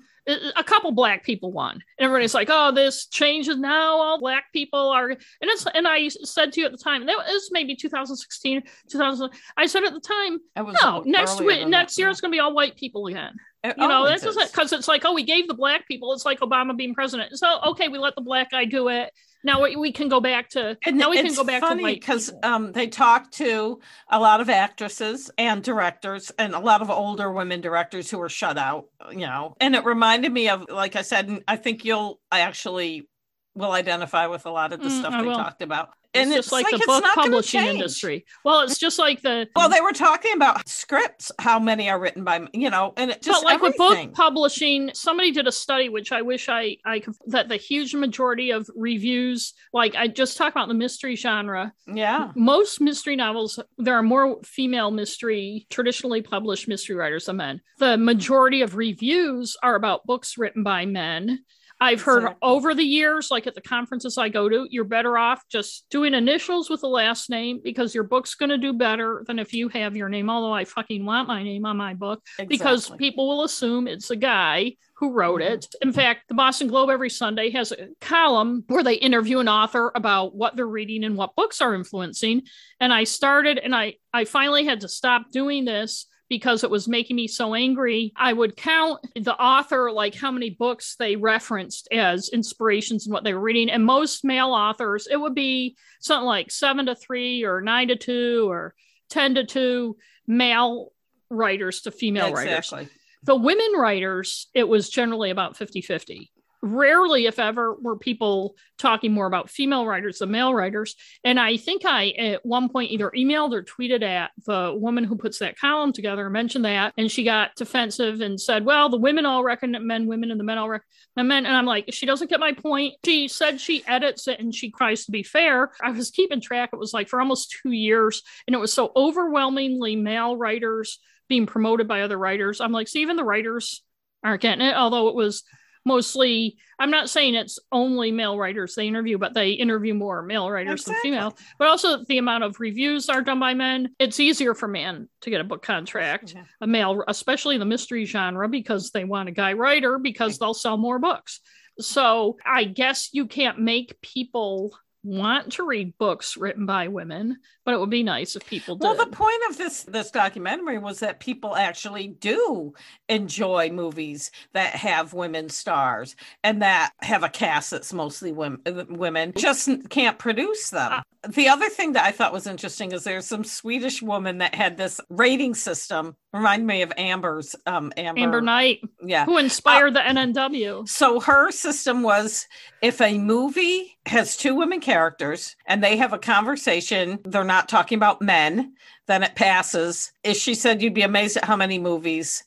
a 0.56 0.64
couple 0.64 0.92
black 0.92 1.24
people 1.24 1.52
won. 1.52 1.74
And 1.74 2.06
everybody's 2.06 2.34
like, 2.34 2.50
"Oh, 2.52 2.72
this 2.72 3.08
changes 3.08 3.58
now. 3.58 3.98
All 3.98 4.20
black 4.20 4.46
people 4.54 4.90
are." 4.90 5.10
And 5.10 5.18
it's 5.42 5.66
and 5.74 5.88
I 5.88 6.08
said 6.10 6.54
to 6.54 6.62
you 6.62 6.66
at 6.66 6.72
the 6.72 6.78
time 6.78 7.06
that 7.06 7.18
was 7.18 7.50
maybe 7.52 7.76
2016, 7.76 8.64
2000. 8.90 9.30
I 9.58 9.66
said 9.66 9.84
at 9.84 9.94
the 9.94 10.00
time, 10.00 10.40
no, 10.82 11.04
next 11.06 11.42
week, 11.42 11.68
next 11.68 11.98
year 11.98 12.10
it's 12.10 12.22
going 12.22 12.32
to 12.32 12.36
be 12.36 12.40
all 12.40 12.54
white 12.54 12.76
people 12.76 13.08
again. 13.08 13.36
It 13.64 13.76
You 13.78 13.88
know, 13.88 14.06
that's 14.06 14.24
just 14.24 14.40
because 14.52 14.72
it's 14.72 14.88
like, 14.88 15.04
oh, 15.04 15.14
we 15.14 15.24
gave 15.24 15.48
the 15.48 15.54
black 15.54 15.88
people. 15.88 16.14
It's 16.14 16.26
like 16.26 16.40
Obama 16.40 16.78
being 16.78 16.94
president. 16.94 17.38
So 17.38 17.60
okay, 17.68 17.90
we 17.90 17.98
let 17.98 18.16
the 18.16 18.22
black 18.22 18.52
guy 18.52 18.66
do 18.66 18.88
it. 18.88 19.12
Now 19.44 19.64
we, 19.64 19.76
we 19.76 19.92
can 19.92 20.10
go 20.10 20.20
back 20.20 20.50
to 20.50 20.78
And 20.86 20.98
now 20.98 21.10
we 21.10 21.18
can 21.18 21.34
go 21.34 21.44
back 21.44 21.62
to 21.62 21.68
funny 21.68 21.84
white 21.84 22.00
because 22.02 22.32
um, 22.44 22.72
they 22.72 22.88
talked 22.88 23.34
to 23.36 23.80
a 24.10 24.20
lot 24.20 24.42
of 24.42 24.50
actresses 24.50 25.30
and 25.38 25.64
directors 25.64 26.32
and 26.38 26.54
a 26.54 26.60
lot 26.60 26.82
of 26.82 26.90
older 26.90 27.32
women 27.32 27.62
directors 27.62 28.10
who 28.10 28.18
were 28.18 28.30
shut 28.30 28.58
out, 28.58 28.86
you 29.12 29.20
know. 29.20 29.56
And 29.60 29.76
it 29.76 29.86
reminded 29.86 30.32
me 30.32 30.50
of, 30.50 30.66
like 30.70 30.96
I 30.96 31.02
said, 31.02 31.28
and 31.28 31.44
I 31.48 31.56
think 31.58 31.86
you'll 31.86 32.20
actually 32.32 33.08
will 33.56 33.72
identify 33.72 34.28
with 34.28 34.46
a 34.46 34.52
lot 34.52 34.74
of 34.74 34.82
the 34.82 34.90
Mm, 34.90 35.00
stuff 35.00 35.14
I 35.14 35.22
they 35.22 35.28
will. 35.28 35.36
talked 35.36 35.62
about. 35.62 35.90
It's 36.14 36.24
and 36.24 36.34
just 36.34 36.52
like, 36.52 36.68
the 36.70 36.78
it's 36.78 36.86
book 36.86 37.04
publishing 37.14 37.66
industry. 37.66 38.26
Well, 38.44 38.62
it's 38.62 38.80
just 38.80 38.98
like 38.98 39.22
the 39.22 39.48
Well, 39.56 39.70
they 39.70 39.82
were 39.82 39.92
talking 39.92 40.34
about 40.34 40.68
scripts, 40.68 41.32
how 41.40 41.60
many 41.60 41.90
are 41.90 42.00
written 42.00 42.24
by, 42.24 42.48
you 42.54 42.70
know, 42.70 42.94
and 42.98 43.12
it 43.12 43.22
just 43.22 43.44
but 43.44 43.46
like 43.46 43.62
with 43.62 43.78
book 43.78 44.14
publishing 44.14 44.92
somebody 44.94 45.32
did 45.32 45.48
a 45.48 45.52
study 45.52 45.90
which 45.90 46.12
i 46.12 46.22
wish 46.22 46.50
i 46.50 46.78
i 46.86 47.00
could 47.00 47.16
that 47.28 47.48
the 47.48 47.58
huge 47.58 47.94
majority 47.96 48.52
of 48.52 48.70
reviews 48.76 49.54
like 49.74 49.96
i 49.96 50.08
just 50.08 50.38
talk 50.38 50.52
about 50.52 50.68
the 50.68 50.74
mystery 50.74 51.16
genre. 51.16 51.74
Yeah. 51.88 52.32
most 52.36 52.82
mystery 52.82 53.16
novels 53.16 53.60
there 53.78 53.96
are 53.96 54.04
more 54.04 54.40
female 54.44 54.92
mystery 54.92 55.68
traditionally 55.70 56.22
published 56.22 56.68
mystery 56.68 56.96
writers 56.96 57.26
than 57.26 57.38
men. 57.38 57.62
The 57.78 57.98
majority 57.98 58.62
of 58.62 58.76
reviews 58.76 59.56
are 59.64 59.76
about 59.76 60.06
books 60.06 60.38
written 60.38 60.64
by 60.64 60.86
men 60.86 61.46
I've 61.82 62.02
heard 62.02 62.24
Exactly. 62.24 62.40
over 62.42 62.76
the 62.76 62.84
years, 62.84 63.32
like 63.32 63.48
at 63.48 63.56
the 63.56 63.62
conferences 63.62 64.18
I 64.18 64.28
go 64.28 64.50
to, 64.50 64.68
you're 64.70 64.84
better 64.84 65.18
off 65.18 65.48
just 65.48 65.86
doing 65.90 66.14
initials 66.14 66.70
with 66.70 66.82
the 66.82 66.90
last 66.90 67.30
name 67.30 67.62
because 67.64 67.96
your 67.96 68.04
book's 68.04 68.36
going 68.36 68.50
to 68.50 68.58
do 68.58 68.74
better 68.74 69.24
than 69.28 69.40
if 69.40 69.54
you 69.54 69.70
have 69.70 69.96
your 69.96 70.10
name. 70.10 70.30
Although 70.30 70.52
I 70.54 70.66
fucking 70.66 71.06
want 71.06 71.28
my 71.30 71.42
name 71.42 71.66
on 71.66 71.78
my 71.78 71.94
book 71.94 72.22
because 72.48 72.90
people 72.98 73.30
will 73.30 73.44
assume 73.46 73.88
it's 73.88 74.12
a 74.12 74.16
guy 74.18 74.76
who 74.96 75.14
wrote 75.14 75.40
Mhm. 75.40 75.52
it. 75.52 75.68
In 75.82 75.94
fact, 75.94 76.28
the 76.28 76.34
Boston 76.34 76.68
Globe 76.68 76.90
every 76.90 77.10
Sunday 77.10 77.50
has 77.52 77.72
a 77.72 77.88
column 78.02 78.66
where 78.68 78.84
they 78.84 78.96
interview 78.96 79.40
an 79.40 79.48
author 79.48 79.94
about 79.96 80.36
what 80.36 80.58
they're 80.58 80.68
reading 80.68 81.06
and 81.06 81.16
what 81.16 81.36
books 81.38 81.62
are 81.62 81.74
influencing. 81.74 82.44
And 82.82 82.92
I 82.92 83.06
started 83.06 83.58
and 83.58 83.74
I 83.74 83.96
I 84.14 84.26
finally 84.26 84.66
had 84.66 84.82
to 84.82 84.90
stop 84.90 85.32
doing 85.32 85.64
this 85.64 86.08
because 86.30 86.64
it 86.64 86.70
was 86.70 86.88
making 86.88 87.16
me 87.16 87.28
so 87.28 87.56
angry. 87.56 88.14
I 88.16 88.32
would 88.32 88.56
count 88.56 89.06
the 89.16 89.36
author 89.36 89.92
like 89.92 90.16
how 90.16 90.32
many 90.32 90.52
books 90.52 90.96
they 90.98 91.16
referenced 91.16 91.88
as 91.92 92.30
inspirations 92.30 93.08
and 93.08 93.14
what 93.14 93.24
they 93.24 93.34
were 93.34 93.40
reading. 93.40 93.70
And 93.70 93.84
most 93.84 94.24
male 94.24 94.52
authors, 94.52 95.08
it 95.10 95.18
would 95.18 95.36
be 95.36 95.76
something 96.00 96.28
like 96.28 96.52
7 96.52 96.86
to 96.86 96.96
3 96.96 97.44
or 97.44 97.62
9 97.62 97.88
to 97.90 97.96
2 97.96 98.50
or 98.50 98.76
10 99.10 99.36
to 99.36 99.46
2 99.46 99.98
male 100.28 100.92
writers 101.32 101.82
to 101.82 101.92
female 101.92 102.32
writers 102.32 102.58
exactly. 102.58 102.90
the 103.24 103.36
women 103.36 103.74
writers, 103.76 104.48
it 104.54 104.68
was 104.68 104.90
generally 104.90 105.32
about 105.32 105.58
50 105.58 105.82
50. 105.82 106.32
Rarely, 106.62 107.26
if 107.26 107.40
ever, 107.40 107.74
were 107.76 107.96
people 107.96 108.56
talking 108.78 109.14
more 109.14 109.28
about 109.28 109.50
female 109.50 109.86
writers 109.86 110.20
than 110.20 110.32
male 110.32 110.54
writers. 110.54 110.96
And 111.24 111.40
I 111.40 111.56
think 111.56 111.84
I, 111.86 112.10
at 112.10 112.46
one 112.46 112.68
point, 112.68 112.92
either 112.92 113.12
emailed 113.16 113.54
or 113.54 113.64
tweeted 113.64 114.04
at 114.04 114.32
the 114.46 114.76
woman 114.78 115.06
who 115.06 115.16
puts 115.16 115.40
that 115.40 115.58
column 115.58 115.94
together 115.94 116.26
and 116.26 116.34
mentioned 116.34 116.66
that. 116.66 116.94
And 116.98 117.10
she 117.10 117.24
got 117.24 117.56
defensive 117.56 118.20
and 118.20 118.40
said, 118.40 118.66
Well, 118.66 118.90
the 118.90 118.98
women 118.98 119.26
all 119.26 119.44
recommend 119.44 119.86
men, 119.86 120.06
women, 120.06 120.32
and 120.32 120.40
the 120.40 120.44
men 120.44 120.58
all 120.58 120.70
recommend 120.70 121.30
men. 121.30 121.46
And 121.46 121.56
I'm 121.56 121.66
like, 121.66 121.86
She 121.92 122.06
doesn't 122.06 122.30
get 122.30 122.42
my 122.42 122.52
point. 122.52 122.96
She 123.06 123.30
said 123.30 123.62
she 123.62 123.86
edits 123.88 124.28
it 124.28 124.40
and 124.40 124.54
she 124.54 124.72
tries 124.72 125.06
to 125.06 125.12
be 125.12 125.24
fair. 125.24 125.72
I 125.82 125.92
was 125.92 126.12
keeping 126.12 126.42
track. 126.42 126.72
It 126.74 126.80
was 126.80 126.94
like 126.94 127.08
for 127.08 127.22
almost 127.22 127.56
two 127.64 127.72
years. 127.72 128.22
And 128.48 128.54
it 128.54 128.60
was 128.60 128.74
so 128.74 128.92
overwhelmingly 128.96 129.96
male 129.96 130.36
writers 130.36 131.00
being 131.30 131.46
promoted 131.46 131.88
by 131.88 132.02
other 132.02 132.18
writers. 132.18 132.60
I'm 132.60 132.74
like, 132.74 132.90
see, 132.90 133.02
even 133.02 133.16
the 133.16 133.24
writers 133.24 133.84
aren't 134.24 134.42
getting 134.42 134.66
it, 134.66 134.76
although 134.76 135.08
it 135.08 135.16
was 135.16 135.44
mostly, 135.90 136.58
I'm 136.80 136.92
not 136.92 137.10
saying 137.10 137.36
it's 137.36 137.60
only 137.72 138.12
male 138.12 138.38
writers 138.38 138.76
they 138.76 138.88
interview, 138.88 139.18
but 139.18 139.34
they 139.34 139.50
interview 139.52 139.94
more 139.94 140.22
male 140.22 140.50
writers 140.50 140.82
Exactly. 140.82 140.94
than 140.94 141.20
female. 141.20 141.38
But 141.58 141.68
also 141.68 142.06
the 142.06 142.20
amount 142.20 142.46
of 142.46 142.60
reviews 142.60 143.10
are 143.10 143.22
done 143.22 143.40
by 143.40 143.54
men. 143.56 143.90
It's 144.00 144.20
easier 144.20 144.54
for 144.54 144.68
men 144.68 145.10
to 145.22 145.30
get 145.30 145.42
a 145.42 145.44
book 145.44 145.64
contract, 145.64 146.34
Yeah. 146.34 146.44
a 146.62 146.68
male, 146.68 147.04
especially 147.08 147.56
in 147.56 147.60
the 147.60 147.66
mystery 147.66 148.06
genre, 148.06 148.48
because 148.48 148.92
they 148.92 149.04
want 149.04 149.28
a 149.28 149.34
guy 149.34 149.54
writer 149.54 149.98
because 150.00 150.38
they'll 150.38 150.54
sell 150.54 150.78
more 150.78 151.00
books. 151.00 151.42
So 151.80 152.38
I 152.46 152.64
guess 152.66 153.10
you 153.14 153.26
can't 153.26 153.60
make 153.60 154.00
people 154.02 154.78
want 155.04 155.54
to 155.54 155.66
read 155.66 155.98
books 155.98 156.36
written 156.36 156.66
by 156.66 156.88
women, 156.88 157.38
but 157.64 157.74
it 157.74 157.80
would 157.80 157.90
be 157.90 158.04
nice 158.04 158.36
if 158.36 158.46
people 158.46 158.76
did. 158.76 158.84
Well, 158.84 158.96
the 158.96 159.08
point 159.08 159.42
of 159.50 159.58
this 159.58 159.84
this 159.84 160.12
documentary 160.12 160.78
was 160.78 161.00
that 161.00 161.20
people 161.20 161.56
actually 161.56 162.08
do 162.08 162.74
enjoy 163.08 163.70
movies 163.70 164.32
that 164.54 164.76
have 164.76 165.14
women 165.14 165.50
stars 165.50 166.16
and 166.44 166.62
that 166.62 166.92
have 167.02 167.24
a 167.24 167.30
cast 167.30 167.72
that's 167.72 167.94
mostly 167.94 168.32
women. 168.32 168.62
Women 168.90 169.34
just 169.36 169.70
can't 169.90 170.20
produce 170.20 170.70
them. 170.70 170.92
Uh, 170.92 171.02
the 171.30 171.50
other 171.50 171.70
thing 171.70 171.94
that 171.94 172.06
I 172.06 172.12
thought 172.12 172.34
was 172.34 172.48
interesting 172.48 172.92
is 172.92 173.04
there's 173.04 173.26
some 173.26 173.44
Swedish 173.44 174.02
woman 174.02 174.40
that 174.40 174.56
had 174.56 174.78
this 174.78 175.02
rating 175.10 175.54
system. 175.54 176.16
Remind 176.32 176.68
me 176.68 176.84
of 176.84 176.94
Amber's 176.96 177.56
um 177.66 177.92
Amber, 177.98 178.22
Amber 178.22 178.42
Knight, 178.42 178.82
yeah. 179.04 179.26
who 179.26 179.38
inspired 179.38 179.96
the 179.96 180.00
NNW. 180.00 180.88
So 180.88 181.20
her 181.20 181.52
system 181.52 182.04
was 182.04 182.46
if 182.84 183.02
a 183.02 183.18
movie 183.18 183.98
has 184.06 184.38
two 184.38 184.54
women 184.54 184.80
characters 184.80 185.56
and 185.66 185.84
they 185.84 185.98
have 185.98 186.14
a 186.14 186.20
conversation, 186.20 187.20
they're 187.26 187.44
not 187.44 187.68
talking 187.68 187.96
about 187.98 188.22
men, 188.22 188.76
then 189.08 189.24
it 189.24 189.34
passes. 189.34 190.12
If 190.24 190.38
she 190.38 190.54
said 190.54 190.84
you'd 190.84 190.94
be 190.94 191.02
amazed 191.02 191.38
at 191.38 191.46
how 191.46 191.56
many 191.56 191.80
movies 191.80 192.44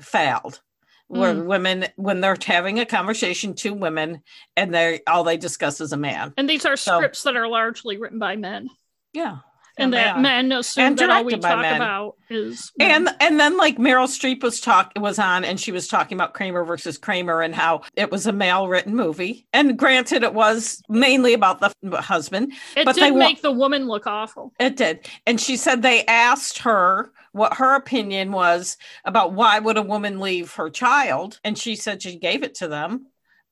failed. 0.00 0.60
Where 1.08 1.34
women 1.34 1.86
when 1.96 2.20
they're 2.20 2.36
having 2.44 2.80
a 2.80 2.86
conversation, 2.86 3.54
two 3.54 3.74
women, 3.74 4.22
and 4.56 4.74
they 4.74 5.00
all 5.06 5.22
they 5.22 5.36
discuss 5.36 5.80
is 5.80 5.92
a 5.92 5.96
man. 5.96 6.32
And 6.36 6.48
these 6.48 6.64
are 6.64 6.76
So- 6.76 6.96
scripts 6.96 7.24
that 7.24 7.36
are 7.36 7.46
largely 7.46 7.98
written 7.98 8.18
by 8.18 8.36
men. 8.36 8.70
Yeah. 9.12 9.38
And 9.76 9.94
oh, 9.94 9.96
that 9.96 10.20
men 10.20 10.52
assume 10.52 10.84
And 10.84 10.98
that 10.98 11.10
all 11.10 11.24
we 11.24 11.32
talk 11.38 11.60
men. 11.60 11.76
about 11.76 12.16
is 12.30 12.70
men. 12.78 13.08
And 13.08 13.16
and 13.20 13.40
then 13.40 13.56
like 13.56 13.76
Meryl 13.76 14.06
Streep 14.06 14.42
was 14.42 14.60
talk 14.60 14.92
was 14.96 15.18
on 15.18 15.44
and 15.44 15.58
she 15.58 15.72
was 15.72 15.88
talking 15.88 16.16
about 16.16 16.34
Kramer 16.34 16.64
versus 16.64 16.98
Kramer 16.98 17.40
and 17.42 17.54
how 17.54 17.82
it 17.96 18.10
was 18.10 18.26
a 18.26 18.32
male 18.32 18.68
written 18.68 18.94
movie. 18.94 19.46
And 19.52 19.78
granted, 19.78 20.22
it 20.22 20.34
was 20.34 20.82
mainly 20.88 21.34
about 21.34 21.60
the 21.60 21.72
f- 21.92 22.04
husband. 22.04 22.52
it 22.76 22.84
but 22.84 22.94
did 22.94 23.04
they 23.04 23.10
wa- 23.10 23.18
make 23.18 23.42
the 23.42 23.52
woman 23.52 23.86
look 23.86 24.06
awful. 24.06 24.52
It 24.60 24.76
did. 24.76 25.08
And 25.26 25.40
she 25.40 25.56
said 25.56 25.82
they 25.82 26.04
asked 26.06 26.58
her 26.58 27.12
what 27.32 27.54
her 27.54 27.74
opinion 27.74 28.30
was 28.30 28.76
about 29.04 29.32
why 29.32 29.58
would 29.58 29.76
a 29.76 29.82
woman 29.82 30.20
leave 30.20 30.52
her 30.54 30.70
child, 30.70 31.40
and 31.42 31.58
she 31.58 31.74
said 31.74 32.00
she 32.00 32.16
gave 32.16 32.44
it 32.44 32.54
to 32.56 32.68
them, 32.68 33.06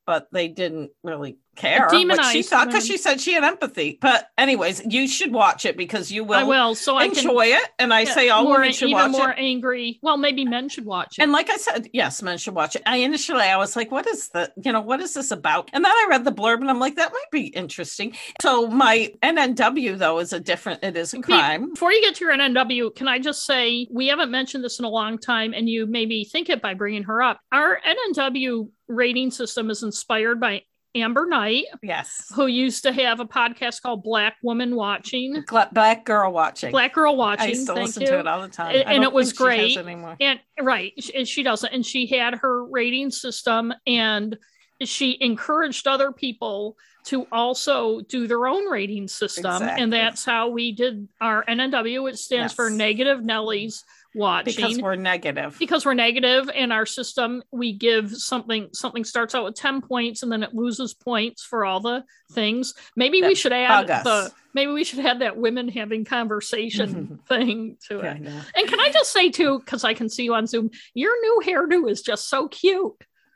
but 0.07 0.28
they 0.31 0.47
didn't 0.47 0.93
really 1.03 1.39
care 1.57 1.87
what 1.91 2.24
she 2.33 2.43
thought 2.43 2.69
because 2.69 2.87
she 2.87 2.97
said 2.97 3.20
she 3.20 3.33
had 3.33 3.45
empathy. 3.45 3.99
But 4.01 4.29
anyways, 4.39 4.83
you 4.87 5.07
should 5.09 5.33
watch 5.33 5.65
it 5.65 5.77
because 5.77 6.11
you 6.11 6.24
will, 6.24 6.39
I 6.39 6.43
will, 6.43 6.74
so 6.74 6.97
I 6.97 7.09
can 7.09 7.19
enjoy 7.19 7.47
it. 7.47 7.69
And 7.79 7.93
I 7.93 8.01
yeah, 8.01 8.15
say 8.15 8.29
all 8.29 8.45
more, 8.45 8.55
women 8.55 8.73
should 8.73 8.89
even 8.89 9.12
watch 9.12 9.12
more 9.12 9.31
it. 9.31 9.39
angry. 9.39 9.99
Well, 10.03 10.16
maybe 10.16 10.45
men 10.45 10.69
should 10.69 10.85
watch 10.85 11.19
it. 11.19 11.23
And 11.23 11.33
like 11.33 11.51
I 11.51 11.57
said, 11.57 11.89
yes, 11.93 12.23
men 12.23 12.39
should 12.39 12.55
watch 12.55 12.77
it. 12.77 12.83
I 12.87 12.99
initially 12.99 13.43
I 13.43 13.57
was 13.57 13.77
like, 13.77 13.91
what 13.91 14.07
is 14.07 14.29
the, 14.31 14.53
you 14.62 14.73
know, 14.73 14.81
what 14.81 15.01
is 15.01 15.15
this 15.15 15.31
about? 15.31 15.70
And 15.73 15.85
then 15.85 15.93
I 15.93 16.07
read 16.09 16.24
the 16.24 16.33
blurb 16.33 16.61
and 16.61 16.70
I'm 16.70 16.81
like, 16.81 16.97
that 16.97 17.12
might 17.12 17.31
be 17.31 17.47
interesting. 17.49 18.16
So 18.41 18.66
my 18.69 19.12
NNW 19.23 19.99
though 19.99 20.19
is 20.19 20.33
a 20.33 20.41
different, 20.41 20.83
it 20.83 20.97
is 20.97 21.15
a 21.15 21.20
crime. 21.20 21.70
Before 21.70 21.93
you 21.93 22.01
get 22.01 22.15
to 22.16 22.24
your 22.24 22.35
NNW, 22.35 22.95
can 22.95 23.09
I 23.09 23.19
just 23.19 23.45
say 23.45 23.87
we 23.91 24.09
haven't 24.09 24.31
mentioned 24.31 24.65
this 24.65 24.79
in 24.79 24.85
a 24.85 24.89
long 24.89 25.19
time, 25.19 25.53
and 25.55 25.69
you 25.69 25.87
made 25.87 26.09
me 26.09 26.24
think 26.24 26.49
it 26.49 26.62
by 26.62 26.74
bringing 26.74 27.05
her 27.05 27.23
up. 27.23 27.41
Our 27.53 27.81
NNW 27.81 28.69
rating 28.89 29.31
system 29.31 29.70
is 29.70 29.83
inspired 29.83 30.41
by 30.41 30.62
Amber 30.94 31.27
Knight, 31.27 31.64
Yes. 31.82 32.31
who 32.35 32.47
used 32.47 32.82
to 32.82 32.93
have 32.93 33.20
a 33.20 33.24
podcast 33.24 33.81
called 33.82 34.02
Black 34.02 34.36
Woman 34.43 34.77
Watching, 34.77 35.43
Black 35.73 36.05
girl 36.05 36.32
watching. 36.32 36.70
Black 36.70 36.93
Girl 36.93 37.16
Watching. 37.16 37.47
I 37.47 37.48
used 37.48 37.66
to 37.66 37.74
thank 37.74 37.86
listen 37.86 38.02
you. 38.02 38.09
to 38.09 38.19
it 38.20 38.27
all 38.27 38.43
the 38.43 38.48
time. 38.48 38.74
And- 38.74 38.89
and 38.89 39.02
it 39.05 39.12
was 39.12 39.32
think 39.32 39.51
she 39.52 39.74
has 39.74 39.74
great. 39.85 40.19
And 40.20 40.40
right, 40.60 40.93
she, 40.98 41.24
she 41.24 41.43
doesn't. 41.43 41.73
And 41.73 41.85
she 41.85 42.06
had 42.06 42.35
her 42.35 42.64
rating 42.66 43.10
system, 43.10 43.73
and 43.86 44.36
she 44.82 45.16
encouraged 45.20 45.86
other 45.86 46.12
people 46.12 46.77
to 47.05 47.27
also 47.32 48.01
do 48.02 48.27
their 48.27 48.47
own 48.47 48.66
rating 48.66 49.09
system. 49.09 49.47
Exactly. 49.47 49.82
And 49.82 49.93
that's 49.93 50.24
how 50.24 50.48
we 50.48 50.73
did 50.73 51.09
our 51.20 51.44
NNW, 51.47 52.02
which 52.02 52.16
stands 52.16 52.52
for 52.52 52.70
Negative 52.70 53.19
Nellies 53.20 53.82
Watching. 54.14 54.55
because 54.56 54.78
we're 54.80 54.94
negative. 54.97 55.56
because 55.59 55.86
we're 55.86 55.94
negative 55.94 56.51
in 56.55 56.70
our 56.70 56.84
system 56.86 57.43
we 57.51 57.72
give 57.72 58.14
something 58.14 58.68
something 58.72 59.05
starts 59.05 59.34
out 59.34 59.44
with 59.44 59.55
10 59.55 59.80
points 59.80 60.22
and 60.22 60.30
then 60.30 60.43
it 60.43 60.55
loses 60.55 60.93
points 60.93 61.43
for 61.43 61.64
all 61.64 61.80
the 61.80 62.05
things 62.32 62.74
maybe 62.94 63.22
we 63.22 63.34
should 63.34 63.52
add 63.55 63.89
us. 63.90 64.05
the 64.05 64.30
maybe 64.55 64.70
we 64.72 64.84
should 64.84 64.98
add 65.01 65.20
that 65.20 65.36
women 65.39 65.68
having 65.68 66.05
conversation 66.05 67.18
thing 67.28 67.76
to 67.89 68.01
it 68.01 68.06
I 68.16 68.18
know. 68.18 68.40
and 68.55 68.68
can 68.68 68.80
i 68.80 68.90
just 68.90 69.12
say 69.12 69.30
too 69.30 69.59
because 69.60 69.82
i 69.84 69.94
can 69.94 70.09
see 70.09 70.24
you 70.24 70.34
on 70.34 70.47
zoom 70.47 70.70
your 70.94 71.18
new 71.20 71.40
hairdo 71.44 71.90
is 71.90 72.02
just 72.02 72.28
so 72.28 72.48
cute 72.48 72.93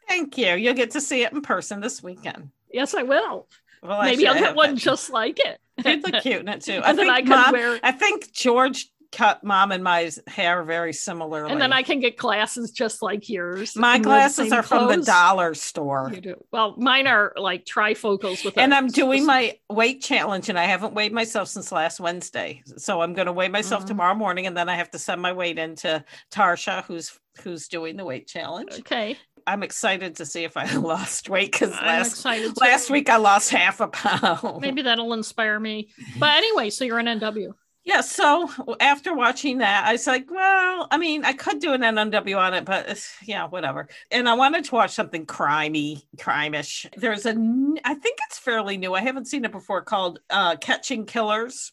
Thank 0.08 0.38
you. 0.38 0.54
You'll 0.54 0.74
get 0.74 0.92
to 0.92 1.00
see 1.00 1.24
it 1.24 1.32
in 1.32 1.40
person 1.40 1.80
this 1.80 2.02
weekend. 2.02 2.50
yes 2.72 2.94
i 2.94 3.02
will 3.02 3.48
Well, 3.82 4.02
maybe 4.02 4.28
i'll 4.28 4.34
get 4.38 4.54
one 4.54 4.74
it. 4.74 4.76
just 4.76 5.10
like 5.10 5.38
it 5.40 5.58
You'd 5.84 6.02
look 6.10 6.22
cute 6.22 6.40
in 6.40 6.48
it 6.48 6.62
too. 6.62 6.80
I 6.84 6.94
think 6.94 7.10
i 7.10 7.20
mom, 7.20 7.52
wear 7.52 7.78
I 7.82 7.92
think 7.92 8.32
George 8.32 8.88
cut 9.12 9.42
mom 9.44 9.72
and 9.72 9.82
my 9.84 10.10
hair 10.26 10.62
very 10.64 10.92
similarly. 10.92 11.50
and 11.52 11.60
then 11.60 11.72
i 11.72 11.82
can 11.82 12.00
get 12.00 12.16
glasses 12.16 12.70
just 12.70 13.02
like 13.02 13.28
yours 13.28 13.74
my 13.76 13.96
and 13.96 14.04
wear 14.06 14.16
the 14.16 14.20
glasses 14.34 14.52
are 14.52 14.62
from 14.62 14.88
the 14.88 15.04
dollar 15.04 15.54
store. 15.54 16.10
You 16.14 16.20
do. 16.20 16.44
Well, 16.52 16.74
mine 16.78 17.06
are 17.06 17.32
like 17.36 17.64
trifocals 17.64 18.44
with. 18.44 18.56
And 18.58 18.72
I'm 18.74 18.88
doing 18.88 19.24
my 19.26 19.58
weight 19.70 20.02
challenge, 20.02 20.48
and 20.48 20.58
I 20.58 20.64
haven't 20.64 20.94
weighed 20.94 21.12
myself 21.12 21.48
since 21.48 21.72
last 21.72 22.00
Wednesday. 22.00 22.62
So 22.76 23.00
I'm 23.00 23.14
going 23.14 23.26
to 23.26 23.32
weigh 23.32 23.48
myself 23.48 23.84
Mhm. 23.84 23.88
tomorrow 23.88 24.14
morning, 24.14 24.46
and 24.46 24.56
then 24.56 24.68
I 24.68 24.76
have 24.76 24.90
to 24.92 24.98
send 24.98 25.20
my 25.22 25.32
weight 25.32 25.58
in 25.58 25.74
to 25.76 26.04
Tarsha, 26.32 26.84
who's 26.84 27.18
who's 27.42 27.68
doing 27.68 27.96
the 27.96 28.04
weight 28.04 28.26
challenge. 28.26 28.72
Okay, 28.80 29.16
I'm 29.46 29.62
excited 29.62 30.16
to 30.16 30.26
see 30.26 30.44
if 30.44 30.56
I 30.56 30.64
lost 30.76 31.28
weight 31.28 31.52
because 31.52 31.70
last 31.72 32.24
last 32.60 32.90
week 32.90 33.08
I 33.10 33.16
lost 33.16 33.50
half 33.50 33.80
a 33.80 33.88
pound. 33.88 34.60
maybe 34.60 34.82
that'll 34.82 35.12
inspire 35.12 35.58
me. 35.60 35.88
But 36.18 36.30
anyway, 36.36 36.70
so 36.70 36.84
you're 36.84 36.98
an 36.98 37.06
NW. 37.06 37.52
Yeah. 37.86 38.00
So 38.00 38.50
after 38.80 39.14
watching 39.14 39.58
that, 39.58 39.86
I 39.86 39.92
was 39.92 40.08
like, 40.08 40.28
well, 40.28 40.88
I 40.90 40.98
mean, 40.98 41.24
I 41.24 41.32
could 41.32 41.60
do 41.60 41.72
an 41.72 41.82
NNW 41.82 42.36
on 42.36 42.52
it, 42.52 42.64
but 42.64 43.00
yeah, 43.22 43.46
whatever. 43.46 43.88
And 44.10 44.28
I 44.28 44.34
wanted 44.34 44.64
to 44.64 44.74
watch 44.74 44.90
something 44.90 45.24
crimey, 45.24 46.02
crime-ish. 46.18 46.86
There's 46.96 47.26
a, 47.26 47.30
I 47.84 47.94
think 47.94 48.18
it's 48.26 48.38
fairly 48.38 48.76
new. 48.76 48.92
I 48.94 49.02
haven't 49.02 49.28
seen 49.28 49.44
it 49.44 49.52
before 49.52 49.82
called 49.82 50.18
uh, 50.28 50.56
Catching 50.56 51.06
Killers. 51.06 51.72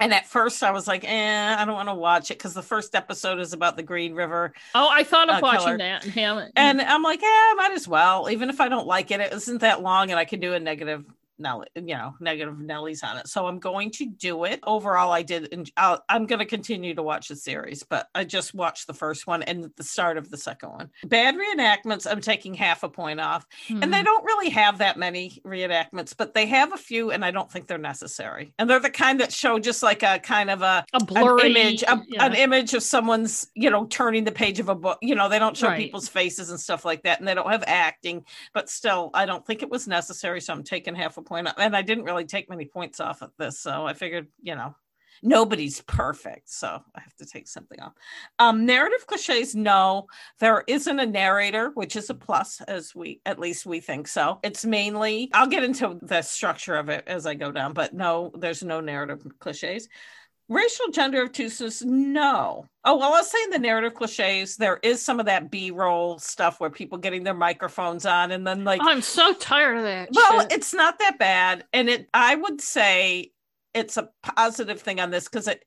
And 0.00 0.14
at 0.14 0.28
first 0.28 0.62
I 0.62 0.70
was 0.70 0.86
like, 0.86 1.02
eh, 1.04 1.56
I 1.58 1.64
don't 1.64 1.74
want 1.74 1.88
to 1.88 1.94
watch 1.94 2.30
it 2.30 2.38
because 2.38 2.54
the 2.54 2.62
first 2.62 2.94
episode 2.94 3.40
is 3.40 3.52
about 3.52 3.76
the 3.76 3.82
Green 3.82 4.14
River. 4.14 4.52
Oh, 4.72 4.88
I 4.88 5.02
thought 5.02 5.28
of 5.28 5.36
Uh, 5.36 5.40
watching 5.42 5.78
that 5.78 6.04
and 6.04 6.12
haven't. 6.12 6.52
And 6.54 6.80
I'm 6.80 7.02
like, 7.02 7.20
yeah, 7.20 7.52
might 7.56 7.72
as 7.72 7.88
well. 7.88 8.30
Even 8.30 8.48
if 8.50 8.60
I 8.60 8.68
don't 8.68 8.86
like 8.86 9.10
it, 9.10 9.18
it 9.18 9.32
isn't 9.32 9.62
that 9.62 9.82
long 9.82 10.12
and 10.12 10.18
I 10.20 10.24
can 10.24 10.38
do 10.38 10.54
a 10.54 10.60
negative 10.60 11.04
Nelly, 11.38 11.68
you 11.74 11.94
know, 11.94 12.14
negative 12.20 12.56
Nellies 12.56 13.04
on 13.04 13.16
it. 13.18 13.28
So 13.28 13.46
I'm 13.46 13.58
going 13.58 13.90
to 13.92 14.06
do 14.06 14.44
it. 14.44 14.60
Overall, 14.64 15.12
I 15.12 15.22
did. 15.22 15.52
And 15.52 15.70
I'll, 15.76 16.02
I'm 16.08 16.26
going 16.26 16.38
to 16.40 16.44
continue 16.44 16.94
to 16.94 17.02
watch 17.02 17.28
the 17.28 17.36
series, 17.36 17.82
but 17.82 18.08
I 18.14 18.24
just 18.24 18.54
watched 18.54 18.86
the 18.86 18.94
first 18.94 19.26
one 19.26 19.42
and 19.44 19.70
the 19.76 19.82
start 19.82 20.16
of 20.16 20.30
the 20.30 20.36
second 20.36 20.70
one. 20.70 20.90
Bad 21.04 21.36
reenactments, 21.36 22.10
I'm 22.10 22.20
taking 22.20 22.54
half 22.54 22.82
a 22.82 22.88
point 22.88 23.20
off. 23.20 23.46
Hmm. 23.68 23.82
And 23.82 23.94
they 23.94 24.02
don't 24.02 24.24
really 24.24 24.50
have 24.50 24.78
that 24.78 24.96
many 24.98 25.40
reenactments, 25.44 26.14
but 26.16 26.34
they 26.34 26.46
have 26.46 26.72
a 26.72 26.76
few, 26.76 27.10
and 27.10 27.24
I 27.24 27.30
don't 27.30 27.50
think 27.50 27.66
they're 27.66 27.78
necessary. 27.78 28.52
And 28.58 28.68
they're 28.68 28.80
the 28.80 28.90
kind 28.90 29.20
that 29.20 29.32
show 29.32 29.58
just 29.58 29.82
like 29.82 30.02
a 30.02 30.18
kind 30.18 30.50
of 30.50 30.62
a 30.62 30.84
a 30.92 31.04
blurry 31.04 31.50
image, 31.50 31.82
a, 31.82 32.02
yeah. 32.08 32.24
an 32.24 32.34
image 32.34 32.74
of 32.74 32.82
someone's, 32.82 33.48
you 33.54 33.70
know, 33.70 33.86
turning 33.86 34.24
the 34.24 34.32
page 34.32 34.58
of 34.60 34.68
a 34.68 34.74
book. 34.74 34.98
You 35.02 35.14
know, 35.14 35.28
they 35.28 35.38
don't 35.38 35.56
show 35.56 35.68
Right. 35.68 35.78
people's 35.78 36.08
faces 36.08 36.50
and 36.50 36.58
stuff 36.58 36.84
like 36.84 37.02
that, 37.02 37.18
and 37.18 37.28
they 37.28 37.34
don't 37.34 37.50
have 37.50 37.64
acting. 37.66 38.24
But 38.54 38.70
still, 38.70 39.10
I 39.12 39.26
don't 39.26 39.46
think 39.46 39.62
it 39.62 39.70
was 39.70 39.86
necessary. 39.86 40.40
So 40.40 40.52
I'm 40.52 40.62
taking 40.62 40.94
half 40.94 41.18
a 41.18 41.22
point 41.28 41.48
and 41.58 41.76
I 41.76 41.82
didn't 41.82 42.04
really 42.04 42.24
take 42.24 42.48
many 42.48 42.64
points 42.64 43.00
off 43.00 43.22
of 43.22 43.30
this. 43.38 43.60
So 43.60 43.86
I 43.86 43.94
figured, 43.94 44.28
you 44.40 44.54
know. 44.54 44.74
Nobody's 45.20 45.80
perfect, 45.80 46.48
so 46.48 46.80
I 46.94 47.00
have 47.00 47.16
to 47.16 47.26
take 47.26 47.48
something 47.48 47.80
off. 47.80 47.92
Um, 48.38 48.66
narrative 48.66 49.04
cliches, 49.04 49.52
no, 49.54 50.06
there 50.38 50.62
isn't 50.68 51.00
a 51.00 51.06
narrator, 51.06 51.70
which 51.74 51.96
is 51.96 52.08
a 52.08 52.14
plus, 52.14 52.60
as 52.60 52.94
we 52.94 53.20
at 53.26 53.40
least 53.40 53.66
we 53.66 53.80
think 53.80 54.06
so. 54.06 54.38
It's 54.44 54.64
mainly 54.64 55.28
I'll 55.34 55.48
get 55.48 55.64
into 55.64 55.98
the 56.02 56.22
structure 56.22 56.76
of 56.76 56.88
it 56.88 57.02
as 57.08 57.26
I 57.26 57.34
go 57.34 57.50
down, 57.50 57.72
but 57.72 57.94
no, 57.94 58.30
there's 58.38 58.62
no 58.62 58.80
narrative 58.80 59.26
cliches. 59.40 59.88
Racial 60.48 60.88
gender 60.92 61.22
obtuseness, 61.22 61.82
no. 61.82 62.64
Oh, 62.84 62.96
well, 62.96 63.12
I'll 63.12 63.24
say 63.24 63.38
in 63.44 63.50
the 63.50 63.58
narrative 63.58 63.94
cliches, 63.94 64.56
there 64.56 64.78
is 64.82 65.02
some 65.02 65.20
of 65.20 65.26
that 65.26 65.50
B 65.50 65.70
roll 65.70 66.18
stuff 66.18 66.58
where 66.58 66.70
people 66.70 66.96
getting 66.96 67.22
their 67.22 67.34
microphones 67.34 68.06
on 68.06 68.30
and 68.30 68.46
then 68.46 68.64
like, 68.64 68.80
I'm 68.82 69.02
so 69.02 69.34
tired 69.34 69.76
of 69.76 69.82
that. 69.82 70.08
well, 70.14 70.40
shit. 70.40 70.52
it's 70.52 70.72
not 70.72 70.98
that 71.00 71.18
bad. 71.18 71.64
And 71.74 71.90
it, 71.90 72.08
I 72.14 72.34
would 72.34 72.62
say 72.62 73.32
it's 73.74 73.98
a 73.98 74.08
positive 74.22 74.80
thing 74.80 75.00
on 75.00 75.10
this 75.10 75.24
because 75.24 75.48
it 75.48 75.64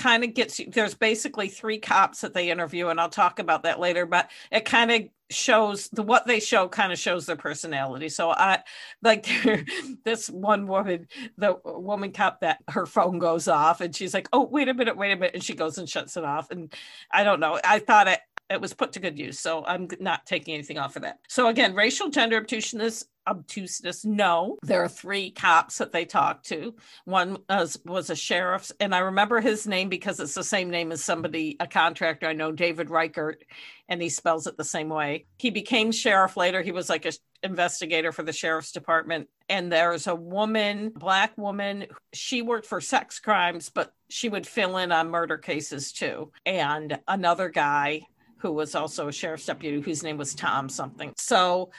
kind 0.00 0.24
of 0.24 0.32
gets 0.32 0.58
you, 0.58 0.70
there's 0.70 0.94
basically 0.94 1.48
three 1.48 1.78
cops 1.78 2.22
that 2.22 2.32
they 2.32 2.50
interview, 2.50 2.88
and 2.88 2.98
I'll 2.98 3.10
talk 3.10 3.38
about 3.38 3.64
that 3.64 3.78
later, 3.78 4.06
but 4.06 4.30
it 4.50 4.64
kind 4.64 4.90
of 4.90 5.02
shows 5.28 5.88
the 5.90 6.02
what 6.02 6.26
they 6.26 6.40
show 6.40 6.68
kind 6.68 6.90
of 6.90 6.98
shows 6.98 7.26
their 7.26 7.36
personality. 7.36 8.08
So 8.08 8.30
I 8.30 8.62
like 9.02 9.28
this 10.04 10.30
one 10.30 10.66
woman, 10.66 11.06
the 11.36 11.56
woman 11.64 12.12
cop 12.12 12.40
that 12.40 12.58
her 12.68 12.86
phone 12.86 13.18
goes 13.18 13.46
off 13.46 13.80
and 13.80 13.94
she's 13.94 14.14
like, 14.14 14.28
Oh, 14.32 14.44
wait 14.46 14.68
a 14.68 14.74
minute, 14.74 14.96
wait 14.96 15.12
a 15.12 15.16
minute. 15.16 15.34
And 15.34 15.44
she 15.44 15.54
goes 15.54 15.78
and 15.78 15.88
shuts 15.88 16.16
it 16.16 16.24
off. 16.24 16.50
And 16.50 16.72
I 17.12 17.22
don't 17.22 17.38
know. 17.38 17.60
I 17.62 17.78
thought 17.78 18.08
it 18.08 18.20
it 18.48 18.60
was 18.60 18.74
put 18.74 18.92
to 18.92 19.00
good 19.00 19.18
use. 19.18 19.38
So 19.38 19.64
I'm 19.64 19.86
not 20.00 20.26
taking 20.26 20.54
anything 20.54 20.78
off 20.78 20.96
of 20.96 21.02
that. 21.02 21.20
So 21.28 21.46
again, 21.46 21.74
racial 21.74 22.10
gender 22.10 22.38
obtuseness, 22.38 23.04
obtuseness, 23.26 24.04
no. 24.04 24.58
There 24.62 24.82
are 24.82 24.88
three 24.88 25.30
cops 25.30 25.78
that 25.78 25.92
they 25.92 26.04
talked 26.04 26.46
to. 26.46 26.74
One 27.04 27.38
was, 27.48 27.78
was 27.84 28.10
a 28.10 28.16
sheriff, 28.16 28.70
and 28.80 28.94
I 28.94 28.98
remember 28.98 29.40
his 29.40 29.66
name 29.66 29.88
because 29.88 30.20
it's 30.20 30.34
the 30.34 30.44
same 30.44 30.70
name 30.70 30.92
as 30.92 31.04
somebody, 31.04 31.56
a 31.60 31.66
contractor 31.66 32.26
I 32.26 32.32
know, 32.32 32.52
David 32.52 32.90
Reichert, 32.90 33.44
and 33.88 34.00
he 34.00 34.08
spells 34.08 34.46
it 34.46 34.56
the 34.56 34.64
same 34.64 34.88
way. 34.88 35.26
He 35.38 35.50
became 35.50 35.92
sheriff 35.92 36.36
later. 36.36 36.62
He 36.62 36.72
was 36.72 36.88
like 36.88 37.06
a 37.06 37.12
investigator 37.42 38.12
for 38.12 38.22
the 38.22 38.32
sheriff's 38.32 38.72
department. 38.72 39.28
And 39.48 39.72
there's 39.72 40.06
a 40.06 40.14
woman, 40.14 40.90
black 40.94 41.36
woman, 41.36 41.86
she 42.12 42.42
worked 42.42 42.66
for 42.66 42.80
sex 42.80 43.18
crimes, 43.18 43.70
but 43.70 43.92
she 44.08 44.28
would 44.28 44.46
fill 44.46 44.76
in 44.76 44.92
on 44.92 45.10
murder 45.10 45.38
cases 45.38 45.92
too. 45.92 46.32
And 46.44 46.98
another 47.08 47.48
guy 47.48 48.02
who 48.38 48.52
was 48.52 48.74
also 48.74 49.08
a 49.08 49.12
sheriff's 49.12 49.46
deputy 49.46 49.80
whose 49.80 50.02
name 50.02 50.16
was 50.16 50.34
Tom 50.34 50.68
something. 50.68 51.12
So 51.16 51.70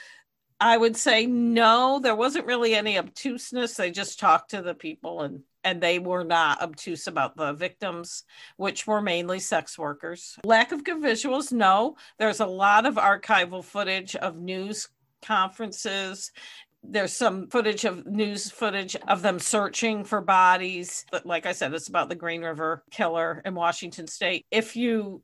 I 0.62 0.76
would 0.76 0.96
say 0.96 1.26
no, 1.26 1.98
there 2.00 2.14
wasn't 2.14 2.46
really 2.46 2.72
any 2.76 2.96
obtuseness. 2.96 3.74
They 3.74 3.90
just 3.90 4.20
talked 4.20 4.50
to 4.50 4.62
the 4.62 4.74
people 4.74 5.22
and 5.22 5.42
and 5.64 5.80
they 5.80 6.00
were 6.00 6.24
not 6.24 6.60
obtuse 6.60 7.06
about 7.06 7.36
the 7.36 7.52
victims, 7.52 8.24
which 8.56 8.86
were 8.86 9.00
mainly 9.00 9.38
sex 9.38 9.78
workers. 9.78 10.36
Lack 10.44 10.72
of 10.72 10.82
good 10.82 11.00
visuals, 11.02 11.52
no. 11.52 11.96
There's 12.18 12.40
a 12.40 12.46
lot 12.46 12.84
of 12.84 12.94
archival 12.94 13.64
footage 13.64 14.16
of 14.16 14.36
news 14.36 14.88
conferences 15.20 16.32
there's 16.84 17.12
some 17.12 17.46
footage 17.46 17.84
of 17.84 18.06
news 18.06 18.50
footage 18.50 18.96
of 19.06 19.22
them 19.22 19.38
searching 19.38 20.02
for 20.04 20.20
bodies. 20.20 21.04
But 21.12 21.24
like 21.24 21.46
I 21.46 21.52
said, 21.52 21.72
it's 21.74 21.88
about 21.88 22.08
the 22.08 22.16
Green 22.16 22.42
River 22.42 22.82
killer 22.90 23.40
in 23.44 23.54
Washington 23.54 24.08
State. 24.08 24.46
If 24.50 24.74
you 24.74 25.22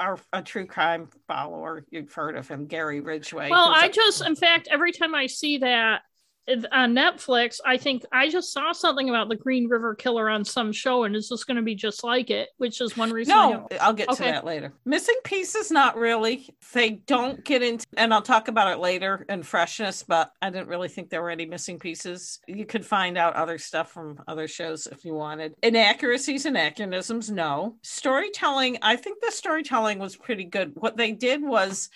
are 0.00 0.18
a 0.32 0.42
true 0.42 0.66
crime 0.66 1.08
follower, 1.28 1.84
you've 1.90 2.12
heard 2.12 2.36
of 2.36 2.48
him, 2.48 2.66
Gary 2.66 3.00
Ridgway. 3.00 3.50
Well, 3.50 3.68
I 3.68 3.88
just, 3.88 4.26
in 4.26 4.34
fact, 4.34 4.66
every 4.70 4.92
time 4.92 5.14
I 5.14 5.26
see 5.26 5.58
that, 5.58 6.02
on 6.72 6.94
Netflix, 6.94 7.60
I 7.64 7.76
think 7.76 8.04
I 8.12 8.28
just 8.30 8.52
saw 8.52 8.72
something 8.72 9.08
about 9.08 9.28
the 9.28 9.36
Green 9.36 9.68
River 9.68 9.94
Killer 9.94 10.30
on 10.30 10.44
some 10.44 10.72
show, 10.72 11.04
and 11.04 11.16
is 11.16 11.28
this 11.28 11.44
going 11.44 11.56
to 11.56 11.62
be 11.62 11.74
just 11.74 12.04
like 12.04 12.30
it? 12.30 12.50
Which 12.58 12.80
is 12.80 12.96
one 12.96 13.10
reason. 13.10 13.34
No, 13.34 13.66
I'll 13.80 13.92
get 13.92 14.08
okay. 14.10 14.26
to 14.26 14.30
that 14.30 14.44
later. 14.44 14.72
Missing 14.84 15.16
pieces, 15.24 15.70
not 15.70 15.96
really. 15.96 16.48
They 16.72 16.90
don't 16.90 17.44
get 17.44 17.62
into, 17.62 17.86
and 17.96 18.14
I'll 18.14 18.22
talk 18.22 18.48
about 18.48 18.72
it 18.72 18.78
later 18.78 19.26
in 19.28 19.42
freshness. 19.42 20.02
But 20.02 20.32
I 20.40 20.50
didn't 20.50 20.68
really 20.68 20.88
think 20.88 21.10
there 21.10 21.22
were 21.22 21.30
any 21.30 21.46
missing 21.46 21.78
pieces. 21.78 22.38
You 22.46 22.64
could 22.64 22.86
find 22.86 23.18
out 23.18 23.34
other 23.34 23.58
stuff 23.58 23.90
from 23.90 24.22
other 24.28 24.46
shows 24.46 24.86
if 24.86 25.04
you 25.04 25.14
wanted. 25.14 25.54
Inaccuracies 25.62 26.46
and 26.46 26.56
anachronisms, 26.60 27.30
no. 27.30 27.76
Storytelling, 27.82 28.78
I 28.82 28.96
think 28.96 29.20
the 29.20 29.32
storytelling 29.32 29.98
was 29.98 30.16
pretty 30.16 30.44
good. 30.44 30.72
What 30.74 30.96
they 30.96 31.12
did 31.12 31.42
was 31.42 31.88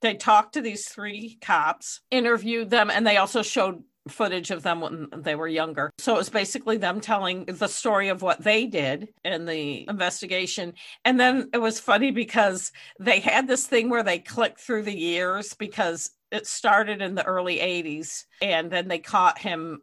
they 0.00 0.14
talked 0.14 0.54
to 0.54 0.60
these 0.60 0.88
three 0.88 1.38
cops, 1.40 2.00
interviewed 2.10 2.70
them, 2.70 2.90
and 2.90 3.06
they 3.06 3.16
also 3.16 3.42
showed 3.42 3.82
footage 4.08 4.50
of 4.50 4.62
them 4.62 4.80
when 4.80 5.08
they 5.16 5.34
were 5.34 5.48
younger. 5.48 5.92
So 5.98 6.14
it 6.14 6.18
was 6.18 6.28
basically 6.28 6.76
them 6.76 7.00
telling 7.00 7.44
the 7.44 7.68
story 7.68 8.08
of 8.08 8.22
what 8.22 8.42
they 8.42 8.66
did 8.66 9.08
in 9.24 9.46
the 9.46 9.88
investigation. 9.88 10.74
And 11.04 11.18
then 11.18 11.50
it 11.52 11.58
was 11.58 11.80
funny 11.80 12.10
because 12.10 12.72
they 13.00 13.20
had 13.20 13.48
this 13.48 13.66
thing 13.66 13.90
where 13.90 14.02
they 14.02 14.18
clicked 14.18 14.60
through 14.60 14.82
the 14.82 14.96
years 14.96 15.54
because 15.54 16.10
it 16.30 16.46
started 16.46 17.02
in 17.02 17.14
the 17.14 17.24
early 17.24 17.58
80s 17.58 18.24
and 18.42 18.70
then 18.70 18.88
they 18.88 18.98
caught 18.98 19.38
him 19.38 19.80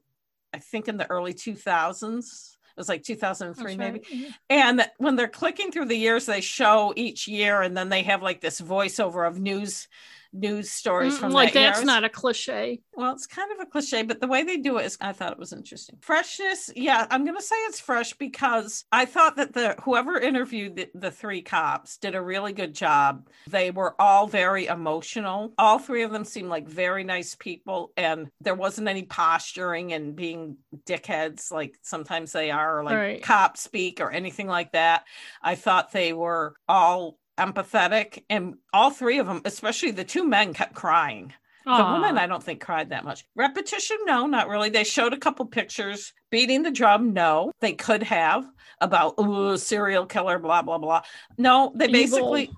I 0.53 0.59
think 0.59 0.87
in 0.87 0.97
the 0.97 1.09
early 1.09 1.33
2000s 1.33 2.17
it 2.17 2.79
was 2.79 2.89
like 2.89 3.03
2003 3.03 3.75
maybe 3.75 3.99
mm-hmm. 3.99 4.29
and 4.49 4.87
when 4.97 5.15
they're 5.15 5.27
clicking 5.27 5.71
through 5.71 5.85
the 5.85 5.95
years 5.95 6.25
they 6.25 6.41
show 6.41 6.93
each 6.95 7.27
year 7.27 7.61
and 7.61 7.75
then 7.75 7.89
they 7.89 8.03
have 8.03 8.21
like 8.21 8.41
this 8.41 8.61
voiceover 8.61 9.27
of 9.27 9.39
news 9.39 9.87
news 10.33 10.71
stories 10.71 11.17
from 11.17 11.31
like 11.31 11.53
that 11.53 11.75
that's 11.75 11.85
not 11.85 12.03
a 12.03 12.09
cliche. 12.09 12.81
Well 12.95 13.13
it's 13.13 13.27
kind 13.27 13.51
of 13.51 13.59
a 13.59 13.65
cliche 13.65 14.03
but 14.03 14.19
the 14.19 14.27
way 14.27 14.43
they 14.43 14.57
do 14.57 14.77
it 14.77 14.85
is 14.85 14.97
i 14.99 15.13
thought 15.13 15.31
it 15.31 15.39
was 15.39 15.53
interesting. 15.53 15.97
Freshness 16.01 16.69
yeah 16.75 17.07
i'm 17.11 17.25
gonna 17.25 17.41
say 17.41 17.55
it's 17.67 17.79
fresh 17.79 18.13
because 18.13 18.85
i 18.91 19.05
thought 19.05 19.35
that 19.35 19.53
the 19.53 19.75
whoever 19.83 20.19
interviewed 20.19 20.75
the, 20.75 20.89
the 20.95 21.11
three 21.11 21.41
cops 21.41 21.97
did 21.97 22.15
a 22.15 22.21
really 22.21 22.53
good 22.53 22.73
job. 22.73 23.27
They 23.47 23.71
were 23.71 23.95
all 23.99 24.27
very 24.27 24.65
emotional. 24.67 25.53
All 25.57 25.79
three 25.79 26.03
of 26.03 26.11
them 26.11 26.25
seemed 26.25 26.49
like 26.49 26.67
very 26.67 27.03
nice 27.03 27.35
people 27.35 27.91
and 27.97 28.29
there 28.41 28.55
wasn't 28.55 28.87
any 28.87 29.03
posturing 29.03 29.93
and 29.93 30.15
being 30.15 30.57
dickheads 30.85 31.51
like 31.51 31.77
sometimes 31.81 32.31
they 32.31 32.51
are 32.51 32.79
or 32.79 32.83
like 32.83 32.95
right. 32.95 33.23
cop 33.23 33.57
speak 33.57 34.01
or 34.01 34.11
anything 34.11 34.47
like 34.47 34.71
that. 34.73 35.03
I 35.41 35.55
thought 35.55 35.91
they 35.91 36.13
were 36.13 36.55
all 36.67 37.17
empathetic 37.37 38.23
and 38.29 38.55
all 38.71 38.91
three 38.91 39.19
of 39.19 39.27
them 39.27 39.41
especially 39.45 39.91
the 39.91 40.03
two 40.03 40.27
men 40.27 40.53
kept 40.53 40.73
crying. 40.75 41.33
Aww. 41.65 41.77
the 41.77 41.83
woman 41.93 42.17
i 42.17 42.27
don't 42.27 42.43
think 42.43 42.61
cried 42.61 42.89
that 42.89 43.05
much. 43.05 43.23
Repetition 43.35 43.97
no 44.05 44.25
not 44.27 44.49
really. 44.49 44.69
They 44.69 44.83
showed 44.83 45.13
a 45.13 45.17
couple 45.17 45.45
pictures. 45.45 46.13
Beating 46.29 46.63
the 46.63 46.71
drum 46.71 47.13
no. 47.13 47.51
They 47.61 47.73
could 47.73 48.03
have 48.03 48.45
about 48.81 49.15
ooh, 49.19 49.57
serial 49.57 50.05
killer 50.05 50.39
blah 50.39 50.61
blah 50.61 50.77
blah. 50.77 51.01
No 51.37 51.71
they 51.75 51.85
Evil. 51.85 51.93
basically 51.93 52.51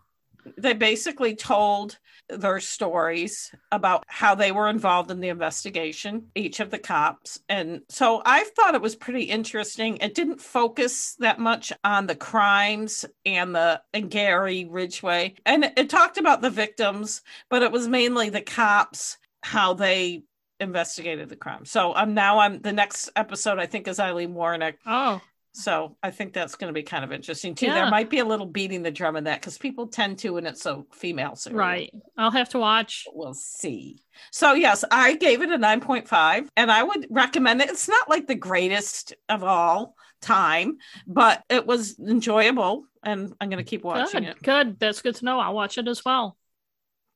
they 0.58 0.74
basically 0.74 1.36
told 1.36 1.98
their 2.30 2.60
stories 2.60 3.54
about 3.72 4.04
how 4.08 4.36
they 4.36 4.52
were 4.52 4.68
involved 4.68 5.12
in 5.12 5.20
the 5.20 5.30
investigation, 5.30 6.28
each 6.36 6.60
of 6.60 6.72
the 6.72 6.80
cops. 6.80 7.40
And 7.50 7.82
so 7.90 8.22
I 8.26 8.44
thought 8.56 8.76
it 8.76 8.82
was 8.82 8.96
pretty 8.96 9.24
interesting. 9.24 9.98
It 9.98 10.16
didn't 10.16 10.42
focus 10.42 11.16
that 11.20 11.40
much 11.40 11.72
on 11.84 12.08
the 12.08 12.16
crimes 12.16 13.06
and 13.26 13.56
the 13.56 13.82
and 13.94 14.10
Gary 14.10 14.66
Ridgway. 14.70 15.36
And 15.46 15.72
it, 15.78 15.90
talked 15.90 16.18
about 16.18 16.42
the 16.42 16.50
victims, 16.50 17.22
but 17.50 17.62
it 17.62 17.72
was 17.72 17.88
mainly 17.88 18.30
the 18.30 18.42
cops, 18.42 19.18
how 19.44 19.74
they 19.74 20.24
investigated 20.60 21.30
the 21.30 21.36
crime. 21.36 21.66
So 21.66 21.94
I'm 21.94 22.14
now 22.14 22.40
I'm 22.40 22.60
the 22.60 22.74
next 22.74 23.10
episode 23.16 23.60
I 23.60 23.68
think 23.68 23.88
is 23.88 24.00
Aileen 24.00 24.34
Wuornos. 24.34 24.76
Oh. 24.86 25.22
So 25.58 25.96
I 26.04 26.12
think 26.12 26.34
that's 26.34 26.56
going 26.56 26.68
to 26.68 26.74
be 26.74 26.84
kind 26.84 27.06
of 27.06 27.14
interesting 27.14 27.56
too. 27.56 27.68
Yeah. 27.68 27.76
There 27.76 27.90
might 27.90 28.10
be 28.10 28.20
a 28.20 28.26
little 28.26 28.46
beating 28.46 28.84
the 28.84 28.92
drum 28.92 29.16
in 29.16 29.24
that 29.24 29.40
because 29.40 29.58
people 29.58 29.88
tend 29.88 30.20
to, 30.20 30.36
and 30.36 30.46
it's 30.46 30.62
so 30.62 30.86
female. 30.92 31.36
Serial. 31.38 31.58
Right. 31.58 31.94
I'll 32.18 32.32
have 32.32 32.50
to 32.50 32.60
watch. 32.60 33.06
We'll 33.14 33.34
see. 33.34 34.04
So 34.32 34.54
yes, 34.54 34.84
I 34.92 35.16
gave 35.16 35.42
it 35.42 35.52
a 35.52 35.58
9.5 35.58 36.50
and 36.58 36.70
I 36.70 36.84
would 36.84 37.08
recommend 37.10 37.62
it. 37.62 37.70
It's 37.70 37.88
not 37.88 38.10
like 38.10 38.28
the 38.28 38.36
greatest 38.36 39.14
of 39.30 39.44
all 39.46 39.96
time, 40.22 40.78
but 41.08 41.42
it 41.50 41.66
was 41.66 41.98
enjoyable 42.00 42.84
and 43.02 43.34
I'm 43.40 43.50
going 43.50 43.64
to 43.64 43.70
keep 43.70 43.86
watching 43.86 44.24
good, 44.24 44.30
it. 44.32 44.44
Good. 44.44 44.80
That's 44.80 45.02
good 45.02 45.16
to 45.16 45.26
know. 45.26 45.40
I'll 45.40 45.56
watch 45.56 45.78
it 45.78 45.88
as 45.88 46.04
well. 46.04 46.38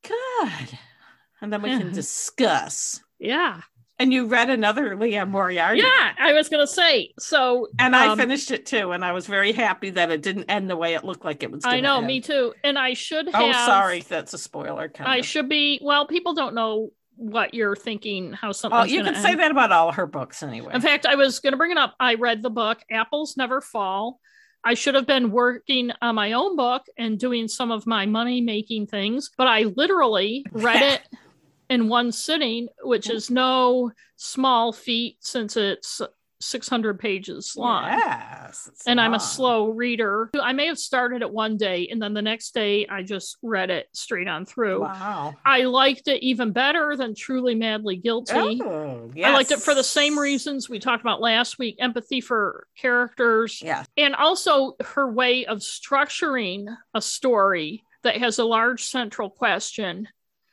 Good. 0.07 0.79
And 1.41 1.51
then 1.51 1.61
we 1.61 1.77
can 1.77 1.91
discuss. 1.91 3.01
Yeah. 3.19 3.61
And 3.99 4.13
you 4.13 4.27
read 4.27 4.49
another 4.49 4.95
Liane 4.95 5.29
Moriarty. 5.29 5.81
Yeah, 5.81 6.13
I 6.17 6.31
was 6.31 6.47
going 6.47 6.65
to 6.65 6.71
say. 6.71 7.13
So, 7.19 7.67
and 7.77 7.93
um, 7.93 8.11
I 8.11 8.15
finished 8.15 8.49
it 8.49 8.65
too, 8.65 8.93
and 8.93 9.03
I 9.03 9.11
was 9.11 9.27
very 9.27 9.51
happy 9.51 9.89
that 9.89 10.09
it 10.09 10.21
didn't 10.21 10.45
end 10.49 10.69
the 10.69 10.77
way 10.77 10.93
it 10.93 11.03
looked 11.03 11.25
like 11.25 11.43
it 11.43 11.51
was. 11.51 11.63
Going 11.63 11.73
to. 11.73 11.77
I 11.77 11.81
know, 11.81 11.97
end. 11.97 12.07
me 12.07 12.21
too. 12.21 12.53
And 12.63 12.79
I 12.79 12.93
should 12.93 13.27
oh, 13.27 13.31
have. 13.31 13.55
Oh, 13.55 13.65
sorry, 13.65 13.99
that's 14.01 14.33
a 14.33 14.37
spoiler. 14.37 14.87
Kind 14.87 15.09
I 15.09 15.17
of. 15.17 15.25
should 15.25 15.49
be. 15.49 15.79
Well, 15.83 16.07
people 16.07 16.33
don't 16.33 16.55
know 16.55 16.91
what 17.17 17.53
you're 17.53 17.75
thinking, 17.75 18.31
how 18.31 18.53
something. 18.53 18.79
Oh, 18.79 18.83
you 18.83 19.03
can 19.03 19.15
end. 19.15 19.23
say 19.23 19.35
that 19.35 19.51
about 19.51 19.73
all 19.73 19.91
her 19.91 20.05
books 20.05 20.41
anyway. 20.41 20.73
In 20.73 20.81
fact, 20.81 21.05
I 21.05 21.15
was 21.15 21.39
going 21.39 21.51
to 21.51 21.57
bring 21.57 21.71
it 21.71 21.77
up. 21.77 21.95
I 21.99 22.15
read 22.15 22.41
the 22.41 22.49
book 22.49 22.79
Apples 22.89 23.35
Never 23.35 23.59
Fall. 23.59 24.19
I 24.63 24.73
should 24.73 24.95
have 24.95 25.07
been 25.07 25.31
working 25.31 25.91
on 26.01 26.15
my 26.15 26.33
own 26.33 26.55
book 26.55 26.83
and 26.97 27.19
doing 27.19 27.47
some 27.47 27.71
of 27.71 27.85
my 27.85 28.05
money 28.05 28.41
making 28.41 28.87
things, 28.87 29.29
but 29.37 29.47
I 29.47 29.63
literally 29.63 30.45
read 30.51 30.81
it 30.93 31.01
in 31.69 31.87
one 31.87 32.11
sitting, 32.11 32.67
which 32.81 33.09
is 33.09 33.29
no 33.29 33.91
small 34.15 34.73
feat 34.73 35.17
since 35.21 35.55
it's 35.55 36.01
600 36.41 36.99
pages 36.99 37.53
long. 37.57 37.83
Yes. 37.85 38.69
And 38.87 38.97
long. 38.97 39.05
I'm 39.05 39.13
a 39.13 39.19
slow 39.19 39.67
reader. 39.67 40.29
I 40.41 40.53
may 40.53 40.67
have 40.67 40.79
started 40.79 41.21
it 41.21 41.31
one 41.31 41.57
day 41.57 41.89
and 41.91 42.01
then 42.01 42.13
the 42.13 42.21
next 42.21 42.53
day 42.53 42.87
I 42.87 43.03
just 43.03 43.37
read 43.43 43.69
it 43.69 43.87
straight 43.93 44.27
on 44.27 44.45
through. 44.45 44.81
Wow. 44.81 45.35
I 45.45 45.63
liked 45.63 46.07
it 46.07 46.23
even 46.23 46.51
better 46.51 46.95
than 46.95 47.13
Truly 47.13 47.55
Madly 47.55 47.97
Guilty. 47.97 48.61
Oh, 48.63 49.11
yes. 49.13 49.27
I 49.27 49.33
liked 49.33 49.51
it 49.51 49.59
for 49.59 49.75
the 49.75 49.83
same 49.83 50.17
reasons 50.17 50.69
we 50.69 50.79
talked 50.79 51.01
about 51.01 51.21
last 51.21 51.59
week 51.59 51.75
empathy 51.79 52.21
for 52.21 52.67
characters. 52.77 53.61
Yeah. 53.61 53.83
And 53.97 54.15
also 54.15 54.75
her 54.79 55.11
way 55.11 55.45
of 55.45 55.59
structuring 55.59 56.73
a 56.93 57.01
story 57.01 57.83
that 58.03 58.17
has 58.17 58.39
a 58.39 58.45
large 58.45 58.83
central 58.85 59.29
question 59.29 60.07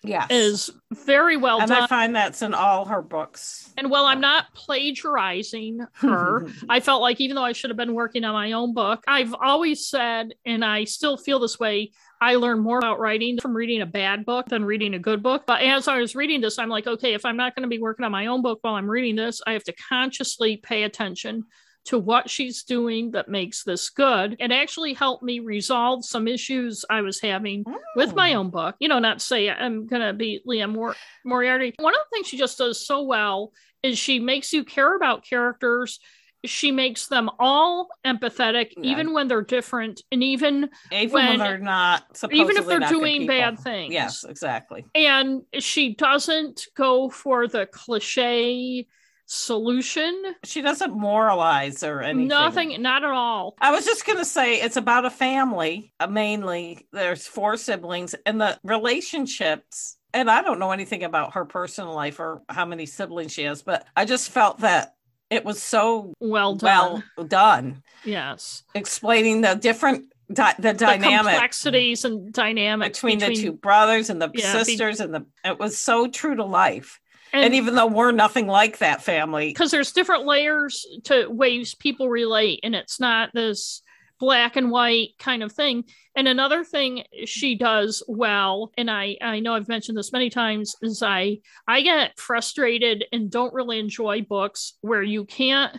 yes. 0.09 0.27
is 0.31 0.70
very 0.93 1.37
well 1.37 1.61
and 1.61 1.69
done. 1.69 1.83
I 1.83 1.87
find 1.87 2.15
that's 2.15 2.43
in 2.43 2.55
all 2.55 2.85
her 2.87 3.03
books. 3.03 3.73
And 3.77 3.91
while 3.91 4.07
I'm 4.07 4.20
not 4.20 4.53
plagiarizing 4.55 5.81
her, 5.95 6.47
I 6.69 6.81
felt 6.81 7.03
like 7.03 7.20
even 7.20 7.37
though 7.37 7.45
I 7.45 7.53
should 7.53 7.70
have 7.70 7.77
been 7.77 7.95
working 7.95 8.24
on 8.24 8.33
my 8.33 8.53
own 8.53 8.74
book, 8.74 9.05
I've 9.07 9.35
always 9.35 9.87
said, 9.87 10.35
and 10.45 10.65
I 10.65 10.85
still 10.85 11.16
feel 11.16 11.39
this 11.39 11.59
way, 11.59 11.93
I 12.20 12.37
learn 12.37 12.61
more 12.61 12.78
about 12.78 12.99
writing 12.99 13.39
from 13.39 13.55
reading 13.55 13.83
a 13.83 13.87
bad 13.87 14.24
book 14.24 14.49
than 14.49 14.65
reading 14.65 14.95
a 14.95 14.99
good 14.99 15.23
book. 15.23 15.45
But 15.47 15.62
as 15.62 15.87
I 15.89 15.99
was 15.99 16.15
reading 16.15 16.41
this, 16.41 16.59
I'm 16.59 16.70
like, 16.70 16.87
okay, 16.87 17.15
if 17.15 17.24
I'm 17.24 17.37
not 17.37 17.55
going 17.55 17.65
to 17.65 17.69
be 17.69 17.78
working 17.78 18.05
on 18.05 18.12
my 18.12 18.27
own 18.27 18.43
book 18.43 18.61
while 18.62 18.74
I'm 18.74 18.91
reading 18.91 19.16
this, 19.16 19.43
I 19.47 19.53
have 19.53 19.65
to 19.65 19.73
consciously 19.73 20.57
pay 20.57 20.85
attention 20.85 21.45
to 21.86 21.98
what 21.98 22.28
she's 22.28 22.64
doing 22.64 23.12
that 23.12 23.28
makes 23.28 23.62
this 23.62 23.90
good 23.90 24.36
and 24.40 24.52
actually 24.52 24.92
helped 24.92 25.22
me 25.22 25.40
resolve 25.40 26.04
some 26.04 26.28
issues 26.28 26.84
I 26.90 27.00
was 27.00 27.20
having 27.20 27.64
mm. 27.64 27.74
with 27.94 28.14
my 28.14 28.34
oh. 28.34 28.40
own 28.40 28.50
book. 28.50 28.76
You 28.80 28.88
know, 28.88 28.98
not 28.98 29.22
say 29.22 29.48
I'm 29.48 29.86
going 29.86 30.02
to 30.02 30.12
be 30.12 30.40
Liane 30.44 30.70
Mor- 30.70 30.96
Moriarty. 31.24 31.74
One 31.78 31.94
of 31.94 32.00
the 32.00 32.16
things 32.16 32.28
she 32.28 32.38
just 32.38 32.58
does 32.58 32.84
so 32.84 33.02
well 33.02 33.52
is 33.82 33.98
she 33.98 34.18
makes 34.18 34.52
you 34.52 34.64
care 34.64 34.96
about 34.96 35.24
characters. 35.24 36.00
She 36.44 36.70
makes 36.70 37.06
them 37.08 37.30
all 37.38 37.88
empathetic, 38.04 38.72
yeah. 38.76 38.90
even 38.90 39.12
when 39.12 39.26
they're 39.26 39.42
different, 39.42 40.02
and 40.12 40.22
even, 40.22 40.68
even 40.92 41.12
when, 41.12 41.28
when 41.28 41.38
they're 41.38 41.58
not, 41.58 42.04
even 42.30 42.56
if 42.56 42.66
they're 42.66 42.80
doing 42.80 43.26
bad 43.26 43.58
things. 43.58 43.92
Yes, 43.92 44.24
exactly. 44.24 44.84
And 44.94 45.42
she 45.58 45.94
doesn't 45.94 46.66
go 46.76 47.10
for 47.10 47.48
the 47.48 47.66
cliche 47.66 48.86
solution. 49.27 50.35
She 50.44 50.62
doesn't 50.62 50.97
moralize 50.97 51.82
or 51.82 52.01
anything. 52.01 52.28
Nothing, 52.28 52.81
not 52.81 53.05
at 53.05 53.11
all. 53.11 53.57
I 53.61 53.73
was 53.73 53.85
just 53.85 54.07
going 54.07 54.19
to 54.19 54.24
say 54.24 54.61
it's 54.61 54.77
about 54.77 55.05
a 55.05 55.11
family, 55.11 55.93
uh, 56.01 56.07
mainly. 56.07 56.86
There's 56.93 57.27
four 57.27 57.57
siblings, 57.57 58.15
and 58.24 58.40
the 58.40 58.59
relationships. 58.62 59.98
And 60.15 60.31
I 60.31 60.40
don't 60.43 60.59
know 60.59 60.70
anything 60.70 61.05
about 61.05 61.35
her 61.35 61.44
personal 61.44 61.94
life 61.94 62.19
or 62.20 62.43
how 62.48 62.65
many 62.65 62.86
siblings 62.86 63.32
she 63.32 63.43
has, 63.43 63.62
but 63.62 63.86
I 63.94 64.07
just 64.07 64.31
felt 64.31 64.61
that 64.61 64.94
it 65.28 65.44
was 65.44 65.62
so 65.62 66.15
well 66.20 66.55
done. 66.55 67.03
Well 67.16 67.27
done. 67.27 67.82
Yes. 68.05 68.62
Explaining 68.74 69.43
the 69.43 69.55
different 69.55 70.07
Di- 70.32 70.57
the 70.59 70.73
dynamic 70.73 71.03
the 71.03 71.31
complexities 71.31 72.05
and 72.05 72.32
dynamics 72.32 72.98
between, 72.98 73.20
between, 73.20 73.36
the 73.36 73.43
two 73.43 73.53
brothers 73.53 74.11
and 74.11 74.20
the 74.20 74.28
yeah, 74.35 74.61
sisters 74.61 74.98
be- 74.98 75.05
and 75.05 75.15
the 75.15 75.27
it 75.44 75.57
was 75.61 75.78
so 75.78 76.09
true 76.09 76.35
to 76.35 76.44
life 76.44 76.98
And, 77.32 77.44
and 77.44 77.55
even 77.55 77.74
though 77.74 77.86
we're 77.86 78.12
nothing 78.12 78.47
like 78.47 78.78
that 78.78 79.03
family, 79.03 79.48
because 79.48 79.70
there's 79.70 79.93
different 79.93 80.27
layers 80.27 80.86
to 81.05 81.28
ways 81.28 81.74
people 81.74 82.09
relate, 82.09 82.61
and 82.62 82.74
it's 82.74 83.01
not 83.01 83.31
this 83.35 83.82
black 84.19 84.57
and 84.57 84.70
white 84.70 85.11
kind 85.19 85.43
of 85.43 85.53
thing. 85.53 85.85
And 86.15 86.27
another 86.27 86.65
thing 86.65 87.05
she 87.27 87.57
does 87.57 88.03
well, 88.09 88.73
and 88.78 88.90
I 88.90 89.16
I 89.20 89.40
know 89.40 89.55
I've 89.55 89.69
mentioned 89.69 89.98
this 89.98 90.12
many 90.12 90.31
times, 90.31 90.74
is 90.82 91.03
I 91.03 91.39
I 91.69 91.82
get 91.82 92.19
frustrated 92.19 93.05
and 93.12 93.31
don't 93.31 93.55
really 93.55 93.78
enjoy 93.78 94.23
books 94.23 94.74
where 94.81 95.03
you 95.03 95.24
can't 95.24 95.77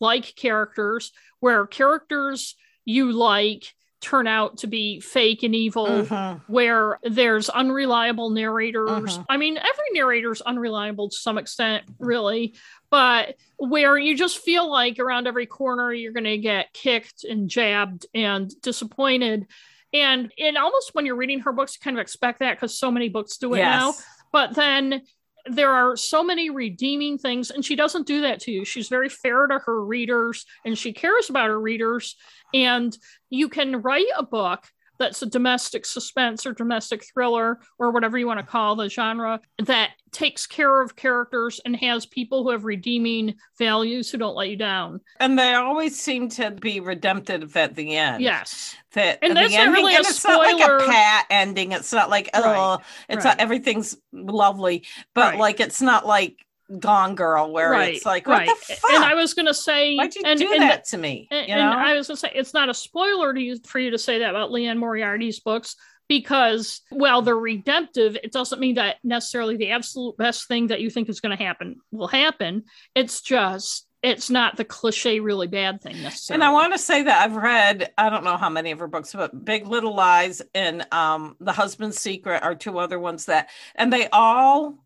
like 0.00 0.34
characters, 0.36 1.12
where 1.40 1.66
characters 1.66 2.56
you 2.84 3.12
like 3.12 3.72
turn 4.06 4.28
out 4.28 4.58
to 4.58 4.68
be 4.68 5.00
fake 5.00 5.42
and 5.42 5.52
evil 5.52 5.86
uh-huh. 5.86 6.36
where 6.46 7.00
there's 7.02 7.48
unreliable 7.48 8.30
narrators 8.30 8.88
uh-huh. 8.88 9.24
i 9.28 9.36
mean 9.36 9.58
every 9.58 9.84
narrator's 9.92 10.40
unreliable 10.42 11.08
to 11.08 11.16
some 11.16 11.38
extent 11.38 11.82
really 11.98 12.54
but 12.88 13.34
where 13.56 13.98
you 13.98 14.16
just 14.16 14.38
feel 14.38 14.70
like 14.70 15.00
around 15.00 15.26
every 15.26 15.44
corner 15.44 15.92
you're 15.92 16.12
going 16.12 16.22
to 16.22 16.38
get 16.38 16.72
kicked 16.72 17.24
and 17.24 17.50
jabbed 17.50 18.06
and 18.14 18.52
disappointed 18.62 19.44
and 19.92 20.32
and 20.38 20.56
almost 20.56 20.90
when 20.92 21.04
you're 21.04 21.16
reading 21.16 21.40
her 21.40 21.52
books 21.52 21.74
you 21.74 21.80
kind 21.82 21.96
of 21.96 22.00
expect 22.00 22.38
that 22.38 22.54
because 22.54 22.78
so 22.78 22.92
many 22.92 23.08
books 23.08 23.38
do 23.38 23.54
it 23.54 23.58
yes. 23.58 23.80
now 23.80 23.92
but 24.30 24.54
then 24.54 25.02
there 25.48 25.70
are 25.70 25.96
so 25.96 26.22
many 26.22 26.50
redeeming 26.50 27.18
things 27.18 27.50
and 27.50 27.64
she 27.64 27.76
doesn't 27.76 28.06
do 28.06 28.22
that 28.22 28.40
to 28.40 28.52
you. 28.52 28.64
She's 28.64 28.88
very 28.88 29.08
fair 29.08 29.46
to 29.46 29.58
her 29.60 29.84
readers 29.84 30.44
and 30.64 30.76
she 30.76 30.92
cares 30.92 31.30
about 31.30 31.48
her 31.48 31.60
readers. 31.60 32.16
And 32.52 32.96
you 33.30 33.48
can 33.48 33.82
write 33.82 34.06
a 34.16 34.22
book 34.22 34.64
that's 34.98 35.22
a 35.22 35.26
domestic 35.26 35.84
suspense 35.86 36.46
or 36.46 36.52
domestic 36.52 37.04
thriller 37.04 37.58
or 37.78 37.90
whatever 37.90 38.18
you 38.18 38.26
want 38.26 38.40
to 38.40 38.46
call 38.46 38.76
the 38.76 38.88
genre 38.88 39.40
that 39.58 39.90
takes 40.12 40.46
care 40.46 40.80
of 40.80 40.96
characters 40.96 41.60
and 41.64 41.76
has 41.76 42.06
people 42.06 42.42
who 42.42 42.50
have 42.50 42.64
redeeming 42.64 43.34
values 43.58 44.10
who 44.10 44.18
don't 44.18 44.34
let 44.34 44.48
you 44.48 44.56
down. 44.56 45.00
And 45.20 45.38
they 45.38 45.54
always 45.54 46.00
seem 46.00 46.28
to 46.30 46.52
be 46.52 46.80
redemptive 46.80 47.56
at 47.56 47.74
the 47.74 47.96
end. 47.96 48.22
Yes. 48.22 48.74
That 48.92 49.18
and 49.20 49.36
that's 49.36 49.52
not 49.52 49.72
really 49.72 49.94
a 49.94 50.04
spoiler. 50.04 50.44
It's 50.44 50.58
not 50.58 50.70
like 50.70 50.82
a 50.82 50.86
pat 50.90 51.26
ending. 51.28 51.72
It's 51.72 51.92
not 51.92 52.08
like 52.08 52.30
oh, 52.32 52.42
right. 52.42 52.78
it's 53.10 53.24
right. 53.24 53.32
not 53.32 53.40
everything's 53.40 53.96
lovely, 54.12 54.84
but 55.12 55.32
right. 55.32 55.38
like 55.38 55.60
it's 55.60 55.82
not 55.82 56.06
like 56.06 56.45
Gone 56.78 57.14
Girl, 57.14 57.52
where 57.52 57.70
right, 57.70 57.94
it's 57.94 58.06
like, 58.06 58.26
what 58.26 58.38
right. 58.38 58.48
the 58.48 58.74
fuck? 58.74 58.90
And 58.90 59.04
I 59.04 59.14
was 59.14 59.34
going 59.34 59.46
to 59.46 59.54
say, 59.54 59.96
why'd 59.96 60.14
you 60.14 60.22
and, 60.24 60.38
do 60.38 60.52
and, 60.52 60.62
that 60.62 60.84
to 60.86 60.98
me? 60.98 61.28
And, 61.30 61.48
and 61.50 61.62
I 61.62 61.94
was 61.94 62.08
going 62.08 62.16
to 62.16 62.20
say, 62.20 62.32
it's 62.34 62.54
not 62.54 62.68
a 62.68 62.74
spoiler 62.74 63.32
to 63.32 63.40
you 63.40 63.58
for 63.64 63.78
you 63.78 63.90
to 63.92 63.98
say 63.98 64.18
that 64.20 64.30
about 64.30 64.50
Liane 64.50 64.78
Moriarty's 64.78 65.40
books 65.40 65.76
because, 66.08 66.82
while 66.90 67.22
they're 67.22 67.36
redemptive, 67.36 68.16
it 68.22 68.32
doesn't 68.32 68.60
mean 68.60 68.76
that 68.76 68.96
necessarily 69.02 69.56
the 69.56 69.70
absolute 69.70 70.16
best 70.16 70.48
thing 70.48 70.68
that 70.68 70.80
you 70.80 70.90
think 70.90 71.08
is 71.08 71.20
going 71.20 71.36
to 71.36 71.42
happen 71.42 71.76
will 71.90 72.08
happen. 72.08 72.64
It's 72.94 73.20
just 73.22 73.86
it's 74.02 74.30
not 74.30 74.56
the 74.56 74.64
cliche 74.64 75.18
really 75.18 75.48
bad 75.48 75.82
thing 75.82 76.00
necessarily. 76.00 76.36
And 76.36 76.44
I 76.44 76.52
want 76.52 76.72
to 76.72 76.78
say 76.78 77.02
that 77.02 77.24
I've 77.24 77.36
read 77.36 77.92
I 77.98 78.08
don't 78.08 78.24
know 78.24 78.36
how 78.36 78.50
many 78.50 78.70
of 78.70 78.78
her 78.78 78.86
books, 78.86 79.12
but 79.12 79.44
Big 79.44 79.66
Little 79.66 79.94
Lies 79.94 80.42
and 80.54 80.86
um, 80.92 81.36
The 81.40 81.52
Husband's 81.52 81.98
Secret 81.98 82.42
are 82.42 82.54
two 82.54 82.78
other 82.78 83.00
ones 83.00 83.24
that, 83.26 83.50
and 83.74 83.92
they 83.92 84.08
all 84.08 84.84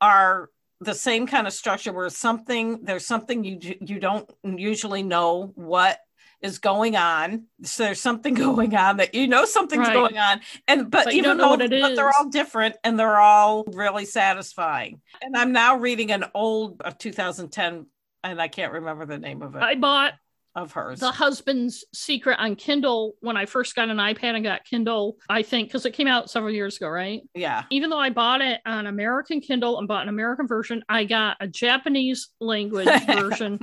are 0.00 0.50
the 0.80 0.94
same 0.94 1.26
kind 1.26 1.46
of 1.46 1.52
structure 1.52 1.92
where 1.92 2.08
something 2.10 2.84
there's 2.84 3.06
something 3.06 3.44
you 3.44 3.58
you 3.80 3.98
don't 3.98 4.30
usually 4.44 5.02
know 5.02 5.52
what 5.54 5.98
is 6.42 6.58
going 6.58 6.96
on. 6.96 7.44
So 7.62 7.84
there's 7.84 8.00
something 8.00 8.34
going 8.48 8.74
on 8.74 8.98
that 8.98 9.14
you 9.14 9.26
know 9.26 9.44
something's 9.44 9.88
right. 9.88 9.94
going 9.94 10.18
on, 10.18 10.40
and 10.68 10.90
but, 10.90 11.06
but 11.06 11.14
even 11.14 11.38
though 11.38 11.56
but 11.56 11.70
they're 11.70 12.12
all 12.18 12.28
different 12.28 12.76
and 12.84 12.98
they're 12.98 13.18
all 13.18 13.64
really 13.64 14.04
satisfying. 14.04 15.00
And 15.22 15.36
I'm 15.36 15.52
now 15.52 15.76
reading 15.76 16.12
an 16.12 16.26
old 16.34 16.82
uh, 16.84 16.92
2010, 16.96 17.86
and 18.22 18.40
I 18.40 18.48
can't 18.48 18.72
remember 18.72 19.06
the 19.06 19.18
name 19.18 19.42
of 19.42 19.54
it. 19.56 19.62
I 19.62 19.74
bought 19.74 20.14
of 20.56 20.72
hers. 20.72 21.00
The 21.00 21.12
Husband's 21.12 21.84
Secret 21.92 22.38
on 22.40 22.56
Kindle 22.56 23.14
when 23.20 23.36
I 23.36 23.46
first 23.46 23.76
got 23.76 23.90
an 23.90 23.98
iPad 23.98 24.34
and 24.34 24.42
got 24.42 24.64
Kindle, 24.64 25.18
I 25.28 25.42
think, 25.42 25.68
because 25.68 25.84
it 25.86 25.92
came 25.92 26.08
out 26.08 26.30
several 26.30 26.52
years 26.52 26.76
ago, 26.76 26.88
right? 26.88 27.20
Yeah. 27.34 27.64
Even 27.70 27.90
though 27.90 27.98
I 27.98 28.10
bought 28.10 28.40
it 28.40 28.60
on 28.66 28.86
American 28.86 29.40
Kindle 29.40 29.78
and 29.78 29.86
bought 29.86 30.02
an 30.02 30.08
American 30.08 30.48
version, 30.48 30.82
I 30.88 31.04
got 31.04 31.36
a 31.40 31.46
Japanese 31.46 32.30
language 32.40 32.88
version 33.06 33.60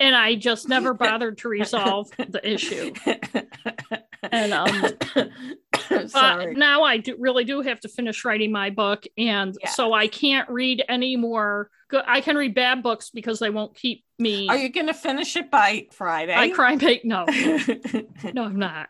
and 0.00 0.16
I 0.16 0.36
just 0.36 0.68
never 0.68 0.94
bothered 0.94 1.38
to 1.38 1.48
resolve 1.48 2.08
the 2.16 2.40
issue. 2.48 2.92
And 4.32 4.52
um 4.52 4.82
but 6.12 6.56
now 6.56 6.82
I 6.82 6.98
do 6.98 7.16
really 7.18 7.44
do 7.44 7.60
have 7.60 7.80
to 7.80 7.88
finish 7.88 8.24
writing 8.24 8.52
my 8.52 8.70
book, 8.70 9.04
and 9.16 9.56
so 9.68 9.92
I 9.92 10.08
can't 10.08 10.48
read 10.48 10.84
any 10.88 11.16
more. 11.16 11.70
Good, 11.88 12.04
I 12.06 12.20
can 12.20 12.36
read 12.36 12.54
bad 12.54 12.82
books 12.82 13.10
because 13.10 13.38
they 13.38 13.50
won't 13.50 13.74
keep 13.74 14.04
me. 14.18 14.48
Are 14.48 14.56
you 14.56 14.68
going 14.70 14.88
to 14.88 14.94
finish 14.94 15.36
it 15.36 15.50
by 15.50 15.86
Friday? 15.92 16.34
I 16.34 16.50
cry 16.50 16.76
bait? 16.76 17.04
No, 17.04 17.24
no, 18.34 18.44
I'm 18.44 18.58
not. 18.58 18.88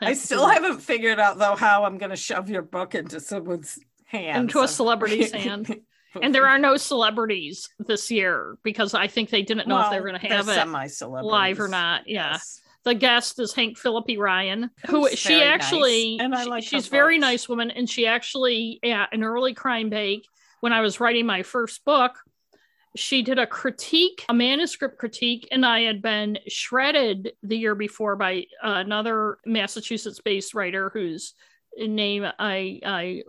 I 0.00 0.14
still 0.14 0.48
haven't 0.48 0.80
figured 0.80 1.20
out 1.20 1.38
though 1.38 1.56
how 1.56 1.84
I'm 1.84 1.98
going 1.98 2.10
to 2.10 2.16
shove 2.16 2.50
your 2.50 2.62
book 2.62 2.94
into 2.94 3.20
someone's 3.20 3.78
hand, 4.06 4.42
into 4.42 4.60
a 4.60 4.68
celebrity's 4.68 5.32
hand. 5.32 5.80
and 6.22 6.34
there 6.34 6.46
are 6.46 6.58
no 6.58 6.76
celebrities 6.76 7.68
this 7.78 8.10
year 8.10 8.58
because 8.62 8.94
I 8.94 9.06
think 9.06 9.30
they 9.30 9.42
didn't 9.42 9.68
know 9.68 9.76
well, 9.76 9.84
if 9.86 9.90
they 9.90 10.00
were 10.00 10.08
going 10.08 10.20
to 10.20 10.28
have 10.28 10.48
it 10.48 11.24
live 11.24 11.60
or 11.60 11.68
not. 11.68 12.08
Yeah. 12.08 12.32
Yes. 12.32 12.60
The 12.84 12.94
guest 12.94 13.38
is 13.38 13.54
Hank 13.54 13.78
Phillippi 13.78 14.18
Ryan, 14.18 14.70
who 14.86 15.06
Who's 15.06 15.18
she 15.18 15.40
actually, 15.42 16.16
nice. 16.16 16.24
and 16.24 16.34
I 16.34 16.44
like 16.44 16.64
she's 16.64 16.88
very 16.88 17.18
nice 17.18 17.48
woman, 17.48 17.70
and 17.70 17.88
she 17.88 18.06
actually 18.06 18.80
at 18.82 19.12
an 19.12 19.22
early 19.22 19.54
crime 19.54 19.88
bake 19.88 20.26
when 20.62 20.72
I 20.72 20.80
was 20.80 21.00
writing 21.00 21.26
my 21.26 21.42
first 21.42 21.84
book, 21.84 22.12
she 22.94 23.22
did 23.22 23.38
a 23.38 23.46
critique, 23.46 24.24
a 24.28 24.34
manuscript 24.34 24.98
critique, 24.98 25.48
and 25.50 25.66
I 25.66 25.80
had 25.80 26.02
been 26.02 26.38
shredded 26.48 27.32
the 27.42 27.56
year 27.56 27.74
before 27.74 28.16
by 28.16 28.44
another 28.62 29.38
Massachusetts-based 29.44 30.54
writer 30.54 30.90
whose 30.92 31.34
name 31.76 32.24
I 32.38 32.80
I 32.84 33.22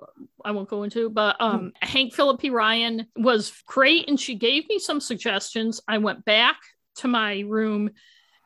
I 0.44 0.52
won't 0.52 0.70
go 0.70 0.84
into, 0.84 1.10
but 1.10 1.38
um, 1.40 1.60
hmm. 1.82 1.88
Hank 1.88 2.14
Phillippi 2.14 2.50
Ryan 2.50 3.08
was 3.16 3.54
great, 3.66 4.08
and 4.10 4.20
she 4.20 4.36
gave 4.36 4.68
me 4.70 4.80
some 4.80 5.00
suggestions. 5.00 5.82
I 5.88 5.98
went 5.98 6.26
back 6.26 6.58
to 6.98 7.08
my 7.08 7.40
room 7.40 7.90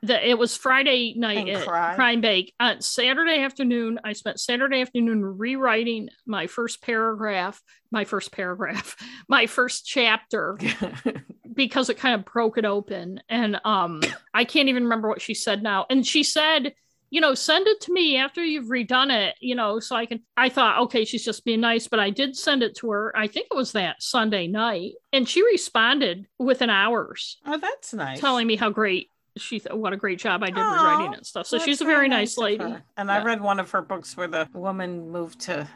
the 0.02 0.30
it 0.30 0.38
was 0.38 0.56
Friday 0.56 1.14
night 1.18 1.50
at 1.50 1.66
Crime 1.66 2.22
Bake. 2.22 2.54
On 2.60 2.82
Saturday 2.82 3.42
afternoon, 3.42 4.00
I 4.04 4.14
spent 4.14 4.40
Saturday 4.40 4.82
afternoon 4.82 5.24
rewriting 5.24 6.10
my 6.26 6.48
first 6.48 6.82
paragraph, 6.82 7.62
my 7.92 8.06
first 8.06 8.32
paragraph, 8.32 8.96
my 9.28 9.48
first 9.48 9.86
chapter, 9.86 10.58
because 11.54 11.90
it 11.90 11.98
kind 11.98 12.16
of 12.16 12.26
broke 12.26 12.58
it 12.58 12.66
open. 12.66 13.22
And 13.28 13.60
um, 13.66 14.02
I 14.34 14.46
can't 14.46 14.70
even 14.70 14.84
remember 14.84 15.10
what 15.10 15.22
she 15.22 15.34
said 15.34 15.64
now. 15.64 15.86
And 15.90 16.06
she 16.06 16.24
said, 16.24 16.74
you 17.10 17.22
know, 17.22 17.34
send 17.34 17.68
it 17.68 17.82
to 17.82 17.94
me 17.94 18.18
after 18.18 18.44
you've 18.44 18.68
redone 18.68 19.12
it, 19.12 19.36
you 19.40 19.56
know, 19.56 19.80
so 19.80 19.96
I 19.96 20.06
can. 20.06 20.22
I 20.36 20.50
thought, 20.50 20.80
okay, 20.84 21.06
she's 21.06 21.24
just 21.24 21.46
being 21.46 21.62
nice, 21.62 21.88
but 21.88 22.00
I 22.00 22.10
did 22.10 22.36
send 22.36 22.64
it 22.64 22.76
to 22.78 22.92
her. 22.92 23.14
I 23.16 23.28
think 23.28 23.48
it 23.50 23.56
was 23.56 23.72
that 23.72 24.04
Sunday 24.04 24.48
night, 24.48 24.94
and 25.14 25.28
she 25.28 25.42
responded 25.42 26.28
within 26.38 26.70
hours. 26.70 27.38
Oh, 27.46 27.58
that's 27.58 27.94
nice. 27.94 28.20
Telling 28.20 28.46
me 28.46 28.58
how 28.58 28.70
great 28.70 29.10
she 29.38 29.60
th- 29.60 29.76
what 29.76 29.94
a 29.94 29.98
great 29.98 30.20
job 30.20 30.44
I 30.44 30.48
did 30.48 30.58
with 30.58 30.66
writing 30.66 31.14
and 31.16 31.26
stuff. 31.26 31.48
So 31.48 31.60
she's 31.60 31.82
a 31.82 31.86
very 31.86 32.08
nice, 32.08 32.38
nice 32.38 32.38
lady. 32.38 32.64
And 32.64 33.10
yeah. 33.10 33.16
I 33.16 33.24
read 33.24 33.42
one 33.42 33.60
of 33.60 33.72
her 33.72 33.82
books 33.82 34.16
where 34.18 34.28
the 34.28 34.48
woman 34.54 35.12
moved 35.12 35.40
to. 35.42 35.68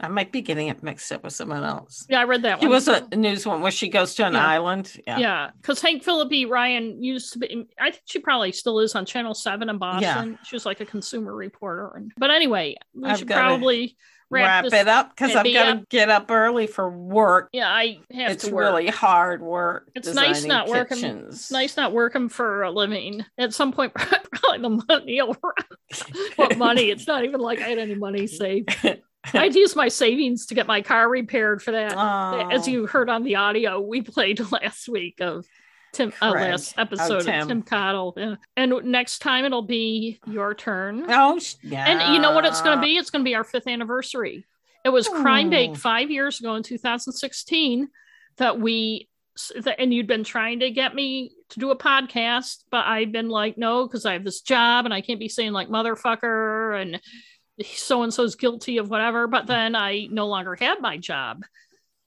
I 0.00 0.08
might 0.08 0.32
be 0.32 0.42
getting 0.42 0.68
it 0.68 0.82
mixed 0.82 1.10
up 1.12 1.22
with 1.22 1.32
someone 1.32 1.62
else. 1.62 2.04
Yeah, 2.10 2.20
I 2.20 2.24
read 2.24 2.42
that 2.42 2.58
one. 2.58 2.66
It 2.66 2.70
was 2.70 2.88
a 2.88 3.06
news 3.14 3.46
one 3.46 3.62
where 3.62 3.70
she 3.70 3.88
goes 3.88 4.14
to 4.16 4.26
an 4.26 4.34
yeah. 4.34 4.46
island. 4.46 5.00
Yeah, 5.06 5.18
yeah. 5.18 5.50
Because 5.60 5.80
Hank 5.80 6.02
Phillippi 6.02 6.46
Ryan 6.46 7.02
used 7.02 7.32
to 7.34 7.38
be. 7.38 7.66
I 7.80 7.92
think 7.92 8.02
she 8.04 8.18
probably 8.18 8.52
still 8.52 8.80
is 8.80 8.94
on 8.94 9.06
Channel 9.06 9.34
Seven 9.34 9.68
in 9.68 9.78
Boston. 9.78 10.32
Yeah. 10.32 10.36
She 10.44 10.56
was 10.56 10.66
like 10.66 10.80
a 10.80 10.84
consumer 10.84 11.34
reporter. 11.34 11.92
And 11.94 12.12
but 12.18 12.30
anyway, 12.30 12.76
we 12.92 13.08
I've 13.08 13.18
should 13.18 13.28
probably 13.28 13.96
wrap, 14.30 14.64
wrap 14.64 14.72
it 14.72 14.88
up 14.88 15.10
because 15.10 15.34
I've 15.34 15.52
got 15.52 15.72
to 15.72 15.86
get 15.88 16.10
up 16.10 16.30
early 16.30 16.66
for 16.66 16.90
work. 16.90 17.48
Yeah, 17.52 17.68
I 17.68 17.98
have 18.12 18.32
it's 18.32 18.44
to 18.44 18.54
work. 18.54 18.64
really 18.64 18.88
hard 18.88 19.42
work. 19.42 19.90
It's 19.94 20.12
nice 20.14 20.44
not 20.44 20.66
kitchens. 20.66 21.02
working. 21.02 21.26
It's 21.28 21.50
nice 21.50 21.76
not 21.76 21.92
working 21.92 22.28
for 22.28 22.62
a 22.62 22.70
living. 22.70 23.24
At 23.38 23.54
some 23.54 23.72
point, 23.72 23.94
probably 23.94 24.58
the 24.58 24.84
money 24.88 25.22
will 25.22 25.36
run. 25.42 26.32
what 26.36 26.58
money? 26.58 26.90
It's 26.90 27.06
not 27.06 27.24
even 27.24 27.40
like 27.40 27.60
I 27.60 27.68
had 27.68 27.78
any 27.78 27.94
money 27.94 28.26
saved. 28.26 28.76
I'd 29.32 29.54
use 29.54 29.74
my 29.76 29.88
savings 29.88 30.46
to 30.46 30.54
get 30.54 30.66
my 30.66 30.82
car 30.82 31.08
repaired 31.08 31.62
for 31.62 31.72
that. 31.72 31.94
Oh. 31.96 32.48
As 32.50 32.68
you 32.68 32.86
heard 32.86 33.08
on 33.08 33.24
the 33.24 33.36
audio 33.36 33.80
we 33.80 34.02
played 34.02 34.40
last 34.52 34.88
week 34.88 35.20
of 35.20 35.46
Tim 35.94 36.12
uh, 36.20 36.30
last 36.30 36.78
episode 36.78 37.12
oh, 37.12 37.20
Tim. 37.20 37.42
of 37.42 37.48
Tim 37.48 37.62
Cottle. 37.62 38.14
Yeah. 38.16 38.36
And 38.56 38.72
next 38.84 39.20
time 39.20 39.44
it'll 39.44 39.62
be 39.62 40.20
your 40.26 40.54
turn. 40.54 41.06
Oh, 41.08 41.40
yeah. 41.62 41.86
And 41.86 42.14
you 42.14 42.20
know 42.20 42.32
what 42.32 42.44
it's 42.44 42.60
going 42.60 42.76
to 42.76 42.82
be? 42.82 42.96
It's 42.96 43.10
going 43.10 43.24
to 43.24 43.28
be 43.28 43.34
our 43.34 43.44
fifth 43.44 43.66
anniversary. 43.66 44.44
It 44.84 44.90
was 44.90 45.08
oh. 45.08 45.22
Crime 45.22 45.50
Bake 45.50 45.76
five 45.76 46.10
years 46.10 46.40
ago 46.40 46.54
in 46.54 46.62
2016 46.62 47.88
that 48.36 48.60
we 48.60 49.08
that, 49.62 49.80
and 49.80 49.92
you'd 49.92 50.06
been 50.06 50.24
trying 50.24 50.60
to 50.60 50.70
get 50.70 50.94
me 50.94 51.32
to 51.50 51.58
do 51.58 51.70
a 51.70 51.78
podcast, 51.78 52.64
but 52.70 52.84
I've 52.86 53.10
been 53.10 53.28
like, 53.28 53.58
no, 53.58 53.86
because 53.86 54.06
I 54.06 54.12
have 54.12 54.24
this 54.24 54.40
job 54.42 54.84
and 54.84 54.94
I 54.94 55.00
can't 55.00 55.18
be 55.18 55.28
saying 55.28 55.52
like 55.52 55.68
motherfucker 55.68 56.80
and 56.80 57.00
so 57.64 58.02
and 58.02 58.12
so's 58.12 58.34
guilty 58.34 58.78
of 58.78 58.90
whatever. 58.90 59.26
But 59.26 59.46
then 59.46 59.74
I 59.74 60.08
no 60.10 60.26
longer 60.26 60.54
had 60.54 60.80
my 60.80 60.98
job. 60.98 61.44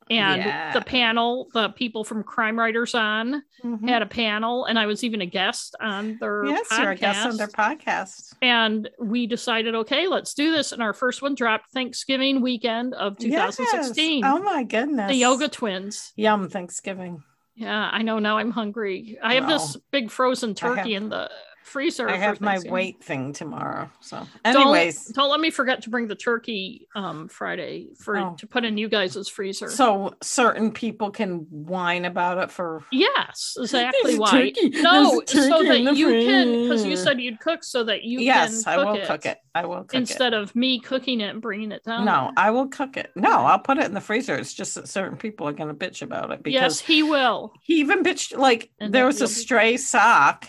And 0.09 0.41
Yeah. 0.41 0.71
the 0.73 0.81
panel, 0.81 1.49
the 1.53 1.69
people 1.69 2.03
from 2.03 2.23
Crime 2.23 2.57
Writers 2.57 2.95
On 2.95 3.43
Mhm. 3.63 3.89
had 3.89 4.01
a 4.01 4.05
panel, 4.05 4.65
and 4.65 4.79
I 4.79 4.85
was 4.85 5.03
even 5.03 5.21
a 5.21 5.25
guest 5.25 5.75
on 5.81 6.17
their 6.19 6.45
Yes, 6.45 6.67
you're 6.77 6.91
a 6.91 6.95
guest 6.95 7.25
on 7.25 7.37
their 7.37 7.47
podcast. 7.47 8.33
and 8.41 8.89
we 8.99 9.27
decided, 9.27 9.75
okay, 9.75 10.07
let's 10.07 10.33
do 10.33 10.51
this. 10.51 10.71
And 10.71 10.81
our 10.81 10.93
first 10.93 11.21
one 11.21 11.35
dropped 11.35 11.71
Thanksgiving 11.71 12.41
weekend 12.41 12.93
of 12.93 13.17
2016. 13.17 14.19
Yes. 14.19 14.31
Oh 14.33 14.41
my 14.43 14.63
goodness. 14.63 15.09
the 15.09 15.15
Yoga 15.17 15.47
Twins. 15.49 16.13
Yum 16.15 16.49
Thanksgiving. 16.49 17.23
Yeah, 17.55 17.89
I 17.91 18.03
know. 18.03 18.19
Now 18.19 18.37
I'm 18.37 18.51
hungry. 18.51 19.17
I 19.23 19.33
have 19.33 19.47
this 19.47 19.75
big 19.91 20.11
frozen 20.11 20.53
turkey 20.53 20.93
have- 20.93 21.03
in 21.03 21.09
the 21.09 21.29
freezer. 21.67 22.09
I 22.09 22.17
have 22.17 22.41
my 22.41 22.59
weight 22.65 23.03
thing 23.03 23.33
tomorrow. 23.33 23.89
So, 23.99 24.25
Don't- 24.43 24.55
anyways, 24.55 25.07
don't, 25.07 25.29
let 25.29 25.39
me 25.39 25.49
forget 25.51 25.83
to 25.83 25.89
bring 25.89 26.07
the 26.07 26.15
turkey 26.15 26.87
um 26.95 27.27
Friday 27.27 27.89
for 27.99 28.17
Oh. 28.17 28.35
to 28.39 28.47
put 28.47 28.65
in 28.65 28.77
you 28.77 28.89
guys' 28.89 29.27
freezer. 29.29 29.69
so 29.69 30.15
certain 30.23 30.71
people 30.71 31.11
can 31.11 31.45
whine 31.49 32.05
about 32.05 32.37
it 32.39 32.51
for. 32.51 32.83
yes, 32.91 33.55
exactly 33.59 34.17
why. 34.17 34.31
turkey- 34.51 34.69
No, 34.81 35.21
so 35.27 35.63
that 35.63 35.95
you 35.95 36.07
can 36.07 36.63
because 36.63 36.85
you 36.85 36.95
said 36.97 37.19
you'd 37.21 37.39
cook 37.39 37.63
so 37.63 37.83
that 37.83 38.03
you 38.03 38.19
yes, 38.19 38.63
can 38.63 38.79
I 38.79 38.83
will 38.83 38.95
it 38.95 39.07
cook 39.07 39.25
it. 39.25 39.37
I 39.53 39.65
will 39.65 39.83
cook 39.83 39.93
it. 39.95 39.97
instead 39.97 40.33
of 40.33 40.55
me 40.55 40.79
cooking 40.79 41.21
it 41.21 41.29
and 41.29 41.41
bringing 41.41 41.71
it 41.71 41.77
it. 41.77 41.83
down. 41.83 42.05
No. 42.05 42.31
I 42.37 42.51
will 42.51 42.67
cook 42.67 42.95
it. 42.97 43.11
No, 43.15 43.29
I'll 43.45 43.59
put 43.59 43.77
it 43.77 43.85
in 43.85 43.93
the 43.93 44.01
freezer. 44.01 44.35
It's 44.35 44.53
just 44.53 44.75
that 44.75 44.87
certain 44.87 45.17
people 45.17 45.47
are 45.47 45.51
going 45.53 45.67
to 45.69 45.73
bitch 45.75 46.01
about 46.01 46.31
it 46.31 46.43
because 46.43 46.53
yes, 46.53 46.79
he 46.79 47.03
will. 47.03 47.53
he 47.61 47.79
even 47.79 48.03
bitched 48.03 48.37
like 48.37 48.69
And 48.79 48.93
there 48.93 49.05
was 49.05 49.21
a 49.21 49.27
stray 49.27 49.77
sock 49.77 50.47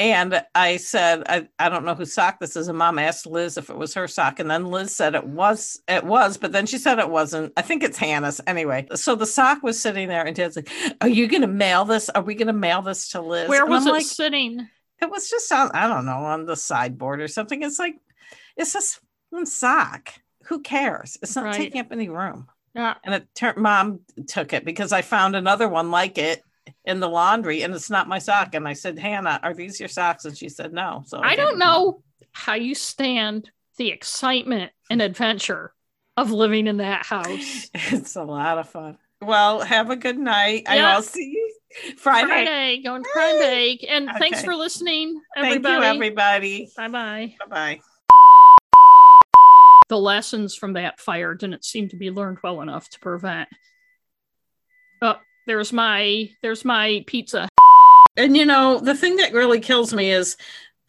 and 0.00 0.42
i 0.54 0.78
said 0.78 1.22
I, 1.28 1.46
I 1.58 1.68
don't 1.68 1.84
know 1.84 1.94
whose 1.94 2.12
sock 2.12 2.40
this 2.40 2.56
is. 2.56 2.66
And 2.68 2.78
mom 2.78 2.98
asked 2.98 3.26
liz 3.26 3.56
if 3.58 3.70
it 3.70 3.76
was 3.76 3.94
her 3.94 4.08
sock. 4.08 4.40
And 4.40 4.50
then 4.50 4.64
liz 4.66 4.96
said 4.96 5.14
it 5.14 5.26
was 5.26 5.80
it 5.86 6.02
was 6.04 6.38
but 6.38 6.50
then 6.52 6.66
she 6.66 6.78
said 6.78 6.98
it 6.98 7.08
wasn't. 7.10 7.52
I 7.56 7.62
think 7.62 7.84
it's 7.84 7.98
hannah's. 7.98 8.40
Anyway 8.46 8.88
so 8.94 9.14
the 9.14 9.26
sock 9.26 9.62
was 9.62 9.78
sitting 9.80 10.08
there 10.08 10.24
and 10.26 10.34
dad's 10.34 10.56
like 10.56 10.70
are 11.00 11.08
you 11.08 11.28
gonna 11.28 11.46
mail 11.46 11.84
this? 11.84 12.08
Are 12.10 12.22
we 12.22 12.34
gonna 12.34 12.52
mail 12.52 12.82
this 12.82 13.10
to 13.10 13.20
liz? 13.20 13.48
Where 13.48 13.62
And 13.62 13.70
was 13.70 13.82
I'm 13.84 13.90
it 13.90 13.92
like, 13.92 14.06
sitting? 14.06 14.68
it 15.02 15.10
was 15.10 15.30
just 15.30 15.50
on 15.52 15.70
i 15.72 15.86
don't 15.88 16.04
know 16.04 16.24
on 16.24 16.44
the 16.46 16.56
sideboard 16.56 17.20
or 17.20 17.28
something. 17.28 17.62
It's 17.62 17.78
like 17.78 17.96
it's 18.56 18.72
just 18.72 19.00
one 19.28 19.46
sock. 19.46 20.10
Who 20.44 20.60
cares? 20.60 21.18
It's 21.22 21.36
not 21.36 21.44
Right. 21.44 21.54
taking 21.54 21.80
up 21.80 21.92
any 21.92 22.08
room. 22.08 22.48
Yeah. 22.74 22.94
and 23.04 23.14
it 23.14 23.28
turned 23.34 23.58
mom 23.58 24.00
took 24.28 24.52
it 24.52 24.64
because 24.64 24.92
I 24.92 25.02
found 25.02 25.36
another 25.36 25.68
one 25.68 25.90
like 25.90 26.18
it 26.18 26.42
in 26.84 27.00
the 27.00 27.08
laundry 27.08 27.62
and 27.62 27.74
it's 27.74 27.90
not 27.90 28.08
my 28.08 28.18
sock. 28.18 28.54
And 28.54 28.66
I 28.66 28.72
said, 28.72 28.98
Hannah, 28.98 29.40
are 29.42 29.54
these 29.54 29.80
your 29.80 29.88
socks? 29.88 30.24
And 30.24 30.36
she 30.36 30.48
said 30.48 30.72
no. 30.72 31.02
So 31.06 31.20
I 31.20 31.30
gave 31.30 31.38
don't 31.38 31.58
know 31.58 32.02
how 32.32 32.54
you 32.54 32.74
stand 32.74 33.50
the 33.76 33.88
excitement 33.88 34.72
and 34.90 35.00
adventure 35.02 35.72
of 36.16 36.30
living 36.30 36.66
in 36.66 36.78
that 36.78 37.06
house. 37.06 37.70
It's 37.74 38.16
a 38.16 38.22
lot 38.22 38.58
of 38.58 38.68
fun. 38.68 38.98
Well, 39.22 39.60
have 39.60 39.90
a 39.90 39.96
good 39.96 40.18
night. 40.18 40.64
I'll 40.68 41.02
see 41.02 41.30
you 41.30 41.96
Friday. 41.96 42.26
Friday, 42.26 42.82
going 42.82 43.02
to 43.02 43.08
Crime 43.10 43.38
Bake. 43.38 43.86
And 43.88 44.10
thanks 44.18 44.42
for 44.42 44.54
listening, 44.54 45.20
Thank 45.34 45.46
everybody. 45.46 45.86
you, 45.86 45.92
everybody. 45.94 46.70
Bye 46.76 46.88
bye. 46.88 47.34
Bye 47.38 47.46
bye. 47.48 47.80
The 49.88 49.98
lessons 49.98 50.54
from 50.54 50.74
that 50.74 51.00
fire 51.00 51.34
didn't 51.34 51.64
seem 51.64 51.88
to 51.88 51.96
be 51.96 52.10
learned 52.10 52.38
well 52.42 52.60
enough 52.62 52.88
to 52.90 53.00
prevent. 53.00 53.48
Oh, 55.02 55.16
there's 55.46 55.72
my 55.72 56.30
there's 56.42 56.64
my 56.64 57.04
pizza. 57.06 57.48
And 58.16 58.36
you 58.36 58.44
know, 58.46 58.78
the 58.80 58.94
thing 58.94 59.16
that 59.16 59.32
really 59.32 59.60
kills 59.60 59.92
me 59.94 60.10
is 60.10 60.36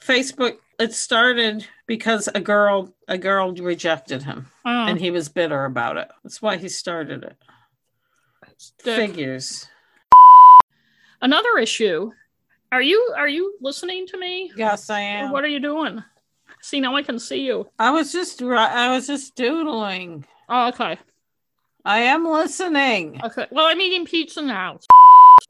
Facebook. 0.01 0.57
It 0.79 0.93
started 0.93 1.65
because 1.85 2.27
a 2.33 2.39
girl 2.41 2.93
a 3.07 3.17
girl 3.17 3.53
rejected 3.53 4.23
him 4.23 4.47
Oh, 4.65 4.87
and 4.87 4.99
he 4.99 5.11
was 5.11 5.29
bitter 5.29 5.65
about 5.65 5.97
it. 5.97 6.07
That's 6.23 6.41
why 6.41 6.57
he 6.57 6.69
started 6.69 7.23
it. 7.23 7.37
dick. 8.83 8.95
Figures. 8.95 9.67
Another 11.21 11.57
issue. 11.59 12.11
Are 12.71 12.81
you 12.81 13.13
are 13.15 13.27
you 13.29 13.55
listening 13.61 14.07
to 14.07 14.17
me? 14.17 14.51
Yes, 14.55 14.89
I 14.89 15.01
Or 15.01 15.25
am. 15.25 15.31
what 15.31 15.43
are 15.43 15.47
you 15.49 15.59
doing? 15.59 16.03
See 16.61 16.79
now 16.79 16.95
I 16.95 17.03
can 17.03 17.19
see 17.19 17.41
you. 17.45 17.69
I 17.77 17.91
was 17.91 18.11
just 18.11 18.41
I 18.41 18.89
was 18.95 19.05
just 19.07 19.35
doodling. 19.35 20.25
Oh, 20.49 20.69
okay. 20.69 20.97
I 21.85 21.99
am 22.01 22.25
listening. 22.25 23.19
Okay. 23.23 23.47
Well, 23.51 23.65
I'm 23.65 23.81
eating 23.81 24.05
pizza 24.05 24.41
now. 24.41 24.79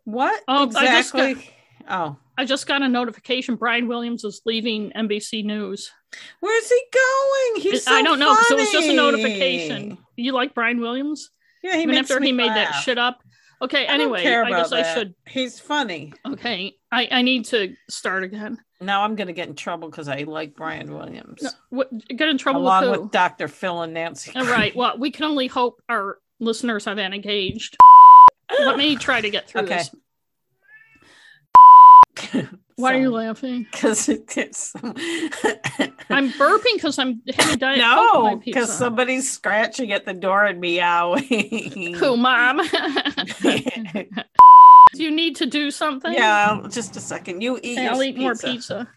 What 0.06 0.41
Oh, 0.48 0.64
I 0.76 0.86
just 0.88 1.14
got- 1.14 1.30
exactly? 1.30 1.53
Oh, 1.90 2.16
I 2.38 2.45
just 2.45 2.68
got 2.68 2.82
a 2.82 2.88
notification 2.88 3.56
Brian 3.56 3.88
Williams 3.88 4.24
is 4.24 4.41
leaving 4.45 4.91
NBC 4.95 5.44
News. 5.44 5.91
where's 6.40 6.70
he 6.70 6.82
going? 6.94 7.62
He's 7.62 7.84
so 7.86 7.94
I 7.94 8.02
don't 8.02 8.20
know 8.20 8.34
because 8.34 8.52
it 8.52 8.56
was 8.60 8.72
just 8.72 8.90
a 8.90 8.95
notification. 8.95 9.98
You 10.16 10.34
like 10.34 10.53
Brian 10.53 10.80
Williams? 10.80 11.30
Yeah, 11.64 11.76
he 11.78 11.84
Even 11.84 11.95
after 11.95 12.20
he 12.20 12.32
made 12.32 12.49
that 12.49 12.72
shit 12.84 12.98
up. 12.98 13.24
Okay, 13.61 13.85
I 13.85 13.93
anyway, 13.93 14.25
I 14.25 14.49
guess 14.49 14.71
I 14.71 14.81
should 14.93 15.13
He's 15.27 15.59
funny. 15.59 16.13
okay. 16.27 16.75
I, 16.91 17.07
I 17.11 17.21
need 17.21 17.45
to 17.45 17.75
start 17.89 18.23
again. 18.23 18.57
Now 18.79 19.03
I'm 19.03 19.15
gonna 19.15 19.33
get 19.33 19.47
in 19.47 19.55
trouble 19.55 19.89
because 19.89 20.07
I 20.07 20.23
like 20.23 20.55
Brian 20.55 20.91
Williams, 20.93 21.43
No, 21.43 21.49
what, 21.69 21.89
get 22.07 22.27
in 22.27 22.38
trouble 22.39 22.61
along 22.61 22.89
with 22.89 23.01
with 23.01 23.11
Dr. 23.11 23.47
Phil 23.47 23.83
and 23.83 23.93
Nancy. 23.93 24.31
All 24.35 24.45
right. 24.45 24.75
Well, 24.75 24.97
we 24.97 25.11
can 25.11 25.25
only 25.25 25.45
hope 25.47 25.81
our 25.88 26.17
listeners 26.39 26.85
have 26.85 26.95
been 26.95 27.13
engaged. 27.13 27.77
Let 28.59 28.77
me 28.77 28.95
try 28.95 29.21
to 29.21 29.29
get 29.29 29.47
through 29.47 29.61
Okay. 29.61 29.83
this. 32.25 32.47
Why 32.82 32.95
are 32.95 32.99
you 32.99 33.12
laughing? 33.12 33.68
Because 33.72 34.10
it's 34.10 34.74
I'm 36.10 36.32
burping 36.34 36.74
because 36.74 36.99
I'm 36.99 37.22
having 37.34 37.58
diet 37.58 37.80
Coke 37.80 37.98
with 37.98 38.10
oh, 38.14 38.24
my 38.24 38.30
no, 38.34 38.36
because 38.38 38.74
somebody's 38.78 39.32
scratching 39.32 39.91
at 39.91 40.06
the 40.06 40.14
door 40.14 40.45
and 40.45 40.60
meowing. 40.60 41.94
Who, 41.95 42.18
mom? 42.18 42.62
do 43.41 45.03
you 45.03 45.12
need 45.12 45.36
to 45.38 45.45
do 45.45 45.72
something? 45.72 46.14
yeah, 46.14 46.62
just 46.70 46.95
a 46.95 46.99
second. 46.99 47.41
You 47.41 47.60
eat. 47.64 47.80
I'll 47.80 48.03
eat 48.03 48.18
more 48.18 48.34
pizza. 48.34 48.48
pizza. 48.48 48.88